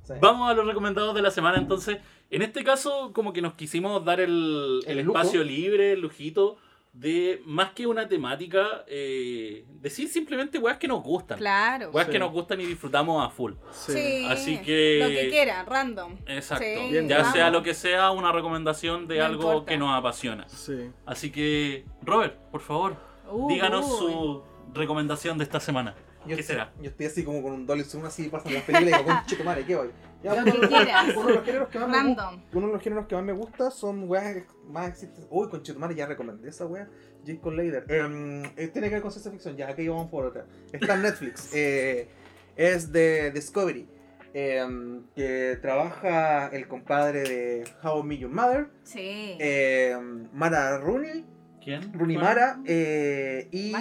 Sí. 0.03 0.13
Vamos 0.21 0.49
a 0.49 0.53
los 0.53 0.65
recomendados 0.65 1.15
de 1.15 1.21
la 1.21 1.31
semana 1.31 1.57
entonces. 1.57 1.97
En 2.29 2.41
este 2.41 2.63
caso, 2.63 3.11
como 3.13 3.31
que 3.33 3.41
nos 3.41 3.53
quisimos 3.53 4.03
dar 4.03 4.19
el, 4.19 4.81
el 4.85 4.99
El 4.99 5.05
lujo. 5.05 5.17
espacio 5.17 5.43
libre, 5.43 5.93
el 5.93 6.01
lujito, 6.01 6.57
de 6.93 7.41
más 7.45 7.71
que 7.71 7.87
una 7.87 8.07
temática, 8.07 8.83
eh, 8.87 9.65
decir 9.81 10.07
simplemente 10.09 10.59
weas 10.59 10.77
que 10.77 10.87
nos 10.87 11.01
gustan. 11.01 11.37
Claro. 11.39 11.89
Weas 11.91 12.05
Sí. 12.07 12.11
que 12.13 12.19
nos 12.19 12.31
gustan 12.31 12.61
y 12.61 12.65
disfrutamos 12.65 13.25
a 13.25 13.29
full. 13.31 13.53
Sí. 13.71 13.93
Sí. 13.93 14.25
Así 14.29 14.61
que- 14.61 14.99
Lo 15.01 15.07
que 15.09 15.29
quiera, 15.29 15.63
random. 15.63 16.17
Exacto. 16.27 16.63
Bien, 16.91 17.07
ya 17.07 17.17
vamos. 17.19 17.33
sea 17.33 17.49
lo 17.49 17.63
que 17.63 17.73
sea, 17.73 18.11
una 18.11 18.31
recomendación 18.31 19.07
de 19.07 19.17
No 19.19 19.25
algo 19.25 19.43
importa. 19.43 19.71
que 19.71 19.77
nos 19.77 19.91
apasiona. 19.97 20.47
Sí. 20.49 20.91
Así 21.05 21.31
que, 21.31 21.85
Robert, 22.03 22.35
por 22.51 22.61
favor, 22.61 22.95
Uh, 23.31 23.47
díganos 23.47 23.87
su 23.97 24.43
recomendación 24.73 25.37
de 25.39 25.45
esta 25.45 25.59
semana. 25.59 25.95
Yo 26.25 26.35
¿Qué 26.35 26.41
estoy- 26.41 26.55
será? 26.55 26.73
Yo 26.81 26.89
estoy 26.89 27.05
así 27.05 27.23
como 27.23 27.41
con 27.41 27.51
un 27.53 27.65
dolly 27.65 27.83
zoom 27.83 28.05
así 28.05 28.29
pasan 28.29 28.53
las 28.53 28.63
películas 28.63 29.01
y 29.01 29.03
digo, 29.03 29.15
chico 29.25 29.43
madre, 29.43 29.65
¿qué 29.65 29.75
voy? 29.75 29.89
Ya, 30.23 30.35
Lo 30.35 30.41
uno, 30.43 30.61
que 30.61 30.67
quieras. 30.69 31.15
uno 31.17 31.27
de 31.27 31.33
los 31.35 31.43
géneros 31.45 31.67
que 31.69 31.79
más 31.79 31.89
me 31.89 31.97
gusta. 32.07 32.23
Random. 32.23 32.43
Uno 32.53 32.67
de 32.67 32.73
los 32.73 32.81
géneros 32.81 33.07
que 33.07 33.15
más 33.15 33.23
me 33.25 33.33
gusta 33.33 33.71
son 33.71 34.09
weas 34.09 34.37
más 34.69 34.87
existentes. 34.89 35.27
Uy, 35.29 35.49
con 35.49 35.61
Chetumare 35.63 35.95
ya 35.95 36.05
recomendé 36.05 36.47
esa 36.49 36.65
wea. 36.65 36.87
Jacob 37.25 37.51
Lader. 37.53 37.85
Em, 37.89 38.43
eh, 38.57 38.67
tiene 38.69 38.87
que 38.87 38.95
ver 38.95 39.01
con 39.01 39.11
ciencia 39.11 39.31
ficción, 39.31 39.57
ya 39.57 39.67
aquí 39.69 39.87
vamos 39.87 40.09
por 40.09 40.25
otra. 40.25 40.45
Está 40.71 40.95
en 40.95 41.01
Netflix. 41.01 41.49
eh, 41.53 42.07
es 42.55 42.91
de 42.91 43.31
Discovery. 43.31 43.87
em, 44.33 45.03
que 45.15 45.59
trabaja 45.61 46.47
el 46.47 46.67
compadre 46.67 47.21
de 47.23 47.63
How 47.83 47.99
I 47.99 48.03
Met 48.03 48.19
Your 48.19 48.31
Mother. 48.31 48.67
Sí. 48.83 49.35
em, 49.39 50.27
Mara 50.33 50.77
Rooney. 50.79 51.25
¿Quién? 51.63 51.93
Rooney 51.93 52.17
Mara. 52.17 52.59
eh, 52.65 53.47
y 53.51 53.73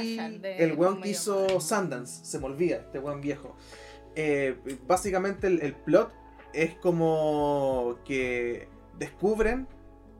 el 0.44 0.74
weón 0.74 1.00
que 1.00 1.10
hizo. 1.10 1.60
Sundance. 1.60 2.24
Se 2.24 2.38
me 2.38 2.46
olvida, 2.46 2.76
este 2.76 2.98
weón 2.98 3.20
viejo. 3.20 3.56
Eh, 4.14 4.56
básicamente 4.86 5.46
el, 5.46 5.62
el 5.62 5.74
plot 5.74 6.12
es 6.52 6.74
como 6.74 7.98
que 8.04 8.68
descubren 8.98 9.66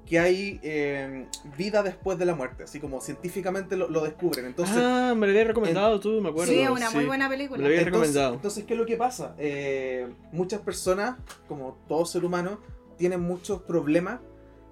que 0.06 0.18
hay 0.18 0.58
eh, 0.62 1.26
vida 1.56 1.82
después 1.82 2.18
de 2.18 2.24
la 2.24 2.34
muerte, 2.34 2.64
así 2.64 2.80
como 2.80 3.00
científicamente 3.00 3.76
lo, 3.76 3.88
lo 3.88 4.02
descubren. 4.02 4.46
Entonces, 4.46 4.76
ah, 4.78 5.14
me 5.16 5.26
lo 5.26 5.30
habías 5.32 5.46
recomendado 5.46 6.00
tú, 6.00 6.20
me 6.20 6.30
acuerdo. 6.30 6.50
sí, 6.52 6.60
es 6.60 6.70
una 6.70 6.90
muy 6.90 7.04
buena 7.04 7.28
película. 7.28 7.58
Me 7.58 7.62
lo 7.62 7.66
había 7.68 7.80
entonces, 7.82 8.08
recomendado. 8.08 8.34
entonces, 8.34 8.64
¿qué 8.64 8.72
es 8.74 8.78
lo 8.80 8.86
que 8.86 8.96
pasa? 8.96 9.34
Eh, 9.38 10.08
muchas 10.32 10.60
personas, 10.60 11.16
como 11.46 11.78
todo 11.86 12.04
ser 12.04 12.24
humano, 12.24 12.60
tienen 12.96 13.20
muchos 13.20 13.62
problemas. 13.62 14.20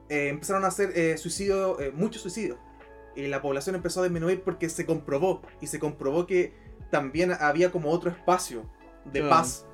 Eh, 0.09 0.29
empezaron 0.29 0.65
a 0.65 0.69
hacer 0.69 0.91
eh, 0.97 1.17
suicidio, 1.17 1.79
eh, 1.81 1.93
muchos 1.95 2.23
suicidios. 2.23 2.59
Y 3.17 3.27
la 3.27 3.43
población 3.43 3.75
empezó 3.77 4.01
a 4.01 4.05
disminuir 4.05 4.43
porque 4.43 4.69
se 4.69 4.87
comprobó. 4.87 5.43
Y 5.61 5.67
se 5.67 5.79
comprobó 5.79 6.27
que 6.27 6.53
también 6.91 7.33
había 7.39 7.71
como 7.71 7.91
otro 7.91 8.11
espacio 8.11 8.71
de 9.05 9.21
Claro. 9.21 9.29
paz. 9.31 9.67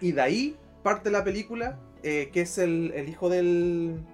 Y 0.00 0.12
de 0.12 0.20
ahí 0.20 0.56
parte 0.82 1.10
la 1.10 1.24
película, 1.24 1.78
eh, 2.02 2.30
que 2.32 2.42
es 2.42 2.58
el, 2.58 2.92
el 2.94 3.08
hijo 3.08 3.28
del... 3.28 4.04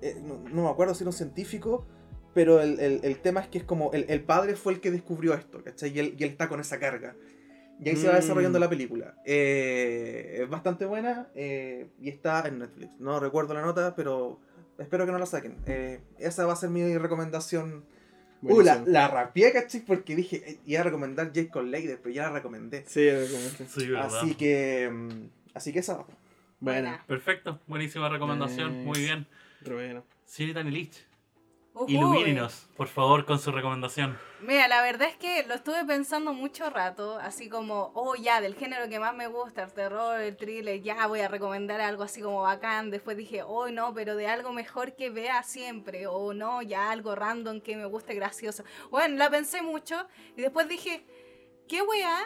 eh, 0.00 0.20
no, 0.22 0.38
no 0.48 0.62
me 0.64 0.68
acuerdo 0.70 0.94
si 0.94 1.04
era 1.04 1.10
un 1.10 1.14
científico, 1.16 1.86
pero 2.34 2.60
el, 2.60 2.80
el- 2.80 3.00
el 3.04 3.20
tema 3.20 3.40
es 3.40 3.48
que 3.48 3.58
es 3.58 3.64
como 3.64 3.92
el, 3.92 4.06
el 4.08 4.22
padre 4.24 4.56
fue 4.56 4.72
el 4.72 4.80
que 4.80 4.90
descubrió 4.90 5.34
esto, 5.34 5.62
¿cachai? 5.62 5.90
Y 5.94 5.98
él, 5.98 6.14
y 6.18 6.24
él 6.24 6.30
está 6.30 6.48
con 6.48 6.60
esa 6.60 6.78
carga. 6.78 7.14
Y 7.78 7.88
ahí 7.88 7.96
se 7.96 8.06
va 8.08 8.14
Mm. 8.14 8.16
desarrollando 8.16 8.58
la 8.58 8.68
película. 8.68 9.14
Eh, 9.24 10.38
es 10.42 10.48
bastante 10.48 10.86
buena 10.86 11.28
eh, 11.34 11.88
y 12.00 12.08
está 12.08 12.46
en 12.46 12.60
Netflix. 12.60 12.98
No 13.00 13.18
recuerdo 13.20 13.54
la 13.54 13.62
nota, 13.62 13.94
pero 13.96 14.40
espero 14.78 15.06
que 15.06 15.12
no 15.12 15.18
la 15.18 15.26
saquen. 15.26 15.56
Eh, 15.66 16.00
esa 16.18 16.46
va 16.46 16.52
a 16.54 16.56
ser 16.56 16.70
mi 16.70 16.96
recomendación. 16.98 17.84
Uh, 18.42 18.60
la, 18.60 18.74
Buenísimo. 18.74 18.84
la 18.86 19.08
rapié, 19.08 19.52
¿cachai? 19.52 19.82
Porque 19.82 20.16
dije, 20.16 20.42
eh, 20.44 20.58
iba 20.66 20.80
a 20.80 20.84
recomendar 20.84 21.32
Jake 21.32 21.48
con 21.50 21.70
Lader, 21.70 22.00
pero 22.02 22.12
ya 22.14 22.22
la 22.24 22.32
recomendé. 22.32 22.84
Sí. 22.88 23.08
Sí, 23.68 23.86
verdad. 23.88 24.06
Así 24.18 24.34
que. 24.34 24.90
mm, 24.92 25.28
Así 25.54 25.72
que 25.72 25.78
esa 25.80 25.96
va. 25.98 26.06
Bueno, 26.60 26.98
Perfecto, 27.06 27.60
buenísima 27.66 28.08
recomendación, 28.08 28.84
muy 28.84 29.00
bien. 29.00 29.26
pero 29.62 29.76
bueno. 29.76 30.04
Señorita 30.24 30.62
Nilich, 30.62 31.04
Ujuy. 31.74 31.94
ilumínenos, 31.94 32.68
por 32.76 32.86
favor, 32.88 33.24
con 33.24 33.38
su 33.38 33.50
recomendación. 33.50 34.18
Mira, 34.40 34.68
la 34.68 34.82
verdad 34.82 35.08
es 35.08 35.16
que 35.16 35.44
lo 35.46 35.54
estuve 35.54 35.84
pensando 35.84 36.34
mucho 36.34 36.68
rato, 36.68 37.18
así 37.18 37.48
como, 37.48 37.92
oh 37.94 38.14
ya, 38.16 38.40
del 38.40 38.54
género 38.56 38.88
que 38.88 38.98
más 38.98 39.14
me 39.14 39.26
gusta, 39.26 39.62
el 39.62 39.72
terror, 39.72 40.20
el 40.20 40.36
thriller, 40.36 40.82
ya 40.82 41.06
voy 41.06 41.20
a 41.20 41.28
recomendar 41.28 41.80
algo 41.80 42.02
así 42.02 42.20
como 42.20 42.42
bacán. 42.42 42.90
Después 42.90 43.16
dije, 43.16 43.42
oh 43.42 43.70
no, 43.70 43.94
pero 43.94 44.16
de 44.16 44.26
algo 44.26 44.52
mejor 44.52 44.94
que 44.96 45.10
vea 45.10 45.42
siempre, 45.44 46.06
o 46.06 46.34
no, 46.34 46.60
ya 46.60 46.90
algo 46.90 47.14
random 47.14 47.60
que 47.60 47.76
me 47.76 47.86
guste 47.86 48.14
gracioso. 48.14 48.64
Bueno, 48.90 49.16
la 49.16 49.30
pensé 49.30 49.62
mucho 49.62 50.06
y 50.36 50.42
después 50.42 50.68
dije, 50.68 51.06
¿qué 51.68 51.80
weá? 51.82 52.18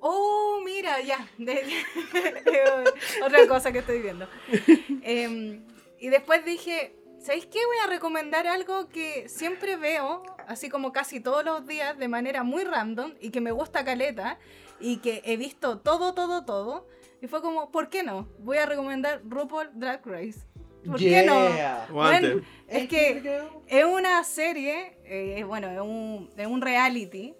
Oh, 0.00 0.60
mira, 0.64 1.00
ya. 1.00 1.28
otra 3.24 3.46
cosa 3.46 3.72
que 3.72 3.78
estoy 3.80 4.00
viendo. 4.00 4.28
Em, 5.02 5.64
y 5.98 6.08
después 6.08 6.44
dije, 6.44 6.94
¿sabéis 7.20 7.46
qué? 7.46 7.58
Voy 7.66 7.76
a 7.84 7.88
recomendar 7.88 8.46
algo 8.46 8.88
que 8.88 9.28
siempre 9.28 9.76
veo, 9.76 10.22
así 10.46 10.68
como 10.68 10.92
casi 10.92 11.20
todos 11.20 11.44
los 11.44 11.66
días, 11.66 11.98
de 11.98 12.08
manera 12.08 12.42
muy 12.42 12.64
random 12.64 13.14
y 13.20 13.30
que 13.30 13.40
me 13.40 13.50
gusta 13.50 13.84
caleta 13.84 14.38
y 14.80 14.98
que 14.98 15.22
he 15.24 15.36
visto 15.36 15.78
todo, 15.78 16.14
todo, 16.14 16.44
todo. 16.44 16.86
Y 17.20 17.26
fue 17.26 17.42
como, 17.42 17.70
¿por 17.70 17.88
qué 17.88 18.02
no? 18.02 18.28
Voy 18.38 18.58
a 18.58 18.66
recomendar 18.66 19.22
RuPaul 19.24 19.70
Drag 19.74 20.06
Race. 20.06 20.40
¿Por 20.86 20.98
qué 20.98 21.24
no? 21.24 21.48
Bueno, 21.92 22.40
es 22.68 22.88
que 22.88 23.42
es 23.66 23.84
una 23.84 24.22
serie, 24.24 24.98
eh, 25.04 25.42
bueno, 25.44 25.68
es 25.68 25.80
un, 25.80 26.30
es 26.36 26.46
un 26.46 26.62
reality 26.62 27.34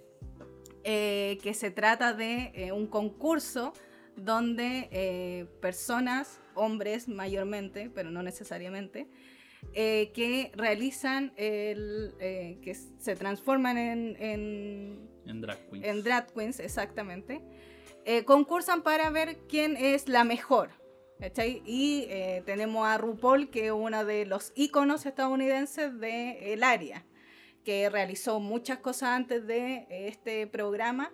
eh, 0.85 1.39
que 1.43 1.55
se 1.55 1.71
trata 1.71 2.13
de 2.13 2.51
eh, 2.55 2.73
un 2.73 2.87
concurso 2.87 3.73
donde 4.17 4.89
eh, 4.91 5.47
personas, 5.61 6.41
hombres 6.55 7.09
mayormente, 7.09 7.91
pero 7.95 8.11
no 8.11 8.23
necesariamente, 8.23 9.07
eh, 9.73 10.11
que 10.15 10.51
realizan 10.55 11.33
el, 11.37 12.15
eh, 12.21 12.59
que 12.63 12.75
se 12.75 13.17
transforman 13.17 13.77
en, 13.79 14.17
en 14.19 15.09
En 15.27 15.41
Drag 15.41 15.59
Queens. 15.71 15.87
en 15.87 16.03
drag 16.03 16.33
queens, 16.33 16.61
exactamente, 16.61 17.41
eh, 18.05 18.25
concursan 18.25 18.83
para 18.83 19.11
ver 19.11 19.39
quién 19.49 19.77
es 19.77 20.09
la 20.09 20.25
mejor. 20.25 20.71
¿cachai? 21.21 21.63
Y 21.67 22.07
tenemos 22.47 22.87
a 22.87 22.97
RuPaul, 22.97 23.51
que 23.51 23.67
es 23.67 23.73
uno 23.73 24.05
de 24.05 24.25
los 24.25 24.53
íconos 24.55 25.05
estadounidenses 25.05 25.99
del 25.99 26.63
área, 26.63 27.05
que 27.65 27.91
realizó 27.91 28.39
muchas 28.39 28.79
cosas 28.79 29.11
antes 29.11 29.45
de 29.47 29.87
este 29.91 30.47
programa 30.47 31.13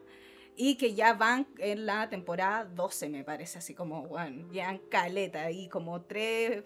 y 0.57 0.77
que 0.77 0.95
ya 0.95 1.15
van 1.15 1.47
en 1.59 1.87
la 1.87 2.09
temporada 2.09 2.65
12, 2.65 3.09
me 3.09 3.25
parece, 3.25 3.59
así 3.59 3.75
como, 3.75 4.07
bueno, 4.07 4.47
ya 4.53 4.71
en 4.71 4.79
caleta, 4.91 5.51
y 5.51 5.69
como 5.69 6.03
tres 6.03 6.65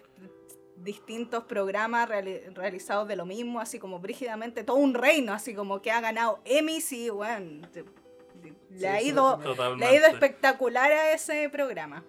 distintos 0.83 1.43
programas 1.43 2.07
reali- 2.09 2.53
realizados 2.53 3.07
de 3.07 3.15
lo 3.15 3.25
mismo, 3.25 3.59
así 3.59 3.79
como 3.79 3.99
brígidamente, 3.99 4.63
todo 4.63 4.77
un 4.77 4.93
reino, 4.93 5.33
así 5.33 5.53
como 5.53 5.81
que 5.81 5.91
ha 5.91 5.99
ganado 6.01 6.39
Emmys 6.45 6.91
y, 6.93 7.09
bueno, 7.09 7.67
te- 7.69 7.83
le, 8.71 8.87
ha 8.87 9.01
ido, 9.01 9.39
le 9.77 9.85
ha 9.85 9.93
ido 9.95 10.07
espectacular 10.07 10.91
a 10.91 11.13
ese 11.13 11.49
programa. 11.49 12.03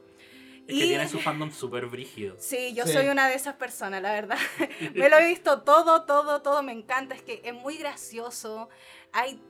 Es 0.69 0.79
que 0.79 0.85
tiene 0.85 1.09
su 1.09 1.19
fandom 1.21 1.51
súper 1.51 1.87
brígido. 1.87 2.37
Sí, 2.39 2.73
yo 2.75 2.85
Sí. 2.87 2.93
soy 2.93 3.09
una 3.09 3.29
de 3.29 3.35
esas 3.35 3.55
personas, 3.57 4.01
la 4.03 4.13
verdad. 4.13 4.39
me 4.95 5.09
lo 5.09 5.19
he 5.19 5.27
visto 5.27 5.63
todo, 5.63 6.05
todo, 6.05 6.43
todo, 6.43 6.63
me 6.63 6.73
encanta. 6.73 7.15
Es 7.17 7.23
que 7.23 7.41
es 7.45 7.55
muy 7.55 7.77
gracioso. 7.79 8.69
Hay 9.13 9.41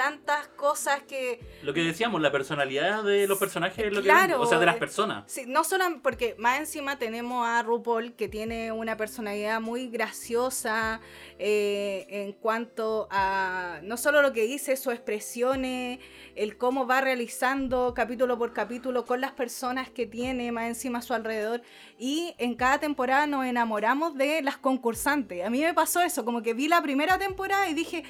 tantas 0.00 0.48
cosas 0.56 1.02
que... 1.02 1.40
Lo 1.62 1.74
que 1.74 1.82
decíamos, 1.82 2.22
la 2.22 2.32
personalidad 2.32 3.04
de 3.04 3.28
los 3.28 3.38
personajes 3.38 3.84
es 3.84 3.92
lo 3.92 4.00
que 4.00 4.08
Claro, 4.08 4.40
o 4.40 4.46
sea, 4.46 4.58
de 4.58 4.64
las 4.64 4.76
eh, 4.76 4.78
personas. 4.78 5.24
Sí, 5.26 5.44
no 5.46 5.62
solo 5.62 5.84
porque 6.02 6.34
más 6.38 6.58
encima 6.58 6.98
tenemos 6.98 7.46
a 7.46 7.62
RuPaul 7.62 8.14
que 8.14 8.26
tiene 8.26 8.72
una 8.72 8.96
personalidad 8.96 9.60
muy 9.60 9.88
graciosa 9.88 11.02
eh, 11.38 12.06
en 12.08 12.32
cuanto 12.32 13.08
a 13.10 13.80
no 13.82 13.98
solo 13.98 14.22
lo 14.22 14.32
que 14.32 14.44
dice, 14.44 14.74
sus 14.78 14.94
expresiones, 14.94 15.98
el 16.34 16.56
cómo 16.56 16.86
va 16.86 17.02
realizando 17.02 17.92
capítulo 17.92 18.38
por 18.38 18.54
capítulo 18.54 19.04
con 19.04 19.20
las 19.20 19.32
personas 19.32 19.90
que 19.90 20.06
tiene 20.06 20.50
más 20.50 20.64
encima 20.64 21.00
a 21.00 21.02
su 21.02 21.12
alrededor 21.12 21.60
y 21.98 22.34
en 22.38 22.54
cada 22.54 22.78
temporada 22.78 23.26
nos 23.26 23.44
enamoramos 23.44 24.16
de 24.16 24.40
las 24.40 24.56
concursantes. 24.56 25.44
A 25.44 25.50
mí 25.50 25.60
me 25.60 25.74
pasó 25.74 26.00
eso, 26.00 26.24
como 26.24 26.40
que 26.40 26.54
vi 26.54 26.68
la 26.68 26.80
primera 26.80 27.18
temporada 27.18 27.68
y 27.68 27.74
dije, 27.74 28.02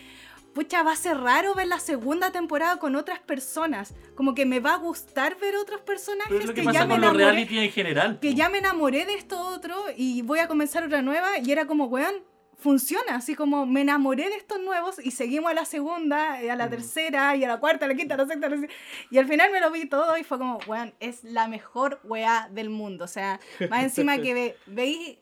pucha, 0.55 0.83
va 0.83 0.93
a 0.93 0.97
ser 0.97 1.19
raro 1.19 1.55
ver 1.55 1.67
la 1.67 1.79
segunda 1.79 2.31
temporada 2.33 2.79
con 2.79 2.97
otras 2.97 3.21
personas. 3.21 3.95
Como 4.15 4.35
que 4.35 4.47
me 4.47 4.61
va 4.61 4.75
a 4.75 4.77
gustar 4.77 5.39
ver 5.39 5.57
otros 5.57 5.81
personajes 5.81 6.29
Pero 6.29 6.41
es 6.41 6.47
lo 6.47 6.55
que, 6.55 6.61
que, 6.61 6.67
pasa 6.67 6.81
ya 6.81 6.87
me 6.87 6.95
los 6.95 6.99
enamoré. 6.99 7.25
reality 7.25 7.59
en 7.59 7.71
general. 7.71 8.19
Que 8.21 8.35
ya 8.35 8.49
me 8.49 8.59
enamoré 8.59 9.07
de 9.07 9.15
esto 9.15 9.39
otro 9.41 9.77
y 9.97 10.23
voy 10.23 10.39
a 10.41 10.49
comenzar 10.49 10.85
otra 10.85 11.03
nueva. 11.03 11.39
Y 11.39 11.51
era 11.51 11.67
como, 11.67 11.87
weón, 11.87 12.15
funciona. 12.59 13.17
Así 13.17 13.35
como 13.35 13.67
me 13.67 13.81
enamoré 13.81 14.29
de 14.29 14.37
estos 14.37 14.61
nuevos 14.61 15.05
y 15.05 15.11
seguimos 15.11 15.51
a 15.51 15.55
la 15.55 15.65
segunda, 15.65 16.41
eh, 16.43 16.51
a 16.51 16.57
la 16.57 16.69
tercera, 16.69 17.35
y 17.37 17.45
a 17.45 17.49
la 17.49 17.59
cuarta, 17.59 17.87
a 17.87 17.89
la 17.89 17.95
quinta, 17.95 18.15
a 18.15 18.19
la 18.19 18.27
sexta. 18.27 18.47
a 18.47 18.51
la 18.51 18.69
Y 19.11 19.19
al 19.19 19.27
final 19.27 19.51
me 19.51 19.61
lo 19.61 19.71
vi 19.71 19.87
todo 19.87 20.17
y 20.17 20.25
fue 20.25 20.39
como, 20.39 20.59
weón, 20.67 20.95
es 21.01 21.25
la 21.25 21.49
mejor 21.49 22.01
weá 22.05 22.49
del 22.53 22.71
mundo. 22.71 23.05
O 23.05 23.09
sea, 23.09 23.41
más 23.69 23.83
encima 23.83 24.19
que 24.23 24.35
ve, 24.35 24.57
veis 24.67 25.19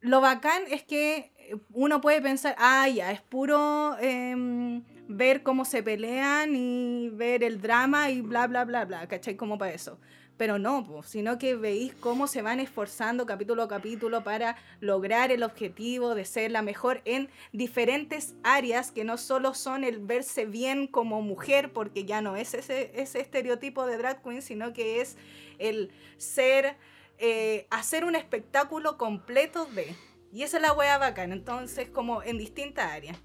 lo 0.00 0.20
bacán 0.20 0.62
es 0.70 0.84
que 0.84 1.32
uno 1.72 2.00
puede 2.00 2.20
pensar, 2.20 2.54
ah, 2.58 2.88
ya, 2.88 3.12
es 3.12 3.20
puro 3.20 3.96
em, 4.00 4.82
ver 5.08 5.42
cómo 5.42 5.64
se 5.64 5.82
pelean 5.82 6.54
y 6.54 7.10
ver 7.10 7.42
el 7.44 7.60
drama 7.60 8.10
y 8.10 8.20
bla, 8.20 8.46
bla, 8.46 8.64
bla, 8.64 8.84
bla, 8.84 9.06
¿cachai? 9.08 9.36
Como 9.36 9.58
para 9.58 9.72
eso. 9.72 9.98
Pero 10.36 10.58
no, 10.58 10.84
po, 10.84 11.02
sino 11.02 11.38
que 11.38 11.56
veis 11.56 11.94
cómo 11.94 12.26
se 12.26 12.42
van 12.42 12.60
esforzando 12.60 13.24
capítulo 13.24 13.62
a 13.62 13.68
capítulo 13.68 14.22
para 14.22 14.56
lograr 14.80 15.32
el 15.32 15.42
objetivo 15.42 16.14
de 16.14 16.26
ser 16.26 16.50
la 16.50 16.60
mejor 16.60 17.00
en 17.06 17.30
diferentes 17.52 18.34
áreas 18.42 18.92
que 18.92 19.04
no 19.04 19.16
solo 19.16 19.54
son 19.54 19.82
el 19.82 19.98
verse 19.98 20.44
bien 20.44 20.88
como 20.88 21.22
mujer, 21.22 21.72
porque 21.72 22.04
ya 22.04 22.20
no 22.20 22.36
es 22.36 22.52
ese, 22.52 22.90
ese 22.94 23.20
estereotipo 23.20 23.86
de 23.86 23.96
drag 23.96 24.22
queen, 24.22 24.42
sino 24.42 24.74
que 24.74 25.00
es 25.00 25.16
el 25.58 25.90
ser 26.18 26.76
eh, 27.18 27.66
hacer 27.70 28.04
un 28.04 28.14
espectáculo 28.14 28.98
completo 28.98 29.64
de. 29.66 29.94
Y 30.32 30.42
esa 30.42 30.58
es 30.58 30.62
la 30.62 30.72
wea 30.72 30.98
bacana, 30.98 31.34
entonces 31.34 31.88
como 31.88 32.22
en 32.22 32.38
distintas 32.38 32.90
áreas. 32.92 33.18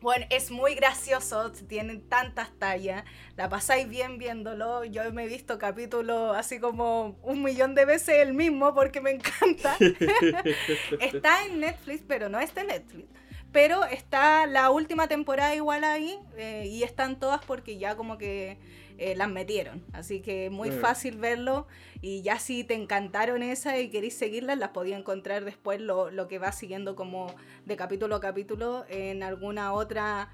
Bueno, 0.00 0.26
es 0.30 0.50
muy 0.50 0.74
gracioso, 0.74 1.50
tienen 1.50 2.06
tantas 2.08 2.50
tallas, 2.58 3.04
la 3.34 3.48
pasáis 3.48 3.88
bien 3.88 4.18
viéndolo. 4.18 4.84
Yo 4.84 5.10
me 5.12 5.24
he 5.24 5.26
visto 5.26 5.58
capítulos 5.58 6.36
así 6.36 6.60
como 6.60 7.18
un 7.22 7.42
millón 7.42 7.74
de 7.74 7.86
veces 7.86 8.16
el 8.20 8.34
mismo 8.34 8.74
porque 8.74 9.00
me 9.00 9.10
encanta. 9.12 9.76
está 11.00 11.46
en 11.46 11.60
Netflix, 11.60 12.04
pero 12.06 12.28
no 12.28 12.38
está 12.38 12.60
en 12.60 12.68
Netflix. 12.68 13.08
Pero 13.52 13.84
está 13.84 14.46
la 14.46 14.70
última 14.70 15.08
temporada 15.08 15.54
igual 15.54 15.82
ahí 15.82 16.18
eh, 16.36 16.66
y 16.70 16.82
están 16.82 17.18
todas 17.18 17.42
porque 17.44 17.78
ya 17.78 17.96
como 17.96 18.18
que 18.18 18.58
eh, 18.98 19.14
las 19.16 19.28
metieron. 19.28 19.84
Así 19.92 20.20
que 20.20 20.50
muy 20.50 20.70
fácil 20.70 21.18
verlo 21.18 21.66
y 22.00 22.22
ya 22.22 22.38
si 22.38 22.64
te 22.64 22.74
encantaron 22.74 23.42
esa 23.42 23.78
y 23.78 23.88
queréis 23.90 24.14
seguirlas, 24.16 24.58
las 24.58 24.70
podía 24.70 24.96
encontrar 24.96 25.44
después 25.44 25.80
lo, 25.80 26.10
lo 26.10 26.28
que 26.28 26.38
va 26.38 26.52
siguiendo 26.52 26.96
como 26.96 27.34
de 27.64 27.76
capítulo 27.76 28.16
a 28.16 28.20
capítulo 28.20 28.84
en 28.88 29.22
alguna 29.22 29.72
otra... 29.72 30.30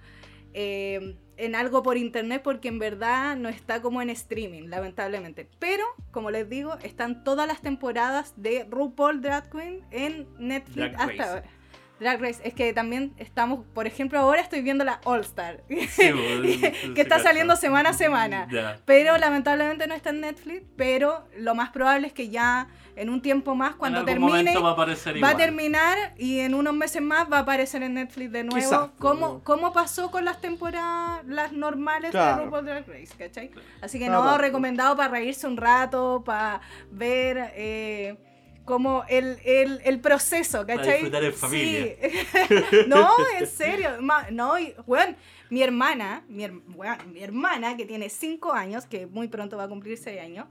eh, 0.55 1.17
en 1.39 1.55
algo 1.55 1.83
por 1.83 1.97
internet 1.97 2.43
porque 2.45 2.69
en 2.69 2.79
verdad 2.79 3.37
no 3.37 3.49
está 3.49 3.81
como 3.83 4.03
en 4.03 4.11
streaming, 4.11 4.69
lamentablemente. 4.69 5.49
Pero, 5.59 5.85
como 6.11 6.31
les 6.31 6.49
digo, 6.49 6.77
están 6.83 7.25
todas 7.25 7.49
las 7.49 7.63
temporadas 7.63 8.35
de 8.37 8.65
RuPaul 8.71 9.23
Drag 9.23 9.51
Queen 9.51 9.81
en 9.91 10.29
Netflix 10.39 10.93
Drag 10.93 11.01
hasta 11.01 11.07
Race. 11.07 11.23
ahora. 11.23 11.45
Drag 12.03 12.21
Race, 12.21 12.41
es 12.45 12.53
que 12.55 12.73
también 12.73 13.15
estamos, 13.17 13.65
por 13.75 13.87
ejemplo, 13.87 14.19
ahora 14.19 14.41
estoy 14.41 14.61
viendo 14.61 14.85
la 14.85 15.01
All 15.05 15.21
Star, 15.21 15.63
Sí, 15.69 16.11
que 16.95 17.01
está 17.01 17.19
saliendo 17.19 17.57
semana 17.57 17.91
a 17.91 17.93
semana. 17.95 18.49
Pero 18.85 19.17
lamentablemente 19.19 19.87
no 19.87 19.95
está 19.95 20.11
en 20.11 20.21
Netflix, 20.21 20.63
pero 20.77 21.27
lo 21.39 21.55
más 21.55 21.71
probable 21.71 22.09
es 22.09 22.13
que 22.13 22.29
ya 22.29 22.69
en 22.95 23.09
un 23.09 23.23
tiempo 23.23 23.55
más, 23.55 23.75
cuando 23.77 24.05
termine, 24.05 24.55
va 24.59 24.71
a 24.73 24.75
va 24.75 25.37
terminar 25.37 26.13
y 26.19 26.41
en 26.41 26.55
unos 26.55 26.75
meses 26.75 27.01
más 27.01 27.27
va 27.33 27.39
a 27.39 27.41
aparecer 27.41 27.83
en 27.83 27.95
Netflix 27.95 28.31
de 28.33 28.45
nuevo. 28.45 28.57
Quizás, 28.57 28.91
como, 28.99 29.31
pues. 29.35 29.45
como 29.45 29.73
pasó 29.73 30.11
con 30.11 30.25
las 30.27 30.41
temporadas, 30.41 31.25
las 31.27 31.53
normales 31.53 32.11
Claro. 32.11 32.37
de 32.39 32.45
RuPaul 32.45 32.67
Drag 32.67 32.87
Race, 32.87 33.15
¿cachai? 33.17 33.51
Así 33.81 33.99
que 33.99 34.07
Ah, 34.07 34.11
no, 34.11 34.23
bueno. 34.23 34.39
recomendado 34.39 34.97
para 34.97 35.09
reírse 35.09 35.47
un 35.47 35.57
rato, 35.57 36.23
para 36.25 36.61
ver... 36.91 37.53
eh, 37.55 38.17
como 38.65 39.05
el, 39.09 39.39
el, 39.45 39.81
el 39.85 40.01
proceso, 40.01 40.67
¿cachai? 40.67 40.93
disfrutar 40.95 41.25
en 41.25 41.35
familia. 41.35 41.97
Sí. 42.01 42.77
no, 42.87 43.09
en 43.39 43.47
serio. 43.47 43.91
no, 44.31 44.59
y, 44.59 44.75
weón, 44.87 45.17
mi 45.51 45.63
hermana, 45.63 46.25
mi, 46.29 46.47
weón, 46.47 47.13
mi 47.13 47.23
hermana 47.23 47.77
que 47.77 47.85
tiene 47.85 48.09
5 48.09 48.53
años, 48.53 48.87
que 48.87 49.07
muy 49.07 49.29
pronto 49.29 49.57
va 49.57 49.65
a 49.65 49.69
cumplir 49.69 49.99
6 49.99 50.21
años, 50.21 50.47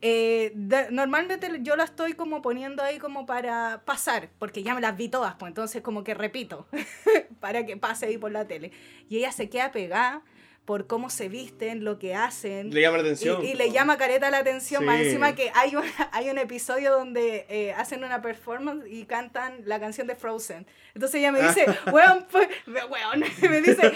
eh, 0.00 0.52
de- 0.54 0.90
normalmente 0.90 1.38
yo 1.62 1.76
la 1.76 1.84
estoy 1.84 2.12
como 2.12 2.42
poniendo 2.42 2.82
ahí 2.82 2.98
como 2.98 3.26
para 3.26 3.82
pasar, 3.84 4.28
porque 4.38 4.62
ya 4.62 4.74
me 4.74 4.80
las 4.80 4.96
vi 4.96 5.08
todas, 5.08 5.34
pues 5.36 5.50
entonces 5.50 5.82
como 5.82 6.04
que 6.04 6.14
repito, 6.14 6.66
para 7.40 7.64
que 7.64 7.76
pase 7.76 8.06
ahí 8.06 8.18
por 8.18 8.30
la 8.30 8.46
tele. 8.46 8.70
Y 9.08 9.18
ella 9.18 9.32
se 9.32 9.48
queda 9.48 9.72
pegada 9.72 10.22
por 10.64 10.86
cómo 10.86 11.10
se 11.10 11.28
visten, 11.28 11.84
lo 11.84 11.98
que 11.98 12.14
hacen. 12.14 12.70
Le 12.72 12.80
llama 12.80 12.96
la 12.98 13.02
atención. 13.02 13.44
Y, 13.44 13.48
y 13.50 13.54
le 13.54 13.70
llama 13.70 13.98
careta 13.98 14.30
la 14.30 14.38
atención, 14.38 14.84
más 14.84 14.98
Sí. 14.98 15.04
encima 15.06 15.34
que 15.34 15.50
hay 15.54 15.76
un, 15.76 15.82
hay 16.12 16.30
un 16.30 16.38
episodio 16.38 16.90
donde 16.92 17.44
eh, 17.50 17.72
hacen 17.74 18.02
una 18.02 18.22
performance 18.22 18.86
y 18.88 19.04
cantan 19.04 19.60
la 19.66 19.78
canción 19.78 20.06
de 20.06 20.14
Frozen. 20.16 20.66
Entonces 20.94 21.18
ella 21.20 21.32
me 21.32 21.42
dice, 21.42 21.66
weón, 21.92 22.26
pues, 22.30 22.48
me- 22.66 22.84
weón, 22.84 23.20
me 23.42 23.60
dice, 23.60 23.92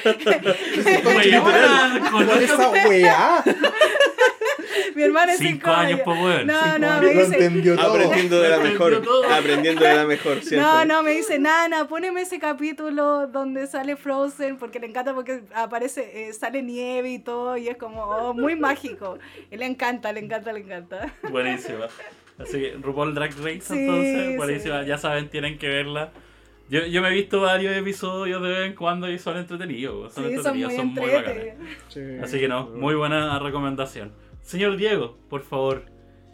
con- 1.03 1.13
¿Cuál 2.13 2.43
es 2.43 2.51
esa 2.51 2.71
weá? 2.71 3.45
mi 4.95 5.03
hermana 5.03 5.33
es 5.33 5.39
Cinco 5.39 5.71
años, 5.71 6.01
po, 6.01 6.13
weón. 6.13 6.47
No, 6.47 6.79
no, 6.79 7.01
me 7.01 7.11
dice, 7.11 7.77
todo. 7.77 7.95
Aprendiendo 7.95 8.41
de 8.41 8.49
la 8.49 8.59
mejor. 8.59 9.03
Aprendiendo 9.31 9.85
de 9.85 9.95
la 9.95 10.07
mejor, 10.07 10.43
siempre. 10.43 10.59
No, 10.61 10.85
no, 10.85 11.03
me 11.03 11.13
dice, 11.13 11.39
Nana, 11.39 11.89
poneme 11.89 12.23
ese 12.23 12.39
capítulo 12.39 13.27
donde 13.27 13.67
sale 13.67 13.97
Frozen, 13.97 14.57
porque 14.59 14.81
le 14.81 14.87
encanta 14.87 15.15
porque 15.15 15.43
aparece, 15.55 16.29
eh, 16.29 16.33
sale 16.33 16.63
nieve 16.63 17.11
y 17.11 17.19
todo, 17.19 17.57
y 17.57 17.69
es 17.69 17.77
como 17.77 18.03
oh, 18.03 18.35
muy 18.35 18.57
mágico. 18.57 19.19
Y 19.51 19.57
le 19.57 19.67
encanta, 19.67 20.13
le 20.13 20.21
encanta, 20.21 20.53
le 20.53 20.61
encanta. 20.61 21.15
Buenísima. 21.31 21.87
Así 22.39 22.61
que 22.61 22.77
RuPaul 22.81 23.15
Drag 23.15 23.33
Race, 23.39 23.61
Sí, 23.63 23.79
entonces, 23.79 24.37
buenísima. 24.37 24.83
sí. 24.83 24.89
Ya 24.89 24.99
saben, 24.99 25.29
tienen 25.29 25.59
que 25.59 25.69
verla. 25.69 26.13
Yo, 26.71 26.85
yo 26.85 27.01
me 27.01 27.09
he 27.09 27.13
visto 27.13 27.41
varios 27.41 27.75
episodios 27.75 28.43
de 28.43 28.49
vez 28.49 28.67
en 28.67 28.75
cuando 28.75 29.11
y 29.11 29.19
son 29.19 29.39
entretenidos. 29.39 30.13
Son 30.13 30.25
Sí, 30.25 30.37
son 30.37 30.39
entretenidos, 30.39 30.73
muy 30.73 30.77
son 30.77 30.95
muy, 30.95 31.11
bacanes. 31.11 31.55
Sí. 31.89 32.01
Así 32.23 32.39
que 32.39 32.47
no, 32.47 32.67
muy 32.67 32.95
buena 32.95 33.39
recomendación. 33.39 34.13
Señor 34.49 34.79
Diego, 34.79 35.19
por 35.29 35.43
favor, 35.43 35.85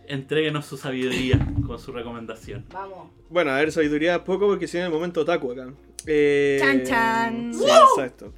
entréguenos 0.07 0.66
su 0.66 0.77
sabiduría 0.77 1.45
con 1.66 1.81
su 1.81 1.91
recomendación. 1.91 2.65
Vamos. 2.73 3.11
Bueno, 3.28 3.51
a 3.51 3.57
ver, 3.57 3.73
sabiduría 3.73 4.23
poco 4.23 4.47
porque 4.47 4.69
si 4.69 4.78
en 4.78 4.85
el 4.85 4.93
momento 4.93 5.23
otaku 5.23 5.51
acá. 5.51 5.74
Eh, 6.07 6.59
Chan, 6.61 6.85
chan. 6.85 7.53
Sí, 7.53 7.65
exacto. 7.65 8.32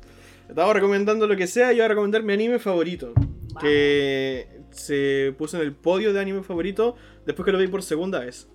Estaba 0.48 0.72
recomendando 0.72 1.26
lo 1.26 1.36
que 1.36 1.46
sea, 1.46 1.72
yo 1.72 1.76
voy 1.76 1.84
a 1.84 1.88
recomendar 1.88 2.22
mi 2.22 2.32
anime 2.32 2.58
favorito. 2.58 3.12
Que 3.60 4.62
se 4.70 5.34
puso 5.36 5.58
en 5.58 5.64
el 5.64 5.74
podio 5.74 6.14
de 6.14 6.20
anime 6.20 6.42
favorito 6.42 6.96
después 7.26 7.44
que 7.44 7.52
lo 7.52 7.58
vi 7.58 7.66
por 7.66 7.82
segunda 7.82 8.20
vez. 8.20 8.48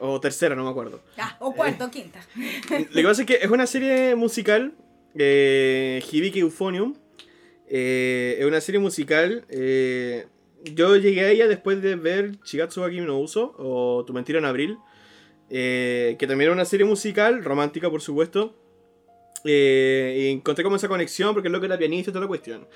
O 0.00 0.18
tercera, 0.20 0.56
no 0.56 0.64
me 0.64 0.70
acuerdo. 0.70 1.00
Ah, 1.16 1.36
o 1.38 1.54
cuarto, 1.54 1.88
quinta. 1.92 2.18
Lo 2.90 2.92
que 2.92 3.04
pasa 3.04 3.20
es 3.22 3.26
que 3.28 3.34
es 3.34 3.50
una 3.52 3.68
serie 3.68 4.16
musical, 4.16 4.74
eh, 5.14 6.02
Hibiki 6.10 6.40
Euphonium. 6.40 6.96
Eh, 7.76 8.36
es 8.38 8.46
una 8.46 8.60
serie 8.60 8.80
musical. 8.80 9.44
eh, 9.48 10.26
yo 10.62 10.96
llegué 10.96 11.22
a 11.22 11.30
ella 11.30 11.48
después 11.48 11.82
de 11.82 11.96
ver 11.96 12.38
Shigatsu 12.44 12.80
wa 12.80 12.88
no 12.88 13.18
Uso 13.18 13.52
o 13.58 14.04
Tu 14.06 14.12
mentira 14.12 14.38
en 14.38 14.44
abril. 14.44 14.78
eh, 15.50 16.14
que 16.18 16.26
también 16.28 16.46
era 16.46 16.52
una 16.54 16.64
serie 16.64 16.86
musical, 16.86 17.42
romántica 17.42 17.90
por 17.90 18.00
supuesto. 18.00 18.54
y 19.44 20.28
encontré 20.28 20.62
como 20.62 20.76
esa 20.76 20.88
conexión 20.88 21.34
porque 21.34 21.48
es 21.48 21.52
lo 21.52 21.58
que 21.60 21.66
era 21.66 21.76
pianista 21.76 22.10
y 22.10 22.12
toda 22.12 22.22
la 22.22 22.28
cuestión. 22.28 22.68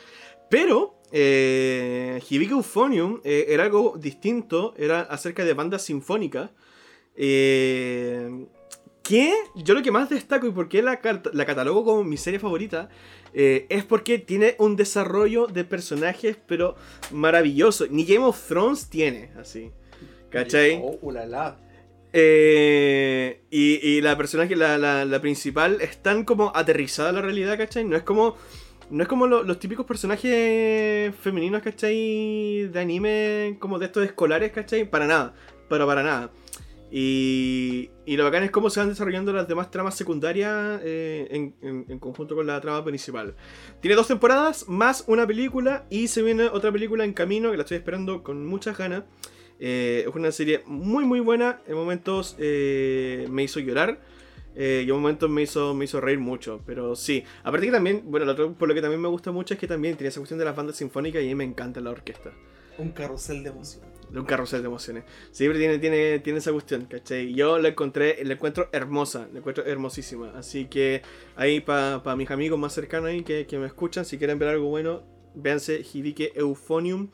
Pero 0.51 0.97
Hibiki 1.13 2.53
Euphonium 2.53 3.21
era 3.25 3.63
algo 3.65 3.97
distinto, 3.99 4.75
era 4.77 5.03
acerca 5.03 5.45
de 5.45 5.55
bandas 5.55 5.83
sinfónicas. 5.83 6.51
Que 9.09 9.33
yo 9.55 9.75
lo 9.75 9.83
que 9.83 9.91
más 9.91 10.11
destaco 10.11 10.47
y 10.47 10.51
por 10.51 10.69
qué 10.69 10.83
la, 10.83 11.01
cat- 11.01 11.29
la 11.33 11.47
catalogo 11.47 11.85
como 11.85 12.05
mi 12.05 12.17
serie 12.17 12.39
favorita 12.39 12.89
eh, 13.33 13.67
es 13.71 13.85
porque 13.85 14.19
tiene 14.19 14.55
un 14.59 14.77
desarrollo 14.77 15.47
de 15.47 15.65
personajes, 15.65 16.37
pero 16.47 16.77
maravilloso. 17.11 17.87
Ni 17.91 18.05
Game 18.05 18.25
of 18.25 18.39
Thrones 18.47 18.89
tiene, 18.89 19.31
así. 19.41 19.71
¿Cachai? 20.31 20.81
Oh. 20.83 20.99
Eh, 22.13 23.43
y, 23.51 23.75
y 23.87 24.01
la 24.01 24.17
personaje, 24.17 24.57
la, 24.57 24.77
la, 24.79 25.05
la 25.05 25.21
principal, 25.21 25.81
es 25.81 26.03
tan 26.03 26.25
como 26.25 26.53
aterrizada 26.55 27.11
a 27.11 27.13
la 27.13 27.23
realidad, 27.23 27.57
¿cachai? 27.59 27.85
No 27.85 27.97
es 27.97 28.03
como. 28.03 28.37
No 28.91 29.03
es 29.03 29.09
como 29.09 29.27
lo- 29.27 29.43
los 29.43 29.59
típicos 29.59 29.85
personajes 29.85 31.15
femeninos, 31.17 31.63
¿cachai? 31.63 32.69
De 32.73 32.81
anime, 32.81 33.57
como 33.61 33.79
de 33.79 33.87
estos 33.87 34.05
escolares, 34.07 34.51
¿cachai? 34.53 34.89
Para 34.89 35.07
nada. 35.07 35.35
Pero 35.69 35.87
para 35.87 36.03
nada. 36.03 36.31
Y, 36.91 37.91
y 38.07 38.17
lo 38.17 38.25
bacán 38.25 38.45
es 38.45 38.51
cómo 38.51 38.71
se 38.71 38.81
van 38.81 38.89
desarrollando 38.89 39.33
las 39.33 39.47
demás 39.47 39.71
tramas 39.71 39.95
secundarias 39.95 40.81
eh, 40.83 41.29
en, 41.31 41.99
conjunto 41.99 42.35
con 42.35 42.47
la 42.47 42.61
trama 42.61 42.83
principal. 42.85 43.35
Tiene 43.81 43.95
dos 43.95 44.09
temporadas, 44.09 44.69
más 44.69 45.05
una 45.07 45.27
película, 45.27 45.85
y 45.91 46.09
se 46.09 46.23
viene 46.23 46.45
otra 46.45 46.73
película 46.73 47.05
en 47.05 47.13
camino, 47.13 47.51
que 47.51 47.59
la 47.59 47.65
estoy 47.65 47.77
esperando 47.77 48.23
con 48.23 48.47
muchas 48.47 48.79
ganas. 48.79 49.05
Eh, 49.61 50.05
es 50.09 50.15
una 50.15 50.33
serie 50.33 50.63
muy 50.67 51.05
muy 51.05 51.21
buena, 51.21 51.61
en 51.67 51.75
momentos 51.75 52.37
eh, 52.39 53.27
me 53.31 53.43
hizo 53.43 53.61
llorar. 53.61 54.01
y 54.57 54.89
en 54.89 54.91
momentos 54.91 55.29
me 55.29 55.43
hizo, 55.43 55.75
me 55.75 55.85
hizo 55.85 56.01
reír 56.01 56.19
mucho, 56.19 56.63
pero 56.65 56.97
sí. 56.97 57.23
Aparte 57.45 57.67
que 57.67 57.73
también, 57.73 58.03
bueno, 58.07 58.25
lo 58.25 58.33
otro 58.33 58.55
por 58.55 58.69
lo 58.69 58.75
que 58.75 58.81
también 58.81 59.01
me 59.01 59.09
gusta 59.09 59.31
mucho 59.31 59.55
es 59.55 59.61
que 59.61 59.67
también 59.67 59.97
tiene 59.97 60.09
esa 60.09 60.21
cuestión 60.21 60.39
de 60.39 60.47
las 60.47 60.57
bandas 60.57 60.77
sinfónicas 60.77 61.23
y 61.23 61.27
a 61.27 61.29
mí 61.29 61.35
me 61.35 61.45
encanta 61.45 61.81
la 61.81 61.91
orquesta. 61.91 62.33
Un 62.79 62.93
carrusel 62.93 63.43
de 63.43 63.51
emoción. 63.51 63.98
De 64.11 64.21
un 64.21 64.27
carrusel 64.27 64.63
de 64.63 64.69
emociones. 64.69 65.05
Siempre 65.31 65.59
tiene, 65.59 65.79
tiene, 65.79 66.19
tiene 66.21 66.39
esa 66.39 66.53
cuestión, 66.53 66.87
¿cachai? 66.87 67.35
Yo 67.35 67.59
la 67.59 67.69
encontré, 67.69 68.25
la 68.25 68.35
encuentro 68.35 68.69
hermosa, 68.73 69.29
la 69.33 69.41
encuentro 69.41 69.65
hermosísima. 69.65 70.33
Así 70.37 70.67
que 70.67 71.03
ahí 71.37 71.61
para 71.61 72.17
mis 72.17 72.31
amigos 72.31 72.59
más 72.59 72.73
cercanos 72.73 73.11
ahí 73.11 73.23
que, 73.23 73.47
que 73.47 73.59
me 73.59 73.67
escuchan, 73.67 74.05
si 74.05 74.17
quieren 74.17 74.39
ver 74.39 74.49
algo 74.49 74.69
bueno, 74.69 75.03
véanse 75.35 75.83
Hibike 75.93 76.33
Euphonium. 76.37 77.11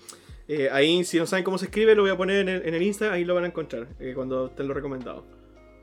Eh, 0.46 0.68
ahí, 0.70 1.04
si 1.04 1.18
no 1.18 1.26
saben 1.26 1.44
cómo 1.44 1.58
se 1.58 1.66
escribe, 1.66 1.94
lo 1.94 2.02
voy 2.02 2.10
a 2.10 2.16
poner 2.16 2.40
en 2.40 2.48
el, 2.48 2.68
en 2.68 2.74
el 2.74 2.82
Insta, 2.82 3.12
ahí 3.12 3.24
lo 3.24 3.34
van 3.34 3.44
a 3.44 3.46
encontrar, 3.46 3.88
eh, 3.98 4.12
cuando 4.14 4.46
estén 4.46 4.68
lo 4.68 4.74
recomendado. 4.74 5.24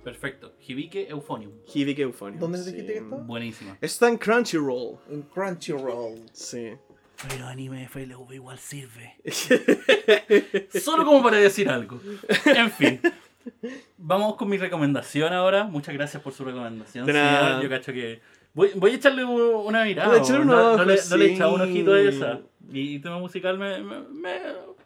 Perfecto. 0.04 0.54
Hibike 0.68 1.10
Euphonium. 1.10 1.52
Hibike 1.74 2.02
Euphonium. 2.02 2.40
¿Dónde 2.40 2.58
sí. 2.58 2.72
dijiste 2.72 2.94
que 2.94 3.00
está? 3.00 3.16
Buenísima. 3.18 3.78
Está 3.82 4.10
en 4.10 4.18
Crunchyroll. 4.18 4.98
En 5.10 5.22
Crunchyroll. 5.24 6.22
Sí. 6.32 6.72
Pero 7.30 7.48
anime 7.48 7.88
FLV 7.88 8.34
igual 8.34 8.58
sirve. 8.60 9.16
Solo 10.84 11.06
como 11.06 11.22
para 11.22 11.38
decir 11.38 11.70
algo. 11.70 12.00
En 12.46 12.72
fin. 12.72 13.00
Vamos 13.98 14.36
con 14.36 14.50
mi 14.50 14.58
recomendación 14.58 15.32
ahora. 15.34 15.64
Muchas 15.66 15.94
gracias 15.94 16.22
por 16.24 16.34
su 16.34 16.44
recomendación. 16.46 17.06
De 17.06 17.14
nada. 17.14 17.62
Yo 17.62 17.70
cacho 17.70 17.94
que. 17.94 18.22
Voy, 18.54 18.72
voy 18.76 18.92
a 18.92 18.96
echarle 18.96 19.24
una 19.24 19.84
mirada. 19.86 20.18
No, 20.20 20.84
le, 20.84 20.98
no 21.10 21.18
le 21.18 21.26
he 21.26 21.34
echado 21.34 21.54
un 21.56 21.62
ojito 21.62 21.94
a 21.94 22.02
esa. 22.02 22.40
Y 22.72 23.00
tema 23.00 23.18
musical 23.20 23.58
me, 23.58 23.80
me- 23.82 24.00
me- 24.02 24.40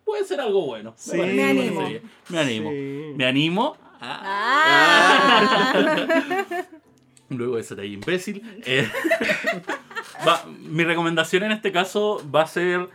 puede 0.04 0.24
ser 0.26 0.40
algo 0.42 0.66
bueno. 0.66 0.94
Sí. 0.98 1.18
Me 1.18 1.44
animo. 1.44 1.90
Me 2.30 2.40
animo. 2.40 2.70
Sí. 2.70 3.14
Me 3.16 3.26
animo. 3.26 3.78
a- 4.02 4.22
Ah. 5.78 6.66
Luego 7.30 7.56
de 7.56 7.62
ese 7.62 7.76
detalle 7.76 7.94
imbécil. 7.94 8.44
eh, 8.66 8.88
mi 10.60 10.84
recomendación 10.84 11.44
en 11.44 11.52
este 11.52 11.72
caso 11.72 12.22
va 12.34 12.42
a 12.44 12.48
ser 12.48 12.90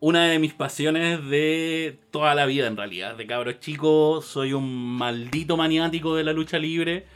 una 0.00 0.26
de 0.26 0.38
mis 0.38 0.52
pasiones 0.52 1.24
de 1.28 1.98
toda 2.10 2.34
la 2.34 2.46
vida, 2.46 2.66
en 2.66 2.76
realidad. 2.76 3.16
De 3.16 3.26
cabros 3.26 3.60
chicos, 3.60 4.24
soy 4.26 4.52
un 4.52 4.96
maldito 4.96 5.56
maniático 5.56 6.14
de 6.14 6.24
la 6.24 6.32
lucha 6.32 6.58
libre. 6.58 7.06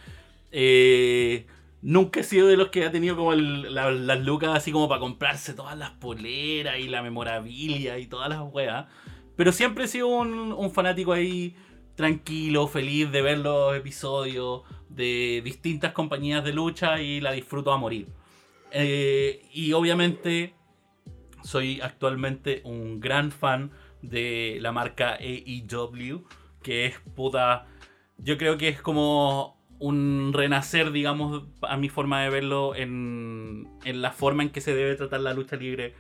Eh, 0.51 1.47
nunca 1.83 2.21
he 2.21 2.25
sido 2.25 2.49
de 2.49 2.57
los 2.57 2.69
que 2.69 2.85
ha 2.85 2.91
tenido 2.91 3.17
como 3.17 3.35
la- 3.35 3.91
las 3.91 4.21
lucas 4.21 4.51
así 4.55 4.73
como 4.73 4.89
para 4.89 5.01
comprarse 5.01 5.53
todas 5.55 5.77
las 5.77 5.91
poleras 5.91 6.79
y 6.79 6.89
la 6.89 7.03
memorabilia 7.03 7.99
y 7.99 8.07
todas 8.07 8.29
las 8.29 8.41
weas. 8.53 8.87
Pero 9.37 9.53
siempre 9.53 9.85
he 9.85 9.89
sido 9.89 10.09
un, 10.09 10.53
un 10.53 10.71
fanático 10.73 11.13
ahí 11.13 11.55
tranquilo, 11.97 12.67
feliz 12.67 13.11
de 13.13 13.21
ver 13.23 13.39
los 13.39 13.77
episodios 13.77 14.63
de 14.89 15.43
distintas 15.45 15.93
compañías 15.93 16.43
de 16.45 16.53
lucha 16.53 17.01
y 17.03 17.21
la 17.21 17.33
disfruto 17.33 17.73
a 17.73 17.77
morir. 17.77 18.09
Eh, 18.73 19.47
y 19.53 19.73
obviamente 19.73 20.55
soy 21.43 21.81
actualmente 21.81 22.61
un 22.65 23.01
gran 23.01 23.31
fan 23.33 23.71
de 24.03 24.59
la 24.61 24.73
marca 24.73 25.15
AEW, 25.21 26.25
que 26.63 26.87
es 26.87 26.99
puta. 27.15 27.67
Yo 28.19 28.37
creo 28.39 28.59
que 28.59 28.69
es 28.69 28.81
como 28.83 29.59
un 29.79 30.33
renacer, 30.35 30.93
digamos, 30.93 31.45
a 31.63 31.77
mi 31.79 31.89
forma 31.89 32.23
de 32.23 32.29
verlo, 32.31 32.75
en, 32.75 33.69
en 33.85 34.03
la 34.03 34.11
forma 34.13 34.43
en 34.43 34.51
que 34.51 34.61
se 34.61 34.75
debe 34.75 34.95
tratar 34.95 35.21
la 35.21 35.33
lucha 35.33 35.57
libre, 35.57 35.95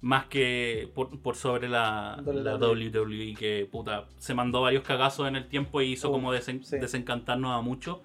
más 0.00 0.26
que 0.26 0.88
por, 0.94 1.20
por 1.20 1.34
sobre 1.34 1.68
la, 1.68 2.22
la 2.24 2.56
WWE, 2.56 3.34
que 3.36 3.68
puta, 3.70 4.06
se 4.18 4.34
mandó 4.34 4.60
varios 4.62 4.84
cagazos 4.84 5.26
en 5.26 5.34
el 5.34 5.48
tiempo 5.48 5.80
y 5.82 5.92
hizo 5.92 6.12
como 6.12 6.32
desen- 6.32 6.62
sí. 6.62 6.78
desencantarnos 6.78 7.50
a 7.52 7.60
muchos. 7.60 7.98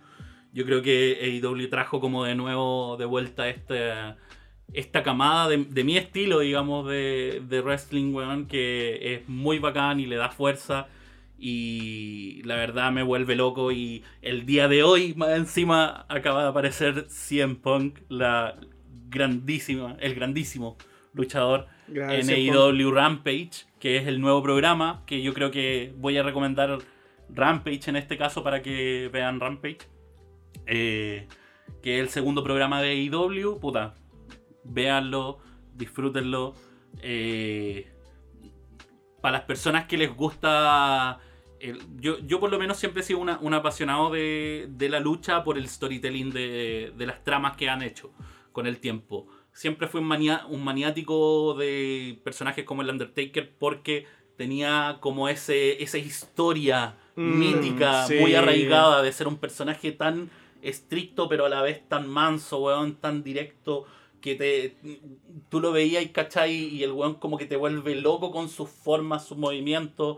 Yo 0.51 0.65
creo 0.65 0.81
que 0.81 1.41
AEW 1.43 1.69
trajo 1.69 1.99
como 1.99 2.23
de 2.23 2.35
nuevo 2.35 2.97
de 2.97 3.05
vuelta 3.05 3.49
este, 3.49 3.91
esta 4.73 5.03
camada 5.03 5.47
de, 5.47 5.57
de 5.65 5.83
mi 5.83 5.97
estilo, 5.97 6.39
digamos, 6.39 6.87
de, 6.87 7.41
de 7.47 7.61
wrestling, 7.61 8.13
weón, 8.13 8.47
que 8.47 9.13
es 9.13 9.29
muy 9.29 9.59
bacán 9.59 9.99
y 9.99 10.05
le 10.05 10.15
da 10.15 10.29
fuerza. 10.29 10.87
Y 11.37 12.41
la 12.43 12.55
verdad 12.55 12.91
me 12.91 13.03
vuelve 13.03 13.35
loco. 13.35 13.71
Y 13.71 14.03
el 14.21 14.45
día 14.45 14.67
de 14.67 14.83
hoy, 14.83 15.13
más 15.15 15.29
encima, 15.37 16.05
acaba 16.09 16.43
de 16.43 16.49
aparecer 16.49 17.05
CM 17.09 17.55
Punk, 17.55 17.99
la 18.09 18.59
grandísima, 19.09 19.95
el 19.99 20.15
grandísimo 20.15 20.77
luchador 21.13 21.67
Gracias, 21.87 22.29
en. 22.29 22.53
AEW 22.53 22.91
Rampage, 22.91 23.65
que 23.79 23.97
es 23.97 24.07
el 24.07 24.21
nuevo 24.21 24.43
programa, 24.43 25.03
que 25.05 25.21
yo 25.21 25.33
creo 25.33 25.51
que 25.51 25.93
voy 25.97 26.17
a 26.17 26.23
recomendar 26.23 26.77
Rampage 27.29 27.89
en 27.89 27.95
este 27.95 28.17
caso 28.17 28.43
para 28.43 28.61
que 28.61 29.09
vean 29.11 29.39
Rampage. 29.39 29.79
Eh, 30.65 31.27
que 31.81 31.97
es 31.97 32.01
el 32.03 32.09
segundo 32.09 32.43
programa 32.43 32.81
de 32.81 32.89
AEW, 32.91 33.59
puta, 33.59 33.95
véanlo, 34.63 35.39
disfrútenlo. 35.75 36.53
Eh, 37.01 37.91
para 39.21 39.33
las 39.39 39.41
personas 39.47 39.85
que 39.85 39.97
les 39.97 40.13
gusta... 40.15 41.19
el- 41.59 41.79
yo, 41.97 42.19
yo 42.19 42.39
por 42.39 42.49
lo 42.51 42.57
menos 42.59 42.77
siempre 42.77 43.01
he 43.01 43.03
sido 43.05 43.19
una- 43.19 43.37
un 43.39 43.53
apasionado 43.53 44.09
de, 44.09 44.67
de 44.69 44.89
la 44.89 44.99
lucha 44.99 45.43
por 45.43 45.57
el 45.57 45.67
storytelling 45.67 46.31
de, 46.31 46.93
de 46.97 47.05
las 47.05 47.23
tramas 47.23 47.57
que 47.57 47.69
han 47.69 47.81
hecho 47.81 48.11
con 48.51 48.65
el 48.65 48.77
tiempo. 48.79 49.27
Siempre 49.51 49.87
fui 49.87 49.99
un, 50.01 50.07
mania- 50.07 50.45
un 50.47 50.63
maniático 50.63 51.53
de 51.55 52.19
personajes 52.23 52.63
como 52.63 52.81
el 52.81 52.89
Undertaker 52.89 53.51
porque 53.59 54.05
tenía 54.37 54.97
como 55.01 55.27
ese, 55.29 55.81
esa 55.83 55.97
historia 55.97 56.95
Mm, 57.15 57.37
mítica, 57.39 58.05
sí. 58.05 58.15
muy 58.17 58.33
arraigada 58.35 59.01
de 59.01 59.11
ser 59.11 59.27
un 59.27 59.35
personaje 59.35 59.91
tan 59.91 60.29
estricto 60.61 61.27
pero 61.29 61.45
a 61.45 61.49
la 61.49 61.61
vez 61.61 61.87
tan 61.87 62.07
manso, 62.07 62.59
weón, 62.59 62.95
tan 62.95 63.23
directo 63.23 63.85
que 64.21 64.35
te 64.35 64.75
tú 65.49 65.59
lo 65.61 65.71
veías 65.71 66.03
y 66.03 66.09
cachai 66.09 66.51
y 66.53 66.83
el 66.83 66.91
weón 66.91 67.15
como 67.15 67.37
que 67.37 67.45
te 67.45 67.55
vuelve 67.55 67.95
loco 67.95 68.31
con 68.31 68.49
sus 68.49 68.69
formas, 68.69 69.25
sus 69.25 69.37
movimientos 69.37 70.17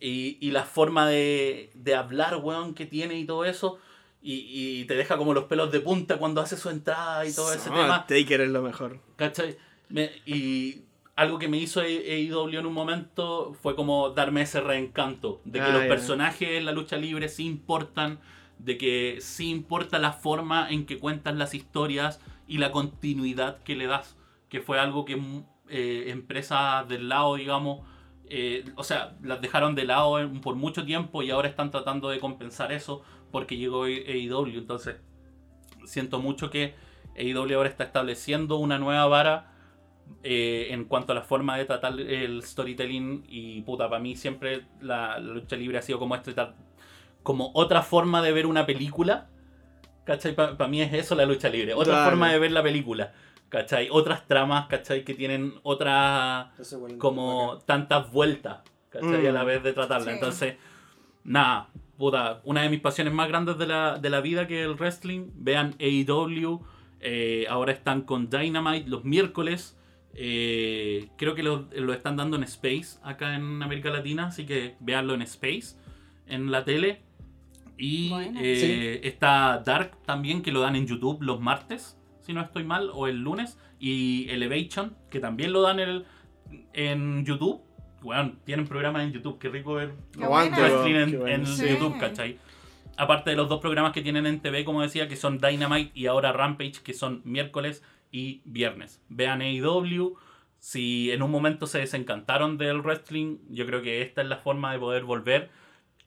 y, 0.00 0.38
y 0.40 0.50
la 0.50 0.64
forma 0.64 1.08
de, 1.08 1.70
de 1.74 1.94
hablar, 1.94 2.36
weón, 2.42 2.74
que 2.74 2.86
tiene 2.86 3.18
y 3.18 3.24
todo 3.24 3.44
eso. 3.44 3.78
Y, 4.20 4.80
y 4.80 4.84
te 4.86 4.94
deja 4.96 5.16
como 5.16 5.32
los 5.32 5.44
pelos 5.44 5.70
de 5.70 5.78
punta 5.80 6.18
cuando 6.18 6.40
hace 6.40 6.56
su 6.56 6.70
entrada 6.70 7.24
y 7.24 7.32
todo 7.32 7.52
ese 7.52 7.68
Ah, 7.70 7.74
tema. 7.74 8.06
Taker 8.08 8.40
es 8.40 8.50
lo 8.50 8.62
mejor. 8.62 8.98
¿Cachai? 9.14 9.56
Me- 9.88 10.10
y 10.26 10.82
algo 11.14 11.38
que 11.38 11.46
me 11.48 11.56
hizo 11.58 11.80
AEW 11.80 12.58
en 12.58 12.66
un 12.66 12.72
momento 12.74 13.54
fue 13.62 13.76
como 13.76 14.10
darme 14.10 14.42
ese 14.42 14.60
reencanto 14.60 15.40
de 15.44 15.60
que 15.60 15.66
Ah, 15.66 15.70
los 15.72 15.82
personajes 15.84 16.48
en 16.50 16.64
la 16.64 16.72
lucha 16.72 16.96
libre 16.96 17.28
sí 17.28 17.44
importan, 17.46 18.18
de 18.58 18.78
que 18.78 19.18
sí 19.20 19.50
importa 19.50 19.98
la 19.98 20.12
forma 20.12 20.68
en 20.70 20.86
que 20.86 20.98
cuentas 20.98 21.36
las 21.36 21.54
historias 21.54 22.20
y 22.46 22.58
la 22.58 22.72
continuidad 22.72 23.62
que 23.62 23.76
le 23.76 23.86
das, 23.86 24.16
que 24.48 24.60
fue 24.60 24.78
algo 24.80 25.04
que 25.04 25.16
mm, 25.16 25.44
eh, 25.68 26.04
empresas 26.08 26.88
del 26.88 27.08
lado, 27.08 27.36
digamos, 27.36 27.86
eh, 28.30 28.64
o 28.76 28.84
sea, 28.84 29.16
las 29.22 29.40
dejaron 29.40 29.74
de 29.74 29.84
lado 29.84 30.18
en- 30.20 30.40
por 30.40 30.54
mucho 30.54 30.84
tiempo 30.84 31.22
y 31.22 31.30
ahora 31.30 31.48
están 31.48 31.70
tratando 31.70 32.08
de 32.10 32.20
compensar 32.20 32.72
eso 32.72 33.02
porque 33.30 33.56
llegó 33.56 33.84
AEW, 33.84 34.58
entonces 34.58 34.96
siento 35.84 36.18
mucho 36.20 36.50
que 36.50 36.74
AEW 37.16 37.56
ahora 37.56 37.68
está 37.68 37.84
estableciendo 37.84 38.56
una 38.56 38.78
nueva 38.78 39.06
vara 39.06 39.52
eh, 40.22 40.68
en 40.70 40.84
cuanto 40.84 41.12
a 41.12 41.14
la 41.14 41.22
forma 41.22 41.56
de 41.56 41.64
tratar 41.64 41.98
el 42.00 42.42
storytelling 42.42 43.24
y 43.28 43.62
puta, 43.62 43.88
para 43.88 44.00
mí 44.00 44.16
siempre 44.16 44.66
la, 44.80 45.18
lucha 45.18 45.56
libre 45.56 45.78
ha 45.78 45.82
sido 45.82 45.98
como 45.98 46.14
este 46.14 46.34
como 47.28 47.50
otra 47.52 47.82
forma 47.82 48.22
de 48.22 48.32
ver 48.32 48.46
una 48.46 48.64
película. 48.64 49.28
¿Cachai? 50.04 50.34
Para 50.34 50.66
mí 50.68 50.80
es 50.80 50.94
eso 50.94 51.14
la 51.14 51.26
lucha 51.26 51.50
libre. 51.50 51.74
Otra 51.74 52.04
forma 52.06 52.32
de 52.32 52.38
ver 52.38 52.52
la 52.52 52.62
película. 52.62 53.12
¿Cachai? 53.50 53.88
Otras 53.90 54.26
tramas, 54.26 54.66
¿cachai? 54.66 55.04
Que 55.04 55.12
tienen 55.12 55.52
otras 55.62 56.48
como 56.98 57.58
tantas 57.66 58.10
vueltas, 58.10 58.60
¿cachai? 58.88 59.26
A 59.26 59.32
la 59.32 59.42
Mm. 59.42 59.46
vez 59.46 59.62
de 59.62 59.72
tratarla. 59.74 60.06
Sí. 60.06 60.10
Entonces, 60.12 60.54
nada, 61.24 61.68
puta, 61.98 62.40
una 62.44 62.62
de 62.62 62.70
mis 62.70 62.80
pasiones 62.80 63.12
más 63.12 63.28
grandes 63.28 63.58
de 63.58 63.66
la, 63.66 63.98
de 63.98 64.08
la 64.08 64.22
vida 64.22 64.46
que 64.46 64.62
el 64.62 64.72
wrestling. 64.76 65.28
Vean 65.34 65.74
AEW, 65.78 66.64
eh, 67.00 67.44
ahora 67.50 67.72
están 67.72 68.02
con 68.02 68.30
Dynamite 68.30 68.88
los 68.88 69.04
miércoles. 69.04 69.74
eh, 70.20 71.10
creo 71.18 71.34
que 71.34 71.42
lo, 71.42 71.68
lo 71.76 71.92
están 71.92 72.16
dando 72.16 72.36
en 72.38 72.42
Space 72.44 72.98
acá 73.04 73.36
en 73.36 73.62
América 73.62 73.90
Latina, 73.90 74.28
así 74.28 74.46
que 74.46 74.74
véanlo 74.80 75.12
en 75.14 75.20
Space, 75.22 75.76
en 76.26 76.50
la 76.50 76.64
tele. 76.64 77.02
Y 77.78 78.08
Bueno. 78.10 78.40
eh, 78.42 79.00
está 79.04 79.62
Dark 79.64 79.96
también, 80.04 80.42
que 80.42 80.52
lo 80.52 80.60
dan 80.60 80.76
en 80.76 80.86
YouTube 80.86 81.22
los 81.22 81.40
martes, 81.40 81.96
si 82.20 82.32
no 82.32 82.40
estoy 82.42 82.64
mal, 82.64 82.90
o 82.92 83.06
el 83.06 83.20
lunes. 83.22 83.58
Y 83.80 84.28
Elevation, 84.30 84.96
que 85.08 85.20
también 85.20 85.52
lo 85.52 85.62
dan 85.62 85.78
el, 85.78 86.04
en 86.72 87.24
YouTube. 87.24 87.60
Bueno, 88.02 88.32
tienen 88.44 88.66
programas 88.66 89.02
en 89.04 89.12
YouTube, 89.12 89.38
qué 89.38 89.48
rico 89.48 89.74
ver 89.74 89.92
Qué 90.12 90.24
en, 90.24 90.28
bueno. 90.28 91.26
en 91.26 91.46
Sí. 91.46 91.66
YouTube, 91.68 91.98
¿cachai? 91.98 92.38
Aparte 92.96 93.30
de 93.30 93.36
los 93.36 93.48
dos 93.48 93.60
programas 93.60 93.92
que 93.92 94.02
tienen 94.02 94.26
en 94.26 94.40
TV, 94.40 94.64
como 94.64 94.82
decía, 94.82 95.08
que 95.08 95.14
son 95.16 95.38
Dynamite 95.38 95.92
y 95.94 96.06
ahora 96.06 96.32
Rampage, 96.32 96.82
que 96.82 96.94
son 96.94 97.22
miércoles 97.24 97.82
y 98.10 98.42
viernes. 98.44 99.00
Vean 99.08 99.40
AEW. 99.40 100.16
Si 100.58 101.12
en 101.12 101.22
un 101.22 101.30
momento 101.30 101.68
se 101.68 101.78
desencantaron 101.78 102.58
del 102.58 102.80
wrestling, 102.80 103.38
yo 103.48 103.64
creo 103.66 103.82
que 103.82 104.02
esta 104.02 104.22
es 104.22 104.28
la 104.28 104.38
forma 104.38 104.72
de 104.72 104.80
poder 104.80 105.04
volver 105.04 105.50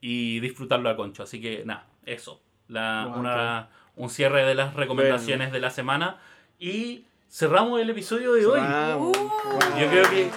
y 0.02 0.40
disfrutarlo 0.41 0.90
a 0.90 0.95
concho. 0.98 1.23
Así 1.23 1.40
que 1.40 1.64
nada, 1.65 1.88
eso. 2.06 2.41
La, 2.68 3.03
Aguante. 3.03 3.19
una- 3.19 3.69
un 3.95 4.10
cierre 4.10 4.45
de 4.45 4.56
las 4.56 4.73
recomendaciones 4.73 5.52
de 5.52 5.60
la 5.60 5.69
semana. 5.69 6.18
Y 6.60 7.06
cerramos 7.30 7.80
el 7.80 7.90
episodio 7.90 8.34
de 8.34 8.45
hoy. 8.45 8.60
Vamos. 8.60 9.15
Uh. 9.18 9.80
Yo 9.80 9.88
creo 9.90 10.10
que 10.10 10.30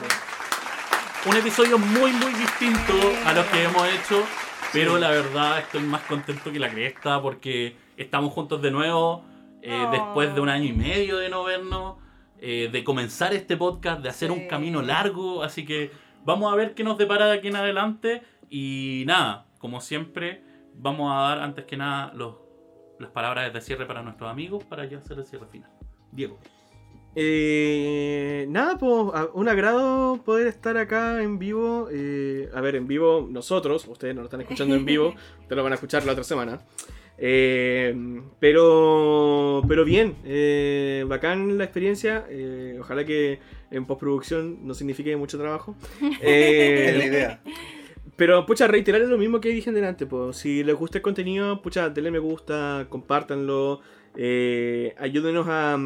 un 1.27 1.36
episodio 1.36 1.78
muy 1.78 2.12
muy 2.12 2.32
distinto 2.35 2.93
a 3.24 3.32
los 3.32 3.47
que 3.47 3.62
hemos 3.65 3.86
hecho, 3.89 4.23
pero 4.73 4.99
la 4.99 5.11
verdad 5.11 5.59
estoy 5.61 5.82
más 5.82 6.03
contento 6.03 6.53
que 6.53 6.59
la 6.59 6.69
cresta 6.70 7.23
porque 7.23 7.77
estamos 7.97 8.32
juntos 8.32 8.61
de 8.61 8.70
nuevo 8.70 9.24
eh, 9.62 9.73
Oh. 9.86 9.91
después 9.93 10.35
de 10.35 10.41
un 10.43 10.51
año 10.51 10.65
y 10.66 10.73
medio 10.74 11.16
de 11.16 11.31
no 11.31 11.43
vernos, 11.45 11.97
eh, 12.39 12.69
de 12.70 12.85
comenzar 12.85 13.32
este 13.32 13.57
podcast, 13.57 14.03
de 14.03 14.11
hacer 14.11 14.31
un 14.31 14.41
Sí. 14.41 14.49
camino 14.49 14.82
largo, 14.82 15.43
así 15.43 15.65
que 15.65 15.91
vamos 16.24 16.53
a 16.53 16.57
ver 16.57 16.74
qué 16.74 16.85
nos 16.85 16.99
depara 16.99 17.27
de 17.27 17.39
aquí 17.39 17.49
en 17.49 17.57
adelante 17.57 18.23
y 18.51 19.05
nada, 19.07 19.47
como 19.65 19.81
siempre 19.81 20.43
vamos 20.74 21.11
a 21.11 21.20
dar 21.23 21.39
antes 21.39 21.65
que 21.65 21.74
nada 21.78 22.12
los, 22.12 22.35
las 22.99 23.11
palabras 23.12 23.51
de 23.51 23.61
cierre 23.62 23.86
para 23.86 24.03
nuestros 24.03 24.31
amigos 24.31 24.62
para 24.62 24.85
ya 24.85 24.99
hacer 24.99 25.19
el 25.19 25.24
cierre 25.24 25.47
final. 25.51 25.70
Diego. 26.12 26.39
Eh, 27.16 28.45
nada, 28.51 28.77
pues 28.77 28.93
un 29.32 29.49
agrado 29.49 30.20
poder 30.23 30.49
estar 30.49 30.77
acá 30.77 31.23
en 31.23 31.39
vivo. 31.39 31.89
eh, 31.91 32.51
a 32.53 32.61
ver, 32.61 32.77
en 32.77 32.86
vivo 32.86 33.27
nosotros, 33.31 33.86
ustedes 33.89 34.15
no 34.15 34.20
lo 34.20 34.27
están 34.27 34.43
escuchando 34.43 34.74
en 34.74 34.85
vivo, 34.85 35.15
ustedes 35.41 35.57
lo 35.57 35.62
van 35.62 35.73
a 35.73 35.77
escuchar 35.77 36.05
la 36.05 36.12
otra 36.12 36.24
semana. 36.24 36.61
Eh, 37.16 38.20
pero, 38.41 39.62
pero 39.66 39.86
bien, 39.86 40.16
eh, 40.27 41.07
bacán 41.09 41.57
la 41.57 41.65
experiencia. 41.65 42.27
eh, 42.28 42.77
ojalá 42.78 43.07
que 43.07 43.39
en 43.70 43.86
postproducción 43.86 44.66
no 44.66 44.74
signifique 44.74 45.16
mucho 45.16 45.39
trabajo. 45.39 45.74
Eh, 46.20 46.91
Es 46.91 46.99
la 46.99 47.05
idea. 47.07 47.41
Pero, 48.16 48.47
pucha, 48.47 48.66
reiterar 48.66 49.01
lo 49.03 49.19
mismo 49.19 49.41
que 49.41 49.49
dije 49.51 49.73
delante, 49.73 50.07
pues. 50.07 50.36
Si 50.36 50.62
les 50.65 50.74
gusta 50.77 50.99
el 50.99 51.03
contenido, 51.03 51.61
pucha, 51.62 51.89
denle 51.91 52.11
me 52.11 52.19
gusta, 52.19 52.86
compártanlo, 52.89 53.81
eh, 54.16 54.95
ayúdenos 54.99 55.47
a, 55.49 55.78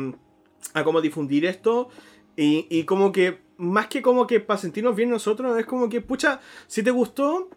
a 0.74 0.84
como 0.84 1.00
difundir 1.00 1.44
esto. 1.46 1.88
Y, 2.36 2.66
y 2.70 2.84
como 2.84 3.10
que, 3.12 3.38
más 3.56 3.88
que 3.88 4.02
como 4.02 4.26
que 4.26 4.40
para 4.40 4.58
sentirnos 4.58 4.94
bien 4.94 5.10
nosotros, 5.10 5.58
es 5.58 5.66
como 5.66 5.88
que, 5.88 6.00
pucha, 6.00 6.40
si 6.66 6.82
te 6.82 6.90
gustó, 6.92 7.48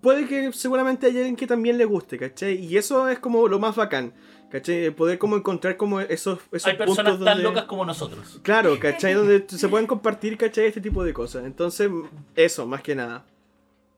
puede 0.00 0.26
que 0.26 0.52
seguramente 0.52 1.06
haya 1.06 1.18
alguien 1.18 1.34
que 1.36 1.46
también 1.48 1.78
le 1.78 1.84
guste, 1.84 2.16
¿cachai? 2.18 2.64
Y 2.64 2.76
eso 2.76 3.08
es 3.08 3.18
como 3.18 3.48
lo 3.48 3.58
más 3.58 3.74
bacán, 3.74 4.12
¿cachai? 4.50 4.90
Poder 4.90 5.18
como 5.18 5.36
encontrar 5.36 5.76
como 5.76 6.00
esos, 6.00 6.38
esos 6.52 6.66
Hay 6.68 6.76
personas 6.76 7.12
puntos 7.14 7.24
tan 7.24 7.38
donde- 7.38 7.42
locas 7.42 7.64
como 7.64 7.84
nosotros. 7.84 8.38
Claro, 8.42 8.78
¿cachai? 8.78 9.14
Donde 9.14 9.44
se 9.48 9.68
pueden 9.68 9.88
compartir, 9.88 10.36
¿cachai? 10.36 10.66
Este 10.66 10.80
tipo 10.80 11.02
de 11.02 11.12
cosas. 11.12 11.44
Entonces, 11.44 11.90
eso, 12.36 12.66
más 12.68 12.82
que 12.82 12.94
nada. 12.94 13.24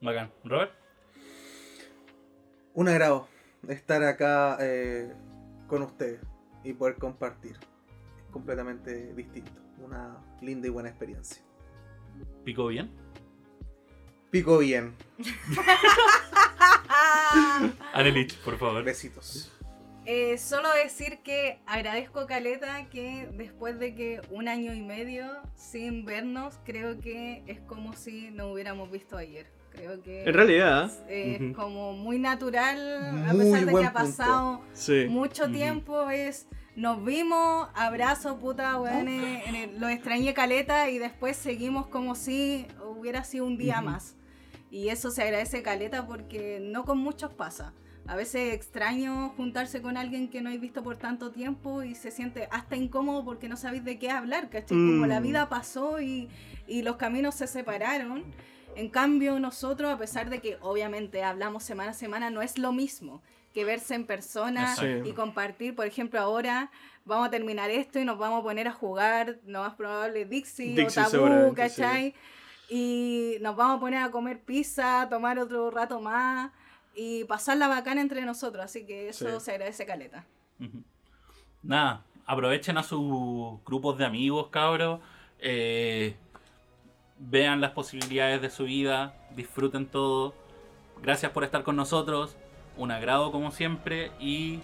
Bacán. 0.03 0.29
Robert. 0.43 0.73
Un 2.73 2.89
agrado 2.89 3.29
estar 3.69 4.03
acá 4.03 4.57
eh, 4.59 5.13
con 5.67 5.81
ustedes 5.81 6.19
y 6.65 6.73
poder 6.73 6.95
compartir. 6.95 7.57
Es 8.17 8.31
completamente 8.31 9.13
distinto. 9.13 9.53
Una 9.77 10.17
linda 10.41 10.67
y 10.67 10.71
buena 10.71 10.89
experiencia. 10.89 11.41
¿Picó 12.43 12.67
bien? 12.67 12.91
Pico 14.29 14.57
bien. 14.57 14.93
Anelich, 17.93 18.37
por 18.39 18.57
favor. 18.57 18.83
Besitos. 18.83 19.53
Eh, 20.05 20.37
solo 20.37 20.69
decir 20.73 21.19
que 21.23 21.61
agradezco 21.65 22.27
Caleta 22.27 22.89
que 22.89 23.29
después 23.35 23.79
de 23.79 23.95
que 23.95 24.19
un 24.31 24.49
año 24.49 24.73
y 24.73 24.81
medio 24.81 25.41
sin 25.55 26.03
vernos, 26.03 26.59
creo 26.65 26.99
que 26.99 27.41
es 27.47 27.61
como 27.61 27.93
si 27.93 28.31
no 28.31 28.51
hubiéramos 28.51 28.91
visto 28.91 29.15
ayer. 29.15 29.62
Creo 29.73 30.01
que 30.01 30.23
En 30.23 30.33
realidad, 30.33 30.91
es 31.09 31.41
Ujú. 31.41 31.53
como 31.53 31.93
muy 31.93 32.19
natural, 32.19 33.27
a 33.27 33.33
Muy 33.33 33.45
pesar 33.45 33.65
de 33.65 33.73
que 33.73 33.85
ha 33.85 33.93
pasado 33.93 34.61
sí. 34.73 35.05
mucho 35.09 35.43
Ujú. 35.45 35.53
tiempo, 35.53 36.09
es 36.09 36.47
nos 36.75 37.03
vimos, 37.03 37.67
abrazo, 37.75 38.37
puta, 38.39 38.79
weón, 38.79 39.07
eh, 39.07 39.43
en 39.45 39.55
el- 39.55 39.79
lo 39.79 39.89
extrañé 39.89 40.33
Caleta 40.33 40.89
y 40.89 40.97
después 40.97 41.37
seguimos 41.37 41.87
como 41.87 42.15
si 42.15 42.65
hubiera 42.97 43.23
sido 43.23 43.45
un 43.45 43.57
día 43.57 43.77
Ujú. 43.79 43.85
más. 43.91 44.15
Y 44.71 44.89
eso 44.89 45.11
se 45.11 45.21
agradece 45.21 45.61
caleta 45.61 46.07
porque 46.07 46.59
no 46.59 46.83
con 46.83 46.97
muchos 46.97 47.31
pasa. 47.31 47.73
A 48.07 48.15
veces 48.15 48.53
extraño 48.55 49.29
juntarse 49.37 49.83
con 49.83 49.97
alguien 49.97 50.29
que 50.29 50.41
no 50.41 50.49
he 50.49 50.57
visto 50.57 50.81
por 50.83 50.97
tanto 50.97 51.29
tiempo 51.31 51.83
y 51.83 51.93
se 51.93 52.09
siente 52.09 52.47
hasta 52.51 52.75
incómodo 52.75 53.23
porque 53.23 53.47
no 53.47 53.55
sabéis 53.55 53.85
de 53.85 53.99
qué 53.99 54.09
hablar, 54.09 54.49
¿cachai? 54.49 54.75
Como 54.75 55.05
la 55.05 55.19
Mm. 55.19 55.23
vida 55.23 55.47
pasó 55.49 56.01
y, 56.01 56.27
y 56.67 56.81
los 56.81 56.95
caminos 56.95 57.35
se 57.35 57.45
separaron. 57.45 58.23
En 58.75 58.89
cambio, 58.89 59.39
nosotros, 59.39 59.91
a 59.91 59.97
pesar 59.97 60.29
de 60.29 60.39
que 60.39 60.57
obviamente 60.61 61.23
hablamos 61.23 61.63
semana 61.63 61.91
a 61.91 61.93
semana, 61.93 62.29
no 62.29 62.41
es 62.41 62.57
lo 62.57 62.71
mismo 62.71 63.21
que 63.53 63.65
verse 63.65 63.93
en 63.93 64.05
persona 64.05 64.75
y 65.05 65.11
compartir. 65.13 65.75
Por 65.75 65.85
ejemplo, 65.85 66.19
ahora 66.19 66.71
vamos 67.05 67.27
a 67.27 67.31
terminar 67.31 67.69
esto 67.69 67.99
y 67.99 68.05
nos 68.05 68.17
vamos 68.17 68.39
a 68.39 68.43
poner 68.43 68.67
a 68.67 68.71
jugar, 68.71 69.37
lo 69.45 69.59
más 69.61 69.75
probable, 69.75 70.25
Dixie, 70.25 70.75
Dixie, 70.75 71.03
o 71.03 71.09
Tabú, 71.11 71.53
¿cachai? 71.53 72.15
Y 72.67 73.35
nos 73.41 73.55
vamos 73.55 73.77
a 73.77 73.79
poner 73.79 74.01
a 74.01 74.09
comer 74.09 74.39
pizza, 74.41 75.07
tomar 75.09 75.37
otro 75.37 75.69
rato 75.69 75.99
más 75.99 76.51
y 76.95 77.25
pasarla 77.25 77.67
bacana 77.67 78.01
entre 78.01 78.21
nosotros. 78.25 78.65
Así 78.65 78.85
que 78.85 79.09
eso 79.09 79.39
Sí. 79.39 79.45
se 79.45 79.51
agradece 79.51 79.85
caleta. 79.85 80.25
Nada, 81.61 82.03
aprovechen 82.25 82.77
a 82.77 82.83
sus 82.83 83.63
grupos 83.65 83.97
de 83.97 84.05
amigos, 84.05 84.47
cabros. 84.49 84.99
eh, 85.45 86.15
vean 87.17 87.61
las 87.61 87.71
posibilidades 87.71 88.41
de 88.41 88.49
su 88.49 88.63
vida, 88.65 89.13
disfruten 89.35 89.85
todo. 89.87 90.33
Gracias 91.01 91.31
por 91.31 91.43
estar 91.43 91.63
con 91.63 91.75
nosotros. 91.75 92.35
Un 92.77 92.91
agrado 92.91 93.31
como 93.31 93.51
siempre. 93.51 94.11
Y 94.19 94.59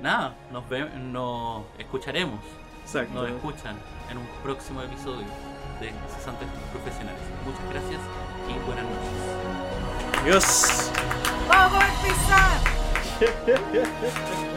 nada, 0.00 0.34
nos, 0.52 0.68
ve- 0.68 0.88
nos 0.98 1.62
escucharemos. 1.78 2.40
Exacto. 2.82 3.14
Nos 3.14 3.30
escuchan 3.30 3.76
en 4.10 4.18
un 4.18 4.26
próximo 4.42 4.82
episodio 4.82 5.26
de 5.80 5.92
Cesantes 6.16 6.48
Profesionales. 6.72 7.20
Muchas 7.46 7.68
gracias 7.70 8.00
y 8.48 8.52
buenas 8.66 8.84
noches. 8.84 10.20
Adiós. 10.22 10.90
¡Vamos 11.48 11.82
a 11.82 11.88
pizza! 12.02 12.60